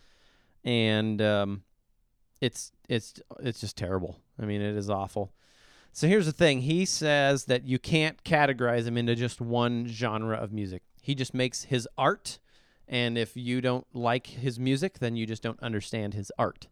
And 0.65 1.23
um, 1.23 1.62
it's 2.40 2.73
it's 2.89 3.20
it's 3.40 3.60
just 3.60 3.77
terrible. 3.77 4.20
I 4.40 4.44
mean, 4.44 4.60
it 4.60 4.77
is 4.77 4.89
awful. 4.90 5.32
So 5.93 6.06
here's 6.06 6.27
the 6.27 6.32
thing. 6.32 6.60
He 6.62 6.85
says 6.85 7.47
that 7.47 7.65
you 7.66 7.78
can't 7.78 8.23
categorize 8.24 8.86
him 8.86 8.97
into 8.97 9.15
just 9.15 9.40
one 9.40 9.86
genre 9.89 10.36
of 10.36 10.52
music. 10.52 10.82
He 11.02 11.15
just 11.15 11.35
makes 11.35 11.65
his 11.65 11.89
art, 11.97 12.39
and 12.86 13.16
if 13.19 13.36
you 13.36 13.60
don't 13.60 13.86
like 13.93 14.27
his 14.27 14.59
music, 14.60 14.98
then 14.98 15.16
you 15.16 15.27
just 15.27 15.43
don't 15.43 15.60
understand 15.62 16.15
his 16.15 16.31
art. 16.39 16.69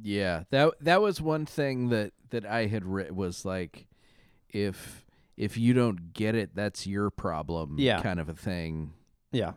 Yeah, 0.00 0.44
that 0.50 0.74
that 0.80 1.00
was 1.02 1.20
one 1.20 1.44
thing 1.46 1.88
that 1.88 2.12
that 2.30 2.44
I 2.46 2.66
had 2.66 2.84
writ 2.84 3.14
was 3.14 3.44
like 3.44 3.86
if 4.48 5.04
if 5.36 5.56
you 5.56 5.72
don't 5.72 6.12
get 6.12 6.34
it, 6.34 6.54
that's 6.54 6.86
your 6.86 7.10
problem 7.10 7.76
Yeah. 7.78 8.00
kind 8.02 8.20
of 8.20 8.28
a 8.28 8.34
thing. 8.34 8.92
Yeah. 9.32 9.52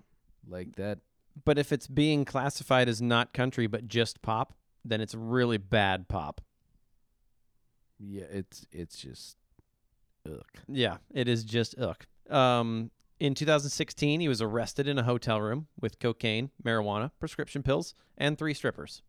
Like 0.48 0.76
that 0.78 1.00
But 1.46 1.58
if 1.60 1.72
it's 1.72 1.88
being 1.88 2.26
classified 2.26 2.88
as 2.90 3.02
not 3.02 3.34
country 3.34 3.68
but 3.68 3.88
just 3.88 4.22
pop, 4.22 4.54
then 4.86 5.02
it's 5.02 5.16
really 5.16 5.58
bad 5.58 6.08
pop. 6.08 6.42
yeah, 8.00 8.26
it's 8.32 8.66
it's 8.72 8.98
just 8.98 9.38
ugh. 10.26 10.44
Yeah, 10.68 10.98
it 11.14 11.28
is 11.28 11.44
just 11.44 11.76
ugh. 11.80 12.04
Um, 12.30 12.92
in 13.20 13.36
2016, 13.36 14.20
he 14.20 14.28
was 14.28 14.42
arrested 14.42 14.88
in 14.88 14.98
a 14.98 15.04
hotel 15.04 15.40
room 15.40 15.68
with 15.80 16.00
cocaine, 16.00 16.50
marijuana, 16.64 17.12
prescription 17.20 17.62
pills, 17.62 17.94
and 18.18 18.38
three 18.38 18.54
strippers. 18.54 19.04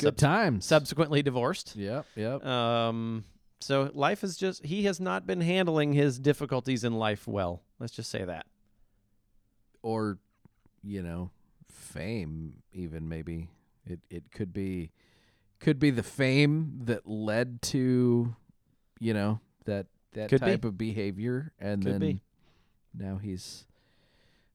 Good 0.00 0.18
times. 0.18 0.66
Subsequently 0.66 1.22
divorced. 1.22 1.74
Yep, 1.76 2.04
yep. 2.16 2.44
Um, 2.44 3.24
so 3.60 3.90
life 3.94 4.22
is 4.24 4.36
just 4.36 4.64
he 4.66 4.84
has 4.84 5.00
not 5.00 5.26
been 5.26 5.40
handling 5.40 5.92
his 5.92 6.18
difficulties 6.18 6.84
in 6.84 6.94
life 6.94 7.26
well. 7.28 7.62
Let's 7.78 7.94
just 7.94 8.10
say 8.10 8.24
that. 8.24 8.46
or 9.82 10.18
you 10.82 11.02
know, 11.02 11.30
fame 11.70 12.54
even 12.72 13.08
maybe. 13.08 13.48
It 13.86 14.00
it 14.10 14.30
could 14.32 14.52
be 14.52 14.90
could 15.60 15.78
be 15.78 15.90
the 15.90 16.02
fame 16.02 16.80
that 16.84 17.06
led 17.06 17.62
to 17.62 18.34
you 18.98 19.14
know, 19.14 19.40
that 19.64 19.86
that 20.12 20.30
Could 20.30 20.40
be. 20.40 20.46
type 20.46 20.64
of 20.64 20.78
behavior 20.78 21.52
and 21.58 21.82
Could 21.82 21.92
then 21.92 22.00
be. 22.00 22.20
now 22.94 23.18
he's 23.18 23.66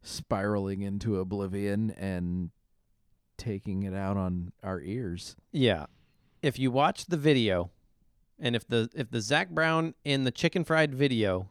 spiraling 0.01 0.81
into 0.81 1.19
oblivion 1.19 1.91
and 1.91 2.49
taking 3.37 3.83
it 3.83 3.93
out 3.93 4.17
on 4.17 4.51
our 4.63 4.81
ears. 4.81 5.35
Yeah. 5.51 5.85
If 6.41 6.57
you 6.57 6.71
watch 6.71 7.05
the 7.05 7.17
video, 7.17 7.69
and 8.39 8.55
if 8.55 8.67
the 8.67 8.89
if 8.95 9.11
the 9.11 9.21
Zac 9.21 9.49
Brown 9.51 9.93
in 10.03 10.23
the 10.23 10.31
chicken 10.31 10.63
fried 10.63 10.95
video, 10.95 11.49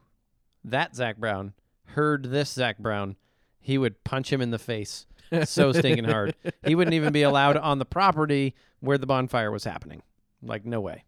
that 0.65 0.95
Zac 0.95 1.17
Brown 1.17 1.53
heard 1.85 2.25
this 2.25 2.49
Zac 2.51 2.77
Brown, 2.77 3.15
he 3.59 3.77
would 3.77 4.03
punch 4.03 4.31
him 4.33 4.41
in 4.41 4.51
the 4.51 4.59
face 4.59 5.05
so 5.45 5.71
stinking 5.71 6.05
hard. 6.05 6.35
He 6.65 6.75
wouldn't 6.75 6.93
even 6.93 7.13
be 7.13 7.23
allowed 7.23 7.57
on 7.57 7.79
the 7.79 7.85
property 7.85 8.55
where 8.79 8.97
the 8.97 9.07
bonfire 9.07 9.51
was 9.51 9.63
happening. 9.63 10.01
Like 10.41 10.65
no 10.65 10.81
way. 10.81 11.03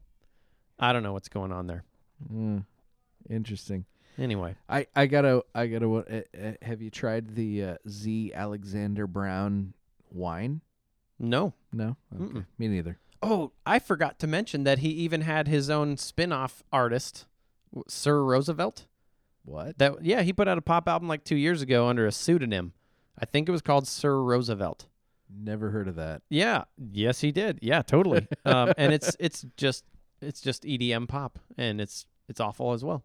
I 0.80 0.94
don't 0.94 1.04
know 1.04 1.14
what's 1.14 1.30
going 1.30 1.52
on 1.52 1.68
there. 1.68 1.84
Mm, 2.32 2.66
interesting. 3.30 3.86
Anyway, 4.18 4.56
I 4.70 4.88
I 4.96 5.08
gotta 5.08 5.44
I 5.56 5.68
gotta. 5.68 5.92
Uh, 5.92 6.22
uh, 6.40 6.52
have 6.62 6.82
you 6.82 6.90
tried 6.90 7.36
the 7.36 7.64
uh, 7.64 7.76
Z 7.90 8.32
Alexander 8.34 9.08
Brown 9.08 9.74
wine? 10.12 10.62
no. 11.20 11.54
No, 11.76 11.98
okay. 12.14 12.24
Mm-mm. 12.26 12.46
me 12.60 12.68
neither. 12.68 13.00
Oh, 13.24 13.52
I 13.66 13.80
forgot 13.80 14.20
to 14.20 14.28
mention 14.28 14.64
that 14.66 14.80
he 14.80 14.90
even 14.90 15.22
had 15.22 15.48
his 15.48 15.70
own 15.70 15.98
spin-off 15.98 16.62
artist, 16.72 17.26
Sir 17.88 18.24
Roosevelt. 18.24 18.86
What? 19.44 19.80
That 19.80 20.06
yeah, 20.06 20.22
he 20.22 20.34
put 20.34 20.48
out 20.48 20.60
a 20.60 20.62
pop 20.62 20.88
album 20.88 21.08
like 21.08 21.24
2 21.24 21.36
years 21.36 21.64
ago 21.64 21.88
under 21.88 22.06
a 22.06 22.12
pseudonym. 22.12 22.74
I 23.20 23.26
think 23.26 23.48
it 23.48 23.52
was 23.52 23.62
called 23.62 23.88
Sir 23.88 24.22
Roosevelt. 24.22 24.88
Never 25.36 25.70
heard 25.72 25.88
of 25.88 25.96
that. 25.96 26.22
Yeah, 26.30 26.64
yes, 26.78 27.22
he 27.22 27.32
did. 27.32 27.60
Yeah, 27.62 27.82
totally. 27.82 28.28
um, 28.46 28.74
and 28.78 28.94
it's 28.94 29.16
it's 29.20 29.46
just 29.58 29.84
it's 30.22 30.42
just 30.42 30.64
EDM 30.64 31.08
pop, 31.08 31.40
and 31.58 31.80
it's 31.82 32.06
it's 32.30 32.40
awful 32.40 32.74
as 32.74 32.84
well. 32.84 33.04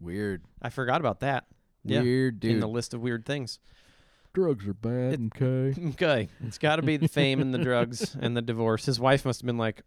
Weird. 0.00 0.44
I 0.62 0.70
forgot 0.70 1.00
about 1.00 1.20
that. 1.20 1.46
Yeah, 1.84 2.02
Weird 2.02 2.40
dude. 2.40 2.52
in 2.52 2.60
the 2.60 2.68
list 2.68 2.94
of 2.94 3.00
weird 3.00 3.24
things. 3.24 3.58
Drugs 4.34 4.66
are 4.66 4.74
bad. 4.74 5.14
It- 5.14 5.20
okay. 5.40 5.80
Okay, 5.90 6.28
it's 6.44 6.58
got 6.58 6.76
to 6.76 6.82
be 6.82 6.96
the 6.96 7.08
fame 7.20 7.40
and 7.40 7.52
the 7.54 7.58
drugs 7.58 8.16
and 8.20 8.36
the 8.36 8.42
divorce. 8.42 8.84
His 8.86 8.98
wife 9.00 9.24
must 9.24 9.40
have 9.40 9.46
been 9.46 9.58
like, 9.58 9.82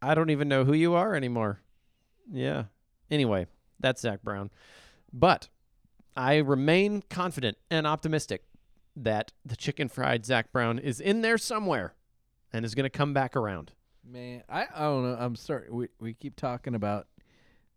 I 0.00 0.14
don't 0.14 0.30
even 0.30 0.48
know 0.48 0.64
who 0.64 0.72
you 0.72 0.94
are 0.94 1.14
anymore. 1.14 1.60
Yeah. 2.32 2.64
Anyway, 3.10 3.46
that's 3.80 4.00
Zac 4.00 4.22
Brown, 4.22 4.50
but 5.12 5.48
I 6.16 6.36
remain 6.38 7.02
confident 7.10 7.58
and 7.70 7.86
optimistic 7.86 8.44
that 8.96 9.32
the 9.44 9.56
chicken 9.56 9.88
fried 9.88 10.24
Zac 10.24 10.52
Brown 10.52 10.78
is 10.78 11.00
in 11.00 11.22
there 11.22 11.38
somewhere, 11.38 11.94
and 12.52 12.64
is 12.64 12.74
going 12.74 12.84
to 12.84 12.90
come 12.90 13.12
back 13.12 13.36
around. 13.36 13.72
Man, 14.06 14.42
I, 14.48 14.66
I 14.74 14.80
don't 14.80 15.02
know. 15.02 15.16
I'm 15.18 15.36
sorry. 15.36 15.68
We 15.70 15.88
we 15.98 16.14
keep 16.14 16.36
talking 16.36 16.74
about 16.74 17.06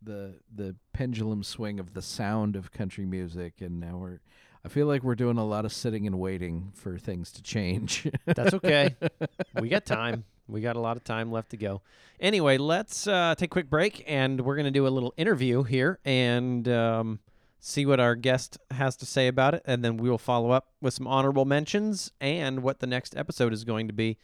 the 0.02 0.36
the 0.54 0.76
pendulum 0.94 1.44
swing 1.44 1.80
of 1.80 1.94
the 1.94 2.02
sound 2.02 2.56
of 2.56 2.72
country 2.72 3.06
music, 3.06 3.62
and 3.62 3.80
now 3.80 3.98
we're. 3.98 4.20
I 4.66 4.70
feel 4.70 4.88
like 4.88 5.02
we're 5.02 5.16
doing 5.16 5.38
a 5.38 5.46
lot 5.46 5.64
of 5.64 5.72
sitting 5.72 6.08
and 6.08 6.20
waiting 6.20 6.74
for 6.76 6.98
things 6.98 7.32
to 7.34 7.42
change. 7.42 8.06
That's 8.26 8.54
okay. 8.56 8.98
we 9.62 9.70
got 9.70 9.86
time. 9.86 10.26
We 10.50 10.60
got 10.60 10.76
a 10.76 10.80
lot 10.80 10.98
of 10.98 11.06
time 11.06 11.32
left 11.32 11.52
to 11.52 11.58
go. 11.58 11.82
Anyway, 12.20 12.58
let's 12.58 13.08
uh, 13.08 13.36
take 13.38 13.48
a 13.48 13.50
quick 13.50 13.70
break, 13.70 14.04
and 14.08 14.42
we're 14.42 14.56
going 14.56 14.66
to 14.66 14.72
do 14.72 14.86
a 14.86 14.90
little 14.90 15.14
interview 15.16 15.64
here 15.64 16.00
and 16.04 16.68
um, 16.68 17.20
see 17.60 17.86
what 17.86 18.00
our 18.00 18.16
guest 18.16 18.58
has 18.72 18.96
to 18.98 19.06
say 19.06 19.28
about 19.28 19.54
it, 19.54 19.64
and 19.66 19.84
then 19.84 19.98
we 19.98 20.10
will 20.10 20.18
follow 20.18 20.52
up 20.52 20.70
with 20.82 20.94
some 20.94 21.08
honorable 21.08 21.46
mentions 21.46 22.12
and 22.22 22.64
what 22.64 22.80
the 22.80 22.88
next 22.88 23.16
episode 23.16 23.54
is 23.54 23.64
going 23.64 23.88
to 23.88 23.94
be. 23.94 24.18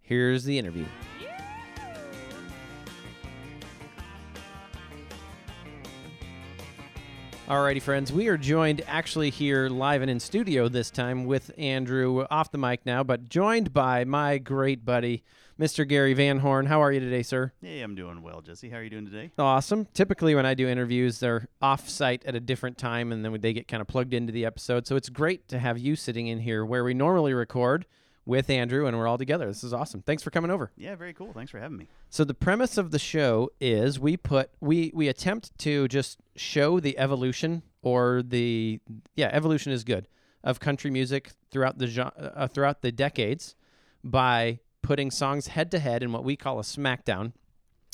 Here's 0.00 0.44
the 0.44 0.58
interview. 0.58 0.86
Alrighty, 7.48 7.80
friends, 7.80 8.12
we 8.12 8.26
are 8.26 8.36
joined 8.36 8.82
actually 8.88 9.30
here 9.30 9.68
live 9.68 10.02
and 10.02 10.10
in 10.10 10.18
studio 10.18 10.68
this 10.68 10.90
time 10.90 11.26
with 11.26 11.52
Andrew 11.56 12.26
off 12.28 12.50
the 12.50 12.58
mic 12.58 12.84
now, 12.84 13.04
but 13.04 13.28
joined 13.28 13.72
by 13.72 14.04
my 14.04 14.38
great 14.38 14.84
buddy, 14.84 15.22
Mr. 15.58 15.88
Gary 15.88 16.12
Van 16.12 16.40
Horn. 16.40 16.66
How 16.66 16.82
are 16.82 16.92
you 16.92 17.00
today, 17.00 17.22
sir? 17.22 17.52
Hey, 17.62 17.80
I'm 17.80 17.94
doing 17.94 18.22
well, 18.22 18.42
Jesse. 18.42 18.68
How 18.68 18.76
are 18.76 18.82
you 18.82 18.90
doing 18.90 19.06
today? 19.06 19.30
Awesome. 19.38 19.86
Typically, 19.94 20.34
when 20.34 20.44
I 20.44 20.54
do 20.54 20.68
interviews, 20.68 21.18
they're 21.20 21.48
off 21.62 21.88
site 21.88 22.24
at 22.26 22.34
a 22.34 22.40
different 22.40 22.76
time 22.76 23.10
and 23.10 23.24
then 23.24 23.40
they 23.40 23.52
get 23.52 23.66
kind 23.66 23.80
of 23.80 23.86
plugged 23.86 24.12
into 24.12 24.32
the 24.32 24.44
episode. 24.44 24.86
So 24.86 24.96
it's 24.96 25.08
great 25.08 25.48
to 25.48 25.58
have 25.58 25.78
you 25.78 25.96
sitting 25.96 26.26
in 26.26 26.40
here 26.40 26.64
where 26.64 26.84
we 26.84 26.92
normally 26.92 27.32
record, 27.32 27.86
with 28.26 28.50
Andrew, 28.50 28.86
and 28.86 28.98
we're 28.98 29.06
all 29.06 29.16
together. 29.16 29.46
This 29.46 29.64
is 29.64 29.72
awesome. 29.72 30.02
Thanks 30.02 30.22
for 30.22 30.30
coming 30.30 30.50
over. 30.50 30.72
Yeah, 30.76 30.96
very 30.96 31.14
cool. 31.14 31.32
Thanks 31.32 31.52
for 31.52 31.60
having 31.60 31.78
me. 31.78 31.88
So 32.10 32.24
the 32.24 32.34
premise 32.34 32.76
of 32.76 32.90
the 32.90 32.98
show 32.98 33.50
is 33.60 33.98
we 33.98 34.16
put 34.16 34.50
we 34.60 34.90
we 34.92 35.08
attempt 35.08 35.56
to 35.60 35.88
just 35.88 36.18
show 36.34 36.80
the 36.80 36.98
evolution 36.98 37.62
or 37.82 38.22
the 38.22 38.80
yeah 39.14 39.30
evolution 39.32 39.72
is 39.72 39.84
good 39.84 40.08
of 40.42 40.60
country 40.60 40.90
music 40.90 41.30
throughout 41.50 41.78
the 41.78 42.12
uh, 42.16 42.48
throughout 42.48 42.82
the 42.82 42.90
decades 42.90 43.54
by 44.02 44.58
putting 44.86 45.10
songs 45.10 45.48
head 45.48 45.70
to 45.72 45.80
head 45.80 46.02
in 46.04 46.12
what 46.12 46.22
we 46.22 46.36
call 46.36 46.60
a 46.60 46.62
smackdown, 46.62 47.32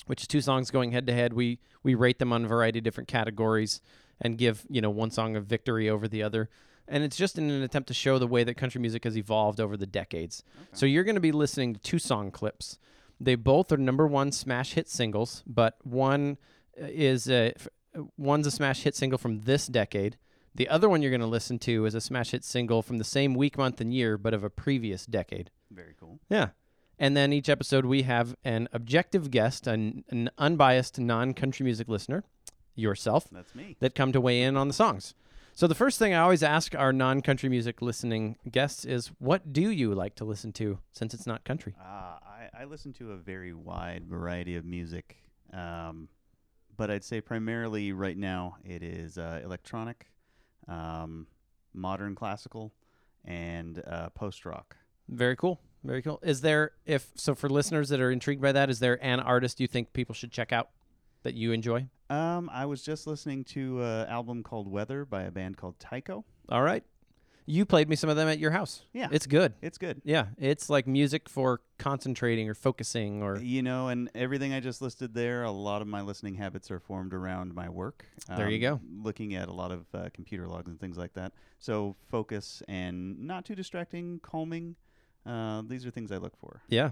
which 0.07 0.21
is 0.21 0.29
two 0.29 0.43
songs 0.43 0.71
going 0.71 0.93
head 0.93 1.07
to 1.07 1.13
head. 1.13 1.33
We 1.33 1.59
we 1.83 1.95
rate 1.95 2.19
them 2.19 2.33
on 2.33 2.45
a 2.45 2.49
variety 2.49 2.79
of 2.81 2.85
different 2.85 3.09
categories 3.09 3.81
and 4.21 4.37
give 4.37 4.67
you 4.69 4.83
know 4.83 4.91
one 4.91 5.11
song 5.11 5.35
a 5.35 5.41
victory 5.41 5.89
over 5.89 6.07
the 6.07 6.23
other. 6.23 6.51
And 6.87 7.03
it's 7.03 7.17
just 7.17 7.39
in 7.39 7.49
an 7.49 7.63
attempt 7.63 7.89
to 7.89 7.95
show 7.95 8.19
the 8.19 8.27
way 8.27 8.45
that 8.45 8.55
country 8.55 8.81
music 8.81 9.05
has 9.05 9.17
evolved 9.17 9.59
over 9.59 9.77
the 9.77 9.87
decades. 9.87 10.45
So 10.73 10.85
you're 10.85 11.05
going 11.05 11.15
to 11.15 11.21
be 11.21 11.33
listening 11.33 11.75
to 11.75 11.81
two 11.81 11.99
song 11.99 12.31
clips. 12.31 12.79
They 13.21 13.37
both 13.37 13.73
are 13.73 13.77
number 13.79 14.07
one 14.07 14.33
smash 14.33 14.75
hit 14.75 14.89
singles, 14.89 15.43
but 15.47 15.77
one 15.85 16.37
uh, 16.79 16.87
is 16.91 17.31
a 17.31 17.55
uh, 17.97 18.03
one's 18.19 18.47
a 18.47 18.51
smash 18.51 18.83
hit 18.83 18.95
single 18.95 19.19
from 19.19 19.43
this 19.43 19.67
decade. 19.67 20.19
The 20.55 20.69
other 20.69 20.91
one 20.91 21.01
you're 21.01 21.11
going 21.11 21.23
to 21.23 21.27
listen 21.27 21.59
to 21.61 21.87
is 21.87 21.95
a 21.95 22.01
smash 22.03 22.33
hit 22.33 22.45
single 22.45 22.83
from 22.83 22.99
the 22.99 23.05
same 23.05 23.33
week, 23.33 23.57
month, 23.57 23.81
and 23.81 23.95
year, 23.95 24.19
but 24.19 24.35
of 24.35 24.45
a 24.45 24.51
previous 24.51 25.07
decade. 25.07 25.51
Very 25.71 25.95
cool. 25.99 26.21
Yeah. 26.29 26.49
And 27.03 27.17
then 27.17 27.33
each 27.33 27.49
episode, 27.49 27.85
we 27.85 28.03
have 28.03 28.37
an 28.45 28.69
objective 28.73 29.33
guest, 29.33 29.67
an, 29.67 30.05
an 30.11 30.31
unbiased 30.39 31.01
non 31.01 31.35
country 31.35 31.65
music 31.65 31.89
listener, 31.89 32.23
yourself, 32.77 33.27
That's 33.33 33.53
me. 33.57 33.77
that 33.81 33.97
come 33.97 34.13
to 34.13 34.21
weigh 34.21 34.41
in 34.41 34.57
on 34.57 34.69
the 34.69 34.73
songs. 34.73 35.13
So 35.53 35.67
the 35.67 35.75
first 35.75 35.99
thing 35.99 36.15
I 36.15 36.21
always 36.21 36.45
ask 36.45 36.77
our 36.77 36.93
non 36.93 37.21
country 37.21 37.49
music 37.49 37.83
listening 37.83 38.37
guests 38.49 38.85
is, 38.85 39.11
what 39.19 39.53
do 39.53 39.69
you 39.69 39.93
like 39.93 40.15
to 40.15 40.25
listen 40.25 40.53
to 40.53 40.79
since 40.93 41.13
it's 41.13 41.27
not 41.27 41.45
country? 41.45 41.75
Uh, 41.77 41.85
I, 41.85 42.49
I 42.61 42.65
listen 42.67 42.93
to 42.93 43.11
a 43.11 43.17
very 43.17 43.53
wide 43.53 44.05
variety 44.07 44.55
of 44.55 44.65
music, 44.65 45.17
um, 45.53 46.09
but 46.77 46.89
I'd 46.89 47.03
say 47.03 47.21
primarily 47.21 47.91
right 47.91 48.17
now 48.17 48.59
it 48.65 48.85
is 48.85 49.19
uh, 49.19 49.41
electronic, 49.43 50.07
um, 50.69 51.27
modern 51.75 52.15
classical, 52.15 52.73
and 53.25 53.83
uh, 53.89 54.11
post 54.11 54.47
rock. 54.47 54.77
Very 55.09 55.35
cool. 55.35 55.59
Very 55.85 56.03
cool. 56.03 56.21
Is 56.23 56.41
there, 56.41 56.73
if 56.87 57.11
so, 57.15 57.35
for 57.35 57.49
listeners 57.49 57.89
that 57.89 58.01
are 58.01 58.11
intrigued 58.11 58.41
by 58.41 58.53
that, 58.53 58.71
is 58.71 58.79
there 58.79 59.03
an 59.05 59.21
artist 59.21 59.61
you 59.61 59.67
think 59.67 59.93
people 59.93 60.15
should 60.15 60.31
check 60.31 60.53
out 60.53 60.71
that 61.23 61.35
you 61.35 61.53
enjoy? 61.53 61.87
Um, 62.09 62.51
I 62.53 62.67
was 62.67 62.83
just 62.83 63.07
listening 63.07 63.45
to 63.45 63.83
an 63.83 64.09
album 64.09 64.43
called 64.43 64.69
Weather 64.69 65.05
by 65.05 65.23
a 65.23 65.31
band 65.31 65.57
called 65.57 65.79
Tycho. 65.81 66.25
All 66.49 66.63
right. 66.63 66.85
You 67.45 67.65
played 67.67 67.89
me 67.89 67.97
some 67.97 68.09
of 68.09 68.15
them 68.15 68.29
at 68.29 68.39
your 68.39 68.53
house. 68.53 68.83
Yeah. 68.93 69.09
It's 69.11 69.27
good. 69.27 69.55
It's 69.61 69.77
good. 69.77 70.01
Yeah. 70.05 70.27
It's 70.39 70.71
like 70.71 70.87
music 70.87 71.29
for 71.29 71.61
concentrating 71.77 72.49
or 72.49 72.55
focusing 72.55 73.21
or. 73.21 73.39
You 73.39 73.63
know, 73.63 73.89
and 73.89 74.09
everything 74.15 74.53
I 74.53 74.61
just 74.61 74.81
listed 74.81 75.13
there, 75.13 75.43
a 75.43 75.51
lot 75.51 75.83
of 75.83 75.89
my 75.89 76.03
listening 76.03 76.37
habits 76.37 76.71
are 76.71 76.79
formed 76.79 77.13
around 77.13 77.53
my 77.55 77.69
work. 77.69 78.05
There 78.29 78.49
you 78.49 78.61
go. 78.61 78.81
Looking 79.03 79.35
at 79.35 79.49
a 79.49 79.53
lot 79.53 79.73
of 79.73 79.87
uh, 79.93 80.11
computer 80.15 80.47
logs 80.47 80.71
and 80.71 80.79
things 80.79 80.97
like 80.97 81.15
that. 81.15 81.33
So 81.59 81.97
focus 82.09 82.63
and 82.69 83.19
not 83.27 83.45
too 83.45 83.57
distracting, 83.57 84.21
calming. 84.23 84.77
Uh, 85.27 85.63
these 85.67 85.87
are 85.87 85.91
things 85.91 86.11
I 86.13 86.17
look 86.17 86.37
for. 86.37 86.63
Yeah. 86.69 86.91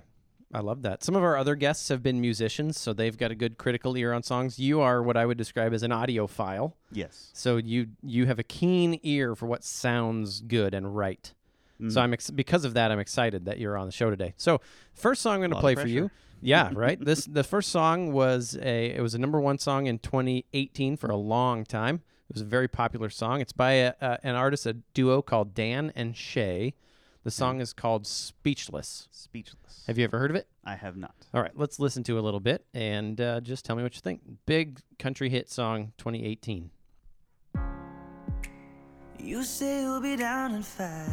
I 0.53 0.61
love 0.61 0.83
that. 0.83 1.05
Some 1.05 1.15
of 1.15 1.23
our 1.23 1.37
other 1.37 1.55
guests 1.55 1.89
have 1.91 2.03
been 2.03 2.21
musicians, 2.21 2.79
so 2.79 2.93
they've 2.93 3.17
got 3.17 3.31
a 3.31 3.37
good 3.37 3.57
critical 3.57 3.97
ear 3.97 4.13
on 4.13 4.25
songs. 4.25 4.59
You 4.59 4.81
are 4.81 5.01
what 5.01 5.17
I 5.17 5.25
would 5.25 5.39
describe 5.39 5.73
as 5.73 5.85
an 5.85 5.93
audiophile. 5.93 6.73
Yes. 6.91 7.31
So 7.35 7.57
you 7.57 7.89
you 8.03 8.27
have 8.27 8.41
a 8.41 8.43
keen 8.43 8.99
ear 9.05 9.37
for 9.37 9.47
what 9.47 9.63
sounds 9.63 10.41
good 10.41 10.75
and 10.75 10.97
right. 10.97 11.33
Mm. 11.81 11.93
So 11.93 12.01
I'm 12.01 12.13
ex- 12.13 12.31
because 12.31 12.65
of 12.65 12.75
that 12.75 12.91
I'm 12.91 12.99
excited 12.99 13.45
that 13.45 13.59
you're 13.59 13.77
on 13.77 13.87
the 13.87 13.93
show 13.93 14.11
today. 14.11 14.35
So 14.37 14.61
first 14.93 15.23
song 15.23 15.35
I'm 15.35 15.41
going 15.41 15.53
to 15.53 15.61
play 15.61 15.77
for 15.77 15.87
you. 15.87 16.11
Yeah, 16.41 16.71
right. 16.75 16.99
This 17.03 17.27
the 17.27 17.45
first 17.45 17.71
song 17.71 18.13
was 18.13 18.59
a 18.61 18.91
it 18.91 19.01
was 19.01 19.15
a 19.15 19.19
number 19.19 19.41
1 19.41 19.59
song 19.59 19.87
in 19.87 20.01
2018 20.01 20.97
for 20.97 21.11
a 21.11 21.17
long 21.17 21.65
time. 21.65 22.03
It 22.29 22.35
was 22.35 22.43
a 22.43 22.47
very 22.47 22.69
popular 22.69 23.11
song. 23.11 23.41
It's 23.41 23.53
by 23.53 23.73
a, 23.73 23.95
uh, 24.01 24.17
an 24.23 24.37
artist 24.37 24.67
a 24.67 24.75
duo 24.95 25.21
called 25.23 25.55
Dan 25.55 25.93
and 25.95 26.17
Shay. 26.17 26.75
The 27.23 27.31
song 27.31 27.61
is 27.61 27.75
called 27.75 28.07
Speechless. 28.07 29.07
Speechless. 29.11 29.85
Have 29.87 29.99
you 29.99 30.05
ever 30.05 30.19
heard 30.19 30.31
of 30.31 30.37
it? 30.37 30.49
I 30.65 30.75
have 30.75 30.97
not. 30.97 31.15
All 31.35 31.43
right, 31.43 31.53
let's 31.55 31.79
listen 31.79 32.03
to 32.05 32.19
a 32.19 32.23
little 32.23 32.41
bit 32.41 32.65
and 32.73 33.21
uh, 33.21 33.43
just 33.43 33.67
tell 33.67 33.77
me 33.77 33.83
what 33.83 33.95
you 33.95 34.01
think. 34.01 34.23
Big 34.47 34.81
country 34.99 35.29
hit 35.29 35.51
song 35.51 35.93
2018. 35.99 36.71
You 39.19 39.43
say 39.45 39.83
you'll 39.83 40.01
be 40.01 40.17
down 40.17 40.55
in 40.55 40.63
five. 40.63 41.13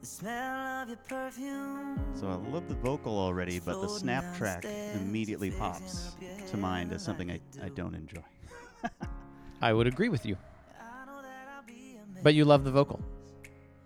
The 0.00 0.06
smell 0.06 0.82
of 0.82 0.88
your 0.88 0.96
perfume. 1.06 2.00
So 2.14 2.26
I 2.28 2.36
love 2.50 2.66
the 2.66 2.76
vocal 2.76 3.18
already, 3.18 3.58
but 3.58 3.82
the 3.82 3.88
snap 3.88 4.38
track 4.38 4.64
immediately 4.94 5.50
pops 5.50 6.16
to 6.48 6.56
mind 6.56 6.94
as 6.94 7.02
something 7.04 7.30
I, 7.30 7.40
I 7.62 7.68
don't 7.68 7.94
enjoy. 7.94 8.24
I 9.60 9.74
would 9.74 9.86
agree 9.86 10.08
with 10.08 10.24
you, 10.24 10.38
I 10.80 11.04
know 11.04 11.20
that 11.20 11.48
I'll 11.54 11.66
be 11.66 11.98
a 11.98 12.22
but 12.22 12.32
you 12.32 12.46
love 12.46 12.64
the 12.64 12.70
vocal. 12.70 13.00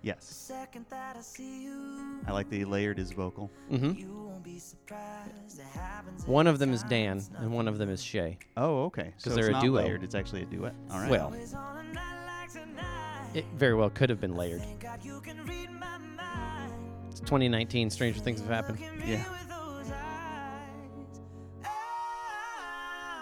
Yes. 0.02 0.24
second 0.24 0.86
that 0.88 1.16
I 1.16 1.20
see 1.20 1.64
you. 1.64 2.20
I 2.26 2.32
like 2.32 2.48
that 2.48 2.56
he 2.56 2.64
layered 2.64 2.96
his 2.96 3.12
vocal. 3.12 3.50
hmm 3.68 3.90
You 3.92 4.08
won't 4.28 4.42
be 4.42 4.58
surprised. 4.58 5.58
It 5.58 5.64
happens 5.78 6.26
One 6.26 6.46
of 6.46 6.58
them 6.58 6.72
is 6.72 6.82
Dan, 6.84 7.22
and 7.38 7.52
one 7.52 7.68
of 7.68 7.76
them 7.76 7.90
is 7.90 8.02
Shay. 8.02 8.38
Oh, 8.56 8.84
okay. 8.84 9.12
So 9.18 9.30
they're 9.30 9.40
it's 9.40 9.48
a 9.50 9.52
not 9.52 9.62
duo. 9.62 9.82
layered. 9.82 10.02
It's 10.02 10.14
actually 10.14 10.42
a 10.42 10.46
duet. 10.46 10.74
All 10.90 10.98
right. 11.00 11.10
Well, 11.10 11.26
always 11.26 11.52
on 11.52 11.76
a 11.78 11.82
night 11.92 12.26
like 12.26 12.50
tonight. 12.52 13.30
it 13.34 13.44
very 13.56 13.74
well 13.74 13.90
could 13.90 14.08
have 14.08 14.20
been 14.20 14.34
layered. 14.36 14.62
Thank 14.62 14.80
God 14.80 15.04
you 15.04 15.20
can 15.20 15.44
read 15.46 15.70
my 15.70 15.98
mind. 15.98 16.72
It's 17.10 17.20
2019. 17.20 17.90
Stranger 17.90 18.20
things 18.20 18.40
have 18.40 18.48
happened. 18.48 18.80
Look 18.80 18.88
at 18.88 18.96
me 19.06 19.12
Yeah. 19.12 19.30
with 19.30 19.48
those 19.50 19.92
eyes. 19.92 21.20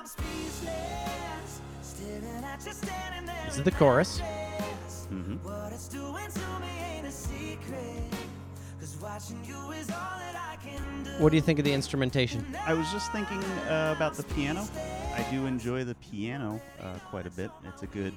I'm 0.00 0.06
speechless, 0.06 1.60
staring 1.82 2.24
at 2.44 2.64
you 2.64 2.72
standing 2.72 3.26
there 3.26 3.44
This 3.46 3.56
is 3.58 3.64
the 3.64 3.72
chorus. 3.72 4.20
hmm 5.08 5.36
What 11.18 11.30
do 11.30 11.36
you 11.36 11.42
think 11.42 11.58
of 11.58 11.64
the 11.64 11.72
instrumentation? 11.72 12.44
I 12.66 12.74
was 12.74 12.90
just 12.92 13.10
thinking 13.12 13.42
uh, 13.68 13.94
about 13.96 14.14
the 14.14 14.22
piano. 14.22 14.66
I 15.16 15.22
do 15.30 15.46
enjoy 15.46 15.82
the 15.84 15.96
piano 15.96 16.60
uh, 16.80 16.94
quite 17.10 17.26
a 17.26 17.30
bit. 17.30 17.50
It's 17.66 17.82
a 17.82 17.86
good, 17.88 18.14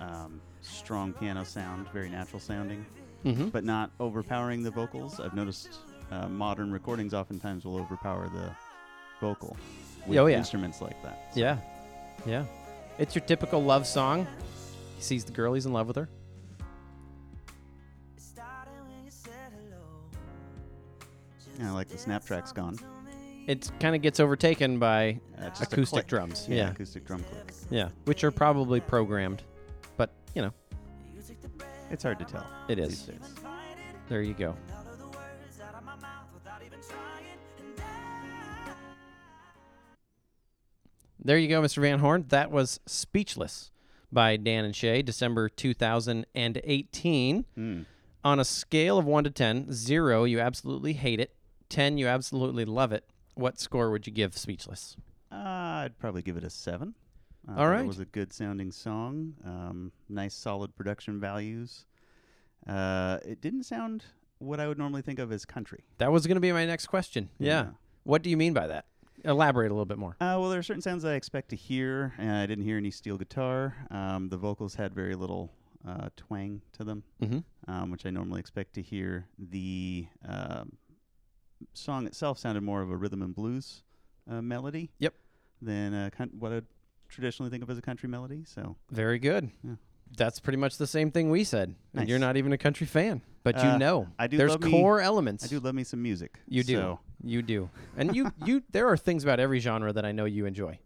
um, 0.00 0.40
strong 0.62 1.12
piano 1.12 1.44
sound, 1.44 1.88
very 1.92 2.08
natural 2.08 2.40
sounding, 2.40 2.84
Mm-hmm. 3.24 3.48
but 3.48 3.64
not 3.64 3.90
overpowering 4.00 4.62
the 4.62 4.70
vocals. 4.70 5.20
I've 5.20 5.34
noticed 5.34 5.80
uh, 6.10 6.26
modern 6.28 6.72
recordings 6.72 7.12
oftentimes 7.12 7.66
will 7.66 7.76
overpower 7.76 8.28
the 8.30 8.50
vocal 9.20 9.58
with 10.06 10.16
Oh, 10.18 10.24
yeah. 10.26 10.38
instruments 10.38 10.80
like 10.80 11.02
that. 11.02 11.30
Yeah, 11.34 11.58
yeah. 12.24 12.46
It's 12.98 13.14
your 13.14 13.22
typical 13.26 13.62
love 13.62 13.86
song. 13.86 14.26
He 14.96 15.02
sees 15.02 15.24
the 15.24 15.32
girl, 15.32 15.52
he's 15.52 15.66
in 15.66 15.72
love 15.74 15.86
with 15.86 15.96
her. 15.96 16.08
I 21.62 21.70
like 21.70 21.88
the 21.88 21.98
snap 21.98 22.24
track's 22.24 22.52
gone. 22.52 22.76
It 23.46 23.70
kind 23.80 23.94
of 23.96 24.02
gets 24.02 24.20
overtaken 24.20 24.78
by 24.78 25.20
Uh, 25.38 25.48
just 25.50 25.62
a 25.62 25.64
acoustic 25.64 25.88
click. 25.90 26.06
drums. 26.06 26.46
Yeah, 26.48 26.56
Yeah, 26.56 26.70
acoustic 26.70 27.04
drum 27.06 27.22
click. 27.24 27.52
yeah, 27.70 27.88
which 28.04 28.22
are 28.24 28.30
probably 28.30 28.80
programmed, 28.80 29.42
but 29.96 30.10
you 30.34 30.42
know, 30.42 30.52
You 31.14 31.22
took 31.22 31.40
the 31.42 31.48
breath 31.48 31.68
It's 31.90 32.02
hard 32.02 32.18
to 32.20 32.24
tell. 32.24 32.46
it 32.68 32.78
is. 32.78 33.06
these 33.06 33.16
days. 33.18 33.34
There 34.08 34.22
you 34.22 34.34
go. 34.34 34.48
All 34.74 34.92
of 34.92 34.98
the 34.98 35.06
words 35.06 35.60
out 35.62 35.74
of 35.74 35.84
my 35.84 35.96
mouth 35.96 36.26
without 36.34 36.62
even 36.64 36.78
trying. 36.80 37.26
And 37.58 37.80
I 37.80 38.72
There 41.22 41.38
you 41.38 41.48
go, 41.48 41.60
Mr. 41.62 41.80
Van 41.82 41.98
Horn. 41.98 42.24
That 42.28 42.50
was 42.50 42.80
Speechless 42.86 43.70
by 44.12 44.36
Dan 44.36 44.64
and 44.64 44.74
Shay, 44.74 45.02
December 45.02 45.48
2018. 45.48 47.44
Mm. 47.56 47.84
On 48.24 48.38
a 48.40 48.44
scale 48.44 48.98
of 48.98 49.06
1 49.06 49.24
to 49.24 49.30
10, 49.30 49.72
0, 49.72 50.24
you 50.24 50.40
absolutely 50.40 50.92
hate 50.94 51.20
it, 51.20 51.34
10, 51.70 51.96
you 51.98 52.06
absolutely 52.06 52.64
love 52.64 52.92
it. 52.92 53.04
What 53.34 53.58
score 53.58 53.90
would 53.90 54.06
you 54.06 54.12
give 54.12 54.36
Speechless? 54.36 54.96
Uh, 55.32 55.36
I'd 55.86 55.98
probably 55.98 56.22
give 56.22 56.36
it 56.36 56.44
a 56.44 56.50
seven. 56.50 56.94
Uh, 57.48 57.54
All 57.58 57.68
right. 57.68 57.84
It 57.84 57.86
was 57.88 58.00
a 58.00 58.04
good 58.04 58.32
sounding 58.32 58.70
song. 58.72 59.34
Um, 59.44 59.92
nice, 60.08 60.34
solid 60.34 60.74
production 60.76 61.18
values. 61.20 61.86
Uh, 62.66 63.18
it 63.24 63.40
didn't 63.40 63.62
sound 63.64 64.04
what 64.38 64.60
I 64.60 64.68
would 64.68 64.78
normally 64.78 65.02
think 65.02 65.18
of 65.18 65.32
as 65.32 65.44
country. 65.44 65.84
That 65.98 66.12
was 66.12 66.26
going 66.26 66.34
to 66.36 66.40
be 66.40 66.52
my 66.52 66.66
next 66.66 66.86
question. 66.86 67.30
Yeah. 67.38 67.68
What 68.04 68.22
do 68.22 68.30
you 68.30 68.36
mean 68.36 68.52
by 68.52 68.66
that? 68.66 68.86
Elaborate 69.24 69.70
a 69.70 69.74
little 69.74 69.84
bit 69.86 69.98
more. 69.98 70.12
Uh, 70.20 70.36
well, 70.40 70.48
there 70.48 70.58
are 70.58 70.62
certain 70.62 70.82
sounds 70.82 71.04
I 71.04 71.14
expect 71.14 71.50
to 71.50 71.56
hear. 71.56 72.14
and 72.18 72.30
I 72.32 72.46
didn't 72.46 72.64
hear 72.64 72.76
any 72.78 72.90
steel 72.90 73.16
guitar. 73.18 73.76
Um, 73.90 74.28
the 74.30 74.36
vocals 74.38 74.74
had 74.74 74.94
very 74.94 75.14
little 75.14 75.52
uh, 75.86 76.08
twang 76.16 76.62
to 76.72 76.84
them, 76.84 77.02
Mm-hmm. 77.22 77.70
um, 77.70 77.90
which 77.90 78.04
I 78.06 78.10
normally 78.10 78.40
expect 78.40 78.74
to 78.74 78.82
hear. 78.82 79.26
The 79.38 80.06
um, 80.26 80.72
song 81.74 82.06
itself 82.06 82.38
sounded 82.38 82.62
more 82.62 82.82
of 82.82 82.90
a 82.90 82.96
rhythm 82.96 83.22
and 83.22 83.34
blues 83.34 83.82
uh, 84.30 84.40
melody. 84.42 84.90
Yep. 84.98 85.14
Than 85.62 85.92
uh, 85.94 86.10
coun- 86.16 86.30
what 86.38 86.52
I'd 86.52 86.64
traditionally 87.08 87.50
think 87.50 87.62
of 87.62 87.70
as 87.70 87.78
a 87.78 87.82
country 87.82 88.08
melody. 88.08 88.44
So 88.46 88.76
Very 88.90 89.18
good. 89.18 89.50
Yeah. 89.62 89.74
That's 90.16 90.40
pretty 90.40 90.56
much 90.56 90.76
the 90.78 90.86
same 90.86 91.10
thing 91.12 91.30
we 91.30 91.44
said. 91.44 91.74
And 91.94 92.08
you're 92.08 92.18
not 92.18 92.36
even 92.36 92.52
a 92.52 92.58
country 92.58 92.86
fan. 92.86 93.22
but 93.44 93.56
you 93.56 93.68
Uh, 93.70 93.78
know, 93.78 94.08
I 94.18 94.26
do 94.26 94.36
there's 94.36 94.50
love 94.52 94.62
me- 94.62 94.70
core 94.70 95.00
elements. 95.00 95.44
I 95.44 95.48
do 95.48 95.60
love 95.60 95.74
me 95.74 95.84
some 95.84 96.02
music. 96.02 96.40
You 96.48 96.62
do. 96.64 96.74
So, 96.74 97.00
You 97.22 97.42
do. 97.42 97.70
And 97.96 98.14
you 98.16 98.32
you 98.44 98.62
there 98.70 98.88
are 98.88 98.96
things 98.96 99.22
about 99.22 99.38
every 99.38 99.60
genre 99.60 99.92
that 99.92 100.04
I 100.04 100.12
know 100.12 100.24
you 100.24 100.46
enjoy. 100.46 100.78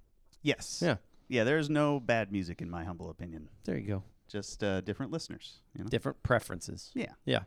yes. 0.43 0.81
Yeah. 0.85 0.97
Yeah. 1.29 1.45
There's 1.45 1.71
no 1.71 2.01
bad 2.01 2.31
music 2.33 2.61
in 2.61 2.69
my 2.69 2.85
humble 2.85 3.09
opinion. 3.11 3.49
There 3.65 3.79
you 3.79 3.87
go. 3.87 4.03
Just 4.29 4.63
uh, 4.65 4.81
different 4.83 5.13
listeners. 5.13 5.61
You 5.77 5.85
know. 5.85 5.89
Different 5.91 6.23
preferences. 6.23 6.91
yeah. 6.95 7.13
Yeah. 7.25 7.41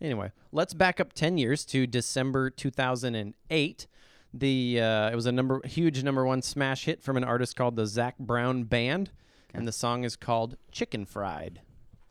Anyway, 0.00 0.30
let's 0.52 0.74
back 0.74 1.00
up 1.00 1.12
10 1.12 1.38
years 1.38 1.64
to 1.66 1.86
December 1.86 2.50
2008. 2.50 3.86
The 4.34 4.80
uh, 4.80 5.10
it 5.10 5.14
was 5.14 5.24
a 5.24 5.32
number 5.32 5.60
huge 5.64 6.02
number 6.02 6.26
1 6.26 6.42
smash 6.42 6.84
hit 6.84 7.02
from 7.02 7.16
an 7.16 7.24
artist 7.24 7.56
called 7.56 7.76
the 7.76 7.86
Zac 7.86 8.18
Brown 8.18 8.64
Band 8.64 9.10
and 9.54 9.66
the 9.66 9.72
song 9.72 10.04
is 10.04 10.16
called 10.16 10.56
Chicken 10.70 11.06
Fried. 11.06 11.60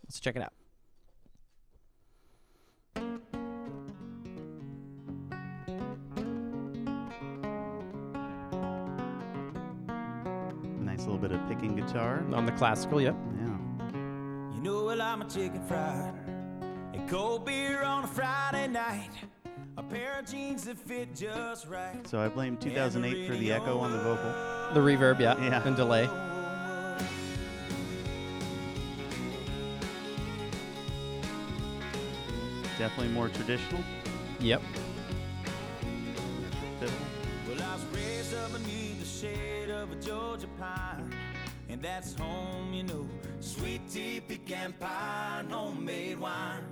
Let's 0.03 0.19
check 0.19 0.35
it 0.35 0.41
out. 0.41 0.53
Nice 10.79 11.01
little 11.01 11.17
bit 11.17 11.31
of 11.31 11.47
picking 11.47 11.75
guitar. 11.75 12.25
On 12.33 12.47
the 12.47 12.51
classical, 12.53 12.99
yep. 12.99 13.15
Yeah. 13.37 13.95
You 14.55 14.61
know 14.61 14.85
well 14.85 15.01
I'm 15.01 15.21
a 15.21 15.29
chicken 15.29 15.61
fried. 15.67 16.34
A 17.05 17.07
cold 17.07 17.45
beer 17.45 17.83
on 17.83 18.03
a 18.03 18.07
Friday 18.07 18.67
night. 18.67 19.11
A 19.77 19.83
pair 19.83 20.17
of 20.17 20.25
jeans 20.25 20.63
that 20.63 20.75
fit 20.75 21.15
just 21.15 21.67
right. 21.67 21.95
So 22.07 22.19
I 22.19 22.29
blame 22.29 22.57
2008 22.57 23.27
for 23.27 23.35
the 23.35 23.51
echo 23.51 23.77
on 23.77 23.91
the 23.91 23.99
vocal. 23.99 24.31
The 24.73 24.79
reverb, 24.79 25.19
yeah, 25.19 25.37
Yeah. 25.39 25.61
and 25.67 25.75
delay. 25.75 26.09
Definitely 32.77 33.13
more 33.13 33.29
traditional. 33.29 33.81
Yep. 34.39 34.61
Fiddle. 36.79 36.95
Well, 37.47 37.61
I 37.61 37.73
was 37.75 37.85
raised 37.93 38.33
up 38.35 38.51
beneath 38.51 38.99
the 38.99 39.27
shade 39.27 39.69
of 39.69 39.91
a 39.91 39.95
Georgia 39.95 40.47
pine. 40.59 41.13
And 41.69 41.81
that's 41.81 42.13
home, 42.15 42.73
you 42.73 42.83
know. 42.83 43.07
Sweet 43.39 43.81
tea, 43.89 44.21
pecan 44.27 44.73
pie, 44.79 45.37
and 45.39 45.51
homemade 45.51 46.19
wine. 46.19 46.63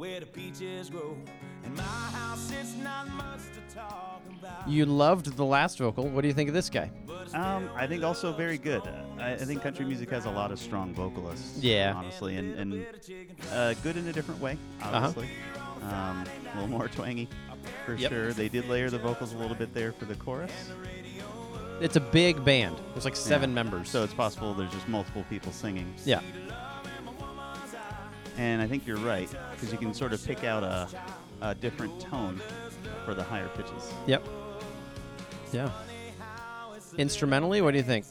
Where 0.00 0.18
the 0.20 0.24
peaches 0.24 0.88
grow. 0.88 1.14
In 1.62 1.74
my 1.74 1.82
house, 1.82 2.50
it's 2.58 2.74
not 2.76 3.06
much 3.10 3.40
to 3.52 3.74
talk 3.74 4.22
about. 4.40 4.66
You 4.66 4.86
loved 4.86 5.36
the 5.36 5.44
last 5.44 5.76
vocal. 5.76 6.08
What 6.08 6.22
do 6.22 6.28
you 6.28 6.32
think 6.32 6.48
of 6.48 6.54
this 6.54 6.70
guy? 6.70 6.90
Um, 7.34 7.68
I 7.76 7.86
think 7.86 8.02
also 8.02 8.32
very 8.32 8.56
good. 8.56 8.80
Uh, 8.80 9.20
I, 9.20 9.32
I 9.32 9.36
think 9.36 9.60
country 9.60 9.84
music 9.84 10.08
has 10.08 10.24
a 10.24 10.30
lot 10.30 10.52
of 10.52 10.58
strong 10.58 10.94
vocalists. 10.94 11.58
Yeah. 11.62 11.92
Honestly, 11.94 12.36
and, 12.36 12.54
and 12.58 12.86
uh, 13.52 13.74
good 13.82 13.98
in 13.98 14.08
a 14.08 14.12
different 14.14 14.40
way, 14.40 14.56
Uh-huh. 14.80 15.12
Um, 15.82 16.24
a 16.54 16.54
little 16.54 16.68
more 16.68 16.88
twangy, 16.88 17.28
for 17.84 17.94
Yep. 17.94 18.10
sure. 18.10 18.32
They 18.32 18.48
did 18.48 18.68
layer 18.70 18.88
the 18.88 18.98
vocals 18.98 19.34
a 19.34 19.36
little 19.36 19.54
bit 19.56 19.74
there 19.74 19.92
for 19.92 20.06
the 20.06 20.14
chorus. 20.14 20.50
It's 21.82 21.96
a 21.96 22.00
big 22.00 22.42
band. 22.42 22.76
There's 22.94 23.04
like 23.04 23.16
seven 23.16 23.50
Yeah. 23.50 23.54
members. 23.54 23.90
So 23.90 24.02
it's 24.02 24.14
possible 24.14 24.54
there's 24.54 24.72
just 24.72 24.88
multiple 24.88 25.26
people 25.28 25.52
singing. 25.52 25.92
yeah. 26.06 26.20
And 28.36 28.62
I 28.62 28.66
think 28.66 28.86
you're 28.86 28.96
right, 28.98 29.30
because 29.52 29.72
you 29.72 29.78
can 29.78 29.92
sort 29.92 30.12
of 30.12 30.24
pick 30.24 30.44
out 30.44 30.62
a, 30.62 30.88
a 31.42 31.54
different 31.54 32.00
tone 32.00 32.40
for 33.04 33.14
the 33.14 33.22
higher 33.22 33.48
pitches. 33.48 33.92
Yep. 34.06 34.26
Yeah. 35.52 35.70
Instrumentally, 36.96 37.60
what 37.60 37.72
do 37.72 37.78
you 37.78 37.82
think? 37.82 38.06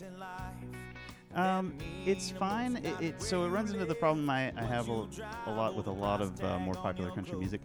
Um, 1.35 1.73
it's 2.05 2.31
fine. 2.31 2.77
It, 2.77 3.01
it 3.01 3.21
so 3.21 3.43
it 3.45 3.49
runs 3.49 3.71
into 3.71 3.85
the 3.85 3.95
problem 3.95 4.29
I, 4.29 4.51
I 4.57 4.63
have 4.63 4.89
a, 4.89 5.07
a 5.45 5.51
lot 5.51 5.75
with 5.75 5.87
a 5.87 5.91
lot 5.91 6.21
of 6.21 6.43
uh, 6.43 6.57
more 6.59 6.73
popular 6.73 7.11
country 7.11 7.37
music. 7.37 7.61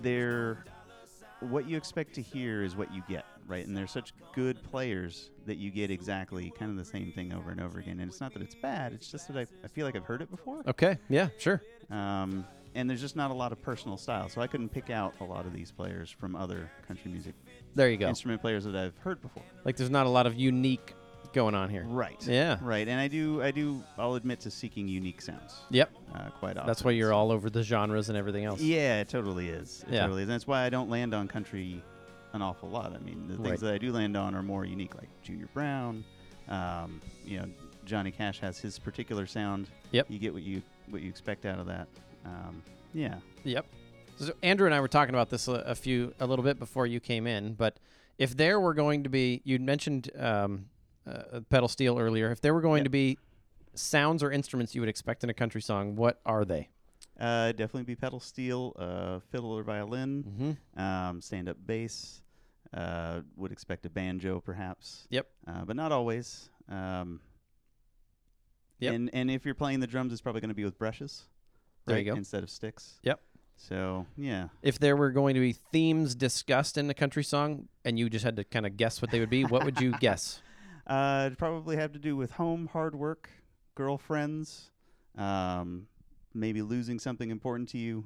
They're 0.00 0.64
what 1.40 1.68
you 1.68 1.76
expect 1.76 2.14
to 2.14 2.22
hear 2.22 2.62
is 2.62 2.76
what 2.76 2.92
you 2.94 3.02
get, 3.08 3.24
right? 3.46 3.66
And 3.66 3.76
they're 3.76 3.86
such 3.86 4.12
good 4.34 4.62
players 4.62 5.30
that 5.46 5.56
you 5.56 5.70
get 5.70 5.90
exactly 5.90 6.52
kind 6.56 6.70
of 6.70 6.76
the 6.76 6.84
same 6.84 7.12
thing 7.12 7.32
over 7.32 7.50
and 7.50 7.60
over 7.60 7.80
again. 7.80 7.98
And 7.98 8.10
it's 8.10 8.20
not 8.20 8.32
that 8.34 8.42
it's 8.42 8.54
bad; 8.54 8.92
it's 8.92 9.10
just 9.10 9.26
that 9.28 9.36
I, 9.36 9.46
I 9.64 9.68
feel 9.68 9.86
like 9.86 9.96
I've 9.96 10.04
heard 10.04 10.22
it 10.22 10.30
before. 10.30 10.62
Okay. 10.66 10.96
Yeah. 11.08 11.28
Sure. 11.38 11.60
Um, 11.90 12.44
and 12.74 12.88
there's 12.88 13.00
just 13.00 13.16
not 13.16 13.30
a 13.30 13.34
lot 13.34 13.50
of 13.52 13.60
personal 13.62 13.96
style, 13.96 14.28
so 14.28 14.40
I 14.40 14.46
couldn't 14.46 14.68
pick 14.68 14.90
out 14.90 15.14
a 15.20 15.24
lot 15.24 15.44
of 15.44 15.52
these 15.52 15.72
players 15.72 16.08
from 16.10 16.36
other 16.36 16.70
country 16.86 17.10
music 17.10 17.34
There 17.74 17.90
you 17.90 17.96
go. 17.96 18.08
instrument 18.08 18.40
players 18.40 18.64
that 18.64 18.76
I've 18.76 18.96
heard 18.98 19.20
before. 19.20 19.42
Like, 19.64 19.76
there's 19.76 19.90
not 19.90 20.06
a 20.06 20.08
lot 20.08 20.26
of 20.26 20.34
unique 20.36 20.94
going 21.32 21.54
on 21.54 21.68
here. 21.68 21.84
Right. 21.86 22.24
Yeah. 22.26 22.58
Right. 22.62 22.86
And 22.88 23.00
I 23.00 23.08
do, 23.08 23.42
I 23.42 23.50
do, 23.50 23.82
I'll 23.98 24.14
admit 24.14 24.40
to 24.40 24.50
seeking 24.50 24.86
unique 24.88 25.20
sounds. 25.20 25.56
Yep. 25.70 25.90
Uh, 26.14 26.30
quite 26.38 26.56
often. 26.56 26.66
That's 26.68 26.84
why 26.84 26.92
you're 26.92 27.12
all 27.12 27.30
over 27.32 27.50
the 27.50 27.62
genres 27.62 28.08
and 28.08 28.16
everything 28.18 28.44
else. 28.44 28.60
Yeah, 28.60 29.00
it 29.00 29.08
totally 29.08 29.48
is. 29.48 29.84
It 29.88 29.94
Yeah. 29.94 30.02
totally 30.02 30.22
is. 30.22 30.28
And 30.28 30.34
that's 30.34 30.46
why 30.46 30.62
I 30.64 30.70
don't 30.70 30.90
land 30.90 31.12
on 31.14 31.26
country 31.28 31.82
an 32.32 32.42
awful 32.42 32.68
lot. 32.68 32.92
I 32.94 32.98
mean, 32.98 33.26
the 33.28 33.34
things 33.34 33.48
Right. 33.48 33.60
that 33.60 33.74
I 33.74 33.78
do 33.78 33.92
land 33.92 34.16
on 34.16 34.34
are 34.36 34.42
more 34.44 34.64
unique, 34.64 34.94
like 34.96 35.08
Junior 35.22 35.48
Brown. 35.52 36.04
Um, 36.48 37.00
you 37.24 37.38
know, 37.38 37.46
Johnny 37.84 38.10
Cash 38.12 38.38
has 38.40 38.58
his 38.58 38.78
particular 38.78 39.26
sound. 39.26 39.68
Yep. 39.92 40.06
You 40.08 40.18
get 40.20 40.32
what 40.32 40.42
you 40.42 40.62
what 40.92 41.02
you 41.02 41.08
expect 41.08 41.46
out 41.46 41.58
of 41.58 41.66
that. 41.66 41.88
Um, 42.24 42.62
yeah. 42.92 43.16
Yep. 43.44 43.66
So 44.18 44.32
Andrew 44.42 44.66
and 44.66 44.74
I 44.74 44.80
were 44.80 44.88
talking 44.88 45.14
about 45.14 45.30
this 45.30 45.48
a, 45.48 45.52
a 45.52 45.74
few, 45.74 46.12
a 46.20 46.26
little 46.26 46.44
bit 46.44 46.58
before 46.58 46.86
you 46.86 47.00
came 47.00 47.26
in. 47.26 47.54
But 47.54 47.78
if 48.18 48.36
there 48.36 48.60
were 48.60 48.74
going 48.74 49.04
to 49.04 49.08
be, 49.08 49.40
you'd 49.44 49.62
mentioned 49.62 50.10
um, 50.18 50.66
uh, 51.06 51.40
pedal 51.48 51.68
steel 51.68 51.98
earlier. 51.98 52.30
If 52.30 52.40
there 52.40 52.52
were 52.52 52.60
going 52.60 52.80
Yep. 52.80 52.84
to 52.84 52.90
be 52.90 53.18
sounds 53.74 54.22
or 54.22 54.30
instruments 54.30 54.74
you 54.74 54.82
would 54.82 54.88
expect 54.90 55.24
in 55.24 55.30
a 55.30 55.34
country 55.34 55.62
song, 55.62 55.96
what 55.96 56.20
are 56.26 56.44
they? 56.44 56.68
Uh, 57.18 57.52
definitely 57.52 57.84
be 57.84 57.94
pedal 57.96 58.20
steel, 58.20 58.74
uh, 58.78 59.20
fiddle 59.30 59.52
or 59.52 59.62
violin, 59.62 60.56
Mm-hmm. 60.76 60.80
um, 60.82 61.20
stand 61.20 61.48
up 61.48 61.56
bass. 61.66 62.22
Uh, 62.72 63.22
would 63.36 63.50
expect 63.50 63.84
a 63.86 63.90
banjo, 63.90 64.38
perhaps. 64.40 65.08
Yep. 65.10 65.26
Uh, 65.48 65.64
but 65.64 65.74
not 65.74 65.90
always. 65.90 66.50
Um, 66.68 67.18
Yep. 68.80 68.94
And 68.94 69.10
and 69.12 69.30
if 69.30 69.44
you're 69.44 69.54
playing 69.54 69.80
the 69.80 69.86
drums, 69.86 70.12
it's 70.12 70.22
probably 70.22 70.40
going 70.40 70.50
to 70.50 70.54
be 70.54 70.64
with 70.64 70.78
brushes. 70.78 71.22
There 71.86 71.98
you 71.98 72.04
go. 72.04 72.14
Instead 72.16 72.42
of 72.42 72.50
sticks. 72.50 72.98
Yep. 73.02 73.20
So 73.56 74.06
yeah. 74.16 74.48
If 74.62 74.78
there 74.78 74.96
were 74.96 75.10
going 75.10 75.34
to 75.34 75.40
be 75.40 75.52
themes 75.52 76.14
discussed 76.14 76.78
in 76.78 76.88
a 76.88 76.94
country 76.94 77.24
song, 77.24 77.68
and 77.84 77.98
you 77.98 78.08
just 78.08 78.24
had 78.24 78.36
to 78.36 78.44
kind 78.44 78.66
of 78.66 78.76
guess 78.76 79.02
what 79.02 79.10
they 79.10 79.20
would 79.20 79.30
be, 79.30 79.44
what 79.44 79.64
would 79.64 79.80
you 79.80 79.92
guess? 80.00 80.40
Uh, 80.86 81.24
it'd 81.26 81.38
probably 81.38 81.76
have 81.76 81.92
to 81.92 81.98
do 81.98 82.16
with 82.16 82.32
home, 82.32 82.68
hard 82.72 82.94
work, 82.94 83.28
girlfriends, 83.74 84.70
um, 85.16 85.86
maybe 86.34 86.62
losing 86.62 86.98
something 86.98 87.30
important 87.30 87.68
to 87.68 87.78
you, 87.78 88.04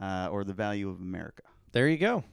uh, 0.00 0.28
or 0.30 0.44
the 0.44 0.52
value 0.52 0.88
of 0.88 1.00
America. 1.00 1.42
There 1.72 1.88
you 1.88 1.98
go. 1.98 2.24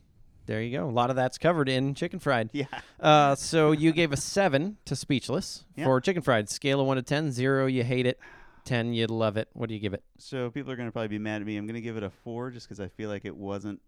There 0.47 0.61
you 0.61 0.75
go. 0.77 0.87
A 0.87 0.91
lot 0.91 1.09
of 1.11 1.15
that's 1.15 1.37
covered 1.37 1.69
in 1.69 1.93
Chicken 1.93 2.19
Fried. 2.19 2.49
Yeah. 2.53 2.65
Uh, 2.99 3.35
so 3.35 3.71
you 3.73 3.91
gave 3.91 4.11
a 4.11 4.17
seven 4.17 4.77
to 4.85 4.95
Speechless 4.95 5.65
Yeah. 5.75 5.83
for 5.85 6.01
Chicken 6.01 6.21
Fried. 6.23 6.49
Scale 6.49 6.81
of 6.81 6.87
one 6.87 6.97
to 6.97 7.03
ten. 7.03 7.31
Zero, 7.31 7.67
you 7.67 7.83
hate 7.83 8.05
it. 8.07 8.17
Ten, 8.63 8.93
you'd 8.93 9.11
love 9.11 9.37
it. 9.37 9.47
What 9.53 9.69
do 9.69 9.75
you 9.75 9.79
give 9.79 9.93
it? 9.93 10.03
So 10.17 10.49
people 10.49 10.71
are 10.71 10.75
going 10.75 10.87
to 10.87 10.91
probably 10.91 11.09
be 11.09 11.19
mad 11.19 11.41
at 11.41 11.47
me. 11.47 11.55
I'm 11.57 11.65
going 11.67 11.75
to 11.75 11.81
give 11.81 11.95
it 11.97 12.03
a 12.03 12.09
four 12.09 12.49
just 12.49 12.67
because 12.67 12.79
I 12.79 12.87
feel 12.87 13.09
like 13.09 13.23
it 13.25 13.35
wasn't 13.35 13.81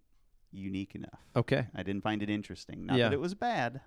unique 0.52 0.96
enough. 0.96 1.20
Okay. 1.36 1.68
I 1.76 1.84
didn't 1.84 2.02
find 2.02 2.22
it 2.24 2.30
interesting. 2.30 2.86
Not 2.86 2.98
Yeah. 2.98 3.06
that 3.10 3.14
it 3.14 3.20
was 3.20 3.34
bad. 3.36 3.82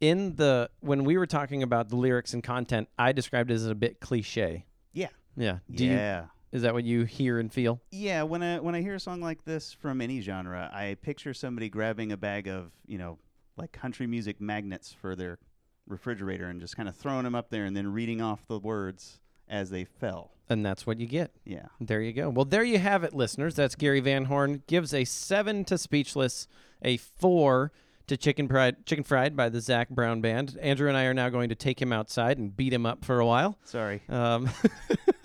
In 0.00 0.36
the 0.36 0.70
when 0.80 1.04
we 1.04 1.18
were 1.18 1.26
talking 1.26 1.62
about 1.62 1.88
the 1.88 1.96
lyrics 1.96 2.32
and 2.32 2.42
content, 2.42 2.88
I 2.98 3.12
described 3.12 3.50
it 3.50 3.54
as 3.54 3.66
a 3.66 3.74
bit 3.74 4.00
cliche. 4.00 4.64
Yeah. 4.92 5.08
Yeah. 5.36 5.58
Do 5.70 5.84
you 5.84 5.92
yeah. 5.92 6.26
Is 6.50 6.62
that 6.62 6.72
what 6.72 6.84
you 6.84 7.04
hear 7.04 7.38
and 7.38 7.52
feel? 7.52 7.80
Yeah, 7.90 8.22
when 8.22 8.42
I 8.42 8.58
when 8.60 8.74
I 8.74 8.80
hear 8.80 8.94
a 8.94 9.00
song 9.00 9.20
like 9.20 9.44
this 9.44 9.72
from 9.72 10.00
any 10.00 10.20
genre, 10.20 10.70
I 10.72 10.96
picture 11.02 11.34
somebody 11.34 11.68
grabbing 11.68 12.12
a 12.12 12.16
bag 12.16 12.48
of 12.48 12.70
you 12.86 12.98
know 12.98 13.18
like 13.56 13.72
country 13.72 14.06
music 14.06 14.40
magnets 14.40 14.92
for 14.92 15.14
their 15.14 15.38
refrigerator 15.86 16.46
and 16.46 16.60
just 16.60 16.76
kind 16.76 16.88
of 16.88 16.96
throwing 16.96 17.24
them 17.24 17.34
up 17.34 17.50
there 17.50 17.64
and 17.64 17.76
then 17.76 17.92
reading 17.92 18.20
off 18.20 18.46
the 18.46 18.58
words 18.58 19.20
as 19.48 19.70
they 19.70 19.84
fell. 19.84 20.30
And 20.50 20.64
that's 20.64 20.86
what 20.86 20.98
you 21.00 21.06
get. 21.06 21.32
Yeah, 21.44 21.66
There 21.80 22.00
you 22.00 22.12
go. 22.12 22.30
Well, 22.30 22.44
there 22.44 22.64
you 22.64 22.78
have 22.78 23.04
it, 23.04 23.14
listeners. 23.14 23.54
That's 23.54 23.74
Gary 23.74 24.00
Van 24.00 24.26
Horn 24.26 24.62
gives 24.66 24.94
a 24.94 25.04
seven 25.04 25.64
to 25.66 25.76
Speechless, 25.76 26.48
a 26.82 26.96
four 26.96 27.72
to 28.06 28.16
Chicken 28.16 28.48
Fried, 28.48 28.86
Chicken 28.86 29.04
Fried 29.04 29.36
by 29.36 29.50
the 29.50 29.60
Zac 29.60 29.90
Brown 29.90 30.22
Band. 30.22 30.56
Andrew 30.60 30.88
and 30.88 30.96
I 30.96 31.04
are 31.04 31.14
now 31.14 31.28
going 31.28 31.50
to 31.50 31.54
take 31.54 31.80
him 31.80 31.92
outside 31.92 32.38
and 32.38 32.56
beat 32.56 32.72
him 32.72 32.86
up 32.86 33.04
for 33.04 33.20
a 33.20 33.26
while. 33.26 33.58
sorry. 33.64 34.02
Um, 34.08 34.48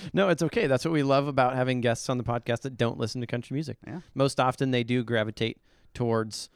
no, 0.12 0.28
it's 0.28 0.42
okay. 0.42 0.66
That's 0.66 0.84
what 0.84 0.92
we 0.92 1.02
love 1.02 1.26
about 1.28 1.54
having 1.54 1.80
guests 1.80 2.08
on 2.08 2.18
the 2.18 2.24
podcast 2.24 2.62
that 2.62 2.76
don't 2.76 2.98
listen 2.98 3.20
to 3.20 3.26
country 3.26 3.54
music. 3.54 3.78
Yeah. 3.86 4.00
Most 4.14 4.40
often, 4.40 4.70
they 4.70 4.84
do 4.84 5.04
gravitate 5.04 5.58
towards. 5.94 6.48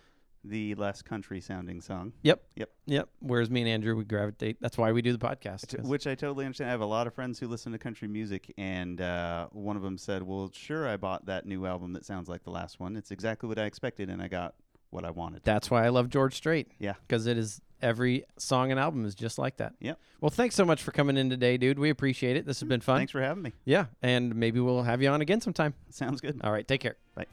The 0.44 0.76
less 0.76 1.02
country 1.02 1.40
sounding 1.40 1.80
song, 1.80 2.12
Yep. 2.22 2.40
Yep. 2.54 2.70
Yep. 2.86 3.08
Whereas 3.18 3.50
me 3.50 3.62
and 3.62 3.68
Andrew, 3.68 3.96
we 3.96 4.04
gravitate. 4.04 4.58
That's 4.60 4.78
why 4.78 4.92
we 4.92 5.02
do 5.02 5.10
the 5.10 5.18
podcast. 5.18 5.66
T- 5.66 5.78
which 5.78 6.06
I 6.06 6.14
totally 6.14 6.44
understand. 6.44 6.68
I 6.68 6.70
have 6.70 6.82
a 6.82 6.86
lot 6.86 7.08
of 7.08 7.14
friends 7.14 7.40
who 7.40 7.48
listen 7.48 7.72
to 7.72 7.78
country 7.78 8.06
music, 8.06 8.54
and 8.56 9.00
uh, 9.00 9.48
one 9.50 9.74
of 9.76 9.82
them 9.82 9.98
said, 9.98 10.22
"Well, 10.22 10.52
sure, 10.54 10.86
I 10.86 10.98
bought 10.98 11.26
that 11.26 11.46
new 11.46 11.66
album 11.66 11.94
that 11.94 12.04
sounds 12.04 12.28
like 12.28 12.44
the 12.44 12.50
last 12.50 12.78
one. 12.78 12.94
It's 12.94 13.10
exactly 13.10 13.48
what 13.48 13.58
I 13.58 13.64
expected, 13.64 14.08
and 14.08 14.22
I 14.22 14.28
got 14.28 14.54
what 14.90 15.04
I 15.04 15.10
wanted." 15.10 15.42
That's 15.44 15.70
why 15.70 15.84
I 15.84 15.88
love 15.88 16.08
George 16.08 16.34
Strait. 16.34 16.68
Yeah. 16.78 16.94
Because 17.06 17.26
it 17.26 17.38
is 17.38 17.60
every 17.82 18.24
song 18.38 18.70
and 18.70 18.80
album 18.80 19.04
is 19.04 19.14
just 19.14 19.38
like 19.38 19.58
that. 19.58 19.74
Yep. 19.80 19.98
Well, 20.20 20.30
thanks 20.30 20.54
so 20.54 20.64
much 20.64 20.82
for 20.82 20.92
coming 20.92 21.16
in 21.16 21.30
today, 21.30 21.56
dude. 21.56 21.78
We 21.78 21.90
appreciate 21.90 22.36
it. 22.36 22.46
This 22.46 22.60
has 22.60 22.68
been 22.68 22.80
fun. 22.80 22.98
Thanks 22.98 23.12
for 23.12 23.20
having 23.20 23.42
me. 23.42 23.52
Yeah, 23.64 23.86
and 24.02 24.34
maybe 24.34 24.60
we'll 24.60 24.82
have 24.82 25.02
you 25.02 25.08
on 25.08 25.20
again 25.20 25.40
sometime. 25.40 25.74
Sounds 25.90 26.20
good. 26.20 26.40
All 26.42 26.52
right, 26.52 26.66
take 26.66 26.80
care. 26.80 26.96
Bye. 27.14 27.26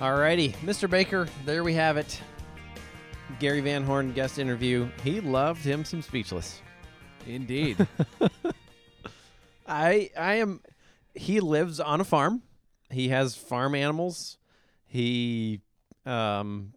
All 0.00 0.16
righty. 0.16 0.50
Mr. 0.64 0.90
Baker, 0.90 1.28
there 1.44 1.62
we 1.62 1.74
have 1.74 1.96
it. 1.96 2.20
Gary 3.38 3.60
Van 3.60 3.84
Horn 3.84 4.12
guest 4.12 4.38
interview. 4.38 4.88
He 5.04 5.20
loved 5.20 5.64
him 5.64 5.84
some 5.84 6.02
speechless. 6.02 6.60
Indeed. 7.26 7.86
I 9.66 10.10
I 10.18 10.34
am 10.34 10.60
he 11.14 11.40
lives 11.40 11.80
on 11.80 12.00
a 12.00 12.04
farm. 12.04 12.42
He 12.90 13.08
has 13.08 13.34
farm 13.34 13.74
animals. 13.74 14.38
He 14.84 15.60
um 16.04 16.72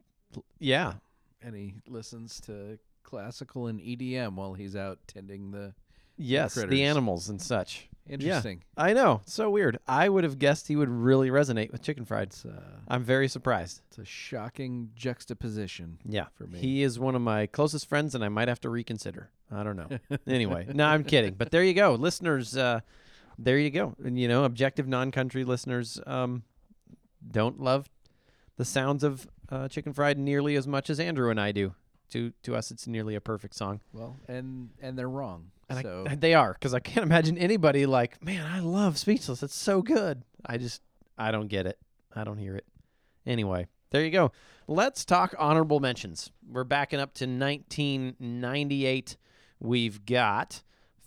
yeah. 0.60 0.94
and 1.42 1.56
he 1.56 1.76
listens 1.88 2.40
to 2.42 2.80
classical 3.04 3.68
and 3.68 3.80
EDM 3.80 4.34
while 4.34 4.54
he's 4.54 4.76
out 4.76 5.00
tending 5.08 5.52
the. 5.52 5.74
Yes, 6.18 6.54
critters. 6.54 6.72
the 6.72 6.84
animals 6.84 7.30
and 7.30 7.42
such. 7.42 7.90
Interesting. 8.08 8.64
I 8.78 8.94
know. 8.94 9.22
So 9.26 9.50
weird. 9.50 9.80
I 9.88 10.08
would 10.08 10.24
have 10.24 10.38
guessed 10.38 10.68
he 10.68 10.76
would 10.76 10.90
really 10.90 11.30
resonate 11.30 11.72
with 11.72 11.82
chicken 11.82 12.06
fried. 12.06 12.28
It's, 12.28 12.46
uh, 12.46 12.62
I'm 12.88 13.04
very 13.04 13.28
surprised. 13.28 13.82
it's 13.88 13.98
a 13.98 14.06
shocking 14.06 14.92
juxtaposition. 14.96 15.98
Yeah, 16.06 16.26
for 16.36 16.46
me. 16.46 16.60
He 16.60 16.84
is 16.84 17.00
one 17.00 17.16
of 17.16 17.22
my 17.22 17.48
closest 17.48 17.90
friends, 17.90 18.14
and 18.16 18.24
I 18.24 18.30
might 18.30 18.48
have 18.48 18.62
to 18.62 18.70
reconsider. 18.70 19.32
I 19.52 19.64
don't 19.64 19.76
know. 19.76 19.90
anyway, 20.28 20.68
no, 20.72 20.86
I'm 20.86 21.04
kidding. 21.04 21.34
But 21.34 21.52
there 21.52 21.64
you 21.64 21.74
go, 21.74 21.96
listeners. 21.96 22.56
Uh, 22.56 22.82
there 23.38 23.58
you 23.58 23.70
go. 23.70 23.96
And 24.04 24.20
you 24.20 24.28
know, 24.28 24.44
objective 24.44 24.88
non-country 24.88 25.44
listeners 25.44 26.00
um, 26.06 26.44
don't 27.30 27.60
love 27.60 27.90
the 28.58 28.66
sounds 28.66 29.04
of 29.04 29.28
uh, 29.50 29.68
chicken 29.68 29.94
fried 29.94 30.18
nearly 30.18 30.56
as 30.56 30.68
much 30.68 30.90
as 30.90 31.00
Andrew 31.00 31.30
and 31.30 31.40
I 31.40 31.52
do. 31.52 31.74
To 32.12 32.32
to 32.44 32.56
us, 32.56 32.70
it's 32.70 32.88
nearly 32.88 33.16
a 33.16 33.22
perfect 33.22 33.56
song. 33.56 33.82
Well, 33.92 34.16
and 34.28 34.70
and 34.80 34.98
they're 34.98 35.10
wrong. 35.10 35.52
And 35.70 35.82
so 35.82 36.06
I, 36.08 36.16
they 36.20 36.34
are 36.34 36.54
because 36.54 36.74
I 36.74 36.80
can't 36.80 37.04
imagine 37.04 37.38
anybody 37.38 37.86
like, 37.86 38.24
man, 38.24 38.46
I 38.46 38.60
love 38.60 38.98
Speechless. 38.98 39.44
It's 39.44 39.56
so 39.56 39.82
good. 39.82 40.24
I 40.46 40.58
just, 40.58 40.82
I 41.18 41.32
don't 41.32 41.48
get 41.48 41.66
it. 41.66 41.80
I 42.16 42.24
don't 42.24 42.38
hear 42.38 42.56
it. 42.56 42.66
Anyway, 43.26 43.68
there 43.90 44.04
you 44.04 44.12
go. 44.12 44.32
Let's 44.68 45.04
talk 45.06 45.36
honorable 45.38 45.80
mentions. 45.80 46.32
We're 46.48 46.64
backing 46.64 47.00
up 47.00 47.14
to 47.16 47.26
1998. 47.26 49.18
We've 49.60 50.06
got 50.06 50.62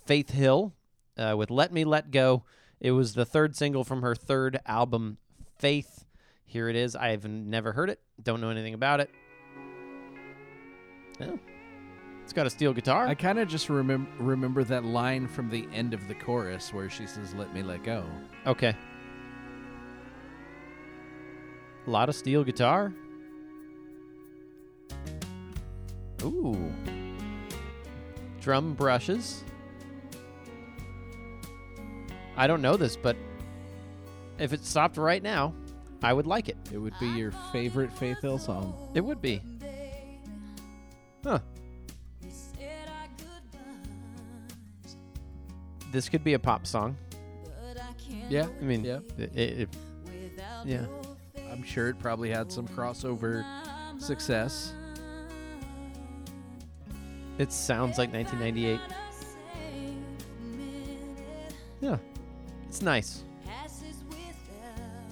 Faith 0.06 0.30
Hill 0.30 0.74
uh, 1.18 1.34
with 1.36 1.50
"Let 1.50 1.72
Me 1.72 1.84
Let 1.84 2.10
Go." 2.10 2.44
It 2.80 2.92
was 2.92 3.14
the 3.14 3.24
third 3.24 3.56
single 3.56 3.84
from 3.84 4.02
her 4.02 4.14
third 4.14 4.60
album, 4.66 5.18
Faith. 5.56 6.04
Here 6.44 6.68
it 6.68 6.76
is. 6.76 6.96
I've 6.96 7.26
never 7.26 7.72
heard 7.72 7.90
it. 7.90 8.00
Don't 8.22 8.40
know 8.40 8.50
anything 8.50 8.74
about 8.74 9.00
it. 9.00 9.10
Oh. 11.20 11.38
It's 12.22 12.32
got 12.32 12.46
a 12.46 12.50
steel 12.50 12.72
guitar. 12.72 13.06
I 13.06 13.14
kind 13.14 13.38
of 13.38 13.48
just 13.48 13.68
remem- 13.68 14.06
remember 14.18 14.62
that 14.64 14.84
line 14.84 15.26
from 15.26 15.50
the 15.50 15.66
end 15.72 15.94
of 15.94 16.06
the 16.08 16.14
chorus 16.14 16.72
where 16.72 16.88
she 16.90 17.06
says, 17.06 17.34
"Let 17.34 17.52
me 17.54 17.62
let 17.62 17.82
go." 17.82 18.04
Okay. 18.46 18.76
A 21.86 21.90
lot 21.90 22.08
of 22.08 22.14
steel 22.14 22.44
guitar. 22.44 22.92
Ooh. 26.22 26.72
Drum 28.40 28.74
brushes. 28.74 29.42
I 32.38 32.46
don't 32.46 32.62
know 32.62 32.76
this, 32.76 32.96
but 32.96 33.16
if 34.38 34.52
it 34.52 34.64
stopped 34.64 34.96
right 34.96 35.22
now, 35.22 35.52
I 36.04 36.12
would 36.12 36.28
like 36.28 36.48
it. 36.48 36.56
It 36.72 36.78
would 36.78 36.94
be 37.00 37.08
your 37.08 37.32
favorite 37.52 37.92
Faith 37.92 38.20
Hill 38.22 38.38
song. 38.38 38.72
It 38.94 39.00
would 39.00 39.20
be. 39.20 39.42
Huh. 41.24 41.40
This 45.90 46.08
could 46.08 46.22
be 46.22 46.34
a 46.34 46.38
pop 46.38 46.64
song. 46.64 46.96
Yeah, 48.28 48.46
I 48.60 48.64
mean, 48.64 48.84
yeah. 48.84 49.00
it, 49.16 49.32
it, 49.34 49.68
yeah. 50.64 50.86
I'm 51.50 51.64
sure 51.64 51.88
it 51.88 51.98
probably 51.98 52.30
had 52.30 52.52
some 52.52 52.68
crossover 52.68 53.44
success. 53.98 54.74
It 57.38 57.52
sounds 57.52 57.98
like 57.98 58.12
1998. 58.12 58.80
Yeah. 61.80 61.96
It's 62.68 62.82
nice. 62.82 63.24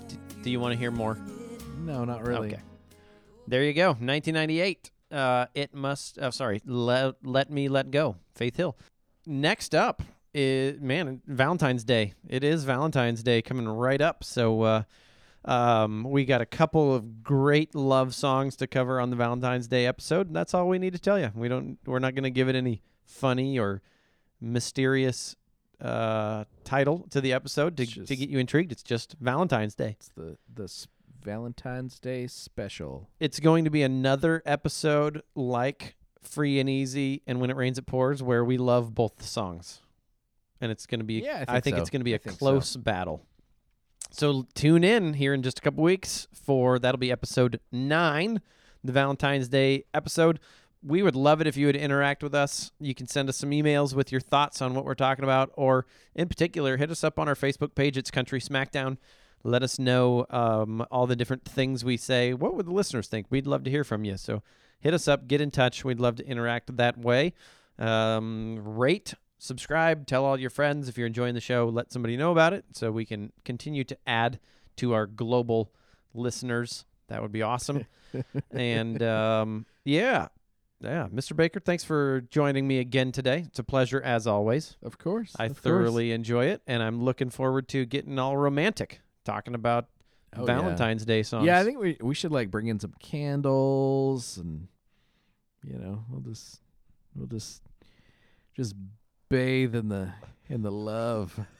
D- 0.08 0.16
do 0.42 0.50
you 0.50 0.60
want 0.60 0.72
to 0.72 0.78
hear 0.78 0.90
more? 0.90 1.18
No, 1.78 2.04
not 2.04 2.26
really. 2.26 2.52
Okay. 2.52 2.60
There 3.48 3.62
you 3.62 3.72
go. 3.72 3.88
1998. 3.88 4.90
Uh, 5.10 5.46
it 5.54 5.74
must. 5.74 6.18
Oh, 6.20 6.30
sorry. 6.30 6.60
Let 6.66 7.16
let 7.24 7.50
me 7.50 7.68
let 7.68 7.90
go. 7.90 8.16
Faith 8.34 8.56
Hill. 8.56 8.76
Next 9.26 9.74
up 9.74 10.02
is 10.34 10.80
man 10.80 11.22
Valentine's 11.26 11.82
Day. 11.84 12.12
It 12.28 12.44
is 12.44 12.64
Valentine's 12.64 13.22
Day 13.22 13.40
coming 13.40 13.66
right 13.66 14.00
up. 14.00 14.22
So 14.22 14.62
uh, 14.62 14.82
um, 15.44 16.04
we 16.04 16.24
got 16.24 16.40
a 16.40 16.46
couple 16.46 16.94
of 16.94 17.22
great 17.22 17.74
love 17.74 18.14
songs 18.14 18.56
to 18.56 18.66
cover 18.66 19.00
on 19.00 19.10
the 19.10 19.16
Valentine's 19.16 19.68
Day 19.68 19.86
episode. 19.86 20.34
That's 20.34 20.52
all 20.54 20.68
we 20.68 20.78
need 20.78 20.92
to 20.92 20.98
tell 20.98 21.18
you. 21.18 21.30
We 21.34 21.48
don't. 21.48 21.78
We're 21.86 22.00
not 22.00 22.14
going 22.14 22.24
to 22.24 22.30
give 22.30 22.48
it 22.48 22.54
any 22.54 22.82
funny 23.04 23.58
or 23.58 23.80
mysterious 24.40 25.36
uh, 25.80 26.44
title 26.64 27.06
to 27.10 27.20
the 27.20 27.32
episode 27.32 27.76
to, 27.76 27.82
It's 27.82 27.94
to 28.08 28.16
get 28.16 28.28
you 28.28 28.38
intrigued. 28.38 28.72
It's 28.72 28.82
just 28.82 29.16
Valentine's 29.20 29.74
Day. 29.74 29.96
It's 29.98 30.08
the 30.08 30.36
the 30.52 30.86
Valentine's 31.22 31.98
Day 31.98 32.26
special. 32.28 33.08
it's 33.20 33.40
going 33.40 33.64
to 33.64 33.70
be 33.70 33.82
another 33.82 34.42
episode 34.46 35.22
like 35.34 35.96
Free 36.22 36.60
and 36.60 36.68
Easy 36.70 37.22
and 37.26 37.40
When 37.40 37.50
It 37.50 37.56
Rains 37.56 37.78
It 37.78 37.86
Pours, 37.86 38.22
where 38.22 38.44
we 38.44 38.56
love 38.58 38.94
both 38.94 39.16
the 39.16 39.24
songs. 39.24 39.80
And 40.60 40.70
it's 40.72 40.86
going 40.86 41.00
to 41.00 41.04
be, 41.04 41.14
Yeah, 41.22 41.44
I 41.48 41.56
I 41.56 41.60
think 41.60 41.64
think 41.64 41.76
so. 41.76 41.82
it's 41.82 41.90
going 41.90 42.00
to 42.00 42.04
be 42.04 42.12
I 42.14 42.16
a 42.16 42.18
think 42.18 42.34
so. 42.34 42.38
close 42.38 42.76
battle. 42.76 43.26
So 44.10 44.46
tune 44.54 44.84
in 44.84 45.14
here 45.14 45.34
in 45.34 45.42
just 45.42 45.58
a 45.58 45.62
couple 45.62 45.82
weeks 45.82 46.28
for 46.32 46.78
that'll 46.78 46.98
be 46.98 47.10
episode 47.12 47.60
nine, 47.72 48.40
the 48.84 48.92
Valentine's 48.92 49.48
Day 49.48 49.84
episode. 49.92 50.38
We 50.86 51.02
would 51.02 51.16
love 51.16 51.40
it 51.40 51.48
if 51.48 51.56
you 51.56 51.66
would 51.66 51.76
interact 51.76 52.22
with 52.22 52.34
us. 52.34 52.70
You 52.78 52.94
can 52.94 53.08
send 53.08 53.28
us 53.28 53.36
some 53.36 53.50
emails 53.50 53.92
with 53.92 54.12
your 54.12 54.20
thoughts 54.20 54.62
on 54.62 54.74
what 54.74 54.84
we're 54.84 54.94
talking 54.94 55.24
about, 55.24 55.50
or 55.54 55.84
in 56.14 56.28
particular, 56.28 56.76
hit 56.76 56.90
us 56.90 57.02
up 57.02 57.18
on 57.18 57.28
our 57.28 57.34
Facebook 57.34 57.74
page. 57.74 57.96
It's 57.96 58.10
Country 58.10 58.40
Smackdown. 58.40 58.96
Let 59.42 59.62
us 59.62 59.78
know 59.78 60.26
um, 60.30 60.86
all 60.90 61.06
the 61.06 61.16
different 61.16 61.44
things 61.44 61.84
we 61.84 61.96
say. 61.96 62.34
What 62.34 62.54
would 62.54 62.66
the 62.66 62.72
listeners 62.72 63.08
think? 63.08 63.26
We'd 63.30 63.46
love 63.46 63.64
to 63.64 63.70
hear 63.70 63.82
from 63.82 64.04
you. 64.04 64.16
So 64.16 64.42
hit 64.80 64.94
us 64.94 65.08
up, 65.08 65.26
get 65.26 65.40
in 65.40 65.50
touch. 65.50 65.84
We'd 65.84 66.00
love 66.00 66.16
to 66.16 66.26
interact 66.26 66.76
that 66.76 66.98
way. 66.98 67.32
Um, 67.78 68.60
rate, 68.64 69.14
subscribe, 69.38 70.06
tell 70.06 70.24
all 70.24 70.38
your 70.38 70.50
friends 70.50 70.88
if 70.88 70.96
you're 70.96 71.06
enjoying 71.06 71.34
the 71.34 71.40
show. 71.40 71.68
Let 71.68 71.92
somebody 71.92 72.16
know 72.16 72.32
about 72.32 72.52
it 72.52 72.64
so 72.72 72.90
we 72.90 73.04
can 73.04 73.32
continue 73.44 73.84
to 73.84 73.96
add 74.06 74.38
to 74.76 74.92
our 74.94 75.06
global 75.06 75.72
listeners. 76.14 76.84
That 77.08 77.22
would 77.22 77.32
be 77.32 77.42
awesome. 77.42 77.86
and 78.50 79.02
um, 79.02 79.66
yeah, 79.84 80.28
yeah, 80.80 81.08
Mr. 81.12 81.34
Baker, 81.36 81.60
thanks 81.60 81.84
for 81.84 82.22
joining 82.30 82.66
me 82.68 82.78
again 82.78 83.12
today. 83.12 83.44
It's 83.46 83.58
a 83.58 83.64
pleasure 83.64 84.00
as 84.02 84.26
always. 84.26 84.76
Of 84.82 84.98
course. 84.98 85.34
I 85.38 85.46
of 85.46 85.52
course. 85.52 85.60
thoroughly 85.60 86.12
enjoy 86.12 86.46
it, 86.46 86.62
and 86.66 86.82
I'm 86.82 87.02
looking 87.02 87.30
forward 87.30 87.68
to 87.68 87.84
getting 87.86 88.18
all 88.18 88.36
romantic, 88.36 89.00
talking 89.24 89.54
about 89.54 89.86
Oh, 90.38 90.40
yeah. 90.40 90.46
Valentine's 90.60 91.06
Day 91.06 91.22
songs. 91.22 91.46
Yeah, 91.46 91.58
I 91.58 91.64
think 91.64 91.78
we 91.78 91.96
we 92.00 92.14
should 92.14 92.32
like 92.32 92.50
bring 92.50 92.66
in 92.66 92.78
some 92.78 92.92
candles 92.98 94.36
and 94.36 94.68
you 95.64 95.78
know, 95.78 96.04
we'll 96.10 96.20
just 96.20 96.60
we'll 97.14 97.28
just 97.28 97.62
just 98.54 98.74
bathe 99.30 99.74
in 99.74 99.88
the 99.88 100.10
in 100.48 100.62
the 100.62 100.72
love. 100.72 101.38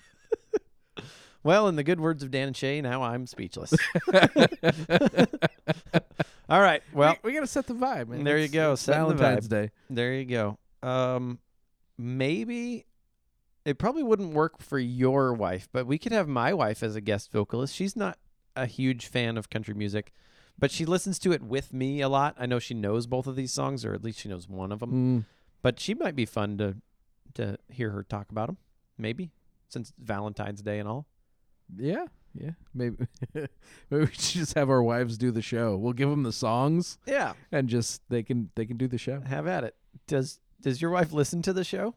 Well, 1.43 1.68
in 1.68 1.76
the 1.76 1.84
good 1.84 2.01
words 2.01 2.24
of 2.24 2.32
Dan 2.32 2.48
and 2.48 2.56
Shay, 2.56 2.80
now 2.80 3.05
I'm 3.05 3.24
speechless. 3.28 3.72
all 6.48 6.60
right. 6.60 6.82
Well, 6.93 7.16
we, 7.23 7.31
we 7.31 7.35
gotta 7.35 7.47
set 7.47 7.66
the 7.66 7.74
vibe, 7.74 8.09
man. 8.09 8.24
there 8.24 8.39
you 8.39 8.48
go, 8.48 8.73
it's 8.73 8.82
setting 8.82 9.09
the 9.09 9.14
Valentine's 9.14 9.47
vibe. 9.47 9.51
Day. 9.51 9.70
there 9.90 10.14
you 10.14 10.24
go. 10.24 10.59
Um, 10.82 11.39
maybe 11.98 12.86
it 13.64 13.78
probably 13.78 14.02
wouldn't 14.02 14.32
work 14.32 14.60
for 14.60 14.78
your 14.78 15.32
wife, 15.32 15.68
but 15.73 15.86
we 15.86 15.98
could 15.98 16.12
have 16.12 16.28
my 16.28 16.55
wife 16.55 16.82
as 16.82 16.94
a 16.94 17.01
guest 17.01 17.32
vocalist. 17.32 17.74
She's 17.74 17.97
not 17.97 18.18
a 18.55 18.66
huge 18.66 19.06
fan 19.06 19.36
of 19.36 19.51
country 19.51 19.74
music, 19.74 20.12
but 20.59 20.70
she 20.70 20.86
listens 20.86 21.18
to 21.20 21.32
it 21.32 21.43
with 21.43 21.73
me 21.73 22.01
a 22.01 22.09
lot. 22.09 22.36
I 22.39 22.47
know 22.47 22.59
she 22.59 22.74
knows 22.74 23.06
both 23.06 23.27
of 23.27 23.36
these 23.36 23.52
songs, 23.52 23.85
or 23.85 23.93
at 23.93 24.05
least 24.05 24.20
she 24.20 24.28
knows 24.28 24.48
one 24.48 24.70
of 24.73 24.81
them. 24.81 24.93
Mm. 24.93 25.24
But 25.62 25.81
she 25.81 25.94
might 25.94 26.14
be 26.14 26.27
fun 26.27 26.59
to 26.59 26.77
to 27.35 27.59
hear 27.68 27.90
her 27.90 28.02
talk 28.02 28.31
about 28.31 28.47
them. 28.47 28.56
Maybe 28.97 29.32
since 29.68 29.93
Valentine's 29.98 30.62
Day 30.62 30.78
and 30.78 30.89
all. 30.89 31.06
Yeah, 31.77 32.06
yeah. 32.40 32.50
Maybe 32.74 33.06
maybe 33.34 33.48
we 33.90 34.06
should 34.06 34.20
just 34.40 34.54
have 34.54 34.70
our 34.70 34.82
wives 34.82 35.16
do 35.18 35.30
the 35.30 35.42
show. 35.42 35.76
We'll 35.76 35.92
give 35.92 36.10
them 36.10 36.22
the 36.22 36.32
songs 36.32 36.98
Yeah, 37.06 37.32
and 37.52 37.68
just 37.68 38.02
they 38.08 38.22
can 38.22 38.50
they 38.54 38.66
can 38.66 38.76
do 38.76 38.88
the 38.88 38.98
show. 38.98 39.20
have 39.20 39.46
at 39.46 39.64
it. 39.64 39.74
Does 40.06 40.40
Does 40.60 40.80
your 40.82 40.90
wife 40.90 41.12
listen 41.12 41.42
to 41.42 41.52
the 41.52 41.64
show? 41.64 41.94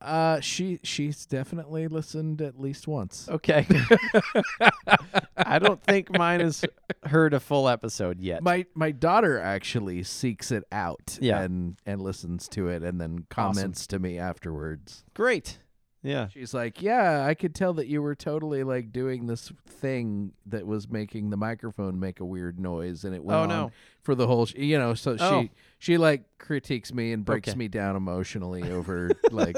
Uh, 0.00 0.38
she 0.40 0.80
she's 0.82 1.24
definitely 1.24 1.88
listened 1.88 2.42
at 2.42 2.60
least 2.60 2.86
once. 2.86 3.26
Okay. 3.30 3.66
I 5.36 5.58
don't 5.58 5.82
think 5.82 6.10
mine 6.16 6.40
has 6.40 6.62
heard 7.04 7.32
a 7.32 7.40
full 7.40 7.68
episode 7.68 8.20
yet. 8.20 8.42
My 8.42 8.66
my 8.74 8.90
daughter 8.92 9.38
actually 9.38 10.02
seeks 10.02 10.50
it 10.50 10.64
out 10.72 11.18
Yeah. 11.22 11.40
and 11.40 11.76
and 11.86 12.02
listens 12.02 12.48
to 12.48 12.68
it 12.68 12.82
and 12.82 13.00
then 13.00 13.26
comments 13.30 13.86
to 13.88 13.98
me 13.98 14.18
afterwards. 14.18 15.04
Great. 15.14 15.58
Yeah. 16.04 16.28
She's 16.28 16.52
like, 16.52 16.82
"Yeah, 16.82 17.24
I 17.26 17.32
could 17.34 17.54
tell 17.54 17.72
that 17.74 17.86
you 17.86 18.02
were 18.02 18.14
totally 18.14 18.62
like 18.62 18.92
doing 18.92 19.26
this 19.26 19.50
thing 19.66 20.32
that 20.46 20.66
was 20.66 20.86
making 20.88 21.30
the 21.30 21.36
microphone 21.38 21.98
make 21.98 22.20
a 22.20 22.24
weird 22.26 22.60
noise, 22.60 23.04
and 23.04 23.14
it 23.14 23.24
went 23.24 23.38
Oh, 23.38 23.42
on 23.44 23.48
no. 23.48 23.70
for 24.02 24.14
the 24.14 24.26
whole, 24.26 24.44
sh- 24.44 24.54
you 24.56 24.78
know." 24.78 24.92
So 24.92 25.16
Oh. 25.18 25.40
she 25.42 25.50
she 25.78 25.96
like 25.98 26.24
critiques 26.38 26.92
me 26.92 27.12
and 27.12 27.24
breaks 27.24 27.48
Okay. 27.48 27.58
me 27.58 27.68
down 27.68 27.96
emotionally 27.96 28.70
over 28.70 29.10
like 29.32 29.56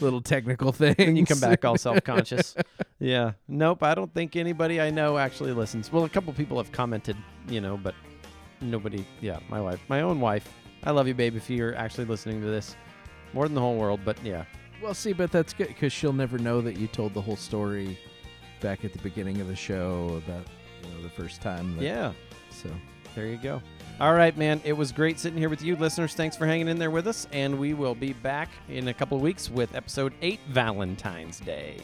little 0.00 0.22
technical 0.22 0.72
things. 0.72 0.96
And 0.98 1.18
you 1.18 1.26
come 1.26 1.40
back 1.40 1.62
all 1.64 1.76
self 1.76 2.02
conscious. 2.04 2.54
yeah. 2.98 3.32
Nope. 3.46 3.82
I 3.82 3.94
don't 3.94 4.12
think 4.14 4.34
anybody 4.34 4.80
I 4.80 4.88
know 4.88 5.18
actually 5.18 5.52
listens. 5.52 5.92
Well, 5.92 6.04
a 6.04 6.08
couple 6.08 6.32
people 6.32 6.56
have 6.56 6.72
commented, 6.72 7.18
you 7.48 7.60
know, 7.60 7.76
but 7.76 7.94
nobody. 8.62 9.04
Yeah. 9.20 9.40
My 9.50 9.60
wife, 9.60 9.80
my 9.88 10.00
own 10.00 10.20
wife. 10.20 10.50
I 10.84 10.90
love 10.90 11.06
you, 11.06 11.12
babe, 11.14 11.36
if 11.36 11.50
you're 11.50 11.74
actually 11.76 12.06
listening 12.06 12.40
to 12.40 12.46
this. 12.48 12.76
More 13.34 13.44
than 13.44 13.54
the 13.54 13.60
whole 13.60 13.76
world, 13.76 14.00
but 14.06 14.16
yeah. 14.24 14.44
Well, 14.82 14.94
see, 14.94 15.12
but 15.12 15.30
that's 15.30 15.52
good 15.52 15.68
because 15.68 15.92
she'll 15.92 16.12
never 16.12 16.38
know 16.38 16.60
that 16.60 16.76
you 16.76 16.88
told 16.88 17.14
the 17.14 17.20
whole 17.20 17.36
story 17.36 17.96
back 18.60 18.84
at 18.84 18.92
the 18.92 18.98
beginning 18.98 19.40
of 19.40 19.46
the 19.46 19.54
show 19.54 20.20
about 20.26 20.44
you 20.82 20.94
know 20.94 21.02
the 21.02 21.10
first 21.10 21.40
time. 21.40 21.76
That, 21.76 21.84
Yeah. 21.84 22.12
So 22.50 22.68
There 23.14 23.26
you 23.26 23.36
go. 23.36 23.62
All 24.00 24.14
right, 24.14 24.36
man. 24.36 24.60
It 24.64 24.72
was 24.72 24.90
great 24.90 25.20
sitting 25.20 25.38
here 25.38 25.48
with 25.48 25.62
you, 25.62 25.76
listeners. 25.76 26.14
Thanks 26.14 26.36
for 26.36 26.46
hanging 26.46 26.66
in 26.66 26.78
there 26.78 26.90
with 26.90 27.06
us. 27.06 27.28
And 27.32 27.58
we 27.58 27.74
will 27.74 27.94
be 27.94 28.12
back 28.14 28.48
in 28.68 28.88
a 28.88 28.94
couple 28.94 29.16
of 29.16 29.22
weeks 29.22 29.48
with 29.48 29.74
episode 29.76 30.14
eight, 30.22 30.40
Valentine's 30.48 31.38
Day. 31.40 31.76